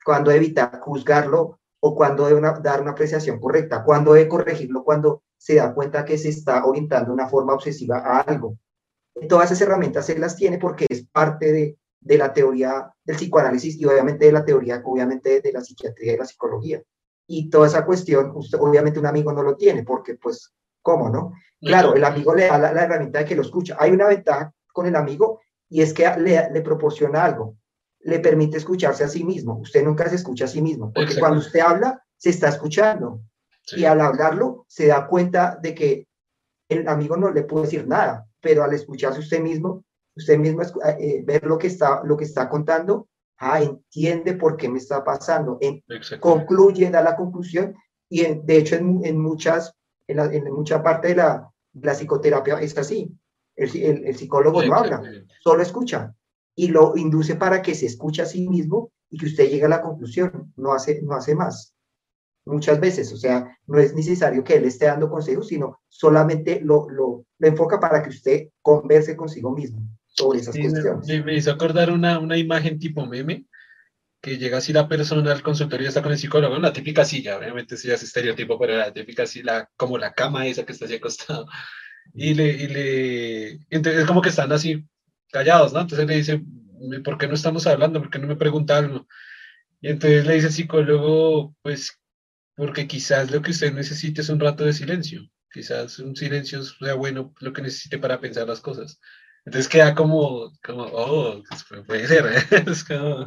cuando 0.05 0.31
evitar 0.31 0.79
juzgarlo 0.83 1.59
o 1.81 1.97
cuándo 1.97 2.27
debe 2.27 2.41
dar 2.63 2.81
una 2.81 2.93
apreciación 2.93 3.41
correcta, 3.41 3.83
cuándo 3.83 4.13
debe 4.13 4.29
corregirlo 4.29 4.85
cuando 4.85 5.25
se 5.37 5.57
da 5.57 5.75
cuenta 5.75 6.05
que 6.05 6.17
se 6.17 6.29
está 6.29 6.65
orientando 6.65 7.09
de 7.09 7.15
una 7.15 7.29
forma 7.29 7.55
obsesiva 7.55 7.99
a 7.99 8.21
algo. 8.21 8.57
Todas 9.29 9.47
esas 9.47 9.63
herramientas 9.63 10.09
él 10.11 10.21
las 10.21 10.37
tiene 10.37 10.59
porque 10.59 10.87
es 10.89 11.05
parte 11.09 11.53
de, 11.53 11.77
de 12.01 12.19
la 12.19 12.33
teoría 12.33 12.93
del 13.05 13.17
psicoanálisis 13.17 13.77
y 13.77 13.85
obviamente 13.85 14.27
de 14.27 14.33
la 14.33 14.45
teoría, 14.45 14.81
obviamente 14.85 15.41
de 15.41 15.53
la 15.53 15.61
psiquiatría 15.61 16.09
y 16.09 16.13
de 16.13 16.19
la 16.19 16.25
psicología. 16.25 16.83
Y 17.27 17.51
toda 17.51 17.67
esa 17.67 17.85
cuestión, 17.85 18.33
usted, 18.35 18.59
obviamente 18.61 18.99
un 18.99 19.07
amigo 19.07 19.33
no 19.33 19.43
lo 19.43 19.57
tiene, 19.57 19.83
porque 19.83 20.15
pues, 20.15 20.55
¿cómo 20.81 21.11
no? 21.11 21.35
Claro, 21.61 21.95
el 21.95 22.05
amigo 22.05 22.35
le 22.35 22.47
da 22.47 22.59
la, 22.59 22.71
herramienta 22.71 23.19
de 23.19 23.25
que 23.25 23.35
lo 23.35 23.43
escucha. 23.43 23.77
Hay 23.79 23.91
una 23.91 24.07
ventaja 24.07 24.53
con 24.73 24.87
el 24.87 24.97
amigo 24.97 25.41
y 25.69 25.83
es 25.83 25.93
que 25.93 26.09
le, 26.19 26.51
le 26.51 26.61
proporciona 26.63 27.25
algo, 27.25 27.57
le 28.01 28.21
permite 28.21 28.57
escucharse 28.57 29.05
a 29.05 29.09
sí 29.09 29.25
mismo. 29.25 29.59
Usted 29.59 29.85
nunca 29.85 30.09
se 30.09 30.17
escucha 30.17 30.45
a 30.45 30.49
sí 30.49 30.63
mismo, 30.63 30.93
porque 30.95 31.19
cuando 31.19 31.41
usted 31.41 31.61
habla, 31.61 32.03
se 32.17 32.31
está 32.31 32.49
escuchando. 32.49 33.21
Y 33.77 33.85
al 33.85 34.01
hablarlo, 34.01 34.65
se 34.67 34.87
da 34.87 35.07
cuenta 35.07 35.59
de 35.61 35.75
que 35.75 36.09
el 36.69 36.89
amigo 36.89 37.17
no 37.17 37.31
le 37.31 37.43
puede 37.43 37.65
decir 37.65 37.87
nada, 37.87 38.27
pero 38.41 38.63
al 38.63 38.73
escucharse 38.73 39.21
usted 39.21 39.41
mismo, 39.41 39.85
usted 40.19 40.39
mismo 40.39 40.63
eh, 40.63 41.23
ver 41.25 41.45
lo 41.45 41.57
que 41.57 41.69
está, 41.69 42.03
lo 42.05 42.17
que 42.17 42.25
está 42.25 42.49
contando, 42.49 43.09
ah, 43.39 43.63
entiende 43.63 44.35
por 44.35 44.57
qué 44.57 44.69
me 44.69 44.79
está 44.79 45.05
pasando, 45.05 45.59
en, 45.61 45.83
concluye, 46.21 46.91
da 46.91 47.03
la 47.03 47.17
conclusión, 47.17 47.75
y 48.11 48.25
de 48.25 48.57
hecho 48.57 48.77
en, 48.77 49.01
en 49.05 49.19
muchas, 49.21 49.75
en, 50.07 50.19
en, 50.19 50.53
mucha 50.53 50.83
parte 50.83 51.09
de 51.09 51.17
la, 51.17 51.49
la 51.75 51.95
psicoterapia 51.95 52.61
es 52.61 52.77
así. 52.77 53.11
El, 53.55 53.77
el, 53.77 54.07
el 54.07 54.17
psicólogo 54.17 54.63
no 54.63 54.75
habla, 54.75 55.03
solo 55.43 55.63
escucha 55.63 56.15
y 56.55 56.69
lo 56.69 56.97
induce 56.97 57.35
para 57.35 57.61
que 57.61 57.75
se 57.75 57.87
escuche 57.87 58.23
a 58.23 58.27
sí 58.27 58.49
mismo 58.49 58.93
y 59.11 59.19
que 59.19 59.27
usted 59.27 59.49
llegue 59.49 59.65
a 59.65 59.69
la 59.69 59.83
conclusión, 59.83 60.53
no 60.57 60.73
hace, 60.73 61.03
no 61.03 61.15
hace 61.15 61.35
más. 61.35 61.75
Muchas 62.47 62.79
veces, 62.79 63.13
o 63.13 63.17
sea, 63.17 63.59
no 63.67 63.79
es 63.79 63.95
necesario 63.95 64.45
que 64.45 64.55
él 64.55 64.65
esté 64.65 64.87
dando 64.87 65.11
consejos, 65.11 65.49
sino 65.49 65.81
solamente 65.89 66.61
lo, 66.61 66.89
lo, 66.89 67.25
lo 67.37 67.49
enfoca 67.49 67.81
para 67.81 68.01
que 68.03 68.11
usted 68.11 68.49
converse 68.63 69.17
consigo 69.17 69.51
mismo 69.51 69.81
sobre 70.19 70.41
esas 70.41 70.57
cuestiones. 70.57 71.07
Me, 71.07 71.23
me, 71.23 71.37
hizo 71.37 71.51
acordar 71.51 71.91
una, 71.91 72.19
una 72.19 72.37
imagen 72.37 72.79
tipo 72.79 73.07
meme, 73.07 73.47
que 74.21 74.37
llega 74.37 74.59
así 74.59 74.73
la 74.73 74.89
persona 74.89 75.33
al 75.33 75.43
consultorio 75.43 75.87
y 75.87 75.89
está 75.89 76.03
con 76.03 76.13
el 76.13 76.19
psicólogo, 76.19 76.59
la 76.59 76.73
típica 76.73 77.05
silla, 77.05 77.39
obviamente 77.39 77.77
sí 77.77 77.91
es 77.91 78.03
estereotipo, 78.03 78.59
pero 78.59 78.77
la 78.77 78.93
típica 78.93 79.27
silla, 79.27 79.69
como 79.77 79.97
la 79.97 80.13
cama 80.13 80.47
esa 80.47 80.65
que 80.65 80.73
está 80.73 80.87
así 80.87 80.95
acostado. 80.95 81.47
Y 82.15 82.35
le, 82.35 82.49
y 82.49 82.69
le, 82.69 83.51
entonces 83.71 84.01
es 84.01 84.07
como 84.07 84.23
que 84.23 84.31
están 84.31 84.51
así 84.53 84.85
callados, 85.31 85.73
¿no? 85.73 85.81
Entonces 85.81 86.07
le 86.07 86.17
dice, 86.17 86.43
¿por 87.05 87.19
qué 87.19 87.29
no 87.29 87.35
estamos 87.35 87.67
hablando? 87.67 88.01
¿Por 88.01 88.11
qué 88.11 88.19
no 88.19 88.27
me 88.27 88.37
pregunta 88.37 88.79
algo? 88.79 89.07
Y 89.81 89.89
entonces 89.89 90.27
le 90.27 90.35
dice 90.35 90.47
el 90.49 90.53
psicólogo, 90.53 91.55
pues, 91.63 91.99
porque 92.57 92.89
quizás 92.89 93.31
lo 93.31 93.43
que 93.43 93.53
usted 93.53 93.73
necesite 93.73 94.23
es 94.23 94.29
un 94.29 94.41
rato 94.41 94.65
de 94.65 94.73
silencio. 94.73 95.29
Quizás 95.53 95.99
un 95.99 96.17
silencio 96.17 96.63
sea 96.63 96.95
bueno 96.95 97.33
lo 97.41 97.53
que 97.53 97.63
necesite 97.63 97.99
para 97.99 98.21
pensar 98.21 98.49
las 98.49 98.61
cosas. 98.61 99.01
Entonces 99.49 99.67
queda 99.67 99.95
como, 99.95 100.53
como 100.63 100.83
oh, 100.93 101.43
pues, 101.49 101.83
puede 101.87 102.07
ser. 102.07 102.27
es, 102.69 102.85
como, 102.85 103.27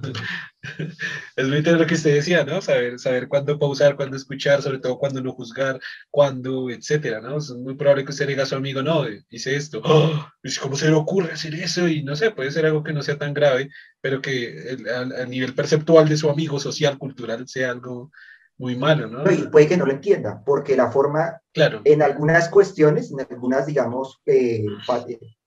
es 1.36 1.48
muy 1.48 1.62
lo 1.64 1.88
que 1.88 1.96
usted 1.96 2.14
decía, 2.14 2.44
¿no? 2.44 2.62
Saber, 2.62 3.00
saber 3.00 3.28
cuándo 3.28 3.58
pausar, 3.58 3.96
cuándo 3.96 4.18
escuchar, 4.18 4.62
sobre 4.62 4.78
todo 4.78 5.00
cuándo 5.00 5.20
no 5.20 5.32
juzgar, 5.32 5.80
cuándo, 6.12 6.70
etcétera, 6.70 7.22
¿no? 7.22 7.40
Es 7.40 7.50
muy 7.50 7.74
probable 7.74 8.06
que 8.06 8.12
usted 8.12 8.28
diga 8.28 8.44
a 8.44 8.46
su 8.46 8.56
amigo, 8.56 8.84
no, 8.84 9.06
hice 9.32 9.56
esto, 9.56 9.82
oh, 9.84 10.28
¿cómo 10.62 10.76
se 10.76 10.90
le 10.90 10.94
ocurre 10.94 11.32
hacer 11.32 11.56
eso? 11.56 11.88
Y 11.88 12.04
no 12.04 12.16
sé, 12.16 12.30
puede 12.30 12.52
ser 12.52 12.68
algo 12.68 12.84
que 12.84 12.94
no 12.94 13.02
sea 13.02 13.18
tan 13.18 13.34
grave, 13.34 13.72
pero 14.00 14.22
que 14.22 14.78
a, 14.96 15.26
nivel 15.26 15.56
perceptual 15.56 16.08
de 16.08 16.18
su 16.18 16.30
amigo 16.30 16.60
social, 16.60 17.00
cultural, 17.00 17.48
sea 17.48 17.72
algo 17.72 18.12
muy 18.60 18.76
malo, 18.76 19.08
¿no? 19.08 19.24
Y 19.32 19.48
puede 19.48 19.68
que 19.68 19.78
no 19.78 19.88
lo 19.88 19.92
entienda, 19.92 20.44
porque 20.46 20.76
la 20.76 20.92
forma, 20.92 21.42
claro. 21.52 21.82
en 21.84 22.04
algunas 22.04 22.48
cuestiones, 22.48 23.12
en 23.12 23.22
algunas, 23.28 23.66
digamos, 23.66 24.22
eh, 24.28 24.64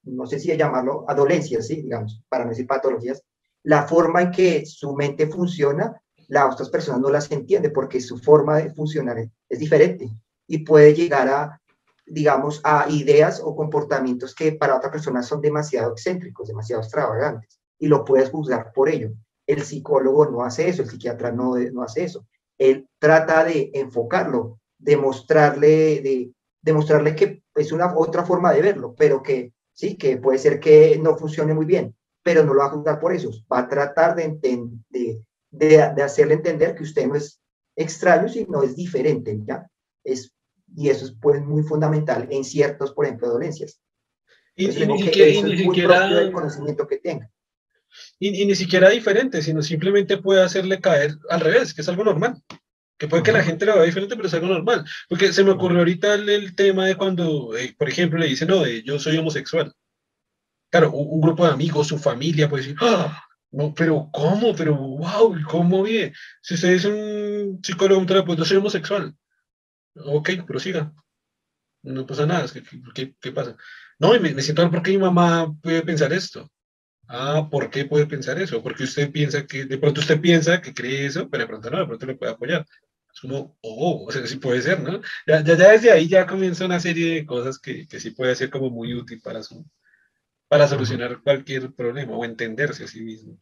no 0.05 0.26
sé 0.26 0.38
si 0.38 0.57
llamarlo 0.57 1.05
adolencias, 1.09 1.66
¿sí? 1.66 1.82
digamos, 1.82 2.22
para 2.28 2.44
no 2.44 2.50
decir 2.50 2.66
patologías, 2.66 3.22
la 3.62 3.86
forma 3.86 4.22
en 4.22 4.30
que 4.30 4.66
su 4.66 4.94
mente 4.94 5.26
funciona, 5.26 6.00
las 6.28 6.55
otras 6.55 6.70
personas 6.70 7.00
no 7.00 7.11
las 7.11 7.30
entienden 7.30 7.72
porque 7.72 8.00
su 8.00 8.18
forma 8.18 8.59
de 8.59 8.74
funcionar 8.74 9.18
es, 9.18 9.59
diferente 9.59 10.11
y 10.46 10.59
puede 10.59 10.94
llegar 10.94 11.28
a, 11.28 11.61
digamos, 12.07 12.61
a 12.64 12.86
ideas 12.90 13.40
o 13.42 13.57
comportamientos 13.57 14.34
que 14.34 14.52
para 14.52 14.76
otra 14.76 14.90
persona 14.90 15.22
son 15.22 15.40
demasiado 15.40 15.92
excéntricos, 15.92 16.48
demasiado 16.48 16.82
extravagantes 16.82 17.59
y 17.78 17.86
lo 17.86 18.05
puedes 18.05 18.30
juzgar 18.30 18.72
por 18.72 18.88
ello. 18.88 19.12
El 19.46 19.62
psicólogo 19.62 20.26
no 20.26 20.42
hace 20.42 20.68
eso, 20.68 20.82
el 20.82 20.90
psiquiatra 20.90 21.32
no, 21.32 21.57
no 21.57 21.82
hace 21.82 22.05
eso. 22.05 22.26
Él 22.59 22.88
trata 22.98 23.44
de 23.44 23.70
enfocarlo, 23.74 24.59
de 24.78 24.96
mostrarle, 24.96 26.00
de, 26.00 26.32
demostrarle 26.62 27.14
que 27.14 27.42
es 27.55 27.72
una 27.72 27.96
otra 27.96 28.24
forma 28.24 28.52
de 28.52 28.62
verlo, 28.62 28.94
pero 28.96 29.22
que 29.22 29.52
¿sí? 29.74 29.96
Que 29.96 30.16
puede 30.16 30.38
ser 30.38 30.60
que 30.60 30.98
no 31.02 31.16
funcione 31.16 31.54
muy 31.54 31.66
bien, 31.66 31.94
pero 32.22 32.44
no 32.44 32.54
lo 32.54 32.60
va 32.60 32.66
a 32.66 32.70
juzgar 32.70 32.98
por 32.98 33.14
eso. 33.14 33.30
Va 33.52 33.60
a 33.60 33.68
tratar 33.68 34.14
de, 34.14 34.38
de, 34.88 35.20
de, 35.50 36.02
hacerle 36.02 36.34
entender 36.34 36.74
que 36.74 36.84
usted 36.84 37.06
no 37.06 37.16
es 37.16 37.40
extraño, 37.76 38.28
sino 38.28 38.62
es 38.62 38.76
diferente, 38.76 39.38
¿ya? 39.44 39.68
Es, 40.02 40.32
y 40.76 40.88
eso 40.88 41.04
es 41.04 41.14
pues, 41.20 41.42
muy 41.42 41.62
fundamental 41.62 42.26
en 42.30 42.44
ciertos, 42.44 42.92
por 42.92 43.04
ejemplo, 43.04 43.28
dolencias. 43.28 43.80
Y, 44.56 44.68
ni, 44.68 45.02
siquiera, 45.02 46.08
el 46.08 46.32
conocimiento 46.32 46.86
que 46.86 46.98
tenga. 46.98 47.28
Y, 48.18 48.42
y, 48.42 48.46
ni 48.46 48.54
siquiera 48.54 48.88
diferente, 48.88 49.42
sino 49.42 49.62
simplemente 49.62 50.18
puede 50.18 50.42
hacerle 50.42 50.80
caer 50.80 51.16
al 51.28 51.40
revés, 51.40 51.74
que 51.74 51.82
es 51.82 51.88
algo 51.88 52.04
normal 52.04 52.40
que 52.99 53.09
puede 53.09 53.22
que 53.22 53.32
la 53.32 53.42
gente 53.42 53.66
lo 53.66 53.74
vea 53.74 53.84
diferente, 53.84 54.16
pero 54.16 54.28
es 54.28 54.34
algo 54.34 54.49
normal. 54.49 54.84
Porque 55.09 55.32
se 55.32 55.45
me 55.45 55.51
ocurrió 55.51 55.78
ahorita 55.78 56.14
el, 56.14 56.55
tema 56.55 56.86
de 56.86 56.97
cuando, 56.97 57.57
eh, 57.57 57.74
por 57.76 57.88
ejemplo, 57.88 58.18
le 58.18 58.28
dicen, 58.28 58.49
no, 58.49 58.66
yo 58.66 58.99
soy 58.99 59.16
homosexual. 59.16 59.72
Claro, 60.70 60.92
un, 60.92 61.20
grupo 61.20 61.47
de 61.47 61.53
amigos, 61.53 61.88
su 61.88 61.99
familia 61.99 62.49
puede 62.49 62.64
decir, 62.64 62.76
¡Ah! 62.80 63.22
no, 63.53 63.72
pero 63.74 64.11
¿cómo? 64.12 64.55
Pero 64.57 64.74
wow, 64.76 65.36
¿cómo 65.49 65.82
bien? 65.82 66.12
Si 66.42 66.55
usted 66.55 66.70
es 66.72 66.84
un 66.84 67.61
psicólogo, 67.62 68.01
un 68.01 68.07
terapeuta, 68.07 68.42
yo 68.42 68.45
soy 68.47 68.57
homosexual. 68.59 69.14
Ok, 69.97 70.30
prosiga. 70.47 70.92
No 71.82 72.07
pasa 72.07 72.26
nada, 72.26 72.47
¿qué, 72.95 73.14
qué, 73.20 73.32
pasa? 73.32 73.57
No, 73.99 74.14
y 74.14 74.20
me, 74.20 74.34
me 74.34 74.42
siento 74.42 74.62
mal 74.62 74.70
porque 74.70 74.90
mi 74.90 74.99
mamá 74.99 75.55
puede 75.62 75.82
pensar 75.82 76.12
esto. 76.12 76.51
Ah, 77.09 77.49
¿por 77.51 77.70
qué 77.70 77.84
puede 77.84 78.07
pensar 78.07 78.38
eso? 78.40 78.62
Porque 78.62 78.84
usted 78.84 79.11
piensa 79.12 79.47
que, 79.47 79.66
de 79.66 79.78
pronto 79.78 80.01
usted 80.01 80.20
piensa 80.20 80.61
que 80.61 80.72
cree 80.72 81.07
eso, 81.07 81.28
pero 81.28 81.42
de 81.42 81.49
pronto 81.49 81.70
no, 81.70 81.78
de 81.78 81.86
pronto 81.86 82.07
le 82.07 82.14
puede 82.16 82.32
apoyar. 82.32 82.66
Como, 83.24 83.56
oh, 83.62 84.04
o 84.08 84.12
sea, 84.12 84.26
sí 84.26 84.36
puede 84.36 84.62
ser, 84.62 84.80
¿no? 84.80 85.00
Ya, 85.26 85.42
ya, 85.42 85.54
desde 85.54 85.90
ahí 85.90 86.08
ya 86.08 86.26
comienza 86.26 86.64
una 86.64 86.78
serie 86.78 87.14
de 87.14 87.26
cosas 87.26 87.58
que, 87.58 87.86
que 87.88 87.98
sí 87.98 88.10
puede 88.10 88.34
ser 88.34 88.50
como 88.50 88.70
muy 88.70 88.94
útil 88.94 89.20
para, 89.22 89.42
su, 89.42 89.64
para 90.48 90.68
solucionar 90.68 91.22
cualquier 91.22 91.72
problema 91.72 92.16
o 92.16 92.24
entenderse 92.24 92.84
a 92.84 92.88
sí 92.88 93.00
mismo. 93.00 93.38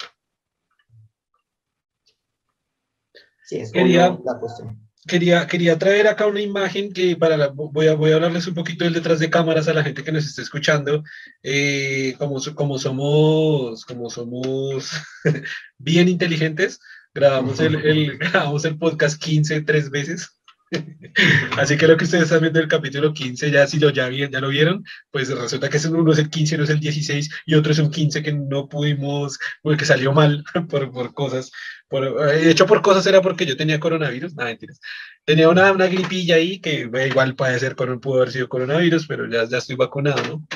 Sí, 3.45 3.59
es 3.59 3.73
Quería, 3.73 4.17
la 4.25 4.39
cuestión 4.39 4.83
quería, 5.07 5.47
quería 5.47 5.79
traer 5.79 6.07
acá 6.07 6.27
una 6.27 6.41
imagen 6.41 6.93
que 6.93 7.17
para 7.17 7.49
voy, 7.49 7.89
a, 7.89 7.95
voy 7.95 8.13
a 8.13 8.17
hablarles 8.17 8.47
un 8.47 8.55
poquito 8.55 8.85
del 8.85 8.95
detrás 8.95 9.19
de 9.19 9.31
cámaras 9.31 9.69
a 9.69 9.75
la 9.75 9.83
gente 9.83 10.05
que 10.05 10.13
nos 10.13 10.27
está 10.27 10.43
escuchando. 10.43 11.03
Eh, 11.43 12.15
como, 12.19 12.41
como 12.55 12.79
somos, 12.79 13.85
como 13.85 14.11
somos 14.11 14.91
bien 15.79 16.09
inteligentes, 16.09 16.81
grabamos 17.15 17.61
el, 17.61 17.77
el, 17.77 18.19
grabamos 18.19 18.65
el 18.65 18.79
podcast 18.79 19.23
15 19.23 19.63
tres 19.63 19.91
veces. 19.91 20.37
Así 21.59 21.77
que 21.77 21.87
lo 21.87 21.97
que 21.97 22.05
ustedes 22.05 22.25
están 22.25 22.41
viendo 22.41 22.61
el 22.61 22.69
capítulo 22.69 23.13
15, 23.13 23.51
ya 23.51 23.67
si 23.67 23.79
lo 23.79 23.91
ya, 23.91 24.09
ya 24.11 24.41
lo 24.41 24.49
vieron, 24.49 24.85
pues 25.11 25.29
resulta 25.29 25.69
que 25.69 25.79
uno 25.89 26.13
es 26.13 26.19
el 26.19 26.31
15, 26.31 26.55
uno 26.55 26.65
es 26.65 26.71
el 26.71 26.81
16 26.81 27.31
y 27.47 27.55
otro 27.55 27.73
es 27.73 27.79
un 27.79 27.91
15 27.91 28.23
que 28.23 28.33
no 28.33 28.69
pudimos, 28.69 29.39
que 29.79 29.85
salió 29.85 30.13
mal 30.13 30.45
por, 30.71 30.91
por 30.91 31.15
cosas. 31.15 31.51
Por, 31.89 32.27
de 32.27 32.51
hecho, 32.51 32.67
por 32.67 32.81
cosas 32.81 33.07
era 33.07 33.21
porque 33.21 33.45
yo 33.45 33.57
tenía 33.57 33.79
coronavirus, 33.79 34.35
nada, 34.35 34.49
mentiras. 34.51 34.81
Tenía 35.25 35.49
una, 35.49 35.73
una 35.73 35.87
gripilla 35.87 36.37
ahí 36.37 36.59
que 36.59 36.89
igual 37.07 37.35
puede 37.35 37.59
ser, 37.59 37.77
pudo 37.77 38.17
haber 38.17 38.33
sido 38.33 38.49
coronavirus, 38.49 39.07
pero 39.07 39.29
ya, 39.29 39.45
ya 39.45 39.59
estoy 39.59 39.77
vacunado, 39.77 40.23
¿no? 40.23 40.47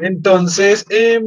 Entonces, 0.00 0.84
eh, 0.90 1.20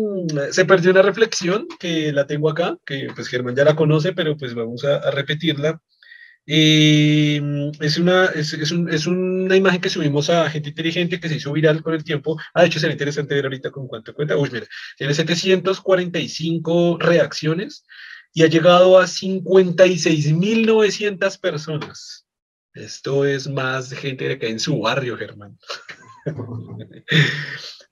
se 0.51 0.65
perdió 0.65 0.91
una 0.91 1.01
reflexión 1.01 1.67
que 1.79 2.11
la 2.11 2.27
tengo 2.27 2.49
acá, 2.49 2.77
que 2.85 3.07
pues 3.15 3.27
Germán 3.27 3.55
ya 3.55 3.63
la 3.63 3.75
conoce, 3.75 4.13
pero 4.13 4.37
pues 4.37 4.53
vamos 4.53 4.83
a, 4.85 5.09
repetirla. 5.11 5.81
Mm, 6.45 7.71
es 7.81 7.97
una, 7.97 8.25
es, 8.27 8.53
es, 8.53 8.71
un, 8.71 8.89
es, 8.89 9.05
una 9.05 9.55
imagen 9.55 9.81
que 9.81 9.89
subimos 9.89 10.29
a 10.29 10.49
Gente 10.49 10.69
Inteligente 10.69 11.19
que 11.19 11.29
se 11.29 11.35
hizo 11.35 11.51
viral 11.51 11.83
con 11.83 11.93
el 11.93 12.03
tiempo. 12.03 12.37
Ah, 12.53 12.61
de 12.61 12.67
hecho, 12.67 12.79
será 12.79 12.93
interesante 12.93 13.35
ver 13.35 13.45
ahorita 13.45 13.71
con 13.71 13.87
cuánto 13.87 14.13
cuenta. 14.13 14.37
Uy, 14.37 14.49
mira, 14.51 14.65
tiene 14.97 15.13
745 15.13 16.97
reacciones 16.99 17.83
y 18.33 18.43
ha 18.43 18.47
llegado 18.47 18.99
a 18.99 19.05
56.900 19.05 21.39
personas. 21.39 22.25
Esto 22.73 23.25
es 23.25 23.47
más 23.47 23.93
gente 23.93 24.27
de 24.27 24.37
que 24.37 24.49
en 24.49 24.59
su 24.59 24.79
barrio, 24.79 25.17
Germán. 25.17 25.57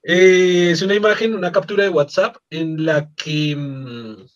Eh, 0.02 0.70
es 0.72 0.82
una 0.82 0.94
imagen, 0.94 1.34
una 1.34 1.52
captura 1.52 1.84
de 1.84 1.90
WhatsApp 1.90 2.36
en 2.50 2.84
la 2.84 3.10
que, 3.14 3.54
mm, 3.56 4.26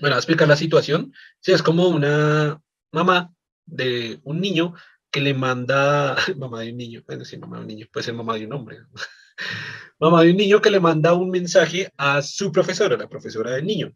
bueno, 0.00 0.16
a 0.16 0.18
explicar 0.18 0.48
la 0.48 0.56
situación. 0.56 1.12
Sí, 1.40 1.52
es 1.52 1.62
como 1.62 1.88
una 1.88 2.60
mamá 2.92 3.32
de 3.66 4.20
un 4.24 4.40
niño 4.40 4.74
que 5.10 5.20
le 5.20 5.34
manda, 5.34 6.16
mamá 6.36 6.60
de 6.60 6.70
un 6.72 6.76
niño, 6.76 7.02
bueno, 7.06 7.24
sí, 7.24 7.36
mamá 7.36 7.58
de 7.58 7.62
un 7.62 7.68
niño, 7.68 7.86
puede 7.92 8.04
ser 8.04 8.14
mamá 8.14 8.34
de 8.34 8.46
un 8.46 8.52
hombre, 8.52 8.78
mamá 9.98 10.22
de 10.22 10.30
un 10.30 10.36
niño 10.36 10.60
que 10.60 10.70
le 10.70 10.80
manda 10.80 11.14
un 11.14 11.30
mensaje 11.30 11.92
a 11.96 12.22
su 12.22 12.50
profesora, 12.52 12.96
la 12.96 13.08
profesora 13.08 13.52
del 13.52 13.66
niño. 13.66 13.92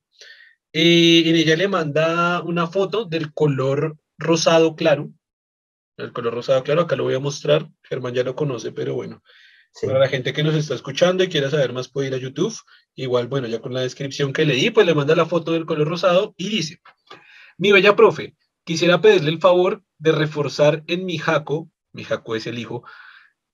Y 0.73 1.29
en 1.29 1.37
ella 1.37 1.57
le 1.57 1.69
manda 1.69 2.43
una 2.43 2.67
foto 2.67 3.05
del 3.05 3.33
color 3.33 3.97
rosado 4.19 4.77
claro, 4.77 5.11
el 5.99 6.13
color 6.13 6.35
rosado 6.35 6.63
claro, 6.65 6.83
acá 6.83 6.97
lo 6.97 7.05
voy 7.05 7.15
a 7.15 7.21
mostrar, 7.21 7.69
Germán 7.83 8.15
ya 8.15 8.23
lo 8.23 8.35
conoce, 8.35 8.73
pero 8.73 8.95
bueno, 8.95 9.23
para 9.83 9.99
la 9.99 10.09
gente 10.09 10.33
que 10.33 10.43
nos 10.43 10.55
está 10.55 10.75
escuchando 10.75 11.23
y 11.23 11.29
quiera 11.29 11.51
saber 11.51 11.73
más 11.73 11.89
puede 11.89 12.09
ir 12.09 12.15
a 12.15 12.19
YouTube, 12.19 12.57
igual, 12.95 13.29
bueno, 13.29 13.47
ya 13.47 13.61
con 13.61 13.75
la 13.75 13.83
descripción 13.83 14.33
que 14.33 14.47
leí, 14.47 14.71
pues 14.71 14.87
le 14.87 14.95
manda 14.95 15.15
la 15.15 15.27
foto 15.27 15.53
del 15.53 15.67
color 15.67 15.89
rosado 15.89 16.35
y 16.37 16.49
dice, 16.49 16.81
mi 17.59 17.73
bella 17.73 17.95
profe, 17.95 18.35
Quisiera 18.69 19.01
pedirle 19.01 19.31
el 19.31 19.41
favor 19.41 19.83
de 19.97 20.13
reforzar 20.13 20.85
en 20.89 21.07
mi 21.07 21.17
jaco, 21.17 21.71
mi 21.95 22.05
jaco 22.05 22.37
es 22.37 22.47
el 22.47 22.59
hijo, 22.59 22.85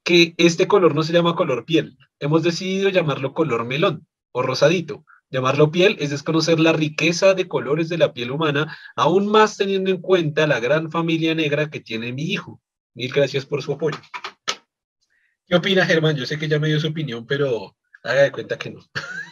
que 0.03 0.35
este 0.39 0.67
color 0.67 0.97
no 0.97 1.05
se 1.05 1.13
llama 1.13 1.37
color 1.37 1.65
piel. 1.65 1.97
Hemos 2.19 2.43
decidido 2.43 2.89
llamarlo 2.89 3.33
color 3.33 3.65
melón 3.65 4.09
o 4.33 4.43
rosadito. 4.43 5.07
Llamarlo 5.35 5.73
piel 5.73 5.97
es 5.99 6.11
desconocer 6.11 6.61
la 6.61 6.73
riqueza 6.73 7.35
de 7.35 7.49
colores 7.49 7.89
de 7.89 7.99
la 7.99 8.13
piel 8.13 8.31
humana, 8.31 8.79
aún 8.95 9.27
más 9.27 9.57
teniendo 9.57 9.91
en 9.91 10.01
cuenta 10.01 10.47
la 10.47 10.61
gran 10.61 10.93
familia 10.93 11.35
negra 11.35 11.69
que 11.71 11.81
tiene 11.81 12.13
mi 12.13 12.23
hijo. 12.23 12.63
Mil 12.95 13.13
gracias 13.13 13.45
por 13.45 13.61
su 13.61 13.73
apoyo. 13.73 13.99
¿Qué 15.49 15.57
opina 15.57 15.85
Germán? 15.87 16.15
Yo 16.15 16.25
sé 16.25 16.39
que 16.39 16.47
ya 16.47 16.61
me 16.61 16.69
dio 16.69 16.79
su 16.79 16.87
opinión, 16.87 17.27
pero 17.27 17.75
haga 18.05 18.23
de 18.23 18.31
cuenta 18.31 18.57
que 18.57 18.71
no. 18.71 18.81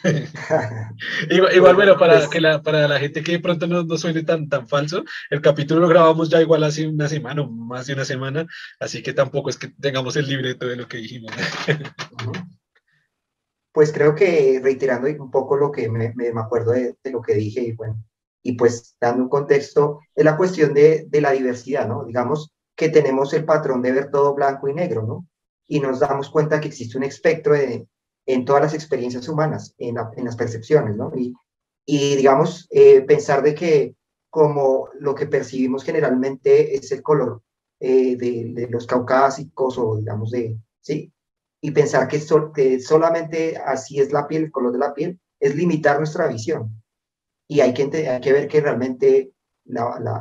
igual, 1.55 1.73
bueno, 1.73 1.97
para, 1.97 2.15
pues 2.15 2.27
que 2.27 2.41
la, 2.41 2.61
para 2.61 2.85
la 2.89 2.99
gente 2.99 3.23
que 3.23 3.31
de 3.31 3.39
pronto 3.39 3.65
no, 3.65 3.83
no, 3.83 3.97
suene 3.97 4.23
tan, 4.23 4.49
tan 4.49 4.67
falso, 4.67 5.05
el 5.29 5.39
capítulo 5.39 5.79
lo 5.79 5.87
grabamos 5.87 6.27
ya 6.27 6.41
igual 6.41 6.65
hace 6.65 6.85
una 6.85 7.07
semana 7.07 7.43
o 7.43 7.49
más 7.49 7.87
de 7.87 7.93
una 7.93 8.03
semana, 8.03 8.45
así 8.77 9.01
que 9.01 9.13
tampoco 9.13 9.49
es 9.49 9.55
que 9.55 9.69
tengamos 9.79 10.17
el 10.17 10.27
libreto 10.27 10.67
de 10.67 10.75
lo 10.75 10.85
que 10.85 10.97
dijimos. 10.97 11.31
Pues 13.73 13.91
creo 13.91 14.15
que 14.15 14.59
reiterando 14.63 15.07
un 15.21 15.31
poco 15.31 15.57
lo 15.57 15.71
que 15.71 15.89
me, 15.89 16.13
me 16.15 16.29
acuerdo 16.39 16.71
de, 16.71 16.95
de, 17.03 17.11
lo 17.11 17.21
que 17.21 17.33
dije 17.33 17.61
y 17.61 17.71
bueno, 17.73 18.01
y 18.41 18.53
pues 18.53 18.95
dando 19.01 19.23
un 19.23 19.29
contexto, 19.29 19.99
es 20.15 20.23
la 20.23 20.37
cuestión 20.37 20.73
de, 20.73 21.05
de 21.09 21.21
la 21.21 21.31
diversidad, 21.31 21.87
¿no? 21.87 22.05
Digamos 22.05 22.53
que 22.75 22.89
tenemos 22.89 23.33
el 23.33 23.45
patrón 23.45 23.81
de 23.81 23.91
ver 23.91 24.11
todo 24.11 24.33
blanco 24.35 24.67
y 24.67 24.73
negro, 24.73 25.03
¿no? 25.03 25.27
Y 25.67 25.79
nos 25.79 25.99
damos 25.99 26.29
cuenta 26.29 26.59
que 26.61 26.67
existe 26.67 26.97
un 26.97 27.03
espectro 27.03 27.53
de, 27.53 27.87
en 28.25 28.45
todas 28.45 28.61
las 28.61 28.73
experiencias 28.73 29.27
humanas, 29.27 29.73
en, 29.77 29.95
las 29.95 30.35
percepciones, 30.35 30.95
¿no? 30.95 31.11
Y, 31.15 31.33
y 31.85 32.15
digamos, 32.15 32.67
eh, 32.71 33.01
pensar 33.01 33.41
de 33.43 33.55
que 33.55 33.95
como 34.29 34.89
lo 34.99 35.13
que 35.13 35.27
percibimos 35.27 35.83
generalmente 35.83 36.75
es 36.75 36.91
el 36.91 37.03
color 37.03 37.41
eh, 37.79 38.15
de, 38.15 38.67
los 38.69 38.87
caucásicos 38.87 39.77
o 39.77 39.97
digamos 39.97 40.31
de, 40.31 40.57
¿sí? 40.81 41.11
Y 41.65 41.71
pensar 41.71 42.09
que, 42.09 42.19
solamente 42.81 43.55
así 43.55 43.97
es 43.97 44.11
la 44.11 44.27
piel, 44.27 44.43
el 44.43 44.51
color 44.51 44.73
de 44.73 44.79
la 44.79 44.93
piel, 44.93 45.17
es 45.39 45.55
limitar 45.55 45.97
nuestra 45.97 46.27
visión. 46.27 46.83
Y 47.47 47.61
hay 47.61 47.73
que, 47.73 47.83
hay 48.09 48.19
que 48.19 48.33
ver 48.33 48.49
que 48.49 48.59
realmente 48.59 49.31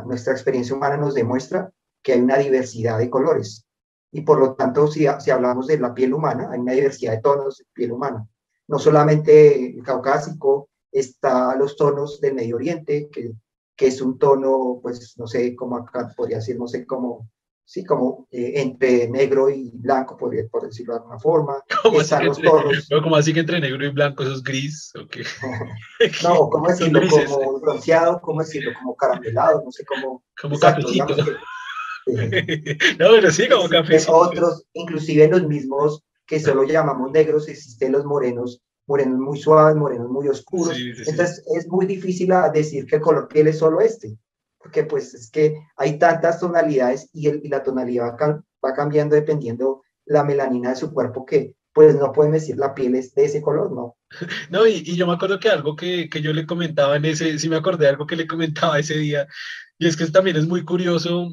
nuestra 0.07 0.35
experiencia 0.35 0.77
humana 0.77 0.97
nos 0.97 1.15
demuestra 1.15 1.73
que 2.01 2.13
hay 2.13 2.21
una 2.21 2.39
diversidad 2.39 2.97
de 2.97 3.11
colores. 3.11 3.67
Y 4.13 4.21
por 4.21 4.39
lo 4.39 4.55
tanto, 4.55 4.87
si, 4.87 5.05
si 5.19 5.31
hablamos 5.33 5.67
de 5.67 5.81
la 5.81 5.93
piel 5.93 6.15
humana, 6.15 6.49
hay 6.53 6.61
una 6.61 6.75
diversidad 6.75 7.15
de 7.15 7.23
tonos 7.23 7.59
de 7.59 7.65
piel 7.73 7.91
humana. 7.91 8.25
No 8.69 8.79
solamente 8.79 9.77
el 9.77 9.83
caucásico, 9.83 10.71
está 10.93 11.57
los 11.57 11.75
tonos 11.77 12.21
del 12.21 12.35
Medio 12.35 12.55
Oriente, 12.55 13.09
que, 13.11 13.33
que 13.75 13.89
es 13.89 14.01
un 14.01 14.17
tono, 14.17 14.79
pues, 14.81 15.19
no 15.19 15.27
sé, 15.27 15.57
cómo 15.57 15.77
acá 15.77 16.15
podría 16.17 16.37
decir, 16.37 16.57
no 16.57 16.69
sé, 16.69 16.87
cómo 16.87 17.29
sí, 17.65 17.85
como 17.85 18.27
eh, 18.31 18.53
entre 18.57 19.09
negro 19.09 19.49
y 19.51 19.71
blanco, 19.75 20.17
por, 20.17 20.35
por 20.51 20.67
decirlo 20.67 20.95
de 20.95 21.01
alguna 21.01 21.19
forma. 21.19 21.55
¿Cómo 21.83 22.01
así, 22.01 22.15
los 22.23 22.41
tonos. 22.41 22.89
como 23.03 23.17
así 23.17 23.33
que 23.33 23.41
entre 23.41 23.61
negro 23.61 23.85
y 23.85 23.91
blanco 23.91 24.23
eso 24.23 24.35
es 24.35 24.43
gris? 24.43 24.93
No, 26.23 26.49
¿cómo 26.51 26.69
decirlo? 26.69 27.01
Como 27.29 27.61
bronceado, 27.61 28.21
¿cómo 28.21 28.41
decirlo? 28.41 28.73
Como 28.79 28.97
caramelado, 28.97 29.63
no 29.65 29.71
sé 29.71 29.85
cómo. 29.85 30.23
Como 30.41 30.59
cafecito. 30.59 31.17
no, 31.17 33.09
pero 33.11 33.31
sí, 33.31 33.49
como 33.49 33.69
cafecito. 33.69 34.13
Otros, 34.13 34.65
inclusive 34.73 35.29
los 35.29 35.47
mismos 35.47 36.03
que 36.27 36.41
solo 36.41 36.65
llamamos 36.65 37.13
negros, 37.13 37.49
existen 37.49 37.93
los 37.93 38.05
morenos, 38.05 38.61
morenos 38.87 39.19
muy 39.19 39.39
suaves, 39.39 39.77
morenos 39.77 40.09
muy 40.09 40.27
oscuros. 40.29 40.77
Entonces 40.77 41.45
es 41.57 41.69
muy 41.69 41.87
difícil 41.87 42.33
decir 42.53 42.87
que 42.87 42.97
el 42.97 43.03
color 43.03 43.29
piel 43.29 43.47
es 43.47 43.59
solo 43.59 43.81
este 43.81 44.19
porque 44.63 44.85
pues 44.85 45.15
es 45.15 45.31
que 45.31 45.57
hay 45.77 45.99
tantas 45.99 46.41
tonalidades 46.41 47.11
y, 47.13 47.29
el, 47.29 47.41
y 47.45 47.49
la 47.49 47.63
tonalidad 47.63 48.17
va, 48.21 48.43
va, 48.65 48.75
cambiando 48.75 49.15
dependiendo 49.15 49.83
la 50.05 50.25
melanina 50.25 50.71
de 50.71 50.77
su 50.77 50.93
cuerpo 50.93 51.27
que 51.27 51.57
pues 51.75 51.97
no 51.97 52.13
pueden 52.13 52.33
decir 52.33 52.57
la 52.59 52.75
piel 52.75 52.95
es 52.95 53.15
de 53.15 53.25
ese 53.25 53.43
color, 53.43 53.73
¿no? 53.73 53.97
No, 54.51 54.67
y, 54.67 54.83
y 54.85 54.97
yo 54.97 55.07
me 55.07 55.15
acuerdo 55.15 55.41
que 55.41 55.49
algo 55.49 55.75
que, 55.75 56.09
que, 56.09 56.21
yo 56.21 56.33
le 56.33 56.47
comentaba 56.47 56.97
en 56.97 57.05
ese, 57.07 57.39
sí 57.39 57.49
me 57.49 57.57
acordé 57.57 57.85
de 57.85 57.91
algo 57.91 58.07
que 58.07 58.17
le 58.17 58.27
comentaba 58.27 58.79
ese 58.79 58.99
día, 58.99 59.27
y 59.79 59.87
es 59.87 59.97
que 59.97 60.07
también 60.07 60.37
es 60.37 60.47
muy 60.47 60.65
curioso 60.65 61.33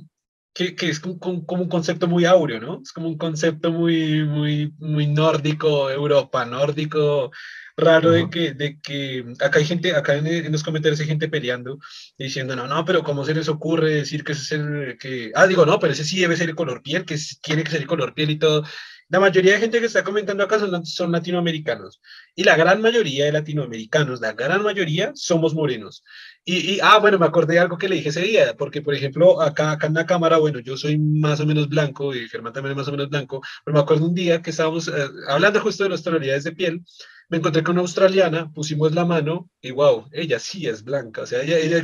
que, 0.54 0.76
que, 0.76 0.90
es 0.90 1.00
como, 1.00 1.20
como, 1.20 1.64
un 1.64 1.70
concepto 1.70 2.08
muy 2.08 2.26
áureo, 2.26 2.60
¿no? 2.60 2.82
Es 2.82 2.92
como 2.92 3.08
un 3.08 3.18
concepto 3.18 3.72
muy, 3.72 4.24
muy, 4.24 4.74
muy 4.80 5.08
nórdico, 5.08 5.90
Europa, 5.90 6.46
nórdico, 6.46 7.32
raro 7.80 8.12
de 8.12 8.30
que, 8.30 8.54
de 8.54 8.80
que 8.80 9.26
acá 9.40 9.60
hay 9.60 9.66
gente, 9.66 9.96
acá 9.96 10.16
en, 10.16 10.52
los 10.52 10.64
comentarios 10.64 11.00
hay 11.00 11.08
gente 11.08 11.30
peleando, 11.30 11.80
diciendo, 12.18 12.56
no, 12.56 12.68
no, 12.68 12.86
pero 12.86 13.04
¿cómo 13.04 13.26
se 13.26 13.34
les 13.34 13.50
ocurre 13.50 13.96
decir 13.96 14.24
que 14.24 14.34
ese 14.34 14.42
es 14.44 14.52
el 14.52 14.98
que, 15.00 15.32
ah, 15.36 15.48
digo, 15.48 15.66
no, 15.66 15.80
pero 15.80 15.94
ese 15.94 16.04
sí 16.04 16.20
debe 16.20 16.38
ser 16.38 16.50
el 16.50 16.56
color 16.56 16.82
piel, 16.82 17.06
que 17.06 17.18
tiene 17.42 17.64
que 17.64 17.72
ser 17.72 17.82
el 17.82 17.88
color 17.88 18.14
piel 18.14 18.32
y 18.32 18.40
todo. 18.40 18.64
La 19.10 19.20
mayoría 19.20 19.54
de 19.54 19.60
gente 19.60 19.80
que 19.80 19.88
está 19.88 20.04
comentando 20.04 20.44
acá 20.44 20.60
son, 20.60 20.86
son, 20.86 21.12
latinoamericanos. 21.12 22.00
Y 22.36 22.44
la 22.44 22.56
gran 22.56 22.80
mayoría 22.80 23.26
de 23.26 23.32
latinoamericanos, 23.32 24.22
la 24.22 24.34
gran 24.34 24.62
mayoría, 24.62 25.12
somos 25.16 25.56
morenos. 25.56 26.04
Y, 26.46 26.76
y, 26.76 26.80
ah, 26.84 27.00
bueno, 27.00 27.18
me 27.18 27.26
acordé 27.26 27.56
de 27.56 27.60
algo 27.60 27.78
que 27.80 27.90
le 27.90 27.96
dije 27.96 28.10
ese 28.10 28.22
día, 28.22 28.56
porque, 28.56 28.84
por 28.84 28.94
ejemplo, 28.94 29.42
acá, 29.42 29.72
acá 29.72 29.88
en 29.88 29.96
la 29.96 30.06
cámara, 30.06 30.38
bueno, 30.38 30.60
yo 30.60 30.78
soy 30.78 31.00
más 31.00 31.40
o 31.40 31.48
menos 31.48 31.68
blanco 31.70 32.14
y 32.14 32.30
Germán 32.30 32.54
también 32.54 32.74
es 32.74 32.78
más 32.78 32.88
o 32.88 32.92
menos 32.92 33.10
blanco, 33.10 33.42
pero 33.66 33.74
me 33.74 33.82
acuerdo 33.82 34.06
un 34.06 34.14
día 34.14 34.44
que 34.44 34.52
estábamos 34.52 34.88
eh, 34.88 34.92
hablando 35.28 35.60
justo 35.60 35.84
de 35.84 35.90
las 35.90 36.04
tonalidades 36.04 36.44
de 36.44 36.52
piel 36.52 36.84
me 37.30 37.38
encontré 37.38 37.64
con 37.64 37.74
una 37.74 37.82
australiana, 37.82 38.52
pusimos 38.52 38.94
la 38.94 39.06
mano 39.06 39.50
y 39.62 39.72
wow, 39.72 40.08
ella 40.12 40.40
sí 40.40 40.66
es 40.68 40.84
blanca, 40.84 41.22
o 41.22 41.26
sea, 41.28 41.44
ella, 41.44 41.60
ella 41.60 41.84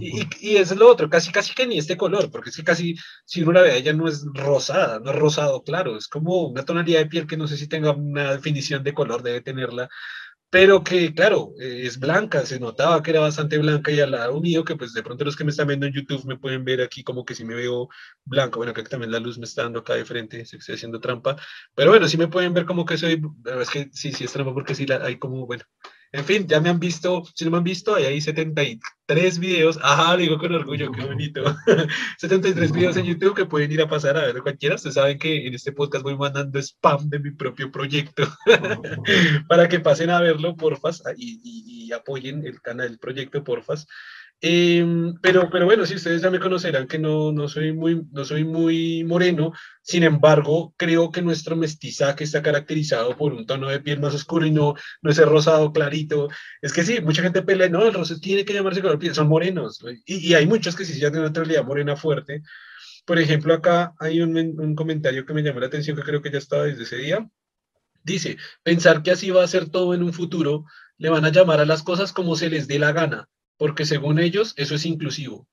y, 0.00 0.22
y, 0.40 0.56
es 0.56 0.74
lo 0.74 0.90
otro, 0.90 1.10
casi, 1.10 1.30
casi 1.30 1.54
que 1.54 1.66
ni 1.66 1.78
este 1.78 1.98
color, 1.98 2.30
porque 2.30 2.48
es 2.48 2.56
que 2.56 2.64
casi, 2.64 2.96
si 3.26 3.42
uno 3.42 3.52
la 3.52 3.62
ve, 3.62 3.76
ella 3.76 3.92
no 3.92 4.08
es 4.08 4.24
rosada, 4.32 4.98
no 4.98 5.10
es 5.10 5.16
rosado 5.16 5.62
claro, 5.62 5.98
es 5.98 6.08
como 6.08 6.48
una 6.48 6.64
tonalidad 6.64 7.00
de 7.00 7.06
piel 7.06 7.26
que 7.26 7.36
no 7.36 7.46
sé 7.46 7.58
si 7.58 7.68
tenga 7.68 7.92
una 7.92 8.32
definición 8.32 8.82
de 8.82 8.94
color, 8.94 9.22
debe 9.22 9.42
tenerla, 9.42 9.90
pero 10.50 10.82
que, 10.82 11.14
claro, 11.14 11.52
eh, 11.60 11.82
es 11.86 11.98
blanca, 11.98 12.44
se 12.44 12.58
notaba 12.58 13.02
que 13.02 13.12
era 13.12 13.20
bastante 13.20 13.56
blanca 13.58 13.92
y 13.92 14.00
al 14.00 14.10
lado 14.10 14.40
mío, 14.40 14.64
que 14.64 14.76
pues 14.76 14.92
de 14.92 15.02
pronto 15.02 15.24
los 15.24 15.36
que 15.36 15.44
me 15.44 15.50
están 15.50 15.68
viendo 15.68 15.86
en 15.86 15.92
YouTube 15.92 16.24
me 16.26 16.36
pueden 16.38 16.64
ver 16.64 16.80
aquí 16.82 17.04
como 17.04 17.24
que 17.24 17.34
si 17.36 17.44
me 17.44 17.54
veo 17.54 17.88
blanco, 18.24 18.58
bueno, 18.58 18.74
que 18.74 18.82
también 18.82 19.12
la 19.12 19.20
luz 19.20 19.38
me 19.38 19.44
está 19.44 19.62
dando 19.62 19.80
acá 19.80 19.94
de 19.94 20.04
frente, 20.04 20.40
estoy 20.40 20.74
haciendo 20.74 21.00
trampa, 21.00 21.36
pero 21.74 21.90
bueno, 21.90 22.08
sí 22.08 22.16
me 22.16 22.28
pueden 22.28 22.52
ver 22.52 22.66
como 22.66 22.84
que 22.84 22.98
soy, 22.98 23.22
es 23.60 23.70
que 23.70 23.90
sí, 23.92 24.12
sí 24.12 24.24
es 24.24 24.32
trampa 24.32 24.52
porque 24.52 24.74
sí 24.74 24.86
la, 24.86 24.96
hay 25.04 25.18
como, 25.18 25.46
bueno, 25.46 25.64
en 26.12 26.24
fin, 26.24 26.46
ya 26.48 26.60
me 26.60 26.68
han 26.68 26.80
visto, 26.80 27.22
si 27.34 27.44
no 27.44 27.52
me 27.52 27.58
han 27.58 27.64
visto, 27.64 27.94
hay 27.94 28.04
ahí 28.04 28.20
73 28.20 29.38
videos. 29.38 29.78
Ajá, 29.80 30.16
digo 30.16 30.38
con 30.38 30.52
orgullo, 30.52 30.90
qué 30.90 31.04
bonito. 31.04 31.42
73 32.18 32.72
videos 32.72 32.96
en 32.96 33.04
YouTube 33.04 33.36
que 33.36 33.46
pueden 33.46 33.70
ir 33.70 33.80
a 33.80 33.88
pasar 33.88 34.16
a 34.16 34.26
ver 34.26 34.42
cualquiera. 34.42 34.74
Ustedes 34.74 34.94
saben 34.94 35.18
que 35.18 35.46
en 35.46 35.54
este 35.54 35.72
podcast 35.72 36.02
voy 36.02 36.16
mandando 36.16 36.58
spam 36.58 37.08
de 37.08 37.20
mi 37.20 37.30
propio 37.30 37.70
proyecto 37.70 38.24
para 39.48 39.68
que 39.68 39.78
pasen 39.78 40.10
a 40.10 40.20
verlo, 40.20 40.56
porfas, 40.56 41.00
y, 41.16 41.40
y, 41.44 41.86
y 41.86 41.92
apoyen 41.92 42.44
el 42.44 42.60
canal, 42.60 42.88
el 42.88 42.98
proyecto, 42.98 43.44
porfas. 43.44 43.86
Em, 44.42 45.18
pero, 45.20 45.50
pero 45.50 45.66
bueno, 45.66 45.84
si 45.84 45.96
ustedes 45.96 46.22
ya 46.22 46.30
me 46.30 46.40
conocerán 46.40 46.86
que 46.86 46.98
no, 46.98 47.30
no, 47.30 47.46
soy 47.46 47.74
muy, 47.74 48.06
no 48.10 48.24
soy 48.24 48.44
muy 48.44 49.04
moreno, 49.04 49.52
sin 49.82 50.02
embargo, 50.02 50.74
creo 50.78 51.10
que 51.10 51.20
nuestro 51.20 51.56
mestizaje 51.56 52.24
está 52.24 52.42
caracterizado 52.42 53.14
por 53.18 53.34
un 53.34 53.44
tono 53.44 53.68
de 53.68 53.80
piel 53.80 54.00
más 54.00 54.14
oscuro 54.14 54.46
y 54.46 54.50
no, 54.50 54.74
no 55.02 55.10
ese 55.10 55.26
rosado 55.26 55.72
clarito. 55.72 56.28
Es 56.62 56.72
que 56.72 56.84
sí, 56.84 57.02
mucha 57.02 57.22
gente 57.22 57.42
pelea, 57.42 57.68
no, 57.68 57.84
el 57.84 57.92
rosado 57.92 58.18
tiene 58.20 58.46
que 58.46 58.54
llamarse 58.54 58.80
color 58.80 58.98
piel, 58.98 59.14
son 59.14 59.28
morenos. 59.28 59.84
Y, 60.06 60.28
y 60.30 60.34
hay 60.34 60.46
muchos 60.46 60.74
que 60.74 60.86
sí 60.86 60.94
ya 60.94 61.10
tienen 61.10 61.24
una 61.24 61.32
tonalidad 61.34 61.64
morena 61.64 61.96
fuerte. 61.96 62.42
Por 63.04 63.18
ejemplo, 63.18 63.52
acá 63.52 63.92
hay 63.98 64.22
un, 64.22 64.36
un 64.36 64.74
comentario 64.74 65.26
que 65.26 65.34
me 65.34 65.42
llamó 65.42 65.60
la 65.60 65.66
atención, 65.66 65.96
que 65.96 66.02
creo 66.02 66.22
que 66.22 66.30
ya 66.30 66.38
estaba 66.38 66.64
desde 66.64 66.84
ese 66.84 66.96
día. 66.96 67.28
Dice, 68.04 68.38
pensar 68.62 69.02
que 69.02 69.10
así 69.10 69.30
va 69.30 69.44
a 69.44 69.48
ser 69.48 69.68
todo 69.68 69.94
en 69.94 70.02
un 70.02 70.14
futuro, 70.14 70.64
le 70.96 71.10
van 71.10 71.24
a 71.26 71.30
llamar 71.30 71.60
a 71.60 71.66
las 71.66 71.82
cosas 71.82 72.12
como 72.14 72.36
se 72.36 72.48
les 72.48 72.68
dé 72.68 72.78
la 72.78 72.92
gana 72.92 73.28
porque 73.60 73.84
según 73.84 74.18
ellos 74.18 74.54
eso 74.56 74.74
es 74.74 74.86
inclusivo. 74.86 75.46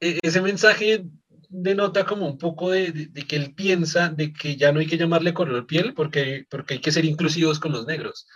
E, 0.00 0.18
ese 0.22 0.42
mensaje 0.42 1.06
denota 1.48 2.04
como 2.04 2.26
un 2.26 2.36
poco 2.36 2.72
de, 2.72 3.10
que 3.26 3.36
él 3.36 3.54
piensa 3.54 4.10
de 4.10 4.34
que 4.34 4.56
ya 4.56 4.70
no 4.70 4.80
hay 4.80 4.86
que 4.86 4.98
llamarle 4.98 5.32
color 5.32 5.66
piel 5.66 5.94
porque, 5.94 6.44
porque 6.50 6.74
hay 6.74 6.80
que 6.80 6.92
ser 6.92 7.06
inclusivos 7.06 7.58
con 7.58 7.72
los 7.72 7.86
negros. 7.86 8.26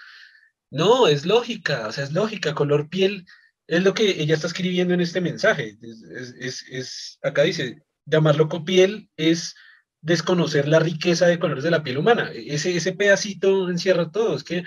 No, 0.71 1.09
es 1.09 1.27
lógica, 1.27 1.89
o 1.89 1.93
sea, 1.93 2.05
es 2.05 2.13
lógica, 2.13 2.55
color 2.55 2.89
piel 2.89 3.27
es 3.67 3.85
lo 3.85 3.93
que 3.93 4.23
ella 4.23 4.35
está 4.35 4.47
escribiendo 4.47 4.95
en 4.95 5.03
este 5.03 5.21
mensaje. 5.21 5.77
Es, 6.41 7.19
acá 7.23 7.43
dice, 7.43 7.83
llamarlo 8.07 8.49
piel 8.65 9.11
es 9.19 9.55
desconocer 10.01 10.67
la 10.67 10.79
riqueza 10.79 11.27
de 11.27 11.39
colores 11.39 11.65
de 11.65 11.71
la 11.71 11.83
piel 11.83 11.99
humana. 11.99 12.31
Ese, 12.35 12.75
ese 12.75 12.93
pedacito 12.93 13.69
encierra 13.69 14.11
todo, 14.11 14.37
es 14.37 14.43
que 14.43 14.65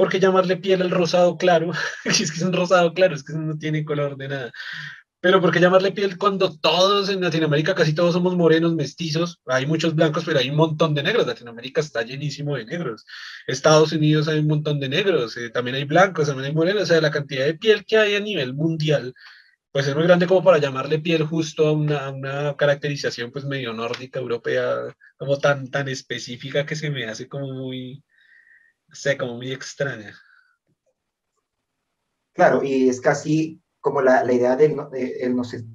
¿Por 0.00 0.08
qué 0.08 0.18
llamarle 0.18 0.56
piel 0.56 0.80
al 0.80 0.90
rosado 0.90 1.36
claro? 1.36 1.72
es 2.06 2.32
que 2.32 2.38
es 2.38 2.42
un 2.42 2.54
rosado 2.54 2.94
claro, 2.94 3.14
es 3.14 3.22
que 3.22 3.34
no 3.34 3.58
tiene 3.58 3.84
color 3.84 4.16
de 4.16 4.28
nada. 4.28 4.52
Pero 5.20 5.42
¿por 5.42 5.52
qué 5.52 5.60
llamarle 5.60 5.92
piel 5.92 6.16
cuando 6.16 6.58
todos 6.58 7.10
en 7.10 7.20
Latinoamérica, 7.20 7.74
casi 7.74 7.94
todos 7.94 8.14
somos 8.14 8.34
morenos, 8.34 8.74
mestizos? 8.74 9.42
Hay 9.44 9.66
muchos 9.66 9.94
blancos, 9.94 10.24
pero 10.24 10.38
hay 10.38 10.48
un 10.48 10.56
montón 10.56 10.94
de 10.94 11.02
negros. 11.02 11.26
Latinoamérica 11.26 11.82
está 11.82 12.00
llenísimo 12.00 12.56
de 12.56 12.64
negros. 12.64 13.04
Estados 13.46 13.92
Unidos 13.92 14.26
hay 14.28 14.38
un 14.38 14.46
montón 14.46 14.80
de 14.80 14.88
negros. 14.88 15.36
Eh, 15.36 15.50
también 15.50 15.76
hay 15.76 15.84
blancos, 15.84 16.28
también 16.28 16.46
hay 16.46 16.54
morenos. 16.54 16.84
O 16.84 16.86
sea, 16.86 17.02
la 17.02 17.10
cantidad 17.10 17.44
de 17.44 17.58
piel 17.58 17.84
que 17.84 17.98
hay 17.98 18.14
a 18.14 18.20
nivel 18.20 18.54
mundial, 18.54 19.12
pues 19.70 19.86
es 19.86 19.94
muy 19.94 20.04
grande 20.04 20.26
como 20.26 20.42
para 20.42 20.56
llamarle 20.56 20.98
piel 21.00 21.24
justo 21.24 21.68
a 21.68 21.72
una, 21.72 22.08
una 22.08 22.56
caracterización 22.56 23.32
pues 23.32 23.44
medio 23.44 23.74
nórdica, 23.74 24.18
europea, 24.18 24.96
como 25.18 25.38
tan, 25.38 25.70
tan 25.70 25.88
específica 25.88 26.64
que 26.64 26.74
se 26.74 26.88
me 26.88 27.04
hace 27.04 27.28
como 27.28 27.52
muy, 27.52 28.02
sé, 28.92 29.16
como 29.16 29.36
muy 29.36 29.52
extraña. 29.52 30.14
Claro, 32.32 32.62
y 32.62 32.88
es 32.88 33.00
casi 33.00 33.60
como 33.80 34.02
la, 34.02 34.24
la 34.24 34.32
idea 34.32 34.56
del 34.56 34.76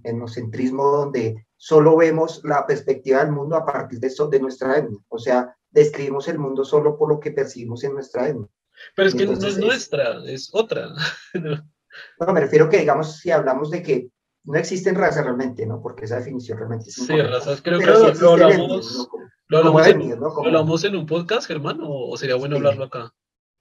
etnocentrismo 0.03 0.83
donde 0.83 1.47
solo 1.57 1.97
vemos 1.97 2.41
la 2.43 2.65
perspectiva 2.65 3.23
del 3.23 3.31
mundo 3.31 3.55
a 3.55 3.65
partir 3.65 3.99
de, 3.99 4.07
eso, 4.07 4.27
de 4.27 4.39
nuestra 4.39 4.77
etnia. 4.77 4.99
O 5.09 5.17
sea, 5.17 5.55
describimos 5.71 6.27
el 6.27 6.39
mundo 6.39 6.63
solo 6.63 6.97
por 6.97 7.09
lo 7.09 7.19
que 7.19 7.31
percibimos 7.31 7.83
en 7.83 7.93
nuestra 7.93 8.29
etnia. 8.29 8.47
Pero 8.95 9.09
es 9.09 9.15
que 9.15 9.25
no 9.25 9.33
es 9.33 9.57
nuestra, 9.57 10.23
es 10.25 10.49
otra. 10.53 10.89
no, 11.33 12.33
me 12.33 12.41
refiero 12.41 12.69
que, 12.69 12.79
digamos, 12.79 13.19
si 13.19 13.31
hablamos 13.31 13.71
de 13.71 13.81
que 13.81 14.09
no 14.43 14.59
existen 14.59 14.95
razas 14.95 15.23
realmente, 15.23 15.65
¿no? 15.65 15.81
Porque 15.81 16.05
esa 16.05 16.17
definición 16.17 16.57
realmente 16.57 16.89
es 16.89 16.95
Sí, 16.95 17.21
razas, 17.21 17.61
creo 17.61 17.79
que 17.79 17.85
lo, 17.85 18.31
hablamos, 18.31 19.09
¿Lo 19.47 19.59
hablamos, 19.59 20.83
en, 20.83 20.95
un 20.95 21.05
podcast, 21.05 21.47
Germán, 21.47 21.79
o, 21.83 22.17
sería 22.17 22.35
bueno 22.35 22.55
hablarlo 22.55 22.85
acá? 22.85 23.13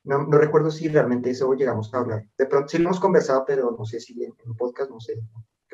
No, 0.04 0.26
no, 0.26 0.38
recuerdo 0.38 0.70
si 0.70 0.88
realmente 0.88 1.30
eso 1.30 1.52
llegamos 1.52 1.92
a 1.92 1.98
hablar. 1.98 2.24
De 2.38 2.46
pronto 2.46 2.68
sí 2.68 2.78
lo 2.78 2.84
hemos 2.84 3.00
conversado, 3.00 3.44
pero 3.46 3.74
no 3.78 3.84
sé 3.84 4.00
si 4.00 4.22
en, 4.24 4.32
un 4.46 4.56
podcast, 4.56 4.90
no 4.90 5.00
sé. 5.00 5.14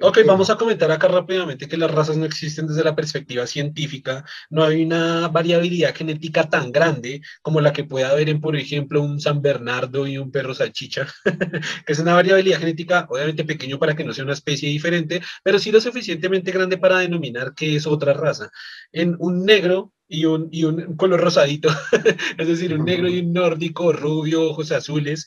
Ok, 0.03 0.21
vamos 0.27 0.49
a 0.49 0.57
comentar 0.57 0.91
acá 0.91 1.09
rápidamente 1.09 1.69
que 1.69 1.77
las 1.77 1.91
razas 1.91 2.17
no 2.17 2.25
existen 2.25 2.67
desde 2.67 2.83
la 2.83 2.97
perspectiva 2.97 3.47
científica. 3.47 4.25
No 4.49 4.65
hay 4.65 4.83
una 4.83 5.29
variabilidad 5.29 5.95
genética 5.95 6.49
tan 6.49 6.73
grande 6.73 7.21
como 7.43 7.61
la 7.61 7.75
que 7.75 7.85
puede 7.85 8.07
haber 8.07 8.31
en, 8.31 8.41
por 8.41 8.57
ejemplo, 8.57 9.03
un 9.03 9.21
San 9.21 9.43
Bernardo 9.43 10.07
y 10.07 10.17
un 10.17 10.31
perro 10.31 10.55
salchicha, 10.55 11.07
que 11.87 11.93
es 11.93 11.99
una 11.99 12.15
variabilidad 12.15 12.61
genética 12.61 13.07
obviamente 13.11 13.45
pequeño 13.45 13.79
para 13.79 13.95
que 13.95 14.05
no 14.05 14.15
sea 14.15 14.25
una 14.25 14.33
especie 14.33 14.71
diferente, 14.71 15.21
pero 15.43 15.59
sí 15.59 15.71
lo 15.71 15.83
suficientemente 15.83 16.51
grande 16.51 16.79
para 16.79 17.01
denominar 17.01 17.55
que 17.55 17.77
es 17.77 17.87
otra 17.87 18.15
raza. 18.15 18.51
En 18.93 19.17
un 19.19 19.45
negro 19.45 19.93
y 20.09 20.25
un, 20.25 20.49
y 20.51 20.65
un 20.65 20.97
color 20.97 21.21
rosadito, 21.21 21.69
es 22.39 22.49
decir, 22.49 22.73
un 22.73 22.87
negro 22.87 23.07
y 23.09 23.21
un 23.21 23.35
nórdico, 23.35 23.93
rubio, 23.93 24.49
ojos 24.49 24.73
azules, 24.73 25.27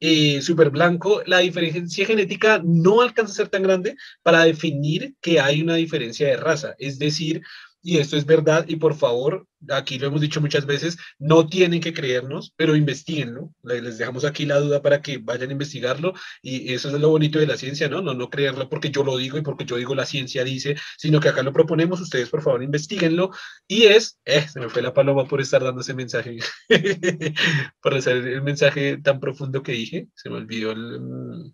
eh, 0.00 0.42
súper 0.42 0.70
blanco, 0.70 1.22
la 1.26 1.38
diferencia 1.38 2.06
genética 2.06 2.60
no 2.64 3.00
alcanza 3.00 3.32
a 3.32 3.36
ser 3.36 3.48
tan 3.48 3.62
grande 3.62 3.96
para 4.22 4.44
definir 4.44 5.14
que 5.20 5.40
hay 5.40 5.62
una 5.62 5.76
diferencia 5.76 6.28
de 6.28 6.36
raza. 6.36 6.74
Es 6.78 6.98
decir, 6.98 7.42
y 7.84 7.98
esto 7.98 8.16
es 8.16 8.24
verdad, 8.24 8.64
y 8.66 8.76
por 8.76 8.94
favor, 8.94 9.46
aquí 9.68 9.98
lo 9.98 10.06
hemos 10.06 10.22
dicho 10.22 10.40
muchas 10.40 10.64
veces, 10.64 10.96
no 11.18 11.46
tienen 11.46 11.82
que 11.82 11.92
creernos, 11.92 12.54
pero 12.56 12.74
investiguenlo. 12.74 13.52
Les 13.62 13.98
dejamos 13.98 14.24
aquí 14.24 14.46
la 14.46 14.58
duda 14.58 14.80
para 14.80 15.02
que 15.02 15.18
vayan 15.18 15.50
a 15.50 15.52
investigarlo, 15.52 16.14
y 16.40 16.72
eso 16.72 16.88
es 16.88 16.94
lo 16.98 17.10
bonito 17.10 17.38
de 17.38 17.46
la 17.46 17.58
ciencia, 17.58 17.90
¿no? 17.90 18.00
No, 18.00 18.14
no 18.14 18.30
creerlo 18.30 18.70
porque 18.70 18.90
yo 18.90 19.04
lo 19.04 19.18
digo 19.18 19.36
y 19.36 19.42
porque 19.42 19.66
yo 19.66 19.76
digo 19.76 19.94
la 19.94 20.06
ciencia 20.06 20.44
dice, 20.44 20.76
sino 20.96 21.20
que 21.20 21.28
acá 21.28 21.42
lo 21.42 21.52
proponemos, 21.52 22.00
ustedes 22.00 22.30
por 22.30 22.42
favor 22.42 22.62
investiguenlo, 22.62 23.30
y 23.68 23.84
es, 23.84 24.18
eh, 24.24 24.48
se 24.48 24.60
me 24.60 24.70
fue 24.70 24.80
la 24.80 24.94
paloma 24.94 25.26
por 25.26 25.42
estar 25.42 25.62
dando 25.62 25.82
ese 25.82 25.92
mensaje, 25.92 26.38
por 27.82 27.94
hacer 27.94 28.16
el 28.16 28.42
mensaje 28.42 28.96
tan 28.96 29.20
profundo 29.20 29.62
que 29.62 29.72
dije, 29.72 30.08
se 30.14 30.30
me 30.30 30.36
olvidó 30.36 30.72
el... 30.72 31.52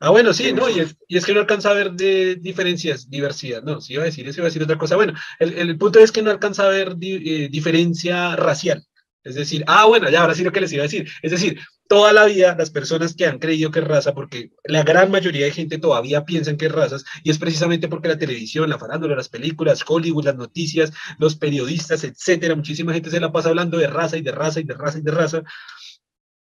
Ah, 0.00 0.10
bueno, 0.10 0.32
sí, 0.32 0.52
no, 0.52 0.68
y 0.70 0.80
es, 0.80 0.96
y 1.08 1.16
es, 1.16 1.26
que 1.26 1.34
no 1.34 1.40
alcanza 1.40 1.70
a 1.70 1.74
ver 1.74 1.92
de 1.92 2.36
diferencias, 2.36 3.10
diversidad, 3.10 3.64
no, 3.64 3.80
sí 3.80 3.94
iba 3.94 4.02
a 4.02 4.06
decir 4.06 4.28
eso, 4.28 4.40
iba 4.40 4.46
a 4.46 4.50
decir 4.50 4.62
otra 4.62 4.78
cosa. 4.78 4.94
Bueno, 4.94 5.14
el, 5.40 5.54
el 5.54 5.76
punto 5.76 5.98
es 5.98 6.12
que 6.12 6.22
no 6.22 6.30
alcanza 6.30 6.64
a 6.64 6.68
ver 6.68 6.96
eh, 7.00 7.48
diferencia 7.50 8.36
racial. 8.36 8.84
Es 9.24 9.34
decir, 9.34 9.64
ah, 9.66 9.86
bueno, 9.86 10.08
ya 10.08 10.20
ahora 10.20 10.34
sí 10.34 10.44
lo 10.44 10.52
que 10.52 10.60
les 10.60 10.72
iba 10.72 10.82
a 10.82 10.86
decir. 10.86 11.10
Es 11.22 11.32
decir, 11.32 11.58
toda 11.88 12.12
la 12.12 12.26
vida 12.26 12.54
las 12.56 12.70
personas 12.70 13.14
que 13.14 13.26
han 13.26 13.38
creído 13.38 13.70
que 13.70 13.80
es 13.80 13.88
raza, 13.88 14.14
porque 14.14 14.52
la 14.64 14.84
gran 14.84 15.10
mayoría 15.10 15.46
de 15.46 15.52
gente 15.52 15.78
todavía 15.78 16.24
piensan 16.24 16.56
que 16.56 16.66
es 16.66 16.72
razas, 16.72 17.04
y 17.24 17.30
es 17.30 17.38
precisamente 17.38 17.88
porque 17.88 18.08
la 18.08 18.18
televisión, 18.18 18.70
la 18.70 18.78
farándula, 18.78 19.16
las 19.16 19.28
películas, 19.28 19.84
Hollywood, 19.86 20.24
las 20.24 20.36
noticias, 20.36 20.92
los 21.18 21.36
periodistas, 21.36 22.04
etcétera, 22.04 22.54
muchísima 22.54 22.92
gente 22.92 23.10
se 23.10 23.20
la 23.20 23.32
pasa 23.32 23.48
hablando 23.48 23.78
de 23.78 23.88
raza 23.88 24.16
y 24.16 24.22
de 24.22 24.32
raza 24.32 24.60
y 24.60 24.64
de 24.64 24.74
raza 24.74 24.98
y 24.98 25.02
de 25.02 25.10
raza 25.10 25.42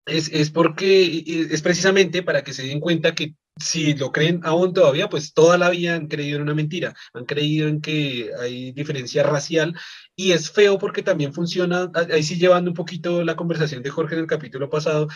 es, 0.09 0.31
es, 0.33 0.51
porque 0.51 1.25
es 1.27 1.63
precisamente 1.63 2.23
para 2.23 2.43
que 2.43 2.53
se 2.53 2.65
den 2.65 2.81
cuenta 2.81 3.15
que 3.15 3.35
si 3.61 3.95
lo 3.95 4.13
creen 4.13 4.41
aún 4.45 4.73
todavía, 4.73 5.09
pues 5.09 5.33
toda 5.33 5.59
la 5.59 5.71
vida 5.71 5.95
han 5.95 6.09
creído 6.09 6.37
en 6.37 6.43
una 6.43 6.55
mentira, 6.55 6.95
han 7.13 7.25
creído 7.25 7.69
en 7.69 7.81
que 7.81 8.31
hay 8.41 8.73
diferencia 8.73 9.23
racial 9.23 9.75
y 10.17 10.33
es 10.33 10.51
feo 10.51 10.79
porque 10.79 11.03
también 11.03 11.33
funciona, 11.33 11.91
ahí 12.13 12.23
sí 12.23 12.37
llevando 12.39 12.71
un 12.71 12.75
poquito 12.77 13.23
la 13.25 13.37
conversación 13.37 13.83
de 13.83 13.91
Jorge 13.91 14.15
en 14.15 14.23
el 14.23 14.27
capítulo 14.27 14.69
pasado, 14.69 15.09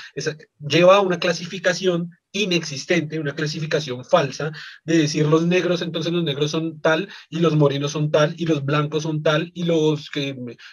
lleva 0.61 0.97
a 0.97 1.01
una 1.01 1.19
clasificación 1.19 2.11
inexistente, 2.33 3.19
una 3.19 3.35
clasificación 3.35 4.05
falsa 4.05 4.53
de 4.85 4.99
decir 4.99 5.27
los 5.27 5.47
negros, 5.47 5.83
entonces 5.83 6.13
los 6.13 6.25
negros 6.25 6.51
son 6.51 6.81
tal 6.81 7.09
y 7.29 7.41
los 7.41 7.57
morenos 7.57 7.93
son 7.93 8.11
tal 8.11 8.35
y 8.39 8.47
los 8.47 8.65
blancos 8.65 9.03
son 9.03 9.23
tal 9.23 9.51
y 9.55 9.65
los 9.65 10.11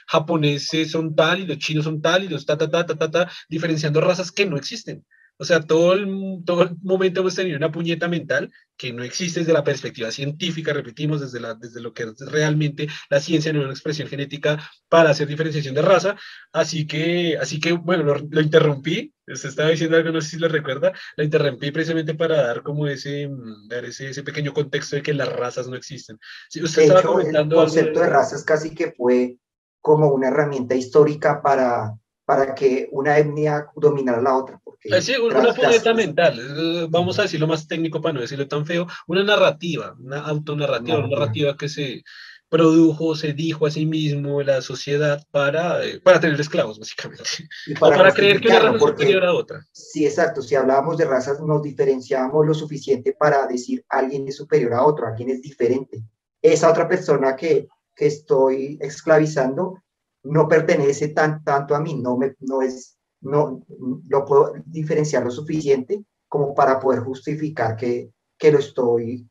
japoneses 0.08 0.92
son 0.92 1.16
tal 1.16 1.40
y 1.42 1.46
los 1.46 1.58
chinos 1.58 1.86
son 1.86 2.02
tal 2.02 2.24
y 2.24 2.30
los 2.30 2.46
ta, 2.46 2.58
ta, 2.58 2.70
ta, 2.70 2.86
ta, 2.86 2.96
ta, 2.98 3.12
ta, 3.12 3.32
diferenciando 3.50 4.02
razas 4.02 4.32
que 4.32 4.46
no 4.46 4.58
existen. 4.58 5.06
O 5.42 5.46
sea, 5.46 5.62
todo 5.62 5.94
el, 5.94 6.44
todo 6.46 6.64
el 6.64 6.76
momento 6.84 7.22
hemos 7.22 7.34
tenido 7.34 7.56
una 7.56 7.72
puñeta 7.72 8.10
mental 8.10 8.52
que 8.76 8.92
no 8.92 9.04
existe 9.04 9.40
desde 9.40 9.54
la 9.54 9.64
perspectiva 9.64 10.12
científica, 10.12 10.74
repetimos, 10.74 11.22
desde, 11.22 11.40
la, 11.40 11.54
desde 11.54 11.80
lo 11.80 11.94
que 11.94 12.04
es 12.04 12.20
realmente 12.30 12.90
la 13.10 13.22
ciencia, 13.22 13.54
no 13.54 13.62
una 13.62 13.70
expresión 13.70 14.10
genética 14.10 14.60
para 14.90 15.12
hacer 15.12 15.30
diferenciación 15.30 15.76
de 15.76 15.82
raza. 15.82 16.18
Así 16.52 16.86
que, 16.86 17.38
así 17.38 17.62
que 17.62 17.72
bueno, 17.72 18.04
lo, 18.04 18.42
interrumpí, 18.42 19.14
usted 19.28 19.48
estaba 19.48 19.70
diciendo 19.70 19.96
algo, 19.96 20.12
no 20.12 20.20
sé 20.20 20.32
si 20.32 20.40
lo 20.40 20.50
recuerda, 20.50 20.92
lo 21.16 21.24
interrumpí 21.24 21.72
precisamente 21.72 22.16
para 22.16 22.42
dar 22.42 22.62
como 22.62 22.86
ese, 22.88 23.30
dar 23.70 23.86
ese, 23.86 24.10
ese 24.10 24.24
pequeño 24.24 24.54
contexto 24.54 24.98
de 24.98 25.04
que 25.04 25.14
las 25.14 25.30
razas 25.30 25.70
no 25.70 25.78
existen. 25.78 26.20
Si 26.50 26.62
usted 26.62 26.82
estaba 26.82 27.02
comentando 27.02 27.56
el 27.56 27.62
concepto 27.62 28.00
de... 28.00 28.06
de 28.08 28.12
razas 28.12 28.44
casi 28.44 28.76
que 28.76 28.92
fue 28.92 29.38
como 29.80 30.10
una 30.10 30.28
herramienta 30.28 30.76
histórica 30.76 31.42
para 31.42 31.99
para 32.30 32.54
que 32.54 32.88
una 32.92 33.18
etnia 33.18 33.66
dominara 33.76 34.22
la 34.22 34.38
otra. 34.38 34.62
Porque 34.64 35.02
sí, 35.02 35.16
una 35.16 35.52
puñeta 35.52 35.96
mental, 35.96 36.38
eh, 36.38 36.86
vamos 36.88 37.18
a 37.18 37.24
decirlo 37.24 37.48
más 37.48 37.68
técnico 37.68 38.00
para 38.02 38.14
no 38.14 38.22
decirlo 38.22 38.48
tan 38.48 38.68
feo, 38.68 38.86
una 39.08 39.24
narrativa, 39.24 39.96
una 40.00 40.20
autonarrativa, 40.20 41.00
una 41.00 41.08
narrativa 41.08 41.58
que 41.58 41.68
se 41.68 42.04
produjo, 42.48 43.16
se 43.16 43.34
dijo 43.34 43.66
a 43.66 43.72
sí 43.72 43.88
mismo 43.88 44.44
la 44.44 44.62
sociedad 44.62 45.26
para, 45.32 45.84
eh, 45.84 46.02
para 46.02 46.20
tener 46.20 46.40
esclavos, 46.40 46.78
básicamente. 46.78 47.24
Y 47.66 47.74
para, 47.74 47.96
o 47.96 47.98
para 47.98 48.14
creer 48.14 48.40
que 48.40 48.50
una 48.50 48.60
raza 48.60 48.76
es 48.76 48.82
superior 48.84 49.26
a 49.26 49.34
otra. 49.34 49.66
Sí, 49.72 50.06
exacto. 50.06 50.44
Si 50.44 50.54
hablábamos 50.54 51.00
de 51.00 51.06
razas, 51.06 51.42
nos 51.42 51.64
diferenciamos 51.64 52.46
lo 52.46 52.54
suficiente 52.54 53.16
para 53.18 53.48
decir 53.48 53.84
alguien 53.90 54.28
es 54.28 54.38
superior 54.38 54.76
a 54.76 54.86
otro, 54.86 55.08
alguien 55.08 55.32
es 55.32 55.42
diferente. 55.42 56.04
Esa 56.44 56.70
otra 56.70 56.88
persona 56.88 57.36
que, 57.36 57.68
que 57.96 58.06
estoy 58.06 58.78
esclavizando 58.80 59.82
no 60.24 60.48
pertenece 60.48 61.10
tan, 61.10 61.44
tanto 61.44 61.76
a 61.76 61.80
mí, 61.80 61.96
no, 61.96 62.18
me, 62.18 62.36
no 62.40 62.62
es, 62.62 62.98
no, 63.22 63.66
lo 64.08 64.26
puedo 64.26 64.54
diferenciar 64.66 65.24
lo 65.24 65.32
suficiente 65.32 66.04
como 66.28 66.54
para 66.54 66.80
poder 66.80 67.02
justificar 67.02 67.76
que, 67.76 68.12
que 68.38 68.52
lo 68.52 68.60
estoy, 68.60 69.28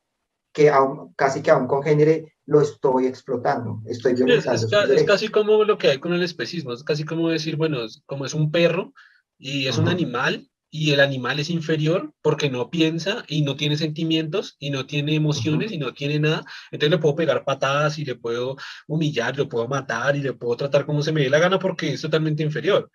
que 0.52 0.70
aún, 0.70 1.12
casi 1.14 1.42
que 1.42 1.50
aún 1.50 1.66
con 1.66 1.82
género 1.82 2.26
lo 2.46 2.60
estoy 2.60 3.06
explotando, 3.06 3.80
estoy 3.86 4.14
violentando. 4.14 4.94
Es, 4.94 5.04
casi 5.04 5.28
como 5.28 5.62
lo 5.64 5.78
que 5.78 5.88
hay 5.88 5.98
con 5.98 6.12
el 6.12 6.22
especismo, 6.22 6.72
es 6.72 6.82
casi 6.82 7.04
como 7.04 7.28
decir, 7.28 7.56
bueno, 7.56 7.78
como 8.06 8.24
es 8.24 8.34
un 8.34 8.50
perro 8.50 8.92
y 9.38 9.66
es 9.68 9.78
un 9.78 9.88
animal, 9.88 10.50
y 10.70 10.92
el 10.92 11.00
animal 11.00 11.38
es 11.40 11.50
inferior 11.50 12.12
porque 12.22 12.50
no 12.50 12.70
piensa 12.70 13.24
y 13.28 13.42
no 13.42 13.56
tiene 13.56 13.76
sentimientos 13.76 14.56
y 14.58 14.70
no 14.70 14.86
tiene 14.86 15.14
emociones 15.14 15.72
y 15.72 15.78
no 15.78 15.94
tiene 15.94 16.18
nada, 16.18 16.44
entonces 16.70 16.90
le 16.90 16.98
puedo 16.98 17.16
pegar 17.16 17.44
patadas 17.44 17.98
y 17.98 18.04
le 18.04 18.16
puedo 18.16 18.56
humillar, 18.86 19.36
le 19.36 19.46
puedo 19.46 19.68
matar 19.68 20.16
y 20.16 20.20
le 20.22 20.34
puedo 20.34 20.56
tratar 20.56 20.86
como 20.86 21.02
se 21.02 21.12
me 21.12 21.22
dé 21.22 21.30
la 21.30 21.38
gana 21.38 21.58
porque 21.58 21.92
es 21.92 22.02
totalmente 22.02 22.42
inferior. 22.42 22.90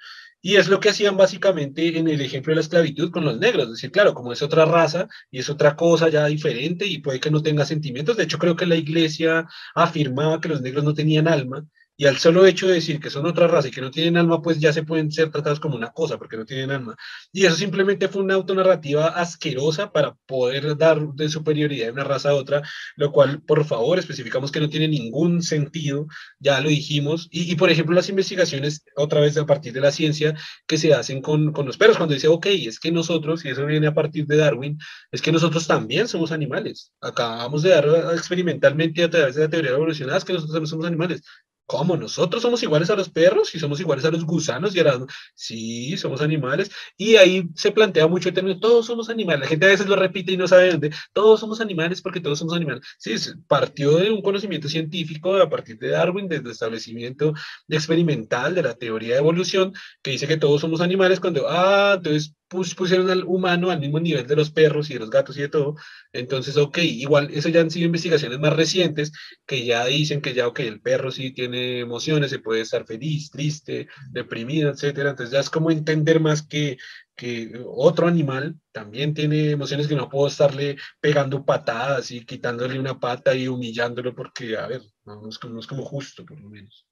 Y 0.45 0.57
es 0.57 0.67
lo 0.67 0.81
que 0.81 0.89
hacían 0.89 1.15
básicamente 1.15 1.97
en 1.97 2.07
el 2.09 2.19
ejemplo 2.19 2.51
de 2.51 2.55
la 2.55 2.61
esclavitud 2.61 3.11
con 3.11 3.23
los 3.23 3.39
negros. 3.39 3.63
Es 3.65 3.71
decir, 3.75 3.91
claro, 3.91 4.13
como 4.13 4.33
es 4.33 4.41
otra 4.41 4.65
raza 4.65 5.07
y 5.31 5.39
es 5.39 5.49
otra 5.49 5.77
cosa 5.77 6.09
ya 6.09 6.25
diferente 6.25 6.85
y 6.85 6.97
puede 6.99 7.21
que 7.21 7.31
no 7.31 7.41
tenga 7.41 7.65
sentimientos. 7.65 8.17
De 8.17 8.23
hecho, 8.23 8.37
creo 8.39 8.57
que 8.57 8.65
la 8.65 8.75
iglesia 8.75 9.47
afirmaba 9.73 10.41
que 10.41 10.49
los 10.49 10.61
negros 10.61 10.83
no 10.83 10.93
tenían 10.93 11.29
alma 11.29 11.65
y 11.95 12.05
al 12.05 12.17
solo 12.17 12.45
hecho 12.45 12.67
de 12.67 12.75
decir 12.75 12.99
que 12.99 13.09
son 13.09 13.25
otra 13.25 13.47
raza 13.47 13.67
y 13.67 13.71
que 13.71 13.81
no 13.81 13.91
tienen 13.91 14.17
alma, 14.17 14.41
pues 14.41 14.59
ya 14.59 14.73
se 14.73 14.83
pueden 14.83 15.11
ser 15.11 15.29
tratados 15.29 15.59
como 15.59 15.75
una 15.75 15.91
cosa, 15.91 16.17
porque 16.17 16.37
no 16.37 16.45
tienen 16.45 16.71
alma. 16.71 16.95
Y 17.31 17.45
eso 17.45 17.55
simplemente 17.55 18.07
fue 18.07 18.23
una 18.23 18.33
autonarrativa 18.33 19.07
asquerosa 19.07 19.91
para 19.91 20.15
poder 20.25 20.75
dar 20.77 20.99
de 21.13 21.29
superioridad 21.29 21.87
de 21.87 21.91
una 21.91 22.03
raza 22.03 22.31
a 22.31 22.35
otra, 22.35 22.63
lo 22.95 23.11
cual, 23.11 23.41
por 23.43 23.65
favor, 23.65 23.99
especificamos 23.99 24.51
que 24.51 24.59
no 24.59 24.69
tiene 24.69 24.87
ningún 24.87 25.43
sentido, 25.43 26.07
ya 26.39 26.59
lo 26.61 26.69
dijimos. 26.69 27.27
Y, 27.31 27.55
por 27.55 27.69
ejemplo, 27.69 27.95
las 27.95 28.09
investigaciones, 28.09 28.83
otra 28.95 29.19
vez 29.21 29.37
a 29.37 29.45
partir 29.45 29.73
de 29.73 29.81
la 29.81 29.91
ciencia, 29.91 30.35
que 30.67 30.77
se 30.77 30.93
hacen 30.93 31.21
con, 31.21 31.51
con 31.53 31.65
los 31.65 31.77
perros, 31.77 31.97
cuando 31.97 32.15
dice, 32.15 32.27
ok, 32.27 32.47
es 32.47 32.79
que 32.79 32.91
nosotros, 32.91 33.45
y 33.45 33.49
eso 33.49 33.65
viene 33.65 33.87
a 33.87 33.93
partir 33.93 34.25
de 34.25 34.37
Darwin, 34.37 34.79
es 35.11 35.21
que 35.21 35.31
nosotros 35.31 35.67
también 35.67 36.07
somos 36.07 36.31
animales. 36.31 36.91
Acabamos 37.01 37.61
de 37.61 37.69
dar 37.69 37.85
experimentalmente 38.13 39.03
a 39.03 39.09
través 39.09 39.35
de 39.35 39.43
la 39.43 39.49
teoría 39.49 39.71
evolucionada, 39.71 40.19
que 40.21 40.33
nosotros 40.33 40.53
también 40.53 40.69
somos 40.69 40.85
animales. 40.85 41.21
¿Cómo? 41.65 41.95
¿Nosotros 41.95 42.41
somos 42.41 42.61
iguales 42.61 42.89
a 42.89 42.95
los 42.95 43.09
perros 43.09 43.55
y 43.55 43.59
somos 43.59 43.79
iguales 43.79 44.03
a 44.05 44.11
los 44.11 44.25
gusanos 44.25 44.75
y 44.75 44.79
a 44.81 44.83
las... 44.83 44.99
Sí, 45.33 45.95
somos 45.97 46.21
animales. 46.21 46.69
Y 46.97 47.15
ahí 47.15 47.47
se 47.55 47.71
plantea 47.71 48.05
mucho 48.07 48.29
el 48.29 48.35
término, 48.35 48.59
todos 48.59 48.85
somos 48.85 49.09
animales. 49.09 49.41
La 49.41 49.47
gente 49.47 49.65
a 49.65 49.69
veces 49.69 49.87
lo 49.87 49.95
repite 49.95 50.33
y 50.33 50.37
no 50.37 50.47
sabe 50.47 50.71
dónde. 50.71 50.91
Todos 51.13 51.39
somos 51.39 51.61
animales 51.61 52.01
porque 52.01 52.19
todos 52.19 52.39
somos 52.39 52.55
animales. 52.55 52.83
Sí, 52.99 53.15
partió 53.47 53.97
de 53.97 54.11
un 54.11 54.21
conocimiento 54.21 54.67
científico 54.67 55.35
a 55.37 55.49
partir 55.49 55.77
de 55.79 55.89
Darwin, 55.89 56.27
desde 56.27 56.45
el 56.45 56.51
establecimiento 56.51 57.33
experimental 57.69 58.55
de 58.55 58.63
la 58.63 58.75
teoría 58.75 59.13
de 59.13 59.19
evolución, 59.19 59.73
que 60.01 60.11
dice 60.11 60.27
que 60.27 60.37
todos 60.37 60.61
somos 60.61 60.81
animales 60.81 61.19
cuando, 61.19 61.45
ah, 61.49 61.93
entonces 61.97 62.35
pusieron 62.75 63.09
al 63.09 63.23
humano 63.23 63.71
al 63.71 63.79
mismo 63.79 63.99
nivel 63.99 64.25
de 64.27 64.35
los 64.35 64.51
perros 64.51 64.89
y 64.89 64.93
de 64.93 64.99
los 64.99 65.09
gatos 65.09 65.37
y 65.37 65.41
de 65.41 65.49
todo. 65.49 65.75
Entonces, 66.11 66.57
ok, 66.57 66.77
igual, 66.79 67.29
eso 67.33 67.49
ya 67.49 67.61
han 67.61 67.71
sido 67.71 67.87
investigaciones 67.87 68.39
más 68.39 68.53
recientes 68.53 69.11
que 69.45 69.65
ya 69.65 69.85
dicen 69.85 70.21
que 70.21 70.33
ya, 70.33 70.47
ok, 70.47 70.59
el 70.59 70.81
perro 70.81 71.11
sí 71.11 71.33
tiene 71.33 71.79
emociones, 71.79 72.29
se 72.29 72.39
puede 72.39 72.61
estar 72.61 72.85
feliz, 72.85 73.29
triste, 73.31 73.87
deprimido, 74.11 74.69
etcétera. 74.69 75.11
Entonces, 75.11 75.33
ya 75.33 75.39
es 75.39 75.49
como 75.49 75.71
entender 75.71 76.19
más 76.19 76.41
que, 76.41 76.77
que 77.15 77.51
otro 77.65 78.07
animal 78.07 78.55
también 78.71 79.13
tiene 79.13 79.51
emociones 79.51 79.87
que 79.87 79.95
no 79.95 80.09
puedo 80.09 80.27
estarle 80.27 80.77
pegando 80.99 81.45
patadas 81.45 82.11
y 82.11 82.25
quitándole 82.25 82.79
una 82.79 82.99
pata 82.99 83.35
y 83.35 83.47
humillándolo 83.47 84.15
porque, 84.15 84.57
a 84.57 84.67
ver, 84.67 84.81
no, 85.05 85.27
es, 85.29 85.37
como, 85.37 85.53
no 85.55 85.59
es 85.59 85.67
como 85.67 85.83
justo, 85.83 86.25
por 86.25 86.39
lo 86.39 86.49
menos. 86.49 86.87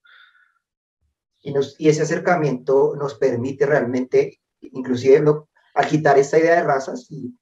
Y, 1.42 1.52
nos, 1.52 1.74
y, 1.78 1.88
ese 1.88 2.02
acercamiento 2.02 2.94
nos 2.96 3.14
permite 3.14 3.66
realmente, 3.66 4.40
inclusive 4.60 5.20
lo, 5.20 5.48
al 5.74 5.86
quitar 5.86 6.18
esta 6.18 6.38
idea 6.38 6.56
de 6.56 6.64
razas 6.64 7.06
y, 7.10 7.36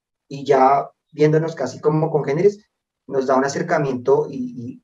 ya 0.44 0.88
viéndonos 1.12 1.54
casi 1.54 1.80
como 1.80 2.10
congéneres, 2.10 2.64
nos 3.06 3.26
da 3.26 3.36
un 3.36 3.44
acercamiento 3.44 4.26
y, 4.30 4.82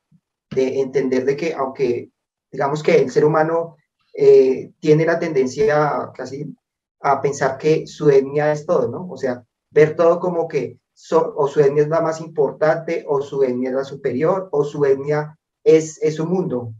de 0.50 0.80
entender 0.80 1.24
de 1.24 1.36
que 1.36 1.54
aunque 1.54 2.10
digamos 2.50 2.82
que 2.82 2.96
el 2.96 3.10
ser 3.10 3.24
humano 3.24 3.76
eh, 4.14 4.72
tiene 4.80 5.04
la 5.04 5.18
tendencia 5.18 6.10
casi 6.14 6.54
a 7.00 7.20
pensar 7.20 7.58
que 7.58 7.86
su 7.86 8.08
etnia 8.10 8.52
es 8.52 8.64
todo, 8.64 8.88
¿no? 8.88 9.08
O 9.10 9.16
sea, 9.16 9.44
ver 9.70 9.96
todo 9.96 10.18
como 10.20 10.48
que 10.48 10.78
o 11.10 11.48
su 11.48 11.60
etnia 11.60 11.82
es 11.82 11.88
la 11.88 12.00
más 12.00 12.20
importante, 12.20 13.04
o 13.06 13.20
su 13.20 13.42
etnia 13.42 13.70
es 13.70 13.76
la 13.76 13.84
superior, 13.84 14.48
o 14.50 14.64
su 14.64 14.84
etnia 14.84 15.38
es, 15.62 16.02
es 16.02 16.14
su 16.16 16.26
mundo. 16.26 16.72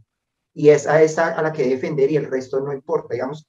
Y 0.53 0.69
es 0.69 0.87
a 0.87 1.01
esa 1.03 1.37
a 1.37 1.41
la 1.43 1.53
que 1.53 1.69
defender 1.69 2.11
y 2.11 2.15
el 2.15 2.25
resto 2.25 2.59
no 2.59 2.73
importa, 2.73 3.13
digamos, 3.13 3.47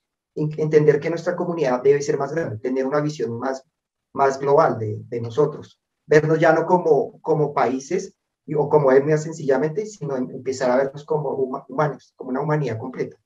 entender 0.57 1.01
que 1.01 1.11
nuestra 1.11 1.37
comunidad 1.37 1.83
debe 1.83 2.03
ser 2.03 2.19
más 2.19 2.33
grande, 2.33 2.59
tener 2.59 2.87
una 2.87 3.01
visión 3.01 3.39
más, 3.39 3.65
más 4.13 4.39
global 4.39 4.79
de, 4.79 4.99
de 5.09 5.21
nosotros, 5.21 5.81
vernos 6.07 6.39
ya 6.39 6.53
no 6.53 6.67
como, 6.67 7.21
como 7.21 7.53
países 7.53 8.15
o 8.57 8.69
como 8.69 8.93
etnias 8.93 9.23
sencillamente, 9.23 9.85
sino 9.87 10.17
empezar 10.17 10.71
a 10.71 10.77
vernos 10.77 11.05
como 11.05 11.31
humanos, 11.69 12.15
como 12.17 12.31
una 12.31 12.41
humanidad 12.41 12.79
completa. 12.79 13.17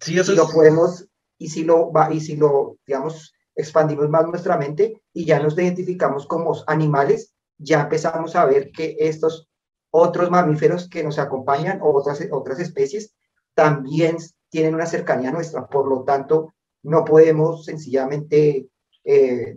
Sí, 0.00 0.18
eso 0.18 0.32
y 0.32 0.36
lo 0.36 0.48
podemos, 0.48 1.06
y 1.38 1.48
si 1.48 1.64
lo, 1.64 1.92
va, 1.92 2.12
y 2.12 2.20
si 2.20 2.36
lo, 2.36 2.78
digamos, 2.86 3.34
expandimos 3.54 4.08
más 4.08 4.26
nuestra 4.26 4.56
mente 4.56 5.02
y 5.12 5.26
ya 5.26 5.38
nos 5.40 5.54
identificamos 5.54 6.26
como 6.26 6.56
animales, 6.66 7.34
ya 7.58 7.82
empezamos 7.82 8.34
a 8.34 8.46
ver 8.46 8.72
que 8.72 8.96
estos 8.98 9.48
otros 9.90 10.30
mamíferos 10.30 10.88
que 10.88 11.04
nos 11.04 11.18
acompañan 11.18 11.80
o 11.82 11.94
otras, 11.94 12.26
otras 12.30 12.58
especies 12.58 13.14
también 13.54 14.16
tienen 14.52 14.74
una 14.74 14.84
cercanía 14.84 15.32
nuestra. 15.32 15.66
Por 15.66 15.88
lo 15.88 16.04
tanto, 16.04 16.52
no 16.82 17.04
podemos 17.04 17.64
sencillamente 17.64 18.68
eh, 19.02 19.56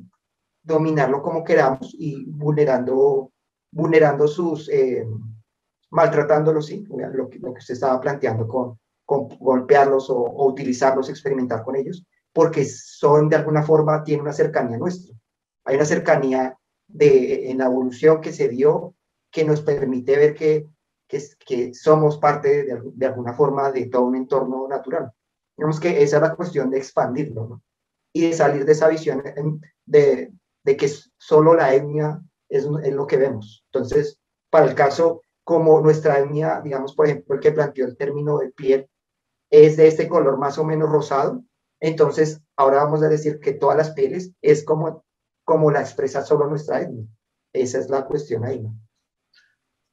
dominarlo 0.64 1.22
como 1.22 1.44
queramos 1.44 1.94
y 2.00 2.24
vulnerando, 2.26 3.32
vulnerando 3.72 4.26
sus, 4.26 4.70
eh, 4.70 5.06
maltratándolos, 5.92 6.68
sí, 6.68 6.86
lo 6.90 7.30
que, 7.30 7.40
lo 7.40 7.54
que 7.54 7.60
usted 7.60 7.74
estaba 7.74 8.00
planteando 8.00 8.48
con, 8.48 8.80
con 9.04 9.28
golpearlos 9.38 10.10
o, 10.10 10.16
o, 10.18 10.48
utilizarlos, 10.48 11.10
experimentar 11.10 11.64
con 11.64 11.76
ellos, 11.76 12.06
porque 12.32 12.64
son 12.64 13.28
de 13.28 13.36
alguna 13.36 13.64
forma, 13.64 14.02
tienen 14.02 14.22
una 14.22 14.34
cercanía 14.34 14.78
nuestra. 14.78 15.14
Hay 15.66 15.76
una 15.76 15.86
cercanía 15.86 16.58
de, 16.88 17.52
en 17.52 17.58
la 17.58 17.66
evolución 17.66 18.22
que 18.22 18.32
se 18.32 18.48
dio 18.48 18.96
que 19.30 19.44
nos 19.44 19.60
permite 19.62 20.16
ver 20.16 20.34
que, 20.36 20.68
que, 21.08 21.74
somos 21.74 22.18
parte 22.18 22.64
de, 22.64 23.06
alguna 23.06 23.34
forma 23.34 23.72
de 23.72 23.88
todo 23.88 24.04
un 24.04 24.16
entorno 24.16 24.68
natural. 24.68 25.12
Digamos 25.58 25.80
que 25.80 26.04
esa 26.04 26.18
es 26.18 26.22
la 26.22 26.36
cuestión 26.36 26.70
de 26.70 26.78
expandirlo 26.78 27.62
y 28.14 28.28
de 28.28 28.34
salir 28.34 28.66
de 28.66 28.72
esa 28.72 28.88
visión 28.88 29.24
de, 29.86 30.34
de 30.64 30.78
que 30.78 30.90
solo 31.18 31.54
la 31.54 31.74
etnia 31.74 32.22
es, 32.50 32.68
es, 32.84 32.94
lo 32.94 33.08
que 33.08 33.18
vemos. 33.18 33.64
Entonces, 33.72 34.20
para 34.50 34.66
el 34.66 34.76
caso 34.76 35.22
como 35.44 35.80
nuestra 35.80 36.20
etnia, 36.20 36.62
digamos, 36.62 36.96
por 36.96 37.06
ejemplo, 37.06 37.36
el 37.36 37.42
que 37.42 37.52
planteó 37.52 37.86
el 37.86 37.98
término 37.98 38.40
de 38.40 38.52
piel, 38.52 38.90
es 39.50 39.78
de 39.78 39.88
este 39.88 40.08
color 40.08 40.38
más 40.38 40.58
o 40.58 40.64
menos 40.64 40.90
rosado, 40.90 41.44
entonces, 41.80 42.42
ahora 42.56 42.84
vamos 42.84 43.04
a 43.04 43.10
decir 43.10 43.40
que 43.40 43.54
todas 43.54 43.78
las 43.78 43.92
pieles 43.92 44.32
es 44.42 44.64
como, 44.64 45.06
como 45.44 45.72
la 45.72 45.82
expresa 45.82 46.24
solo 46.24 46.48
nuestra 46.48 46.82
etnia. 46.82 47.06
Esa 47.54 47.80
es 47.80 47.90
la 47.90 48.06
cuestión 48.06 48.44
ahí, 48.44 48.60
¿no? 48.60 48.76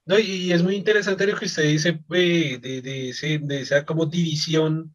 No, 0.05 0.19
y 0.19 0.53
es 0.53 0.63
muy 0.63 0.75
interesante 0.75 1.27
lo 1.27 1.39
que 1.39 1.47
usted 1.47 1.63
dice 1.65 2.01
eh, 2.13 2.59
de, 2.61 2.83
de, 2.83 3.61
esa 3.61 3.85
como 3.85 4.07
división, 4.07 4.95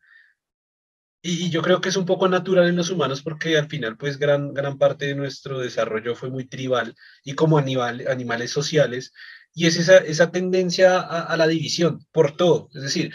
y, 1.21 1.49
yo 1.49 1.61
creo 1.61 1.81
que 1.81 1.89
es 1.89 1.95
un 1.95 2.05
poco 2.05 2.27
natural 2.27 2.67
en 2.67 2.75
los 2.75 2.89
humanos 2.89 3.21
porque 3.21 3.57
al 3.57 3.67
final 3.69 3.97
pues 3.97 4.17
gran, 4.17 4.53
gran 4.53 4.77
parte 4.77 5.07
de 5.07 5.15
nuestro 5.15 5.59
desarrollo 5.59 6.15
fue 6.15 6.29
muy 6.29 6.45
tribal 6.45 6.95
y 7.23 7.33
como 7.33 7.57
animal, 7.57 8.05
animales 8.09 8.51
sociales, 8.51 9.13
y 9.53 9.67
es 9.67 9.77
esa, 9.77 9.97
esa 9.97 10.31
tendencia 10.31 10.99
a 10.99 11.37
la 11.37 11.47
división 11.47 12.05
por 12.11 12.35
todo, 12.35 12.69
es 12.73 12.83
decir, 12.83 13.13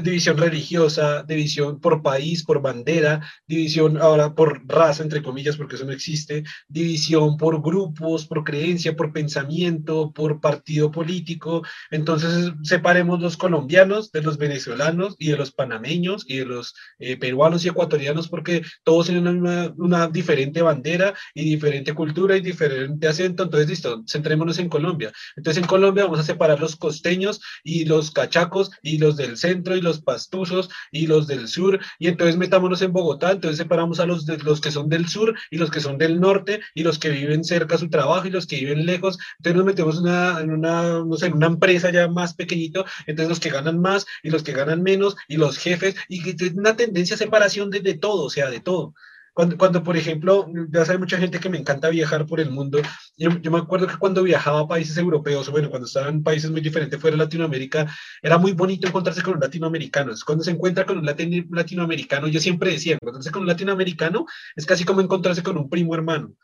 división 0.00 0.38
religiosa, 0.38 1.22
división 1.22 1.80
por 1.80 2.02
país, 2.02 2.44
por 2.44 2.62
bandera, 2.62 3.20
división 3.46 3.98
ahora 3.98 4.34
por 4.34 4.62
raza, 4.66 5.02
entre 5.02 5.22
comillas, 5.22 5.56
porque 5.56 5.76
eso 5.76 5.84
no 5.84 5.92
existe, 5.92 6.44
división 6.68 7.36
por 7.36 7.60
grupos, 7.60 8.26
por 8.26 8.44
creencia, 8.44 8.96
por 8.96 9.12
pensamiento, 9.12 10.12
por 10.12 10.40
partido 10.40 10.90
político. 10.90 11.62
Entonces, 11.90 12.52
separemos 12.62 13.20
los 13.20 13.36
colombianos 13.36 14.10
de 14.12 14.22
los 14.22 14.38
venezolanos 14.38 15.14
y 15.18 15.30
de 15.30 15.36
los 15.36 15.52
panameños 15.52 16.24
y 16.26 16.38
de 16.38 16.46
los 16.46 16.74
eh, 16.98 17.16
peruanos 17.18 17.64
y 17.64 17.68
ecuatorianos, 17.68 18.28
porque 18.28 18.62
todos 18.84 19.06
tienen 19.06 19.26
una, 19.26 20.08
diferente 20.08 20.62
bandera 20.62 21.14
y 21.34 21.44
diferente 21.44 21.94
cultura 21.94 22.36
y 22.36 22.40
diferente 22.40 23.08
acento. 23.08 23.42
Entonces, 23.44 23.68
listo, 23.68 24.02
centrémonos 24.08 24.58
en 24.58 24.68
Colombia. 24.68 25.12
Entonces, 25.36 25.62
en 25.62 25.68
Colombia 25.68 26.04
vamos 26.04 26.20
a 26.20 26.24
separar 26.24 26.60
los 26.60 26.76
costeños 26.76 27.40
y 27.62 27.84
los 27.84 28.10
cachacos 28.10 28.70
y 28.82 28.98
los 28.98 29.16
del 29.16 29.36
centro 29.36 29.76
los 29.82 30.00
pastuzos 30.00 30.70
y 30.90 31.06
los 31.06 31.26
del 31.26 31.48
sur, 31.48 31.80
y 31.98 32.08
entonces 32.08 32.36
metámonos 32.36 32.82
en 32.82 32.92
Bogotá, 32.92 33.32
entonces 33.32 33.58
separamos 33.58 34.00
a 34.00 34.06
los, 34.06 34.26
de, 34.26 34.38
los 34.38 34.60
que 34.60 34.70
son 34.70 34.88
del 34.88 35.08
sur 35.08 35.34
y 35.50 35.58
los 35.58 35.70
que 35.70 35.80
son 35.80 35.98
del 35.98 36.20
norte 36.20 36.60
y 36.74 36.82
los 36.82 36.98
que 36.98 37.10
viven 37.10 37.44
cerca 37.44 37.74
a 37.74 37.78
su 37.78 37.88
trabajo 37.88 38.26
y 38.26 38.30
los 38.30 38.46
que 38.46 38.56
viven 38.56 38.86
lejos, 38.86 39.18
entonces 39.38 39.56
nos 39.56 39.66
metemos 39.66 39.98
una, 39.98 40.40
en 40.40 40.50
una, 40.50 41.04
no 41.04 41.16
sé, 41.16 41.26
en 41.26 41.34
una 41.34 41.46
empresa 41.46 41.90
ya 41.90 42.08
más 42.08 42.34
pequeñito, 42.34 42.84
entonces 43.06 43.28
los 43.28 43.40
que 43.40 43.50
ganan 43.50 43.80
más 43.80 44.06
y 44.22 44.30
los 44.30 44.42
que 44.42 44.52
ganan 44.52 44.82
menos 44.82 45.16
y 45.28 45.36
los 45.36 45.58
jefes, 45.58 45.94
y 46.08 46.22
una 46.56 46.76
tendencia 46.76 47.14
a 47.14 47.18
separación 47.18 47.70
de, 47.70 47.80
de 47.80 47.94
todo, 47.94 48.24
o 48.24 48.30
sea, 48.30 48.50
de 48.50 48.60
todo. 48.60 48.94
Cuando, 49.34 49.56
cuando, 49.56 49.82
por 49.82 49.96
ejemplo, 49.96 50.46
ya 50.70 50.84
sabe 50.84 50.98
mucha 50.98 51.16
gente 51.16 51.40
que 51.40 51.48
me 51.48 51.58
encanta 51.58 51.88
viajar 51.88 52.26
por 52.26 52.38
el 52.40 52.50
mundo, 52.50 52.80
yo, 53.16 53.30
yo, 53.40 53.50
me 53.50 53.58
acuerdo 53.58 53.86
que 53.86 53.96
cuando 53.96 54.22
viajaba 54.22 54.60
a 54.60 54.68
países 54.68 54.96
europeos, 54.98 55.48
bueno, 55.50 55.70
cuando 55.70 55.86
estaba 55.86 56.08
en 56.08 56.22
países 56.22 56.50
muy 56.50 56.60
diferentes 56.60 57.00
fuera 57.00 57.16
de 57.16 57.24
Latinoamérica, 57.24 57.86
era 58.22 58.36
muy 58.36 58.52
bonito 58.52 58.86
encontrarse 58.86 59.22
con 59.22 59.34
un 59.34 59.40
latinoamericano. 59.40 60.12
Cuando 60.26 60.44
se 60.44 60.50
encuentra 60.50 60.84
con 60.84 60.98
un 60.98 61.06
latinoamericano, 61.50 62.28
yo 62.28 62.40
siempre 62.40 62.72
decía, 62.72 62.94
encontrarse 62.94 63.30
con 63.30 63.42
un 63.42 63.48
latinoamericano 63.48 64.26
es 64.54 64.66
casi 64.66 64.84
como 64.84 65.00
encontrarse 65.00 65.42
con 65.42 65.56
un 65.56 65.70
primo 65.70 65.94
hermano 65.94 66.34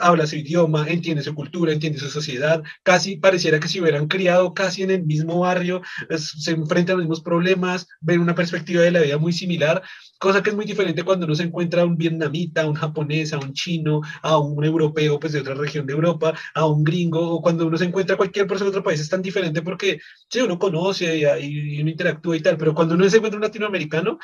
habla 0.00 0.26
su 0.26 0.36
idioma, 0.36 0.86
entiende 0.88 1.22
su 1.22 1.34
cultura, 1.34 1.72
entiende 1.72 1.98
su 1.98 2.08
sociedad, 2.08 2.62
casi 2.82 3.16
pareciera 3.16 3.58
que 3.58 3.68
se 3.68 3.80
hubieran 3.80 4.08
criado 4.08 4.52
casi 4.54 4.82
en 4.82 4.90
el 4.90 5.04
mismo 5.04 5.40
barrio, 5.40 5.82
se 6.16 6.52
enfrentan 6.52 6.94
a 6.94 6.96
los 6.98 7.04
mismos 7.06 7.22
problemas, 7.22 7.86
ven 8.00 8.20
una 8.20 8.34
perspectiva 8.34 8.82
de 8.82 8.90
la 8.90 9.00
vida 9.00 9.18
muy 9.18 9.32
similar, 9.32 9.82
cosa 10.18 10.42
que 10.42 10.50
es 10.50 10.56
muy 10.56 10.66
diferente 10.66 11.02
cuando 11.02 11.26
uno 11.26 11.34
se 11.34 11.44
encuentra 11.44 11.82
a 11.82 11.86
un 11.86 11.96
vietnamita, 11.96 12.62
a 12.62 12.66
un 12.66 12.74
japonés, 12.74 13.32
a 13.32 13.38
un 13.38 13.52
chino, 13.52 14.02
a 14.22 14.38
un 14.38 14.62
europeo 14.64 15.18
pues 15.18 15.32
de 15.32 15.40
otra 15.40 15.54
región 15.54 15.86
de 15.86 15.94
Europa, 15.94 16.34
a 16.54 16.66
un 16.66 16.84
gringo, 16.84 17.36
o 17.36 17.42
cuando 17.42 17.66
uno 17.66 17.78
se 17.78 17.86
encuentra 17.86 18.14
a 18.14 18.18
cualquier 18.18 18.46
persona 18.46 18.66
de 18.70 18.76
otro 18.76 18.84
país 18.84 19.00
es 19.00 19.08
tan 19.08 19.22
diferente 19.22 19.62
porque 19.62 19.98
sí, 20.28 20.40
uno 20.40 20.58
conoce 20.58 21.16
y, 21.16 21.76
y 21.76 21.80
uno 21.80 21.90
interactúa 21.90 22.36
y 22.36 22.40
tal, 22.40 22.56
pero 22.58 22.74
cuando 22.74 22.94
uno 22.94 23.08
se 23.08 23.16
encuentra 23.16 23.38
un 23.38 23.44
latinoamericano, 23.44 24.18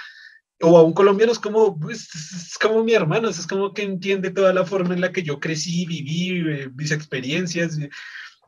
o 0.63 0.79
a 0.79 0.83
un 0.83 0.93
colombiano 0.93 1.33
es 1.33 1.39
como, 1.39 1.79
pues, 1.79 2.09
es 2.15 2.59
como 2.59 2.83
mi 2.83 2.93
hermano, 2.93 3.29
es 3.29 3.47
como 3.47 3.73
que 3.75 3.83
entiende 3.83 4.31
toda 4.31 4.53
la 4.53 4.65
forma 4.65 4.95
en 4.95 5.01
la 5.01 5.13
que 5.13 5.23
yo 5.23 5.39
crecí, 5.39 5.87
viví, 5.87 6.41
eh, 6.49 6.71
mis 6.75 6.91
experiencias. 6.93 7.79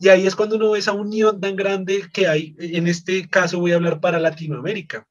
Y 0.00 0.08
ahí 0.08 0.26
es 0.26 0.36
cuando 0.36 0.56
uno 0.56 0.70
ve 0.70 0.78
esa 0.78 0.92
unión 0.92 1.40
tan 1.40 1.56
grande 1.56 2.04
que 2.12 2.28
hay, 2.28 2.54
en 2.58 2.86
este 2.86 3.28
caso 3.28 3.60
voy 3.60 3.72
a 3.72 3.76
hablar 3.76 4.00
para 4.00 4.18
Latinoamérica. 4.18 5.06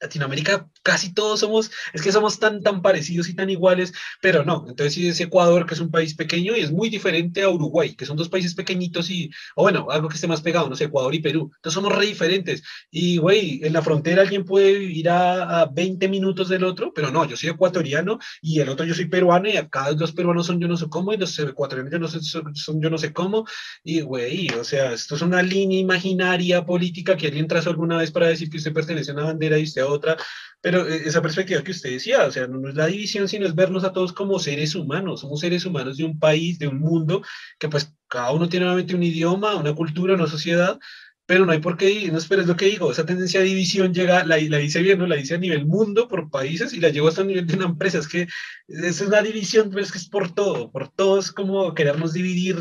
Latinoamérica 0.00 0.68
casi 0.82 1.12
todos 1.12 1.40
somos, 1.40 1.70
es 1.92 2.02
que 2.02 2.12
somos 2.12 2.38
tan, 2.38 2.62
tan 2.62 2.82
parecidos 2.82 3.28
y 3.28 3.34
tan 3.34 3.50
iguales, 3.50 3.92
pero 4.20 4.44
no. 4.44 4.64
Entonces, 4.68 4.94
si 4.94 5.08
es 5.08 5.20
Ecuador, 5.20 5.66
que 5.66 5.74
es 5.74 5.80
un 5.80 5.90
país 5.90 6.14
pequeño 6.14 6.54
y 6.56 6.60
es 6.60 6.70
muy 6.70 6.90
diferente 6.90 7.42
a 7.42 7.48
Uruguay, 7.48 7.94
que 7.94 8.06
son 8.06 8.16
dos 8.16 8.28
países 8.28 8.54
pequeñitos 8.54 9.10
y, 9.10 9.30
o 9.54 9.62
bueno, 9.62 9.88
algo 9.90 10.08
que 10.08 10.14
esté 10.14 10.26
más 10.26 10.42
pegado, 10.42 10.68
no 10.68 10.76
sé, 10.76 10.84
Ecuador 10.84 11.14
y 11.14 11.20
Perú. 11.20 11.50
Entonces, 11.56 11.74
somos 11.74 11.96
re 11.96 12.06
diferentes. 12.06 12.62
Y, 12.90 13.16
güey, 13.18 13.60
en 13.64 13.72
la 13.72 13.82
frontera 13.82 14.22
alguien 14.22 14.44
puede 14.44 14.78
vivir 14.78 15.08
a, 15.08 15.62
a, 15.62 15.66
20 15.66 16.08
minutos 16.08 16.48
del 16.48 16.64
otro, 16.64 16.92
pero 16.94 17.10
no, 17.10 17.24
yo 17.24 17.36
soy 17.36 17.50
ecuatoriano 17.50 18.18
y 18.40 18.60
el 18.60 18.68
otro 18.68 18.86
yo 18.86 18.94
soy 18.94 19.06
peruano 19.06 19.48
y 19.48 19.56
acá 19.56 19.90
los 19.92 20.12
peruanos 20.12 20.46
son 20.46 20.60
yo 20.60 20.68
no 20.68 20.76
sé 20.76 20.86
cómo 20.88 21.12
y 21.12 21.16
los 21.16 21.38
ecuatorianos 21.38 21.92
yo 21.92 21.98
no 21.98 22.08
sé, 22.08 22.20
son 22.22 22.80
yo 22.80 22.90
no 22.90 22.98
sé 22.98 23.12
cómo. 23.12 23.46
Y, 23.82 24.00
güey, 24.02 24.48
o 24.50 24.64
sea, 24.64 24.92
esto 24.92 25.16
es 25.16 25.22
una 25.22 25.42
línea 25.42 25.78
imaginaria 25.78 26.64
política 26.64 27.16
que 27.16 27.26
alguien 27.26 27.48
trazó 27.48 27.70
alguna 27.70 27.98
vez 27.98 28.10
para 28.10 28.28
decir 28.28 28.50
que 28.50 28.58
usted 28.58 28.72
pertenece 28.72 29.10
a 29.10 29.14
una 29.14 29.24
bandera 29.24 29.58
y 29.58 29.64
usted 29.64 29.85
a 29.86 29.90
otra, 29.90 30.16
pero 30.60 30.86
eh, 30.88 31.02
esa 31.04 31.22
perspectiva 31.22 31.62
que 31.62 31.70
usted 31.70 31.90
decía, 31.90 32.24
o 32.26 32.32
sea, 32.32 32.46
no, 32.46 32.68
es 32.68 32.74
la 32.74 32.86
división, 32.86 33.28
sino 33.28 33.46
es 33.46 33.54
vernos 33.54 33.84
a 33.84 33.92
todos 33.92 34.12
como 34.12 34.38
seres 34.38 34.74
humanos, 34.74 35.20
somos 35.20 35.40
seres 35.40 35.64
humanos 35.64 35.96
de 35.96 36.04
un 36.04 36.18
país, 36.18 36.58
de 36.58 36.68
un 36.68 36.80
mundo, 36.80 37.22
que 37.58 37.68
pues 37.68 37.92
cada 38.08 38.32
uno 38.32 38.48
tiene 38.48 38.66
nuevamente 38.66 38.94
un 38.94 39.02
idioma, 39.02 39.56
una 39.56 39.74
cultura, 39.74 40.14
una 40.14 40.26
sociedad, 40.26 40.78
pero 41.26 41.44
no 41.44 41.52
hay 41.52 41.58
por 41.58 41.76
qué, 41.76 42.08
no 42.12 42.18
esperes 42.18 42.46
lo 42.46 42.56
que 42.56 42.66
digo, 42.66 42.90
esa 42.90 43.04
tendencia 43.04 43.40
de 43.40 43.46
división 43.46 43.92
llega, 43.92 44.24
la, 44.24 44.38
la 44.38 44.58
dice 44.58 44.80
bien, 44.80 44.98
¿no? 44.98 45.08
la 45.08 45.16
dice 45.16 45.34
a 45.34 45.38
nivel 45.38 45.66
mundo, 45.66 46.06
por 46.06 46.30
países, 46.30 46.72
y 46.72 46.80
la 46.80 46.90
llevo 46.90 47.08
hasta 47.08 47.22
a 47.22 47.24
nivel 47.24 47.46
de 47.46 47.56
una 47.56 47.66
empresa, 47.66 47.98
es 47.98 48.06
que 48.06 48.28
es 48.68 49.00
una 49.00 49.22
división, 49.22 49.70
pero 49.70 49.82
es 49.82 49.90
que 49.90 49.98
es 49.98 50.08
por 50.08 50.32
todo, 50.34 50.70
por 50.70 50.88
todo 50.88 51.18
es 51.18 51.32
como 51.32 51.74
querernos 51.74 52.12
dividir, 52.12 52.56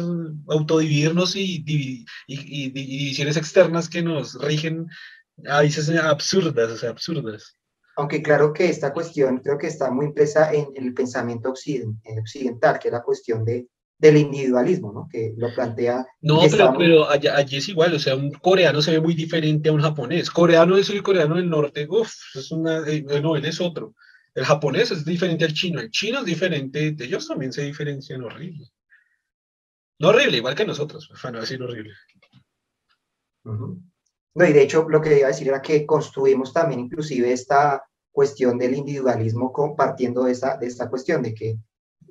autodividirnos 0.48 1.36
y, 1.36 1.64
y, 1.66 2.06
y, 2.28 2.38
y 2.66 2.70
divisiones 2.72 3.38
externas 3.38 3.88
que 3.88 4.02
nos 4.02 4.34
rigen 4.42 4.88
a 5.48 5.62
veces 5.62 5.90
absurdas, 5.90 6.72
o 6.72 6.78
sea, 6.78 6.90
absurdas. 6.90 7.56
Aunque 7.98 8.22
claro 8.22 8.52
que 8.52 8.70
esta 8.70 8.92
cuestión 8.92 9.38
creo 9.40 9.58
que 9.58 9.68
está 9.68 9.90
muy 9.90 10.08
impresa 10.08 10.52
en, 10.54 10.68
el 10.76 10.94
pensamiento 10.94 11.50
occidental, 11.50 12.80
que 12.80 12.90
es 12.90 12.94
la 12.94 13.04
cuestión 13.04 13.46
de, 13.46 13.68
del 13.98 14.18
individualismo, 14.18 14.92
¿no? 14.92 15.08
Que 15.10 15.34
lo 15.38 15.54
plantea. 15.54 16.06
No, 16.22 16.42
pero, 16.50 16.74
pero 16.78 17.10
allí 17.10 17.58
es 17.58 17.70
igual, 17.70 17.94
o 17.94 18.00
sea, 18.00 18.16
un 18.16 18.32
coreano 18.32 18.82
se 18.82 18.92
ve 18.92 19.00
muy 19.00 19.14
diferente 19.14 19.70
a 19.70 19.74
un 19.74 19.82
japonés. 19.82 20.30
Coreano 20.30 20.78
es 20.78 20.90
el 20.90 21.04
coreano 21.04 21.36
del 21.36 21.50
norte, 21.50 21.88
uff, 21.90 22.14
es 22.36 22.52
una, 22.52 22.80
eh, 22.88 23.06
no, 23.22 23.36
él 23.36 23.46
es 23.46 23.62
otro. 23.62 23.96
El 24.34 24.44
japonés 24.44 24.92
es 24.92 25.06
diferente 25.06 25.46
al 25.46 25.54
chino, 25.54 25.80
el 25.80 25.90
chino 25.90 26.20
es 26.20 26.26
diferente, 26.26 26.96
ellos 27.00 27.26
también 27.26 27.54
se 27.54 27.62
diferencian 27.62 28.22
horrible. 28.22 28.68
No 30.00 30.10
horrible, 30.10 30.38
igual 30.38 30.56
que 30.56 30.66
nosotros, 30.66 31.10
para 31.22 31.32
no 31.32 31.40
decir 31.40 31.64
horrible. 31.64 31.94
No, 34.36 34.46
y 34.46 34.52
de 34.52 34.62
hecho 34.62 34.88
lo 34.90 35.02
que 35.02 35.18
iba 35.18 35.28
a 35.28 35.32
decir 35.32 35.48
era 35.48 35.62
que 35.62 35.86
construimos 35.86 36.52
también 36.52 36.82
inclusive 36.82 37.32
esta 37.32 37.84
cuestión 38.12 38.58
del 38.58 38.76
individualismo 38.76 39.52
compartiendo 39.52 40.24
de 40.24 40.34
esta, 40.34 40.58
de 40.58 40.68
esta 40.68 40.90
cuestión 40.90 41.22
de 41.22 41.34
que 41.34 41.58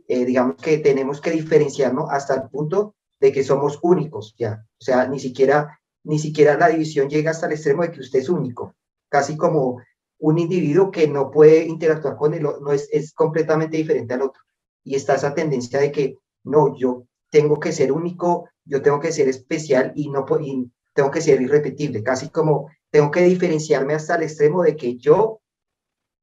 eh, 0.08 0.24
digamos 0.24 0.56
que 0.56 0.78
tenemos 0.78 1.20
que 1.20 1.30
diferenciarnos 1.30 2.08
hasta 2.10 2.34
el 2.34 2.48
punto 2.50 2.94
de 3.20 3.30
que 3.30 3.44
somos 3.44 3.78
únicos 3.82 4.34
ya. 4.38 4.66
O 4.80 4.84
sea, 4.84 5.06
ni 5.06 5.18
siquiera, 5.18 5.78
ni 6.02 6.18
siquiera 6.18 6.58
la 6.58 6.68
división 6.68 7.08
llega 7.08 7.30
hasta 7.30 7.46
el 7.46 7.52
extremo 7.52 7.82
de 7.82 7.90
que 7.90 8.00
usted 8.00 8.18
es 8.18 8.28
único, 8.28 8.74
casi 9.08 9.36
como 9.36 9.80
un 10.18 10.38
individuo 10.38 10.90
que 10.90 11.06
no 11.08 11.30
puede 11.30 11.64
interactuar 11.64 12.16
con 12.16 12.32
él, 12.34 12.42
no 12.42 12.72
es, 12.72 12.88
es 12.90 13.12
completamente 13.12 13.76
diferente 13.76 14.14
al 14.14 14.22
otro. 14.22 14.42
Y 14.82 14.94
está 14.94 15.14
esa 15.14 15.34
tendencia 15.34 15.80
de 15.80 15.92
que 15.92 16.18
no, 16.44 16.76
yo 16.76 17.06
tengo 17.30 17.58
que 17.60 17.72
ser 17.72 17.92
único, 17.92 18.48
yo 18.64 18.80
tengo 18.80 19.00
que 19.00 19.12
ser 19.12 19.28
especial 19.28 19.92
y 19.94 20.08
no 20.08 20.24
y 20.40 20.70
tengo 20.94 21.10
que 21.10 21.20
ser 21.20 21.42
irrepetible, 21.42 22.02
casi 22.02 22.30
como 22.30 22.70
tengo 22.90 23.10
que 23.10 23.22
diferenciarme 23.22 23.94
hasta 23.94 24.14
el 24.14 24.22
extremo 24.22 24.62
de 24.62 24.76
que 24.76 24.96
yo 24.96 25.40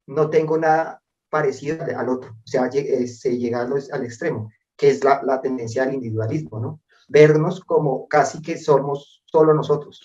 no 0.07 0.29
tengo 0.29 0.57
nada 0.57 1.01
parecido 1.29 1.83
al 1.83 2.09
otro, 2.09 2.31
o 2.31 2.47
sea, 2.47 2.67
eh, 2.73 3.07
se 3.07 3.37
llega 3.37 3.61
al 3.61 4.05
extremo, 4.05 4.51
que 4.75 4.89
es 4.89 5.03
la, 5.03 5.21
la 5.23 5.41
tendencia 5.41 5.83
al 5.83 5.93
individualismo, 5.93 6.59
¿no? 6.59 6.81
Vernos 7.07 7.61
como 7.61 8.07
casi 8.07 8.41
que 8.41 8.57
somos 8.57 9.21
solo 9.25 9.53
nosotros. 9.53 10.01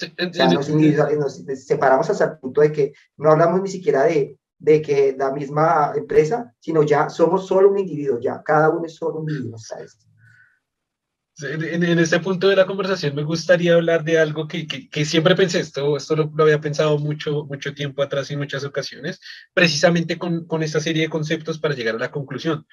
o 0.00 0.32
sea, 0.32 0.48
nos, 0.48 0.68
nos, 0.70 1.44
separamos 1.64 2.08
hasta 2.10 2.24
el 2.24 2.38
punto 2.38 2.60
de 2.60 2.72
que 2.72 2.92
no 3.16 3.30
hablamos 3.30 3.60
ni 3.60 3.68
siquiera 3.68 4.04
de, 4.04 4.38
de 4.58 4.82
que 4.82 5.14
la 5.16 5.32
misma 5.32 5.92
empresa, 5.96 6.54
sino 6.60 6.82
ya 6.82 7.08
somos 7.08 7.46
solo 7.46 7.70
un 7.70 7.78
individuo, 7.78 8.18
ya 8.20 8.42
cada 8.42 8.70
uno 8.70 8.86
es 8.86 8.94
solo 8.94 9.20
un 9.20 9.30
individuo, 9.30 9.58
¿sabes? 9.58 9.98
En, 11.40 11.84
en, 11.84 11.98
este 12.00 12.18
punto 12.18 12.48
de 12.48 12.56
la 12.56 12.66
conversación 12.66 13.14
me 13.14 13.22
gustaría 13.22 13.74
hablar 13.74 14.02
de 14.02 14.18
algo 14.18 14.48
que, 14.48 14.66
que, 14.66 14.88
que 14.88 15.04
siempre 15.04 15.36
pensé, 15.36 15.60
esto, 15.60 15.96
esto 15.96 16.16
lo, 16.16 16.32
lo, 16.34 16.42
había 16.42 16.60
pensado 16.60 16.98
mucho, 16.98 17.44
mucho 17.44 17.74
tiempo 17.74 18.02
atrás 18.02 18.30
en 18.30 18.38
muchas 18.38 18.64
ocasiones, 18.64 19.20
precisamente 19.54 20.18
con, 20.18 20.46
con, 20.46 20.64
esta 20.64 20.80
serie 20.80 21.02
de 21.02 21.08
conceptos 21.08 21.60
para 21.60 21.74
llegar 21.74 21.94
a 21.94 21.98
la 21.98 22.10
conclusión. 22.10 22.66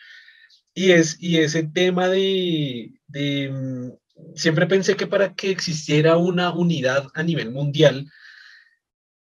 Y 0.74 0.92
es 0.92 1.18
y 1.22 1.38
ese 1.38 1.64
tema 1.64 2.08
de, 2.08 3.00
de, 3.08 3.52
mm, 3.52 4.36
siempre 4.36 4.66
pensé 4.66 4.96
que 4.96 5.06
para 5.06 5.36
que 5.36 5.52
existiera 5.52 6.18
una 6.18 6.52
unidad 6.52 7.08
a 7.14 7.22
nivel 7.22 7.52
mundial, 7.52 8.12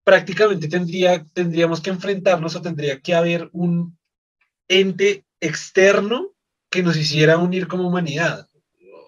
prácticamente 0.06 0.70
tendría, 0.70 1.26
tendríamos 1.34 1.82
que 1.82 1.90
enfrentarnos 1.90 2.56
o 2.56 2.62
tendría 2.62 3.02
que 3.02 3.14
haber 3.14 3.50
un 3.52 3.98
ente 4.70 5.26
externo 5.42 6.34
que 6.70 6.82
nos 6.82 6.96
hiciera 6.96 7.38
unir 7.38 7.68
como 7.68 7.88
humanidad 7.88 8.48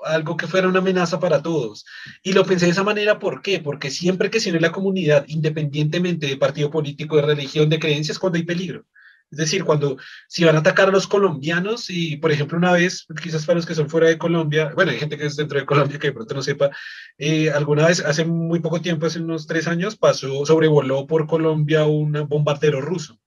algo 0.05 0.37
que 0.37 0.47
fuera 0.47 0.67
una 0.67 0.79
amenaza 0.79 1.19
para 1.19 1.41
todos. 1.41 1.85
Y 2.23 2.33
lo 2.33 2.45
pensé 2.45 2.65
de 2.65 2.71
esa 2.71 2.83
manera, 2.83 3.19
¿por 3.19 3.41
qué? 3.41 3.59
Porque 3.59 3.91
siempre 3.91 4.29
que 4.29 4.39
se 4.39 4.51
une 4.51 4.59
la 4.59 4.71
comunidad, 4.71 5.25
independientemente 5.27 6.27
de 6.27 6.37
partido 6.37 6.71
político, 6.71 7.17
de 7.17 7.23
religión, 7.23 7.69
de 7.69 7.79
creencias, 7.79 8.19
cuando 8.19 8.37
hay 8.37 8.43
peligro. 8.43 8.85
Es 9.31 9.39
decir, 9.39 9.63
cuando 9.63 9.97
si 10.27 10.45
van 10.45 10.55
a 10.55 10.59
atacar 10.59 10.87
a 10.87 10.91
los 10.91 11.07
colombianos 11.07 11.89
y, 11.89 12.17
por 12.17 12.31
ejemplo, 12.31 12.57
una 12.57 12.71
vez, 12.71 13.05
quizás 13.21 13.45
para 13.45 13.57
los 13.57 13.65
que 13.65 13.75
son 13.75 13.89
fuera 13.89 14.07
de 14.07 14.17
Colombia, 14.17 14.71
bueno, 14.75 14.91
hay 14.91 14.99
gente 14.99 15.17
que 15.17 15.25
es 15.25 15.35
dentro 15.35 15.59
de 15.59 15.65
Colombia 15.65 15.99
que 15.99 16.07
de 16.07 16.13
pronto 16.13 16.35
no 16.35 16.43
sepa, 16.43 16.69
eh, 17.17 17.49
alguna 17.51 17.87
vez, 17.87 17.99
hace 18.05 18.23
muy 18.23 18.59
poco 18.59 18.81
tiempo, 18.81 19.07
hace 19.07 19.19
unos 19.19 19.47
tres 19.47 19.67
años, 19.67 19.97
pasó, 19.97 20.45
sobrevoló 20.45 21.07
por 21.07 21.27
Colombia 21.27 21.85
un 21.85 22.13
bombardero 22.29 22.81
ruso. 22.81 23.19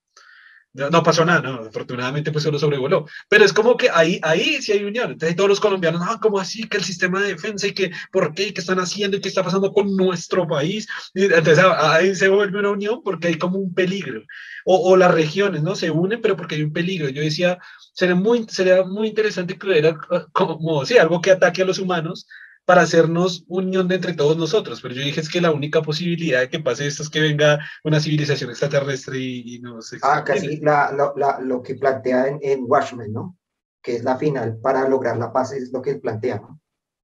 No, 0.73 1.01
pasó 1.01 1.25
nada, 1.25 1.41
no, 1.41 1.67
afortunadamente 1.67 2.31
pues 2.31 2.43
solo 2.43 2.59
sobrevoló. 2.59 3.07
Pero 3.27 3.43
es 3.43 3.53
como 3.53 3.75
que 3.75 3.89
ahí, 3.89 4.19
ahí 4.21 4.61
sí 4.61 4.71
hay 4.71 4.83
unión. 4.83 5.11
Entonces 5.11 5.35
todos 5.35 5.49
los 5.49 5.59
colombianos, 5.59 6.01
ah, 6.05 6.19
¿cómo 6.21 6.39
así? 6.39 6.67
Que 6.69 6.77
el 6.77 6.83
sistema 6.83 7.19
de 7.19 7.29
defensa 7.29 7.67
y 7.67 7.73
que, 7.73 7.91
¿por 8.11 8.35
qué? 8.35 8.53
¿Qué 8.53 8.61
están 8.61 8.79
haciendo? 8.79 9.17
¿Y 9.17 9.21
qué 9.21 9.29
está 9.29 9.43
pasando 9.43 9.73
con 9.73 9.95
nuestro 9.95 10.47
país? 10.47 10.87
entonces 11.15 11.59
ah, 11.59 11.95
ahí 11.95 12.15
se 12.15 12.29
vuelve 12.29 12.59
una 12.59 12.69
unión 12.69 13.01
porque 13.03 13.29
hay 13.29 13.37
como 13.39 13.57
un 13.57 13.73
peligro. 13.73 14.21
O, 14.63 14.91
o, 14.91 14.97
las 14.97 15.11
regiones, 15.11 15.63
¿no? 15.63 15.75
Se 15.75 15.89
unen, 15.89 16.21
pero 16.21 16.35
porque 16.35 16.55
hay 16.55 16.63
un 16.63 16.73
peligro. 16.73 17.09
Yo 17.09 17.21
decía, 17.23 17.57
sería 17.93 18.15
muy, 18.15 18.45
sería 18.47 18.83
muy 18.83 19.07
interesante 19.07 19.57
hubiera 19.61 19.97
como, 20.31 20.85
sí, 20.85 20.97
algo 20.97 21.21
que 21.21 21.31
ataque 21.31 21.63
a 21.63 21.65
los 21.65 21.79
humanos, 21.79 22.27
para 22.69 22.83
hacernos 22.83 23.45
unión 23.47 23.87
de 23.87 23.95
entre 23.95 24.13
todos 24.13 24.37
nosotros. 24.37 24.79
Pero 24.79 24.93
yo 24.93 25.01
dije 25.01 25.21
es 25.21 25.27
que 25.27 25.41
la 25.41 25.51
única 25.51 25.81
posibilidad 25.81 26.41
de 26.41 26.49
que 26.49 26.59
pase 26.59 26.85
esto 26.85 27.01
es 27.01 27.09
que 27.09 27.19
venga 27.19 27.57
una 27.83 27.99
civilización 27.99 28.51
extraterrestre 28.51 29.17
y, 29.17 29.55
y 29.55 29.59
no 29.59 29.81
sé. 29.81 29.97
Ah, 30.03 30.23
casi 30.23 30.57
la, 30.57 30.95
la, 31.15 31.39
lo 31.39 31.63
que 31.63 31.73
plantea 31.73 32.27
en, 32.27 32.37
en 32.43 32.65
Watchmen, 32.67 33.11
¿no? 33.11 33.35
Que 33.81 33.95
es 33.95 34.03
la 34.03 34.17
final 34.17 34.59
para 34.61 34.87
lograr 34.87 35.17
la 35.17 35.33
paz, 35.33 35.51
es 35.51 35.73
lo 35.73 35.81
que 35.81 35.95
plantea, 35.95 36.35
¿no? 36.35 36.61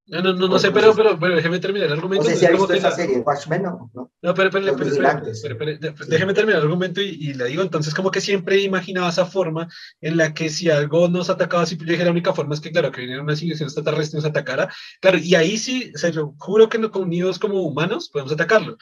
No, 0.07 0.21
no, 0.21 0.33
no, 0.33 0.47
no 0.47 0.59
sé, 0.59 0.71
pero, 0.71 0.93
pero, 0.95 1.17
pero, 1.19 1.35
déjeme 1.35 1.59
terminar 1.59 1.87
el 1.87 1.93
argumento. 1.93 2.25
No 2.25 2.29
sé 2.29 2.37
si 2.37 2.45
ha 2.45 2.51
visto 2.51 2.71
esa 2.73 2.89
la... 2.89 2.95
serie, 2.95 3.19
Watchmen, 3.19 3.63
¿no? 3.63 3.91
No, 3.93 4.33
pero, 4.35 4.51
pero, 4.51 4.75
pero, 4.75 5.77
déjeme 6.07 6.33
terminar 6.35 6.59
el 6.59 6.65
argumento 6.65 7.01
y, 7.01 7.09
y, 7.19 7.33
le 7.33 7.45
digo, 7.45 7.63
entonces 7.63 7.95
como 7.95 8.11
que 8.11 8.21
siempre 8.21 8.59
imaginaba 8.59 9.09
esa 9.09 9.25
forma 9.25 9.67
en 10.01 10.17
la 10.17 10.33
que 10.35 10.49
si 10.49 10.69
algo 10.69 11.07
nos 11.07 11.31
atacaba, 11.31 11.65
si 11.65 11.75
yo 11.75 11.85
dije 11.85 12.05
la 12.05 12.11
única 12.11 12.33
forma 12.33 12.53
es 12.53 12.61
que, 12.61 12.71
claro, 12.71 12.91
que 12.91 13.01
viniera 13.01 13.23
una 13.23 13.35
civilización 13.35 13.67
extraterrestre 13.67 14.17
nos 14.17 14.25
atacara, 14.25 14.71
claro, 15.01 15.17
y 15.17 15.33
ahí 15.33 15.57
sí, 15.57 15.91
se 15.95 16.13
lo 16.13 16.35
juro 16.37 16.69
que 16.69 16.77
unidos 16.77 17.39
como 17.39 17.63
humanos 17.63 18.09
podemos 18.09 18.31
atacarlo 18.31 18.77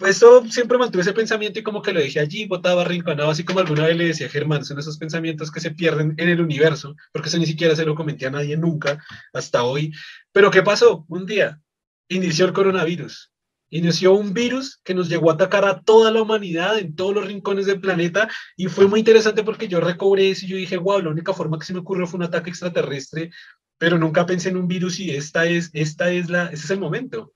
eso 0.00 0.44
siempre 0.48 0.78
mantuve 0.78 1.02
ese 1.02 1.12
pensamiento 1.12 1.58
y 1.58 1.62
como 1.62 1.82
que 1.82 1.92
lo 1.92 2.00
dejé 2.00 2.20
allí, 2.20 2.46
botaba, 2.46 2.84
rinconado, 2.84 3.30
así 3.30 3.44
como 3.44 3.60
alguna 3.60 3.86
vez 3.86 3.96
le 3.96 4.06
decía 4.06 4.26
a 4.26 4.30
Germán, 4.30 4.64
son 4.64 4.78
esos 4.78 4.96
pensamientos 4.96 5.50
que 5.50 5.60
se 5.60 5.72
pierden 5.72 6.14
en 6.16 6.28
el 6.28 6.40
universo, 6.40 6.94
porque 7.12 7.28
eso 7.28 7.38
ni 7.38 7.46
siquiera 7.46 7.74
se 7.74 7.84
lo 7.84 7.94
comenté 7.94 8.26
a 8.26 8.30
nadie 8.30 8.56
nunca 8.56 9.02
hasta 9.32 9.64
hoy. 9.64 9.92
Pero 10.32 10.50
¿qué 10.50 10.62
pasó? 10.62 11.04
Un 11.08 11.26
día 11.26 11.60
inició 12.08 12.46
el 12.46 12.52
coronavirus. 12.52 13.32
Inició 13.70 14.14
un 14.14 14.32
virus 14.32 14.80
que 14.82 14.94
nos 14.94 15.08
llegó 15.08 15.30
a 15.30 15.34
atacar 15.34 15.66
a 15.66 15.82
toda 15.82 16.10
la 16.10 16.22
humanidad 16.22 16.78
en 16.78 16.94
todos 16.94 17.14
los 17.14 17.26
rincones 17.26 17.66
del 17.66 17.80
planeta 17.80 18.28
y 18.56 18.68
fue 18.68 18.86
muy 18.86 19.00
interesante 19.00 19.42
porque 19.42 19.68
yo 19.68 19.80
recobré 19.80 20.30
eso 20.30 20.46
y 20.46 20.48
yo 20.48 20.56
dije, 20.56 20.78
wow, 20.78 21.02
la 21.02 21.10
única 21.10 21.34
forma 21.34 21.58
que 21.58 21.66
se 21.66 21.74
me 21.74 21.80
ocurrió 21.80 22.06
fue 22.06 22.18
un 22.18 22.24
ataque 22.24 22.48
extraterrestre, 22.48 23.30
pero 23.76 23.98
nunca 23.98 24.24
pensé 24.24 24.48
en 24.48 24.56
un 24.56 24.68
virus 24.68 25.00
y 25.00 25.10
esta 25.10 25.44
es, 25.44 25.70
esta 25.74 26.10
es 26.10 26.30
la, 26.30 26.46
ese 26.46 26.64
es 26.64 26.70
el 26.70 26.80
momento. 26.80 27.32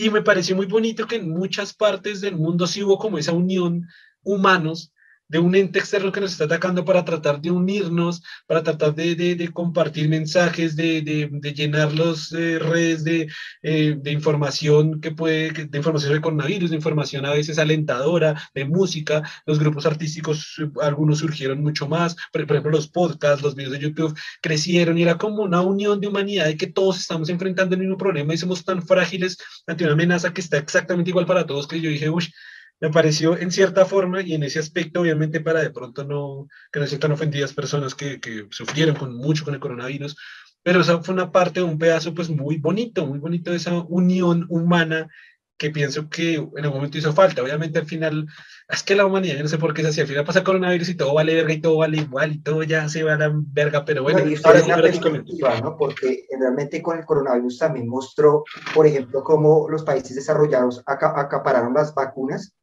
Y 0.00 0.10
me 0.10 0.22
pareció 0.22 0.54
muy 0.54 0.66
bonito 0.66 1.08
que 1.08 1.16
en 1.16 1.28
muchas 1.28 1.74
partes 1.74 2.20
del 2.20 2.36
mundo 2.36 2.68
sí 2.68 2.84
hubo 2.84 2.98
como 2.98 3.18
esa 3.18 3.32
unión 3.32 3.86
humanos 4.22 4.92
de 5.28 5.38
un 5.38 5.54
ente 5.54 5.78
externo 5.78 6.10
que 6.10 6.20
nos 6.20 6.32
está 6.32 6.44
atacando 6.44 6.84
para 6.84 7.04
tratar 7.04 7.40
de 7.40 7.50
unirnos, 7.50 8.22
para 8.46 8.62
tratar 8.62 8.94
de, 8.94 9.14
de, 9.14 9.34
de 9.34 9.52
compartir 9.52 10.08
mensajes, 10.08 10.74
de, 10.74 11.02
de 11.30 11.52
llenar 11.52 11.92
las 11.92 12.32
eh, 12.32 12.58
redes 12.58 13.04
de, 13.04 13.28
eh, 13.62 13.96
de, 13.98 14.12
información 14.12 15.00
que 15.00 15.10
puede, 15.10 15.52
de 15.52 15.78
información 15.78 16.14
de 16.14 16.20
coronavirus, 16.20 16.70
de 16.70 16.76
información 16.76 17.26
a 17.26 17.32
veces 17.32 17.58
alentadora, 17.58 18.40
de 18.54 18.64
música. 18.64 19.22
Los 19.46 19.58
grupos 19.58 19.86
artísticos, 19.86 20.56
algunos 20.80 21.18
surgieron 21.18 21.62
mucho 21.62 21.86
más, 21.86 22.16
por, 22.32 22.46
por 22.46 22.56
ejemplo, 22.56 22.72
los 22.72 22.88
podcasts, 22.88 23.42
los 23.42 23.54
videos 23.54 23.72
de 23.72 23.80
YouTube 23.80 24.18
crecieron 24.40 24.96
y 24.96 25.02
era 25.02 25.18
como 25.18 25.42
una 25.42 25.60
unión 25.60 26.00
de 26.00 26.08
humanidad 26.08 26.46
de 26.46 26.56
que 26.56 26.66
todos 26.66 26.98
estamos 26.98 27.28
enfrentando 27.28 27.74
el 27.74 27.82
mismo 27.82 27.98
problema 27.98 28.32
y 28.32 28.38
somos 28.38 28.64
tan 28.64 28.82
frágiles 28.82 29.36
ante 29.66 29.84
una 29.84 29.92
amenaza 29.92 30.32
que 30.32 30.40
está 30.40 30.56
exactamente 30.56 31.10
igual 31.10 31.26
para 31.26 31.46
todos 31.46 31.68
que 31.68 31.80
yo 31.80 31.90
dije, 31.90 32.08
uy, 32.08 32.32
me 32.80 32.90
pareció 32.90 33.36
en 33.36 33.50
cierta 33.50 33.84
forma 33.84 34.22
y 34.22 34.34
en 34.34 34.42
ese 34.44 34.58
aspecto, 34.58 35.00
obviamente, 35.00 35.40
para 35.40 35.60
de 35.60 35.70
pronto 35.70 36.04
no, 36.04 36.48
que 36.72 36.78
no 36.78 36.86
se 36.86 36.90
sientan 36.90 37.12
ofendidas 37.12 37.52
personas 37.52 37.94
que, 37.94 38.20
que 38.20 38.46
sufrieron 38.50 38.94
con, 38.94 39.16
mucho 39.16 39.44
con 39.44 39.54
el 39.54 39.60
coronavirus, 39.60 40.16
pero 40.62 40.80
esa 40.80 41.02
fue 41.02 41.14
una 41.14 41.32
parte, 41.32 41.62
un 41.62 41.78
pedazo 41.78 42.14
pues 42.14 42.30
muy 42.30 42.58
bonito, 42.58 43.06
muy 43.06 43.18
bonito 43.18 43.50
de 43.50 43.56
esa 43.56 43.72
unión 43.88 44.46
humana 44.48 45.08
que 45.56 45.70
pienso 45.70 46.08
que 46.08 46.34
en 46.34 46.64
algún 46.64 46.78
momento 46.78 46.98
hizo 46.98 47.12
falta. 47.12 47.42
Obviamente 47.42 47.80
al 47.80 47.86
final, 47.86 48.28
es 48.68 48.82
que 48.84 48.94
la 48.94 49.04
humanidad, 49.04 49.36
yo 49.36 49.42
no 49.42 49.48
sé 49.48 49.58
por 49.58 49.74
qué 49.74 49.82
es 49.82 49.88
así, 49.88 50.00
al 50.00 50.06
final 50.06 50.24
pasa 50.24 50.44
coronavirus 50.44 50.88
y 50.90 50.94
todo 50.94 51.14
vale 51.14 51.34
verga 51.34 51.52
y 51.52 51.60
todo 51.60 51.78
vale 51.78 51.98
igual 51.98 52.32
y 52.32 52.38
todo 52.40 52.62
ya 52.62 52.88
se 52.88 53.02
va 53.02 53.14
a 53.14 53.18
la 53.18 53.32
verga, 53.34 53.84
pero 53.84 54.04
bueno. 54.04 54.20
y 54.20 54.36
ahora 54.44 54.60
es 54.60 54.66
una 54.66 54.76
perspectiva, 54.76 55.60
¿no? 55.60 55.76
Porque 55.76 56.26
realmente 56.38 56.80
con 56.80 56.98
el 56.98 57.04
coronavirus 57.04 57.58
también 57.58 57.88
mostró, 57.88 58.44
por 58.72 58.86
ejemplo, 58.86 59.24
cómo 59.24 59.68
los 59.68 59.82
países 59.82 60.14
desarrollados 60.14 60.82
acapararon 60.86 61.74
las 61.74 61.92
vacunas 61.92 62.54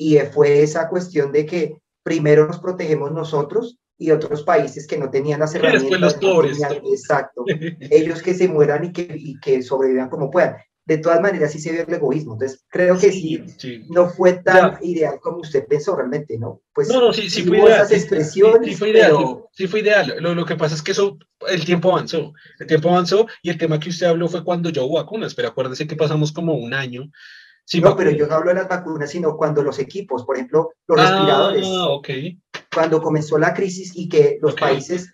y 0.00 0.16
fue 0.32 0.62
esa 0.62 0.88
cuestión 0.88 1.30
de 1.30 1.44
que 1.44 1.76
primero 2.02 2.46
nos 2.46 2.58
protegemos 2.58 3.12
nosotros 3.12 3.78
y 3.98 4.12
otros 4.12 4.44
países 4.44 4.86
que 4.86 4.96
no 4.96 5.10
tenían 5.10 5.40
las 5.40 5.54
herramientas. 5.54 6.00
los 6.00 6.14
pobres. 6.14 6.58
exacto. 6.90 7.44
ellos 7.80 8.22
que 8.22 8.32
se 8.32 8.48
mueran 8.48 8.82
y 8.82 8.92
que, 8.94 9.14
y 9.14 9.38
que 9.40 9.62
sobrevivan 9.62 10.08
como 10.08 10.30
puedan. 10.30 10.56
de 10.86 10.96
todas 10.96 11.20
maneras 11.20 11.52
sí 11.52 11.58
se 11.58 11.72
ve 11.72 11.84
el 11.86 11.92
egoísmo. 11.92 12.32
Entonces, 12.32 12.64
creo 12.70 12.98
que 12.98 13.12
sí, 13.12 13.44
no 13.90 14.08
fue 14.08 14.42
tan 14.42 14.78
ideal 14.80 15.20
como 15.20 15.40
usted 15.40 15.66
pensó 15.66 15.94
realmente, 15.94 16.38
¿no? 16.38 16.62
Pues, 16.72 16.88
no, 16.88 16.98
no, 16.98 17.12
sí, 17.12 17.28
sí 17.28 17.42
fue 17.42 17.58
ideal. 17.58 17.86
Sí, 17.86 18.00
sí, 18.00 18.74
fue 18.74 18.88
ideal, 18.88 19.12
sí, 19.52 19.66
fue 19.66 19.80
ideal. 19.80 20.16
Lo, 20.20 20.34
lo, 20.34 20.46
que 20.46 20.56
pasa 20.56 20.76
es 20.76 20.80
que 20.80 20.92
eso, 20.92 21.18
el 21.46 21.66
tiempo 21.66 21.92
avanzó, 21.92 22.32
el 22.58 22.66
tiempo 22.66 22.88
avanzó 22.88 23.26
y 23.42 23.50
el 23.50 23.58
tema 23.58 23.78
que 23.78 23.90
usted 23.90 24.06
habló 24.06 24.28
fue 24.28 24.44
cuando 24.44 24.70
yo 24.70 24.86
hubo 24.86 24.94
vacunas, 24.94 25.34
pero 25.34 25.48
acuérdese 25.48 25.86
que 25.86 25.94
pasamos 25.94 26.32
como 26.32 26.54
un 26.54 26.72
año. 26.72 27.10
No, 27.78 27.96
pero 27.96 28.10
yo 28.10 28.26
no 28.26 28.34
hablo 28.34 28.48
de 28.48 28.56
las 28.56 28.68
vacunas, 28.68 29.10
sino 29.10 29.36
cuando 29.36 29.62
los 29.62 29.78
equipos, 29.78 30.24
por 30.24 30.36
ejemplo, 30.36 30.70
los 30.88 30.98
ah, 30.98 31.02
respiradores. 31.02 31.66
Okay. 31.68 32.42
Cuando 32.74 33.00
comenzó 33.00 33.38
la 33.38 33.54
crisis 33.54 33.92
y 33.94 34.08
que 34.08 34.38
los 34.40 34.54
países 34.54 35.12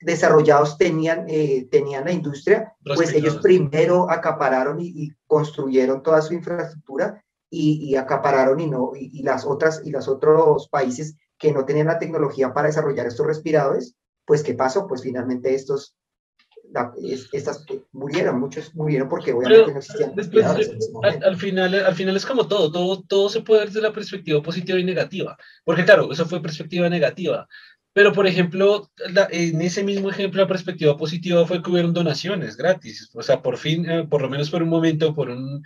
desarrollados 0.00 0.78
tenían, 0.78 1.26
eh, 1.28 1.68
tenían 1.70 2.04
la 2.04 2.12
industria, 2.12 2.72
pues 2.82 3.12
ellos 3.12 3.38
primero 3.42 4.10
acapararon 4.10 4.78
y, 4.80 5.10
construyeron 5.26 6.02
toda 6.02 6.22
su 6.22 6.32
infraestructura 6.32 7.22
y, 7.50 7.94
acapararon 7.96 8.60
y, 8.60 8.66
no, 8.66 8.92
y, 8.94 9.22
las 9.22 9.44
otras, 9.44 9.82
y 9.84 9.90
los 9.90 10.08
otros 10.08 10.68
países 10.68 11.16
que 11.38 11.52
no 11.52 11.64
tenían 11.64 11.88
la 11.88 11.98
tecnología 11.98 12.52
para 12.52 12.68
desarrollar 12.68 13.06
estos 13.06 13.26
respiradores, 13.26 13.94
pues 14.24 14.42
¿qué 14.42 14.54
pasó? 14.54 14.86
Pues 14.86 15.02
finalmente 15.02 15.54
estos, 15.54 15.94
estas 17.32 17.64
murieron, 17.92 18.40
muchos 18.40 18.74
murieron 18.74 19.08
porque 19.08 19.32
obviamente 19.32 19.72
no 19.72 19.78
existían 19.78 20.16
respiradores. 20.16 20.70
al, 21.22 21.36
final, 21.36 21.74
al 21.74 21.94
final 21.94 22.16
es 22.16 22.26
como 22.26 22.46
todo, 22.46 22.70
todo, 22.70 23.02
todo 23.02 23.28
se 23.28 23.40
puede 23.40 23.60
ver 23.60 23.68
desde 23.68 23.82
la 23.82 23.92
perspectiva 23.92 24.42
positiva 24.42 24.78
y 24.78 24.84
negativa, 24.84 25.36
porque 25.64 25.84
claro, 25.84 26.12
eso 26.12 26.26
fue 26.26 26.42
perspectiva 26.42 26.88
negativa, 26.88 27.48
pero, 27.98 28.12
por 28.12 28.28
ejemplo, 28.28 28.90
en 29.30 29.60
ese 29.60 29.82
mismo 29.82 30.08
ejemplo, 30.08 30.40
la 30.40 30.46
perspectiva 30.46 30.96
positiva 30.96 31.44
fue 31.44 31.60
que 31.60 31.68
hubieron 31.68 31.92
donaciones 31.92 32.56
gratis. 32.56 33.10
O 33.12 33.24
sea, 33.24 33.42
por 33.42 33.56
fin, 33.56 33.90
eh, 33.90 34.06
por 34.08 34.22
lo 34.22 34.28
menos 34.28 34.50
por 34.50 34.62
un 34.62 34.68
momento, 34.68 35.12
por 35.16 35.30
un 35.30 35.64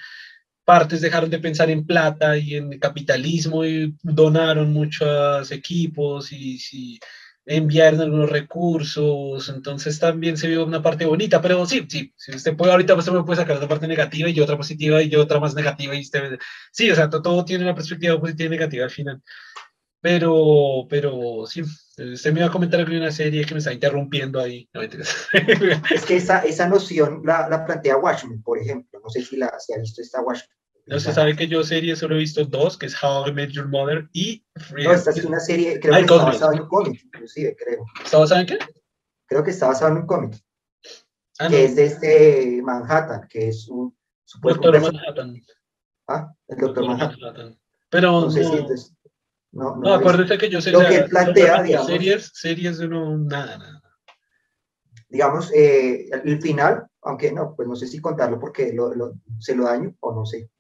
partes 0.64 1.02
dejaron 1.02 1.28
de 1.28 1.40
pensar 1.40 1.68
en 1.68 1.84
plata 1.84 2.38
y 2.38 2.54
en 2.54 2.78
capitalismo 2.78 3.66
y 3.66 3.94
donaron 4.02 4.72
muchos 4.72 5.50
equipos 5.50 6.32
y, 6.32 6.58
y 6.72 7.00
enviaron 7.44 8.00
algunos 8.00 8.30
recursos, 8.30 9.48
entonces 9.48 9.98
también 9.98 10.36
se 10.36 10.48
vio 10.48 10.64
una 10.64 10.82
parte 10.82 11.04
bonita, 11.04 11.40
pero 11.42 11.66
sí, 11.66 11.86
sí, 11.88 12.12
si 12.16 12.36
usted 12.36 12.56
puede, 12.56 12.72
ahorita 12.72 12.94
usted 12.94 13.12
me 13.12 13.24
puede 13.24 13.40
sacar 13.40 13.56
otra 13.56 13.68
parte 13.68 13.88
negativa 13.88 14.28
y 14.28 14.40
otra 14.40 14.56
positiva 14.56 15.02
y 15.02 15.14
otra 15.16 15.40
más 15.40 15.54
negativa 15.54 15.94
y 15.94 16.00
usted, 16.00 16.38
sí, 16.70 16.90
o 16.90 16.94
sea, 16.94 17.10
todo 17.10 17.44
tiene 17.44 17.64
una 17.64 17.74
perspectiva 17.74 18.18
positiva 18.20 18.46
y 18.46 18.50
negativa 18.50 18.84
al 18.84 18.90
final. 18.90 19.22
Pero, 20.00 20.88
pero 20.90 21.46
sí, 21.46 21.62
usted 21.62 22.32
me 22.32 22.40
iba 22.40 22.48
a 22.48 22.52
comentar 22.52 22.80
alguna 22.80 22.98
una 22.98 23.12
serie 23.12 23.44
que 23.44 23.54
me 23.54 23.58
está 23.58 23.72
interrumpiendo 23.72 24.40
ahí. 24.40 24.68
es 24.72 26.04
que 26.04 26.16
esa, 26.16 26.40
esa 26.40 26.68
noción 26.68 27.22
la, 27.24 27.48
la, 27.48 27.64
plantea 27.64 27.98
Watchmen, 27.98 28.42
por 28.42 28.58
ejemplo. 28.58 28.98
No 29.00 29.08
sé 29.08 29.22
si, 29.22 29.36
la, 29.36 29.56
si 29.60 29.72
ha 29.72 29.78
visto 29.78 30.02
esta 30.02 30.20
Watchmen. 30.20 30.56
No 30.86 30.98
se 30.98 31.12
sabe 31.12 31.36
que 31.36 31.46
yo 31.46 31.62
serie 31.62 31.94
solo 31.94 32.16
he 32.16 32.18
visto 32.18 32.44
dos, 32.44 32.76
que 32.76 32.86
es 32.86 33.02
How 33.02 33.28
I 33.28 33.32
Met 33.32 33.50
Your 33.50 33.68
Mother 33.68 34.08
y 34.12 34.44
Free. 34.56 34.84
No, 34.84 34.92
esta 34.92 35.10
es 35.10 35.24
una 35.24 35.38
serie, 35.38 35.78
creo 35.78 35.94
que 35.94 36.00
está 36.00 36.24
basada 36.24 36.54
en 36.54 36.60
un 36.62 36.68
cómic, 36.68 37.00
inclusive, 37.04 37.56
creo. 37.56 37.84
¿Está 38.04 38.18
basada 38.18 38.40
en 38.40 38.46
qué? 38.48 38.58
Creo 39.26 39.44
que 39.44 39.50
está 39.50 39.68
basada 39.68 39.92
en 39.92 39.98
un 39.98 40.06
cómic. 40.06 40.42
Ah, 41.38 41.48
que 41.48 41.64
es 41.64 41.76
de 41.76 41.84
este 41.84 42.62
Manhattan, 42.62 43.26
que 43.28 43.48
es 43.48 43.68
un... 43.68 43.96
Doctor 44.42 44.80
Manhattan. 44.80 45.40
Ah, 46.08 46.32
el 46.48 46.58
Doctor, 46.58 46.86
Manhattan. 46.86 47.20
Manhattan. 47.20 47.60
Pero 47.88 48.20
no, 48.22 48.30
sé 48.30 48.44
si 48.44 48.52
entonces, 48.52 48.96
no, 49.52 49.76
no, 49.76 49.94
acuérdate 49.94 50.38
que 50.38 50.48
yo 50.48 50.60
sé 50.60 50.72
lo 50.72 50.80
que 50.80 51.02
plantea, 51.02 51.62
digamos, 51.62 51.86
series, 51.86 52.30
series 52.34 52.78
de 52.78 52.88
no, 52.88 53.18
nada, 53.18 53.58
nada. 53.58 53.82
Digamos, 55.08 55.52
eh, 55.52 56.08
el 56.24 56.40
final, 56.40 56.86
aunque 57.02 57.30
no, 57.32 57.54
pues 57.54 57.68
no 57.68 57.76
sé 57.76 57.86
si 57.86 58.00
contarlo 58.00 58.40
porque 58.40 58.72
lo, 58.72 58.94
lo, 58.94 59.12
se 59.38 59.54
lo 59.54 59.64
daño 59.64 59.94
o 60.00 60.14
no 60.14 60.24
sé. 60.24 60.50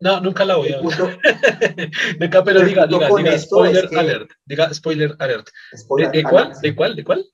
No, 0.00 0.20
nunca 0.20 0.44
la 0.44 0.56
voy 0.56 0.72
a 0.72 0.80
ver. 0.80 0.84
nunca, 2.20 2.42
pero 2.42 2.64
diga, 2.64 2.86
diga, 2.86 3.08
diga, 3.16 3.38
spoiler 3.38 3.88
alert. 3.96 4.30
Diga, 4.44 4.72
spoiler 4.72 5.14
alert. 5.18 5.48
Spoiler 5.76 6.10
¿De, 6.10 6.22
cuál? 6.22 6.52
¿De 6.60 6.74
cuál? 6.74 6.96
¿De 6.96 7.04
cuál? 7.04 7.26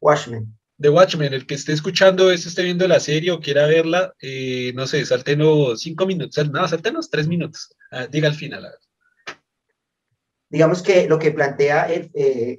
Watchmen. 0.00 0.54
De 0.78 0.90
Watchmen, 0.90 1.32
el 1.32 1.46
que 1.46 1.54
esté 1.54 1.72
escuchando 1.72 2.30
esto, 2.30 2.50
esté 2.50 2.62
viendo 2.62 2.86
la 2.86 3.00
serie 3.00 3.32
o 3.32 3.40
quiera 3.40 3.66
verla, 3.66 4.12
eh, 4.20 4.72
no 4.74 4.86
sé, 4.86 5.04
saltenos 5.06 5.80
cinco 5.80 6.04
minutos, 6.04 6.50
no, 6.50 6.68
saltenos 6.68 7.08
tres 7.08 7.26
minutos. 7.26 7.74
Ah, 7.90 8.06
diga 8.06 8.28
al 8.28 8.34
final. 8.34 8.66
A 8.66 8.68
ver 8.68 8.78
digamos 10.48 10.82
que 10.82 11.08
lo 11.08 11.18
que 11.18 11.32
plantea 11.32 11.84
el, 11.84 12.10
eh, 12.14 12.58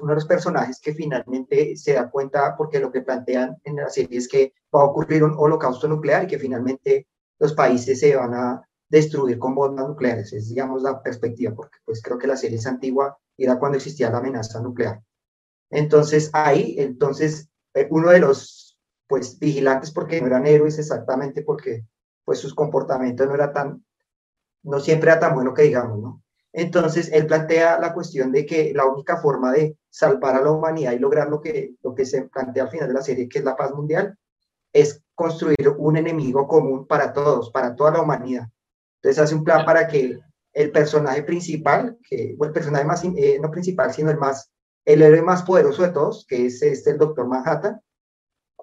uno 0.00 0.08
de 0.08 0.14
los 0.14 0.24
personajes 0.24 0.80
que 0.80 0.94
finalmente 0.94 1.76
se 1.76 1.94
da 1.94 2.10
cuenta, 2.10 2.56
porque 2.56 2.80
lo 2.80 2.90
que 2.90 3.02
plantean 3.02 3.56
en 3.64 3.76
la 3.76 3.88
serie 3.88 4.18
es 4.18 4.28
que 4.28 4.54
va 4.74 4.80
a 4.80 4.84
ocurrir 4.84 5.22
un 5.22 5.34
holocausto 5.36 5.88
nuclear 5.88 6.24
y 6.24 6.26
que 6.26 6.38
finalmente 6.38 7.06
los 7.38 7.54
países 7.54 8.00
se 8.00 8.16
van 8.16 8.34
a 8.34 8.68
destruir 8.88 9.38
con 9.38 9.54
bombas 9.54 9.88
nucleares. 9.88 10.32
Es, 10.32 10.48
digamos, 10.48 10.82
la 10.82 11.02
perspectiva, 11.02 11.54
porque 11.54 11.78
pues 11.84 12.02
creo 12.02 12.18
que 12.18 12.26
la 12.26 12.36
serie 12.36 12.58
es 12.58 12.66
antigua 12.66 13.18
era 13.38 13.58
cuando 13.58 13.76
existía 13.76 14.10
la 14.10 14.18
amenaza 14.18 14.60
nuclear. 14.60 15.02
Entonces, 15.70 16.30
ahí, 16.32 16.76
entonces, 16.78 17.48
eh, 17.74 17.86
uno 17.90 18.10
de 18.10 18.20
los, 18.20 18.78
pues, 19.06 19.38
vigilantes, 19.38 19.90
porque 19.90 20.20
no 20.20 20.28
eran 20.28 20.46
héroes 20.46 20.78
exactamente, 20.78 21.42
porque, 21.42 21.84
pues, 22.24 22.38
sus 22.38 22.54
comportamientos 22.54 23.26
no 23.26 23.34
era 23.34 23.52
tan, 23.52 23.84
no 24.62 24.80
siempre 24.80 25.10
era 25.10 25.20
tan 25.20 25.34
bueno 25.34 25.54
que 25.54 25.62
digamos, 25.62 25.98
¿no? 25.98 26.22
Entonces, 26.52 27.10
él 27.12 27.26
plantea 27.26 27.78
la 27.78 27.92
cuestión 27.92 28.32
de 28.32 28.46
que 28.46 28.72
la 28.74 28.86
única 28.86 29.18
forma 29.18 29.52
de 29.52 29.76
salvar 29.90 30.36
a 30.36 30.40
la 30.40 30.52
humanidad 30.52 30.92
y 30.92 30.98
lograr 30.98 31.28
lo 31.28 31.40
que, 31.40 31.74
lo 31.82 31.94
que 31.94 32.06
se 32.06 32.22
plantea 32.28 32.64
al 32.64 32.70
final 32.70 32.88
de 32.88 32.94
la 32.94 33.02
serie, 33.02 33.28
que 33.28 33.40
es 33.40 33.44
la 33.44 33.56
paz 33.56 33.74
mundial, 33.74 34.16
es 34.72 35.02
construir 35.16 35.68
un 35.78 35.96
enemigo 35.96 36.46
común 36.46 36.86
para 36.86 37.12
todos, 37.12 37.50
para 37.50 37.74
toda 37.74 37.90
la 37.90 38.02
humanidad. 38.02 38.46
Entonces, 39.02 39.24
hace 39.24 39.34
un 39.34 39.42
plan 39.42 39.64
para 39.64 39.88
que 39.88 40.20
el 40.52 40.70
personaje 40.70 41.24
principal, 41.24 41.98
que, 42.08 42.36
o 42.38 42.44
el 42.44 42.52
personaje 42.52 42.84
más, 42.84 43.04
eh, 43.04 43.38
no 43.40 43.50
principal, 43.50 43.92
sino 43.92 44.10
el 44.12 44.18
más, 44.18 44.52
el 44.84 45.02
héroe 45.02 45.22
más 45.22 45.42
poderoso 45.42 45.82
de 45.82 45.88
todos, 45.88 46.24
que 46.28 46.46
es 46.46 46.62
este, 46.62 46.90
el 46.90 46.98
Doctor 46.98 47.26
Manhattan, 47.26 47.80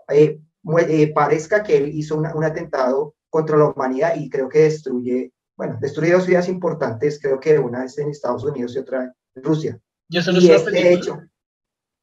eh, 0.07 0.39
eh, 0.87 1.13
parezca 1.13 1.61
que 1.61 1.75
él 1.75 1.89
hizo 1.93 2.15
un 2.15 2.43
atentado 2.43 3.15
contra 3.29 3.57
la 3.57 3.65
humanidad 3.65 4.15
y 4.15 4.29
creo 4.29 4.47
que 4.47 4.59
destruye 4.59 5.33
bueno, 5.55 5.77
destruido 5.79 6.19
ciudades 6.19 6.49
importantes, 6.49 7.19
creo 7.21 7.39
que 7.39 7.59
una 7.59 7.85
es 7.85 7.97
en 7.97 8.09
Estados 8.09 8.43
Unidos 8.43 8.75
y 8.75 8.79
otra 8.79 9.13
en 9.35 9.43
Rusia. 9.43 9.79
¿Y 10.09 10.17
eso 10.17 10.31
no 10.31 10.39
es 10.39 10.45
una 10.45 10.55
este 10.55 10.71
película? 10.71 10.95
hecho, 10.95 11.21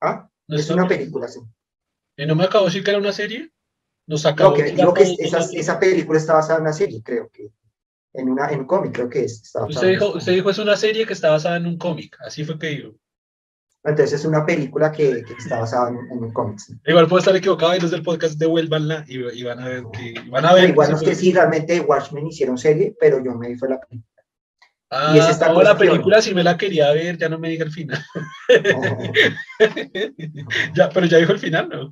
¿ah? 0.00 0.30
es 0.48 0.70
una 0.70 0.88
película, 0.88 1.28
sí. 1.28 1.40
¿Y 2.16 2.26
no 2.26 2.34
me 2.34 2.44
acabo 2.44 2.64
de 2.64 2.70
decir 2.70 2.84
que 2.84 2.90
era 2.90 3.00
una 3.00 3.12
serie? 3.12 3.50
Nos 4.10 4.26
acabó 4.26 4.50
no, 4.50 4.56
que, 4.56 4.72
digo 4.72 4.92
que 4.92 5.04
esa, 5.20 5.38
esa, 5.52 5.78
película 5.78 6.18
está 6.18 6.34
basada 6.34 6.56
en 6.56 6.62
una 6.62 6.72
serie, 6.72 7.00
creo 7.00 7.30
que. 7.32 7.52
En, 8.12 8.28
una, 8.28 8.50
en 8.50 8.58
un 8.58 8.66
cómic, 8.66 8.92
creo 8.92 9.08
que 9.08 9.22
es. 9.22 9.52
usted, 9.68 9.88
dijo, 9.88 10.16
usted 10.16 10.32
dijo 10.32 10.50
es 10.50 10.58
una 10.58 10.76
serie 10.76 11.06
que 11.06 11.12
está 11.12 11.30
basada 11.30 11.58
en 11.58 11.66
un 11.66 11.78
cómic, 11.78 12.16
así 12.26 12.44
fue 12.44 12.58
que 12.58 12.70
dijo. 12.70 12.88
Entonces 13.84 14.18
es 14.18 14.24
una 14.24 14.44
película 14.44 14.90
que, 14.90 15.22
que 15.22 15.34
está 15.34 15.60
basada 15.60 15.90
en, 15.90 15.96
un 15.96 16.32
cómic. 16.32 16.58
Igual 16.86 17.06
puede 17.06 17.20
estar 17.20 17.36
equivocado 17.36 17.76
y 17.76 17.78
los 17.78 17.92
del 17.92 18.02
podcast 18.02 18.36
devuélvanla 18.36 19.04
y, 19.06 19.20
y 19.38 19.44
van 19.44 19.60
a 19.60 19.68
ver 19.68 19.84
que 19.92 20.14
van 20.28 20.44
a 20.44 20.54
ver. 20.54 20.70
igual 20.70 20.90
no 20.90 20.96
es 20.96 21.04
que 21.04 21.14
sí, 21.14 21.32
realmente 21.32 21.80
Watchmen 21.80 22.26
hicieron 22.26 22.58
serie, 22.58 22.96
pero 22.98 23.22
yo 23.22 23.36
me 23.36 23.46
vi 23.46 23.54
fue 23.54 23.68
la 23.68 23.78
película. 23.78 24.24
Ah, 24.90 25.12
y 25.14 25.20
es 25.20 25.28
esta 25.28 25.52
no, 25.52 25.62
la 25.62 25.78
película 25.78 26.20
si 26.20 26.34
me 26.34 26.42
la 26.42 26.56
quería 26.56 26.90
ver, 26.90 27.16
ya 27.16 27.28
no 27.28 27.38
me 27.38 27.48
diga 27.48 27.64
el 27.64 27.70
final. 27.70 28.04
ya, 30.74 30.88
pero 30.88 31.06
ya 31.06 31.18
dijo 31.18 31.30
el 31.30 31.38
final, 31.38 31.68
¿no? 31.68 31.90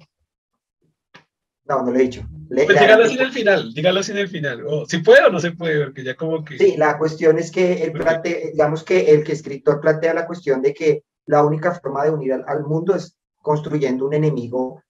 No, 1.69 1.83
no 1.83 1.93
lo 1.93 1.99
he 1.99 2.03
dicho. 2.03 2.23
Le, 2.49 2.65
pues 2.65 2.81
dígalo 2.81 3.07
sin 3.07 3.21
el 3.21 3.31
final, 3.31 3.75
dígalo 3.75 4.03
sin 4.03 4.17
el 4.17 4.29
final. 4.29 4.65
O, 4.67 4.87
si 4.87 4.99
puede 4.99 5.27
o 5.27 5.31
no 5.31 5.39
se 5.39 5.53
puede, 5.53 5.85
porque 5.85 6.03
ya 6.03 6.17
como 6.17 6.43
que... 6.43 6.57
Sí, 6.57 6.77
la 6.79 6.97
cuestión 6.97 7.39
es 7.39 7.51
que 7.51 7.83
el 7.85 7.93
plante, 7.93 8.51
digamos 8.53 8.83
que 8.83 9.13
el 9.13 9.23
que 9.23 9.33
escritor 9.33 9.81
plantea 9.81 10.15
la 10.15 10.27
cuestión 10.27 10.63
de 10.63 10.73
que 10.73 11.05
la 11.27 11.45
única 11.45 11.73
forma 11.73 12.05
de 12.05 12.11
unir 12.11 12.33
al, 12.33 12.65
mundo 12.65 12.95
es 12.95 13.17
construyendo 13.43 14.07
un 14.07 14.15
enemigo 14.15 14.83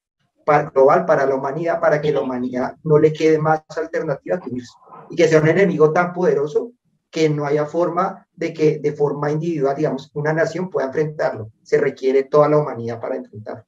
global 0.72 1.04
para 1.04 1.26
la 1.26 1.34
humanidad, 1.34 1.80
para 1.80 2.00
que 2.00 2.12
la 2.12 2.20
humanidad 2.20 2.76
no 2.84 2.98
le 2.98 3.12
quede 3.12 3.38
más 3.38 3.60
alternativa 3.76 4.38
que 4.38 4.50
unirse. 4.50 4.72
Y 5.10 5.16
que 5.16 5.26
sea 5.26 5.40
un 5.40 5.48
enemigo 5.48 5.92
tan 5.92 6.12
poderoso 6.12 6.72
que 7.10 7.28
no 7.28 7.44
haya 7.44 7.66
forma 7.66 8.26
de 8.34 8.52
que 8.52 8.78
de 8.78 8.92
forma 8.92 9.32
individual, 9.32 9.74
digamos, 9.76 10.10
una 10.14 10.32
nación 10.32 10.70
pueda 10.70 10.86
enfrentarlo. 10.86 11.50
Se 11.62 11.78
requiere 11.78 12.24
toda 12.24 12.48
la 12.48 12.58
humanidad 12.58 13.00
para 13.00 13.16
enfrentarlo. 13.16 13.64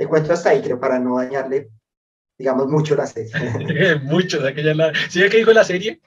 Le 0.00 0.08
cuento 0.08 0.32
hasta 0.32 0.48
ahí, 0.48 0.62
creo, 0.62 0.80
para 0.80 0.98
no 0.98 1.18
dañarle, 1.18 1.68
digamos, 2.38 2.68
mucho 2.68 2.96
la 2.96 3.06
serie. 3.06 3.30
mucho, 4.02 4.38
o 4.38 4.40
sea 4.40 4.54
que 4.54 4.62
ya 4.62 4.74
la... 4.74 4.94
¿Sí 5.10 5.20
que 5.28 5.36
dijo 5.36 5.52
la 5.52 5.62
serie? 5.62 6.00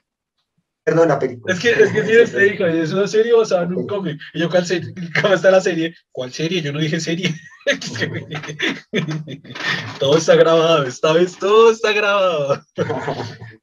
Perdón, 0.82 1.06
la 1.06 1.18
película. 1.20 1.54
Es 1.54 1.60
que, 1.60 1.70
es 1.70 1.92
que 1.92 2.04
sí, 2.04 2.18
usted 2.18 2.40
dijo, 2.50 2.66
es 2.66 2.92
una 2.92 3.06
serie 3.06 3.32
basada 3.32 3.62
en 3.62 3.74
un 3.76 3.86
cómic. 3.86 4.20
Y 4.32 4.40
yo, 4.40 4.50
¿cuál 4.50 4.66
serie? 4.66 4.92
¿Cómo 5.22 5.34
está 5.34 5.52
la 5.52 5.60
serie? 5.60 5.94
¿Cuál 6.10 6.32
serie? 6.32 6.60
Yo 6.60 6.72
no 6.72 6.80
dije 6.80 6.98
serie. 6.98 7.32
todo 10.00 10.18
está 10.18 10.34
grabado, 10.34 10.82
esta 10.82 11.12
vez 11.12 11.38
todo 11.38 11.70
está 11.70 11.92
grabado. 11.92 12.64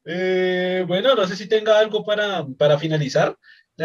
Eh, 0.05 0.85
bueno, 0.87 1.13
no 1.13 1.27
sé 1.27 1.35
si 1.35 1.49
tenga 1.49 1.77
algo 1.77 2.05
para, 2.05 2.47
para 2.57 2.79
finalizar. 2.79 3.35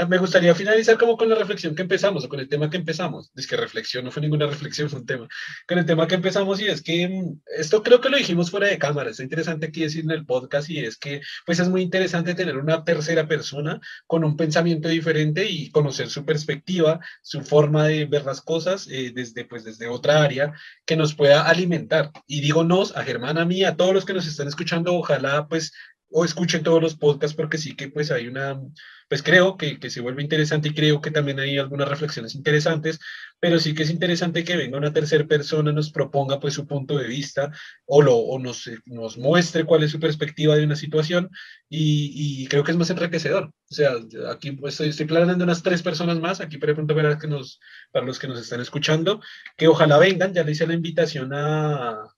Me 0.04 0.18
gustaría 0.18 0.54
finalizar 0.54 0.98
como 0.98 1.16
con 1.16 1.28
la 1.28 1.34
reflexión 1.34 1.74
que 1.74 1.82
empezamos 1.82 2.24
o 2.24 2.28
con 2.28 2.40
el 2.40 2.48
tema 2.48 2.68
que 2.68 2.76
empezamos. 2.76 3.30
Es 3.34 3.46
que 3.46 3.56
reflexión 3.56 4.04
no 4.04 4.10
fue 4.10 4.20
ninguna 4.20 4.46
reflexión, 4.46 4.90
fue 4.90 5.00
un 5.00 5.06
tema. 5.06 5.28
Con 5.66 5.78
el 5.78 5.86
tema 5.86 6.06
que 6.06 6.16
empezamos 6.16 6.60
y 6.60 6.66
es 6.66 6.82
que 6.82 7.08
mm, 7.08 7.40
esto 7.58 7.82
creo 7.82 8.00
que 8.00 8.10
lo 8.10 8.18
dijimos 8.18 8.50
fuera 8.50 8.66
de 8.66 8.78
cámara. 8.78 9.10
Es 9.10 9.20
interesante 9.20 9.66
aquí 9.66 9.82
decir 9.82 10.04
en 10.04 10.10
el 10.10 10.26
podcast 10.26 10.68
y 10.68 10.80
es 10.80 10.98
que 10.98 11.22
pues 11.46 11.60
es 11.60 11.68
muy 11.68 11.80
interesante 11.82 12.34
tener 12.34 12.58
una 12.58 12.84
tercera 12.84 13.26
persona 13.26 13.80
con 14.06 14.24
un 14.24 14.36
pensamiento 14.36 14.88
diferente 14.88 15.48
y 15.48 15.70
conocer 15.70 16.10
su 16.10 16.24
perspectiva, 16.24 17.00
su 17.22 17.42
forma 17.42 17.86
de 17.86 18.04
ver 18.04 18.24
las 18.24 18.42
cosas 18.42 18.88
eh, 18.90 19.12
desde 19.14 19.44
pues 19.44 19.64
desde 19.64 19.88
otra 19.88 20.22
área 20.22 20.52
que 20.84 20.96
nos 20.96 21.14
pueda 21.14 21.48
alimentar. 21.48 22.10
Y 22.26 22.40
digo 22.40 22.64
nos, 22.64 22.94
a 22.96 23.02
Germán, 23.04 23.38
a 23.38 23.44
mí, 23.44 23.64
a 23.64 23.76
todos 23.76 23.94
los 23.94 24.04
que 24.04 24.14
nos 24.14 24.26
están 24.26 24.48
escuchando, 24.48 24.94
ojalá 24.94 25.46
pues 25.48 25.72
o 26.10 26.24
escuchen 26.24 26.62
todos 26.62 26.82
los 26.82 26.96
podcasts 26.96 27.36
porque 27.36 27.58
sí 27.58 27.74
que 27.74 27.88
pues 27.88 28.10
hay 28.10 28.28
una, 28.28 28.60
pues 29.08 29.22
creo 29.22 29.56
que, 29.56 29.78
que, 29.78 29.90
se 29.90 30.00
vuelve 30.00 30.22
interesante 30.22 30.68
y 30.68 30.74
creo 30.74 31.00
que 31.00 31.10
también 31.10 31.40
hay 31.40 31.58
algunas 31.58 31.88
reflexiones 31.88 32.34
interesantes, 32.34 32.98
pero 33.40 33.58
sí 33.58 33.74
que 33.74 33.82
es 33.82 33.90
interesante 33.90 34.44
que 34.44 34.56
venga 34.56 34.78
una 34.78 34.92
tercera 34.92 35.24
persona, 35.26 35.72
nos 35.72 35.90
proponga 35.90 36.40
pues 36.40 36.54
su 36.54 36.66
punto 36.66 36.96
de 36.96 37.08
vista 37.08 37.50
o, 37.86 38.02
lo, 38.02 38.16
o 38.16 38.38
nos, 38.38 38.70
nos 38.86 39.18
muestre 39.18 39.64
cuál 39.64 39.82
es 39.82 39.90
su 39.90 40.00
perspectiva 40.00 40.56
de 40.56 40.64
una 40.64 40.76
situación 40.76 41.30
y, 41.68 42.42
y 42.44 42.46
creo 42.48 42.64
que 42.64 42.72
es 42.72 42.78
más 42.78 42.90
enriquecedor. 42.90 43.46
O 43.46 43.74
sea, 43.74 43.92
aquí 44.30 44.52
pues 44.52 44.80
estoy, 44.80 45.06
planeando 45.06 45.44
unas 45.44 45.62
tres 45.62 45.82
personas 45.82 46.20
más, 46.20 46.40
aquí 46.40 46.56
para 46.58 46.74
pronto 46.74 46.94
para, 46.94 47.18
que 47.18 47.26
nos, 47.26 47.60
para 47.90 48.06
los 48.06 48.18
que 48.18 48.28
nos 48.28 48.40
están 48.40 48.60
escuchando, 48.60 49.20
que 49.56 49.68
ojalá 49.68 49.98
vengan, 49.98 50.32
ya 50.32 50.44
le 50.44 50.52
hice 50.52 50.66
la 50.66 50.74
invitación 50.74 51.32
a, 51.34 52.15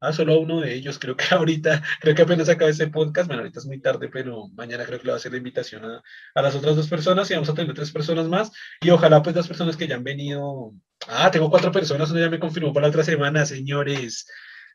Ah, 0.00 0.12
solo 0.14 0.40
uno 0.40 0.60
de 0.60 0.74
ellos. 0.74 0.98
Creo 0.98 1.16
que 1.16 1.24
ahorita, 1.34 1.82
creo 2.00 2.14
que 2.14 2.22
apenas 2.22 2.48
acaba 2.48 2.70
ese 2.70 2.88
podcast. 2.88 3.26
Bueno, 3.26 3.42
ahorita 3.42 3.60
es 3.60 3.66
muy 3.66 3.80
tarde, 3.80 4.08
pero 4.08 4.48
mañana 4.48 4.84
creo 4.86 4.98
que 4.98 5.04
le 5.04 5.10
va 5.10 5.16
a 5.16 5.18
hacer 5.18 5.32
la 5.32 5.38
invitación 5.38 5.84
a, 5.84 6.42
las 6.42 6.54
otras 6.54 6.76
dos 6.76 6.88
personas 6.88 7.30
y 7.30 7.34
vamos 7.34 7.50
a 7.50 7.54
tener 7.54 7.74
tres 7.74 7.92
personas 7.92 8.26
más. 8.26 8.50
Y 8.80 8.90
ojalá, 8.90 9.22
pues, 9.22 9.36
las 9.36 9.46
personas 9.48 9.76
que 9.76 9.86
ya 9.86 9.96
han 9.96 10.04
venido. 10.04 10.72
Ah, 11.06 11.30
tengo 11.30 11.50
cuatro 11.50 11.72
personas, 11.72 12.10
uno 12.10 12.20
ya 12.20 12.30
me 12.30 12.38
confirmó 12.40 12.72
para 12.72 12.86
la 12.86 12.90
otra 12.90 13.04
semana, 13.04 13.44
señores. 13.46 14.26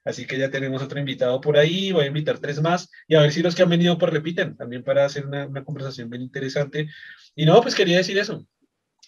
Así 0.03 0.27
que 0.27 0.37
ya 0.37 0.51
tenemos 0.51 0.81
otro 0.83 0.99
invitado 0.99 1.41
por 1.41 1.57
ahí. 1.57 1.91
Voy 1.91 2.03
a 2.05 2.07
invitar 2.07 2.37
tres 2.39 2.61
más 2.61 2.89
y 3.07 3.15
a 3.15 3.21
ver 3.21 3.31
si 3.31 3.41
los 3.41 3.55
que 3.55 3.63
han 3.63 3.69
venido 3.69 3.97
por 3.97 4.13
repiten 4.13 4.55
también 4.55 4.83
para 4.83 5.05
hacer 5.05 5.25
una, 5.25 5.47
una 5.47 5.63
conversación 5.63 6.09
bien 6.09 6.21
interesante. 6.21 6.87
Y 7.35 7.45
no, 7.45 7.61
pues 7.61 7.73
quería 7.75 7.97
decir 7.97 8.17
eso 8.19 8.45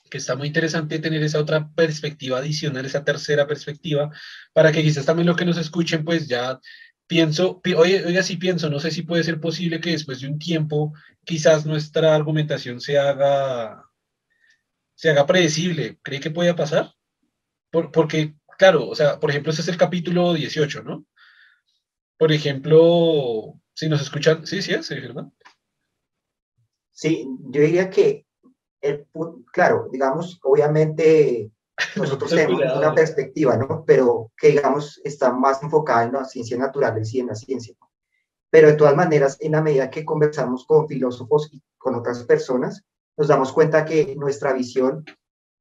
que 0.09 0.17
está 0.17 0.35
muy 0.35 0.47
interesante 0.47 0.99
tener 0.99 1.23
esa 1.23 1.39
otra 1.39 1.69
perspectiva 1.75 2.39
adicional, 2.39 2.85
esa 2.85 3.03
tercera 3.03 3.47
perspectiva, 3.47 4.11
para 4.53 4.71
que 4.71 4.83
quizás 4.83 5.05
también 5.05 5.27
lo 5.27 5.35
que 5.35 5.45
nos 5.45 5.57
escuchen, 5.57 6.03
pues 6.03 6.27
ya 6.27 6.59
pienso, 7.07 7.61
oye, 7.77 8.05
oiga, 8.05 8.21
sí 8.21 8.37
pienso, 8.37 8.69
no 8.69 8.79
sé 8.79 8.91
si 8.91 9.01
puede 9.03 9.23
ser 9.23 9.39
posible 9.39 9.79
que 9.79 9.91
después 9.91 10.19
de 10.19 10.27
un 10.27 10.37
tiempo 10.37 10.93
quizás 11.23 11.65
nuestra 11.65 12.13
argumentación 12.13 12.81
se 12.81 12.99
haga, 12.99 13.83
se 14.95 15.09
haga 15.09 15.25
predecible. 15.25 15.97
¿Cree 16.03 16.19
que 16.19 16.31
pueda 16.31 16.55
pasar? 16.55 16.93
Por, 17.71 17.91
porque, 17.91 18.35
claro, 18.57 18.87
o 18.87 18.95
sea, 18.95 19.19
por 19.19 19.29
ejemplo, 19.29 19.51
ese 19.51 19.61
es 19.61 19.67
el 19.69 19.77
capítulo 19.77 20.33
18, 20.33 20.83
¿no? 20.83 21.05
Por 22.17 22.31
ejemplo, 22.31 23.59
si 23.73 23.87
nos 23.87 24.01
escuchan, 24.01 24.45
sí, 24.45 24.61
sí, 24.61 24.73
sí, 24.81 24.95
¿verdad? 24.95 25.25
Sí, 26.91 27.27
yo 27.51 27.61
diría 27.61 27.89
que 27.89 28.26
claro, 29.51 29.87
digamos, 29.91 30.39
obviamente 30.43 31.51
nosotros 31.95 32.29
tenemos 32.29 32.61
una 32.75 32.93
perspectiva, 32.93 33.57
¿no? 33.57 33.83
Pero 33.85 34.31
que, 34.37 34.49
digamos, 34.49 34.99
está 35.03 35.31
más 35.31 35.61
enfocada 35.63 36.03
en 36.03 36.13
las 36.13 36.31
ciencias 36.31 36.59
naturales 36.59 37.13
y 37.13 37.19
en 37.19 37.27
la 37.27 37.35
ciencia. 37.35 37.75
Pero 38.49 38.67
de 38.67 38.75
todas 38.75 38.95
maneras, 38.95 39.37
en 39.39 39.51
la 39.53 39.61
medida 39.61 39.89
que 39.89 40.05
conversamos 40.05 40.65
con 40.65 40.87
filósofos 40.87 41.49
y 41.51 41.61
con 41.77 41.95
otras 41.95 42.23
personas, 42.23 42.83
nos 43.17 43.27
damos 43.27 43.51
cuenta 43.51 43.85
que 43.85 44.15
nuestra 44.15 44.53
visión 44.53 45.03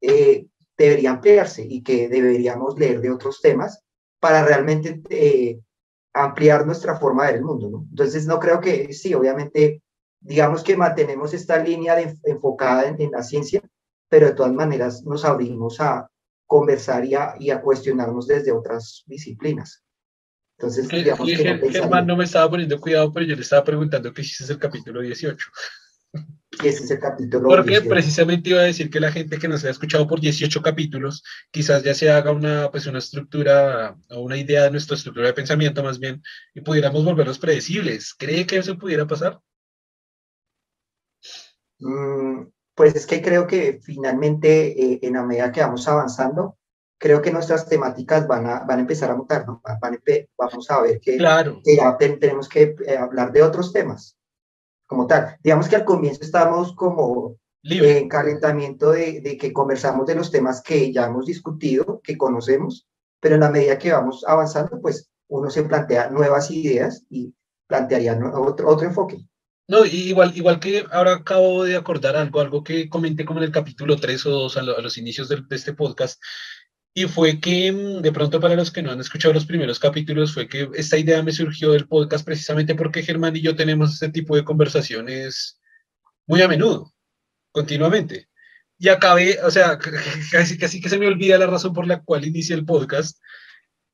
eh, 0.01 0.47
debería 0.77 1.11
ampliarse 1.11 1.67
y 1.69 1.83
que 1.83 2.09
deberíamos 2.09 2.79
leer 2.79 3.01
de 3.01 3.11
otros 3.11 3.41
temas 3.41 3.83
para 4.21 4.45
realmente 4.45 5.03
eh, 5.11 5.61
ampliar 6.13 6.67
nuestra 6.67 6.97
forma 6.97 7.25
de 7.25 7.33
ver 7.33 7.39
el 7.39 7.45
mundo, 7.45 7.69
¿no? 7.71 7.87
Entonces, 7.91 8.27
no 8.27 8.39
creo 8.39 8.61
que, 8.61 8.93
sí, 8.93 9.15
obviamente 9.15 9.83
digamos 10.21 10.63
que 10.63 10.77
mantenemos 10.77 11.35
esta 11.35 11.59
línea 11.59 11.95
de, 11.95 12.17
enfocada 12.25 12.89
en, 12.89 13.11
la 13.11 13.23
ciencia, 13.23 13.63
pero 14.09 14.27
de 14.27 14.35
todas 14.35 14.53
maneras 14.53 15.03
nos 15.05 15.25
abrimos 15.25 15.81
a 15.81 16.09
conversar 16.47 17.05
y 17.05 17.15
a, 17.15 17.35
y 17.39 17.51
a 17.51 17.61
cuestionarnos 17.61 18.27
desde 18.27 18.53
otras 18.53 19.03
disciplinas. 19.07 19.85
Entonces, 20.59 20.89
digamos 20.89 21.27
que, 21.27 21.55
no 21.55 21.71
Germán 21.71 22.07
no 22.07 22.17
me 22.17 22.25
estaba 22.25 22.49
poniendo 22.49 22.81
cuidado, 22.81 23.13
pero 23.13 23.27
yo 23.27 23.37
le 23.37 23.43
estaba 23.43 23.63
preguntando 23.65 24.13
que 24.13 24.25
si 24.25 24.43
es 24.43 24.49
el 24.49 24.59
capítulo 24.59 25.03
18. 25.03 25.47
ese 26.65 26.85
es 26.85 26.91
el 26.91 26.99
capítulo 26.99 27.49
Porque 27.49 27.83
precisamente 27.83 28.51
iba 28.51 28.61
a 28.61 28.65
decir 28.65 28.89
que 28.89 29.01
la 29.01 29.13
gente 29.13 29.39
que 29.39 29.49
nos 29.49 29.65
ha 29.65 29.71
escuchado 29.71 30.07
por 30.07 30.21
18 30.21 30.63
capítulos, 30.63 31.23
quizás 31.51 31.83
ya 31.83 31.95
se 31.95 32.11
haga 32.11 32.33
una, 32.33 32.71
pues 32.71 32.87
una 32.87 32.99
estructura 32.99 33.97
o 34.11 34.21
una 34.21 34.39
idea 34.39 34.65
de 34.65 34.71
nuestra 34.71 34.97
estructura 34.97 35.27
de 35.27 35.35
pensamiento 35.35 35.83
más 35.83 35.99
bien, 35.99 36.23
y 36.55 36.63
pudiéramos 36.63 37.05
volverlos 37.05 37.39
predecibles. 37.39 38.15
¿Cree 38.15 38.47
que 38.47 38.57
eso 38.57 38.79
pudiera 38.79 39.07
pasar? 39.07 39.39
Mm, 41.79 42.43
pues 42.75 42.95
es 42.95 43.07
que 43.07 43.23
creo 43.23 43.47
que 43.47 43.81
finalmente, 43.83 44.81
eh, 44.81 44.99
en 45.03 45.15
la 45.15 45.25
medida 45.25 45.53
que 45.53 45.61
vamos 45.61 45.87
avanzando, 45.89 46.57
creo 46.99 47.23
que 47.23 47.31
nuestras 47.31 47.69
temáticas 47.69 48.27
van 48.27 48.47
a, 48.47 48.61
van 48.61 48.79
a 48.79 48.83
empezar 48.83 49.11
a 49.11 49.17
mutar, 49.17 49.47
¿no? 49.47 49.63
vamos 50.39 50.71
a 50.71 50.81
ver 50.81 51.01
que, 51.01 51.17
claro. 51.17 51.61
ya 51.65 51.97
tenemos 51.97 52.49
que 52.49 52.75
eh, 52.87 52.97
hablar 52.97 53.33
de 53.33 53.43
otros 53.43 53.73
temas, 53.73 54.17
como 54.87 55.07
tal. 55.07 55.37
Digamos 55.43 55.69
que 55.69 55.77
al 55.77 55.85
comienzo 55.85 56.23
estábamos 56.23 56.75
como 56.75 57.37
en 57.63 58.09
calentamiento 58.09 58.93
de, 58.93 59.21
de, 59.21 59.37
que 59.37 59.53
conversamos 59.53 60.07
de 60.07 60.15
los 60.15 60.31
temas 60.31 60.63
que 60.63 60.93
ya 60.93 61.07
hemos 61.07 61.27
discutido, 61.27 62.01
que 62.03 62.17
conocemos, 62.17 62.87
pero 63.21 63.35
en 63.35 63.41
la 63.41 63.51
medida 63.51 63.79
que 63.79 63.93
vamos 63.93 64.25
avanzando, 64.27 64.81
pues 64.81 65.11
uno 65.29 65.51
se 65.51 65.65
plantea 65.65 66.11
nuevas 66.11 66.51
ideas 66.51 67.05
y 67.11 67.35
plantearía 67.67 68.19
otro, 68.35 68.69
otro 68.69 68.87
enfoque. 68.87 69.27
No, 69.69 69.85
igual, 69.85 70.37
igual 70.37 70.61
que 70.61 70.85
ahora 70.93 71.15
acabo 71.15 71.65
de 71.65 71.77
acordar 71.77 72.17
algo, 72.17 72.41
algo 72.41 72.63
que 72.63 72.89
comenté 72.89 73.25
como 73.25 73.41
en 73.41 73.47
el 73.47 73.53
capítulo 73.53 73.97
3 73.97 74.27
o 74.27 74.31
2 74.31 74.57
a, 74.59 74.63
los 74.63 74.97
inicios 74.97 75.29
de, 75.29 75.43
este 75.51 75.73
podcast, 75.75 76.23
y 76.95 77.07
fue 77.07 77.41
que 77.41 77.73
mm, 77.73 78.01
de 78.03 78.13
pronto 78.13 78.41
para 78.41 78.55
los 78.57 78.71
que 78.71 78.83
no 78.83 78.93
han 78.93 79.01
escuchado 79.01 79.35
los 79.35 79.47
primeros 79.47 79.81
capítulos, 79.81 80.35
fue 80.35 80.49
que 80.49 80.69
esta 80.75 80.99
idea 80.99 81.23
me 81.23 81.33
surgió 81.33 81.73
del 81.73 81.89
podcast 81.89 82.25
precisamente 82.25 82.75
porque 82.77 83.03
Germán 83.03 83.37
y 83.37 83.43
yo 83.43 83.57
tenemos 83.57 83.95
este 83.95 84.11
tipo 84.11 84.37
de 84.37 84.45
conversaciones 84.45 85.61
muy 86.27 86.43
a 86.43 86.49
menudo, 86.49 86.95
continuamente. 87.53 88.29
Y 88.79 88.89
acabé, 88.89 89.41
o 89.43 89.51
sea, 89.51 89.79
casi, 90.33 90.59
casi 90.59 90.81
que 90.81 90.89
se 90.89 90.99
me 90.99 91.09
olvida 91.09 91.39
la 91.39 91.47
razón 91.49 91.73
por 91.73 91.87
la 91.89 92.03
cual 92.03 92.25
inicié 92.27 92.55
el 92.57 92.65
podcast, 92.65 93.19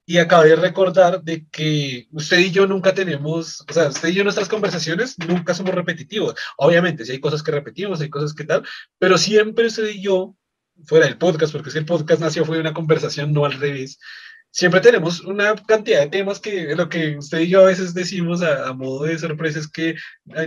y 0.04 0.18
acabé 0.18 0.50
de 0.50 0.56
recordar 0.56 1.22
de 1.22 1.46
que 1.48 2.08
usted 2.12 2.38
y 2.38 2.50
yo 2.50 2.66
nunca 2.66 2.92
tenemos, 2.94 3.64
o 3.68 3.72
sea, 3.72 3.88
usted 3.88 4.08
y 4.08 4.14
yo 4.14 4.24
nuestras 4.24 4.48
conversaciones 4.48 5.16
nunca 5.18 5.54
somos 5.54 5.74
repetitivos. 5.74 6.34
Obviamente, 6.56 7.04
si 7.04 7.12
hay 7.12 7.20
cosas 7.20 7.42
que 7.42 7.52
repetimos, 7.52 8.00
hay 8.00 8.10
cosas 8.10 8.34
que 8.34 8.44
tal, 8.44 8.66
pero 8.98 9.16
siempre 9.16 9.66
usted 9.66 9.88
y 9.88 10.02
yo, 10.02 10.36
fuera 10.84 11.06
del 11.06 11.18
podcast, 11.18 11.52
porque 11.52 11.70
si 11.70 11.78
el 11.78 11.86
podcast 11.86 12.20
nació 12.20 12.44
fue 12.44 12.58
una 12.58 12.74
conversación, 12.74 13.32
no 13.32 13.44
al 13.44 13.52
revés, 13.52 13.98
siempre 14.52 14.80
tenemos 14.80 15.20
una 15.20 15.54
cantidad 15.54 16.00
de 16.00 16.08
temas 16.08 16.38
que 16.38 16.76
lo 16.76 16.88
que 16.90 17.16
usted 17.16 17.40
y 17.40 17.48
yo 17.48 17.62
a 17.62 17.66
veces 17.66 17.94
decimos 17.94 18.42
a, 18.42 18.72
modo 18.74 19.04
de 19.04 19.18
sorpresa 19.18 19.58
es 19.58 19.66
que 19.66 19.94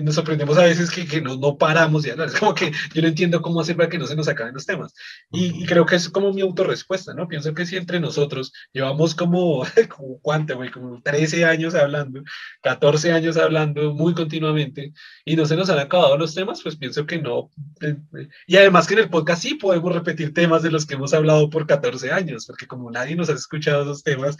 nos 0.03 0.15
sorprendemos 0.15 0.57
a 0.59 0.63
veces 0.63 0.91
que, 0.91 1.07
que 1.07 1.21
no, 1.21 1.35
no, 1.37 1.57
paramos 1.57 2.05
y 2.05 2.11
hablar. 2.11 2.27
Es 2.27 2.39
como 2.39 2.53
que 2.53 2.71
yo 2.93 3.01
no 3.01 3.07
entiendo 3.07 3.41
cómo 3.41 3.61
hacer 3.61 3.75
para 3.75 3.89
que 3.89 3.97
no 3.97 4.05
se 4.05 4.15
nos 4.15 4.27
acaben 4.27 4.53
los 4.53 4.65
temas. 4.65 4.93
Y, 5.31 5.65
creo 5.65 5.85
que 5.85 5.95
es 5.95 6.07
como 6.09 6.31
mi 6.31 6.41
autorrespuesta, 6.41 7.13
¿no? 7.15 7.27
Pienso 7.27 7.53
que 7.55 7.65
si 7.65 7.77
entre 7.77 7.99
nosotros 7.99 8.53
llevamos 8.71 9.15
como, 9.15 9.63
como 9.95 10.19
¿cuánto, 10.21 10.55
güey? 10.55 10.69
Como 10.69 11.01
13 11.01 11.45
años 11.45 11.73
hablando, 11.73 12.21
14 12.61 13.11
años 13.11 13.37
hablando 13.37 13.93
muy 13.93 14.13
continuamente 14.13 14.93
y 15.25 15.35
no 15.35 15.45
se 15.45 15.55
nos 15.55 15.69
han 15.69 15.79
acabado 15.79 16.15
los 16.17 16.35
temas, 16.35 16.61
pues 16.61 16.75
pienso 16.75 17.07
que 17.07 17.19
no. 17.19 17.49
Eh, 17.81 17.95
eh, 18.17 18.27
y 18.45 18.57
además 18.57 18.85
que 18.85 18.93
en 18.93 18.99
el 19.01 19.09
podcast 19.09 19.41
sí 19.41 19.55
podemos 19.55 19.93
repetir 19.93 20.33
temas 20.33 20.61
de 20.61 20.69
los 20.69 20.85
que 20.85 20.93
hemos 20.93 21.13
hablado 21.13 21.49
por 21.49 21.65
14 21.65 22.11
años, 22.11 22.45
porque 22.45 22.67
como 22.67 22.91
nadie 22.91 23.15
nos 23.15 23.29
ha 23.29 23.33
escuchado 23.33 23.94
temas. 24.03 24.37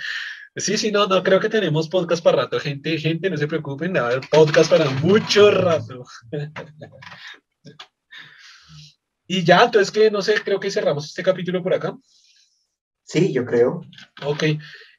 Sí, 0.56 0.78
sí, 0.78 0.92
no, 0.92 1.06
no, 1.08 1.22
creo 1.22 1.40
que 1.40 1.50
tenemos 1.50 1.90
podcast 1.90 2.24
para 2.24 2.44
rato. 2.44 2.60
Gente, 2.60 2.98
gente, 2.98 3.30
no 3.30 3.38
se 3.38 3.48
preocupen, 3.48 3.98
a 3.98 4.06
haber 4.06 4.22
podcast 4.30 4.70
para 4.70 4.90
mucho 4.90 5.52
rato. 5.52 6.06
y 9.28 9.44
ya, 9.44 9.66
entonces 9.66 9.92
que 9.92 10.10
no 10.10 10.22
sé, 10.22 10.36
creo 10.44 10.60
que 10.60 10.72
cerramos 10.72 11.06
este 11.06 11.24
capítulo 11.24 11.62
por 11.62 11.74
acá. 11.74 11.98
Sí, 13.04 13.34
yo 13.34 13.46
creo. 13.46 13.82
Ok, 14.24 14.44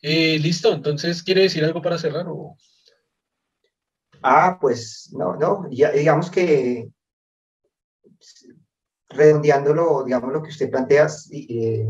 eh, 0.03 0.39
listo, 0.39 0.73
entonces, 0.73 1.23
¿quiere 1.23 1.43
decir 1.43 1.65
algo 1.65 1.83
para 1.83 1.99
cerrar 1.99 2.27
o...? 2.29 2.57
Ah, 4.23 4.59
pues 4.61 5.11
no, 5.13 5.37
no, 5.37 5.69
ya, 5.71 5.91
digamos 5.91 6.31
que 6.31 6.91
redondeándolo, 9.09 10.05
digamos 10.05 10.33
lo 10.33 10.43
que 10.43 10.51
usted 10.51 10.71
plantea, 10.71 11.07
eh, 11.33 11.87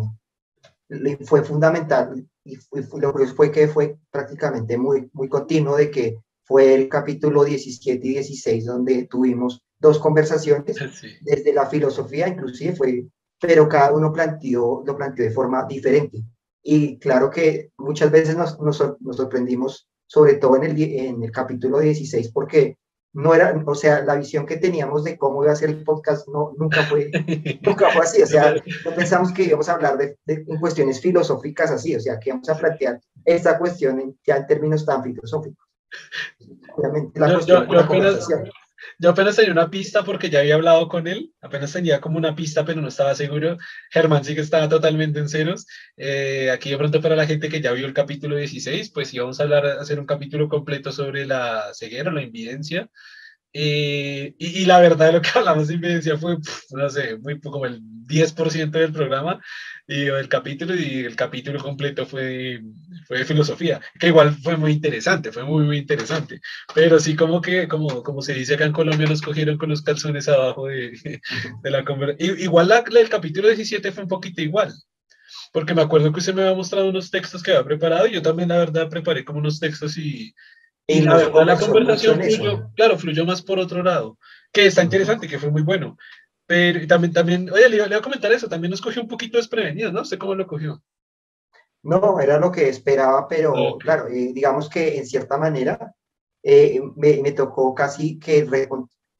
fue 1.24 1.42
fundamental 1.42 2.26
y, 2.44 2.58
lo 2.98 3.14
que 3.14 3.26
fue 3.26 3.50
que 3.50 3.68
fue 3.68 3.98
prácticamente 4.10 4.78
muy, 4.78 5.10
muy 5.12 5.28
continuo 5.28 5.76
de 5.76 5.90
que 5.90 6.18
fue 6.44 6.74
el 6.74 6.88
capítulo 6.88 7.44
17 7.44 8.06
y 8.06 8.10
16, 8.10 8.64
donde 8.64 9.06
tuvimos 9.06 9.62
dos 9.78 9.98
conversaciones 9.98 10.76
desde 11.22 11.52
la 11.52 11.66
filosofía, 11.66 12.28
inclusive 12.28 12.76
fue, 12.76 13.06
pero 13.40 13.68
cada 13.68 13.92
uno 13.92 14.12
planteó, 14.12 14.82
lo 14.86 14.96
planteó 14.96 15.24
de 15.24 15.32
forma 15.32 15.64
diferente. 15.68 16.22
Y 16.62 16.98
claro 16.98 17.30
que 17.30 17.70
muchas 17.78 18.10
veces 18.10 18.36
nos, 18.36 18.58
nos, 18.60 18.76
sorprendimos, 18.76 19.88
sobre 20.06 20.34
todo 20.34 20.56
en 20.56 20.64
el, 20.64 20.82
en 20.82 21.22
el 21.22 21.30
capítulo 21.30 21.80
16, 21.80 22.30
porque 22.32 22.76
no 23.16 23.34
era, 23.34 23.58
o 23.64 23.74
sea, 23.74 24.02
la 24.02 24.14
visión 24.16 24.44
que 24.44 24.58
teníamos 24.58 25.02
de 25.02 25.16
cómo 25.16 25.42
iba 25.42 25.50
a 25.50 25.56
ser 25.56 25.70
el 25.70 25.82
podcast 25.82 26.28
no, 26.28 26.52
nunca, 26.58 26.82
fue, 26.82 27.10
nunca 27.62 27.88
fue 27.90 28.02
así, 28.02 28.20
o 28.20 28.26
sea, 28.26 28.54
no 28.84 28.94
pensamos 28.94 29.32
que 29.32 29.44
íbamos 29.44 29.70
a 29.70 29.72
hablar 29.72 29.96
de, 29.96 30.18
de 30.26 30.44
cuestiones 30.60 31.00
filosóficas 31.00 31.70
así, 31.70 31.96
o 31.96 32.00
sea, 32.00 32.18
que 32.18 32.28
íbamos 32.28 32.48
a 32.50 32.58
plantear 32.58 33.00
esta 33.24 33.58
cuestión 33.58 34.00
en, 34.00 34.18
ya 34.26 34.36
en 34.36 34.46
términos 34.46 34.84
tan 34.84 35.02
filosóficos. 35.02 35.66
Obviamente 36.76 37.18
la 37.18 37.32
cuestión 37.32 37.66
yo, 37.70 37.80
apenas, 37.80 38.28
yo 38.98 39.10
apenas 39.10 39.36
tenía 39.36 39.52
una 39.52 39.70
pista 39.70 40.04
porque 40.04 40.30
ya 40.30 40.40
había 40.40 40.54
hablado 40.54 40.88
con 40.88 41.06
él, 41.06 41.32
apenas 41.40 41.72
tenía 41.72 42.00
como 42.00 42.18
una 42.18 42.34
pista, 42.34 42.64
pero 42.64 42.80
no 42.80 42.88
estaba 42.88 43.14
seguro. 43.14 43.56
Germán 43.90 44.24
sí 44.24 44.34
que 44.34 44.40
estaba 44.40 44.68
totalmente 44.68 45.18
en 45.18 45.28
ceros. 45.28 45.66
Eh, 45.96 46.50
aquí 46.50 46.70
de 46.70 46.78
pronto 46.78 47.00
para 47.00 47.16
la 47.16 47.26
gente 47.26 47.48
que 47.48 47.60
ya 47.60 47.72
vio 47.72 47.86
el 47.86 47.94
capítulo 47.94 48.36
16, 48.36 48.90
pues 48.90 49.12
íbamos 49.14 49.40
a 49.40 49.44
hablar, 49.44 49.66
hacer 49.66 49.98
un 49.98 50.06
capítulo 50.06 50.48
completo 50.48 50.92
sobre 50.92 51.26
la 51.26 51.72
ceguera, 51.74 52.12
la 52.12 52.22
invidencia. 52.22 52.90
Eh, 53.58 54.34
y, 54.38 54.66
la 54.66 54.80
verdad 54.80 55.06
de 55.06 55.12
lo 55.14 55.22
que 55.22 55.30
hablamos 55.34 55.68
de 55.68 55.74
invidencia 55.74 56.18
fue, 56.18 56.36
no 56.72 56.90
sé, 56.90 57.16
muy 57.16 57.40
como 57.40 57.64
el 57.64 57.80
10% 57.80 58.70
del 58.70 58.92
programa 58.92 59.40
y 59.88 60.08
el 60.08 60.28
capítulo 60.28 60.74
y 60.74 61.06
el 61.06 61.16
capítulo 61.16 61.62
completo 61.62 62.04
fue, 62.04 62.60
fue 63.06 63.18
de 63.18 63.24
filosofía, 63.24 63.80
que 63.98 64.08
igual 64.08 64.34
fue 64.42 64.58
muy 64.58 64.72
interesante, 64.72 65.32
fue 65.32 65.44
muy, 65.44 65.64
muy 65.64 65.78
interesante, 65.78 66.38
pero 66.74 67.00
sí 67.00 67.16
como 67.16 67.40
que, 67.40 67.66
como, 67.66 68.02
como 68.02 68.20
se 68.20 68.34
dice 68.34 68.54
acá 68.56 68.66
en 68.66 68.72
Colombia, 68.72 69.06
nos 69.08 69.22
cogieron 69.22 69.56
con 69.56 69.70
los 69.70 69.80
calzones 69.80 70.28
abajo 70.28 70.66
de, 70.66 70.92
de 71.62 71.70
la 71.70 71.82
conversación. 71.82 72.38
Igual 72.38 72.68
la, 72.68 72.80
el 72.80 73.08
capítulo 73.08 73.48
17 73.48 73.90
fue 73.90 74.02
un 74.02 74.10
poquito 74.10 74.42
igual, 74.42 74.74
porque 75.50 75.72
me 75.72 75.80
acuerdo 75.80 76.12
que 76.12 76.18
usted 76.18 76.34
me 76.34 76.42
había 76.42 76.54
mostrado 76.54 76.90
unos 76.90 77.10
textos 77.10 77.42
que 77.42 77.52
había 77.52 77.64
preparado 77.64 78.06
y 78.06 78.12
yo 78.12 78.20
también 78.20 78.50
la 78.50 78.58
verdad 78.58 78.90
preparé 78.90 79.24
como 79.24 79.38
unos 79.38 79.60
textos 79.60 79.96
y, 79.96 80.34
y 80.86 81.00
la 81.00 81.16
verdad 81.16 81.46
la 81.46 81.58
conversación 81.58 82.20
fluyó, 82.20 82.70
claro, 82.74 82.98
fluyó 82.98 83.24
más 83.24 83.42
por 83.42 83.58
otro 83.58 83.82
lado, 83.82 84.18
que 84.52 84.66
está 84.66 84.82
interesante, 84.82 85.26
que 85.28 85.38
fue 85.38 85.50
muy 85.50 85.62
bueno. 85.62 85.96
Pero 86.46 86.86
también, 86.86 87.12
también, 87.12 87.50
oye, 87.50 87.68
le, 87.68 87.76
iba 87.76 87.96
a 87.96 88.00
comentar 88.00 88.32
eso, 88.32 88.48
también 88.48 88.70
nos 88.70 88.80
cogió 88.80 89.02
un 89.02 89.08
poquito 89.08 89.36
desprevenido, 89.36 89.90
¿no? 89.90 90.04
sé 90.04 90.16
cómo 90.16 90.34
lo 90.34 90.46
cogió. 90.46 90.80
No, 91.82 92.20
era 92.20 92.38
lo 92.38 92.50
que 92.52 92.68
esperaba, 92.68 93.26
pero 93.28 93.76
claro, 93.78 94.08
eh, 94.08 94.32
digamos 94.32 94.68
que 94.68 94.98
en 94.98 95.06
cierta 95.06 95.38
manera 95.38 95.94
eh, 96.42 96.80
me, 96.96 97.20
me, 97.22 97.32
tocó 97.32 97.74
casi 97.74 98.18
que 98.18 98.48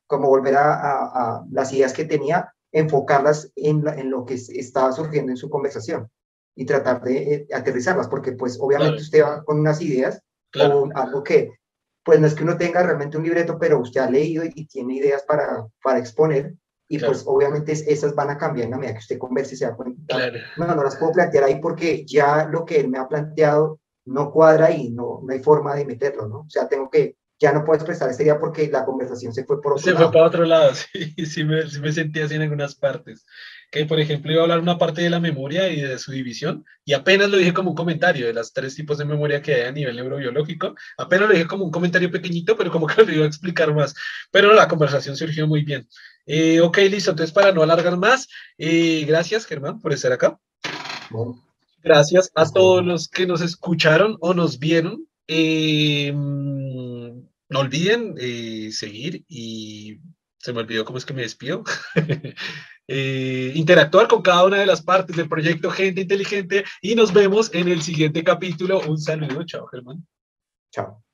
como 0.06 0.28
volver 0.28 0.56
a, 0.56 0.74
a, 0.74 1.44
las 1.50 1.72
ideas 1.72 1.92
que 1.92 2.04
tenía, 2.04 2.52
enfocarlas 2.72 3.52
en, 3.56 3.86
en, 3.86 4.10
lo 4.10 4.24
que 4.24 4.34
estaba 4.34 4.92
surgiendo 4.92 5.30
en 5.30 5.36
su 5.36 5.48
conversación 5.48 6.10
y 6.56 6.64
tratar 6.64 7.02
de 7.02 7.34
eh, 7.34 7.46
aterrizarlas, 7.52 8.08
porque 8.08 8.32
pues 8.32 8.58
obviamente 8.60 9.02
usted 9.02 9.22
va 9.22 9.44
con 9.44 9.60
unas 9.60 9.80
ideas 9.80 10.22
o 10.60 10.88
algo 10.94 11.22
que, 11.22 11.52
pues 12.04 12.20
no 12.20 12.26
es 12.26 12.34
que 12.34 12.44
uno 12.44 12.56
tenga 12.56 12.82
realmente 12.82 13.16
un 13.16 13.24
libreto, 13.24 13.58
pero 13.58 13.80
usted 13.80 14.00
ha 14.00 14.10
leído 14.10 14.44
y 14.44 14.66
tiene 14.66 14.94
ideas 14.94 15.24
para, 15.24 15.66
para 15.82 15.98
exponer, 15.98 16.54
y 16.88 16.98
pues 16.98 17.24
obviamente 17.26 17.72
esas 17.72 18.14
van 18.14 18.30
a 18.30 18.38
cambiar 18.38 18.66
en 18.66 18.70
la 18.70 18.78
medida 18.78 18.94
que 18.94 19.00
usted 19.00 19.18
converse 19.18 19.54
y 19.54 19.58
se 19.58 19.66
da 19.66 19.74
cuenta. 19.74 20.16
No, 20.56 20.74
no 20.74 20.84
las 20.84 20.96
puedo 20.96 21.12
plantear 21.12 21.44
ahí 21.44 21.60
porque 21.60 22.04
ya 22.06 22.48
lo 22.48 22.64
que 22.64 22.78
él 22.78 22.88
me 22.88 22.98
ha 22.98 23.08
planteado 23.08 23.80
no 24.04 24.30
cuadra 24.30 24.70
y 24.70 24.90
no, 24.90 25.20
no 25.24 25.32
hay 25.32 25.40
forma 25.40 25.74
de 25.74 25.84
meterlo, 25.84 26.28
¿no? 26.28 26.38
O 26.40 26.50
sea, 26.50 26.68
tengo 26.68 26.88
que, 26.88 27.16
ya 27.40 27.52
no 27.52 27.64
puedo 27.64 27.76
expresar 27.76 28.08
esta 28.08 28.22
idea 28.22 28.38
porque 28.38 28.68
la 28.68 28.84
conversación 28.84 29.32
se 29.32 29.44
fue 29.44 29.60
por 29.60 29.72
otro 29.72 29.84
lado. 29.84 29.98
Se 29.98 30.04
fue 30.04 30.12
para 30.12 30.26
otro 30.26 30.44
lado, 30.44 30.72
sí, 30.92 31.26
sí 31.26 31.44
me, 31.44 31.68
sí 31.68 31.80
me 31.80 31.92
sentí 31.92 32.20
así 32.20 32.36
en 32.36 32.42
algunas 32.42 32.76
partes. 32.76 33.26
Que, 33.70 33.84
por 33.84 34.00
ejemplo, 34.00 34.32
iba 34.32 34.40
a 34.40 34.44
hablar 34.44 34.60
una 34.60 34.78
parte 34.78 35.02
de 35.02 35.10
la 35.10 35.20
memoria 35.20 35.68
y 35.68 35.80
de 35.80 35.98
su 35.98 36.12
división, 36.12 36.64
y 36.84 36.92
apenas 36.92 37.30
lo 37.30 37.36
dije 37.36 37.52
como 37.52 37.70
un 37.70 37.76
comentario 37.76 38.26
de 38.26 38.32
las 38.32 38.52
tres 38.52 38.74
tipos 38.74 38.98
de 38.98 39.04
memoria 39.04 39.42
que 39.42 39.54
hay 39.54 39.62
a 39.62 39.72
nivel 39.72 39.96
neurobiológico, 39.96 40.74
apenas 40.96 41.28
lo 41.28 41.34
dije 41.34 41.46
como 41.46 41.64
un 41.64 41.70
comentario 41.70 42.10
pequeñito, 42.10 42.56
pero 42.56 42.70
como 42.70 42.86
que 42.86 43.02
lo 43.04 43.12
iba 43.12 43.24
a 43.24 43.28
explicar 43.28 43.74
más. 43.74 43.94
Pero 44.30 44.52
la 44.54 44.68
conversación 44.68 45.16
surgió 45.16 45.46
muy 45.46 45.62
bien. 45.62 45.88
Eh, 46.26 46.60
ok, 46.60 46.78
listo. 46.90 47.10
Entonces, 47.10 47.32
para 47.32 47.52
no 47.52 47.62
alargar 47.62 47.96
más, 47.96 48.28
eh, 48.58 49.04
gracias, 49.06 49.46
Germán, 49.46 49.80
por 49.80 49.92
estar 49.92 50.12
acá. 50.12 50.38
Gracias 51.82 52.32
a 52.34 52.50
todos 52.50 52.84
los 52.84 53.08
que 53.08 53.26
nos 53.26 53.40
escucharon 53.40 54.16
o 54.20 54.34
nos 54.34 54.58
vieron. 54.58 55.06
Eh, 55.28 56.12
no 56.12 57.60
olviden 57.60 58.16
seguir 58.72 59.24
y 59.28 60.00
se 60.46 60.52
me 60.52 60.60
olvidó 60.60 60.84
cómo 60.84 60.96
es 60.96 61.04
que 61.04 61.12
me 61.12 61.22
despido. 61.22 61.64
interactuar 62.88 64.06
con 64.06 64.22
cada 64.22 64.44
una 64.44 64.58
de 64.58 64.66
las 64.66 64.80
partes 64.80 65.16
del 65.16 65.28
proyecto 65.28 65.72
Gente 65.72 66.02
Inteligente 66.02 66.64
y 66.80 66.94
nos 66.94 67.12
vemos 67.12 67.52
en 67.52 67.66
el 67.66 67.82
siguiente 67.82 68.22
capítulo. 68.22 68.80
Un 68.86 68.96
saludo, 68.96 69.44
chao 69.44 69.66
Germán. 69.66 70.06
Chao. 70.70 71.05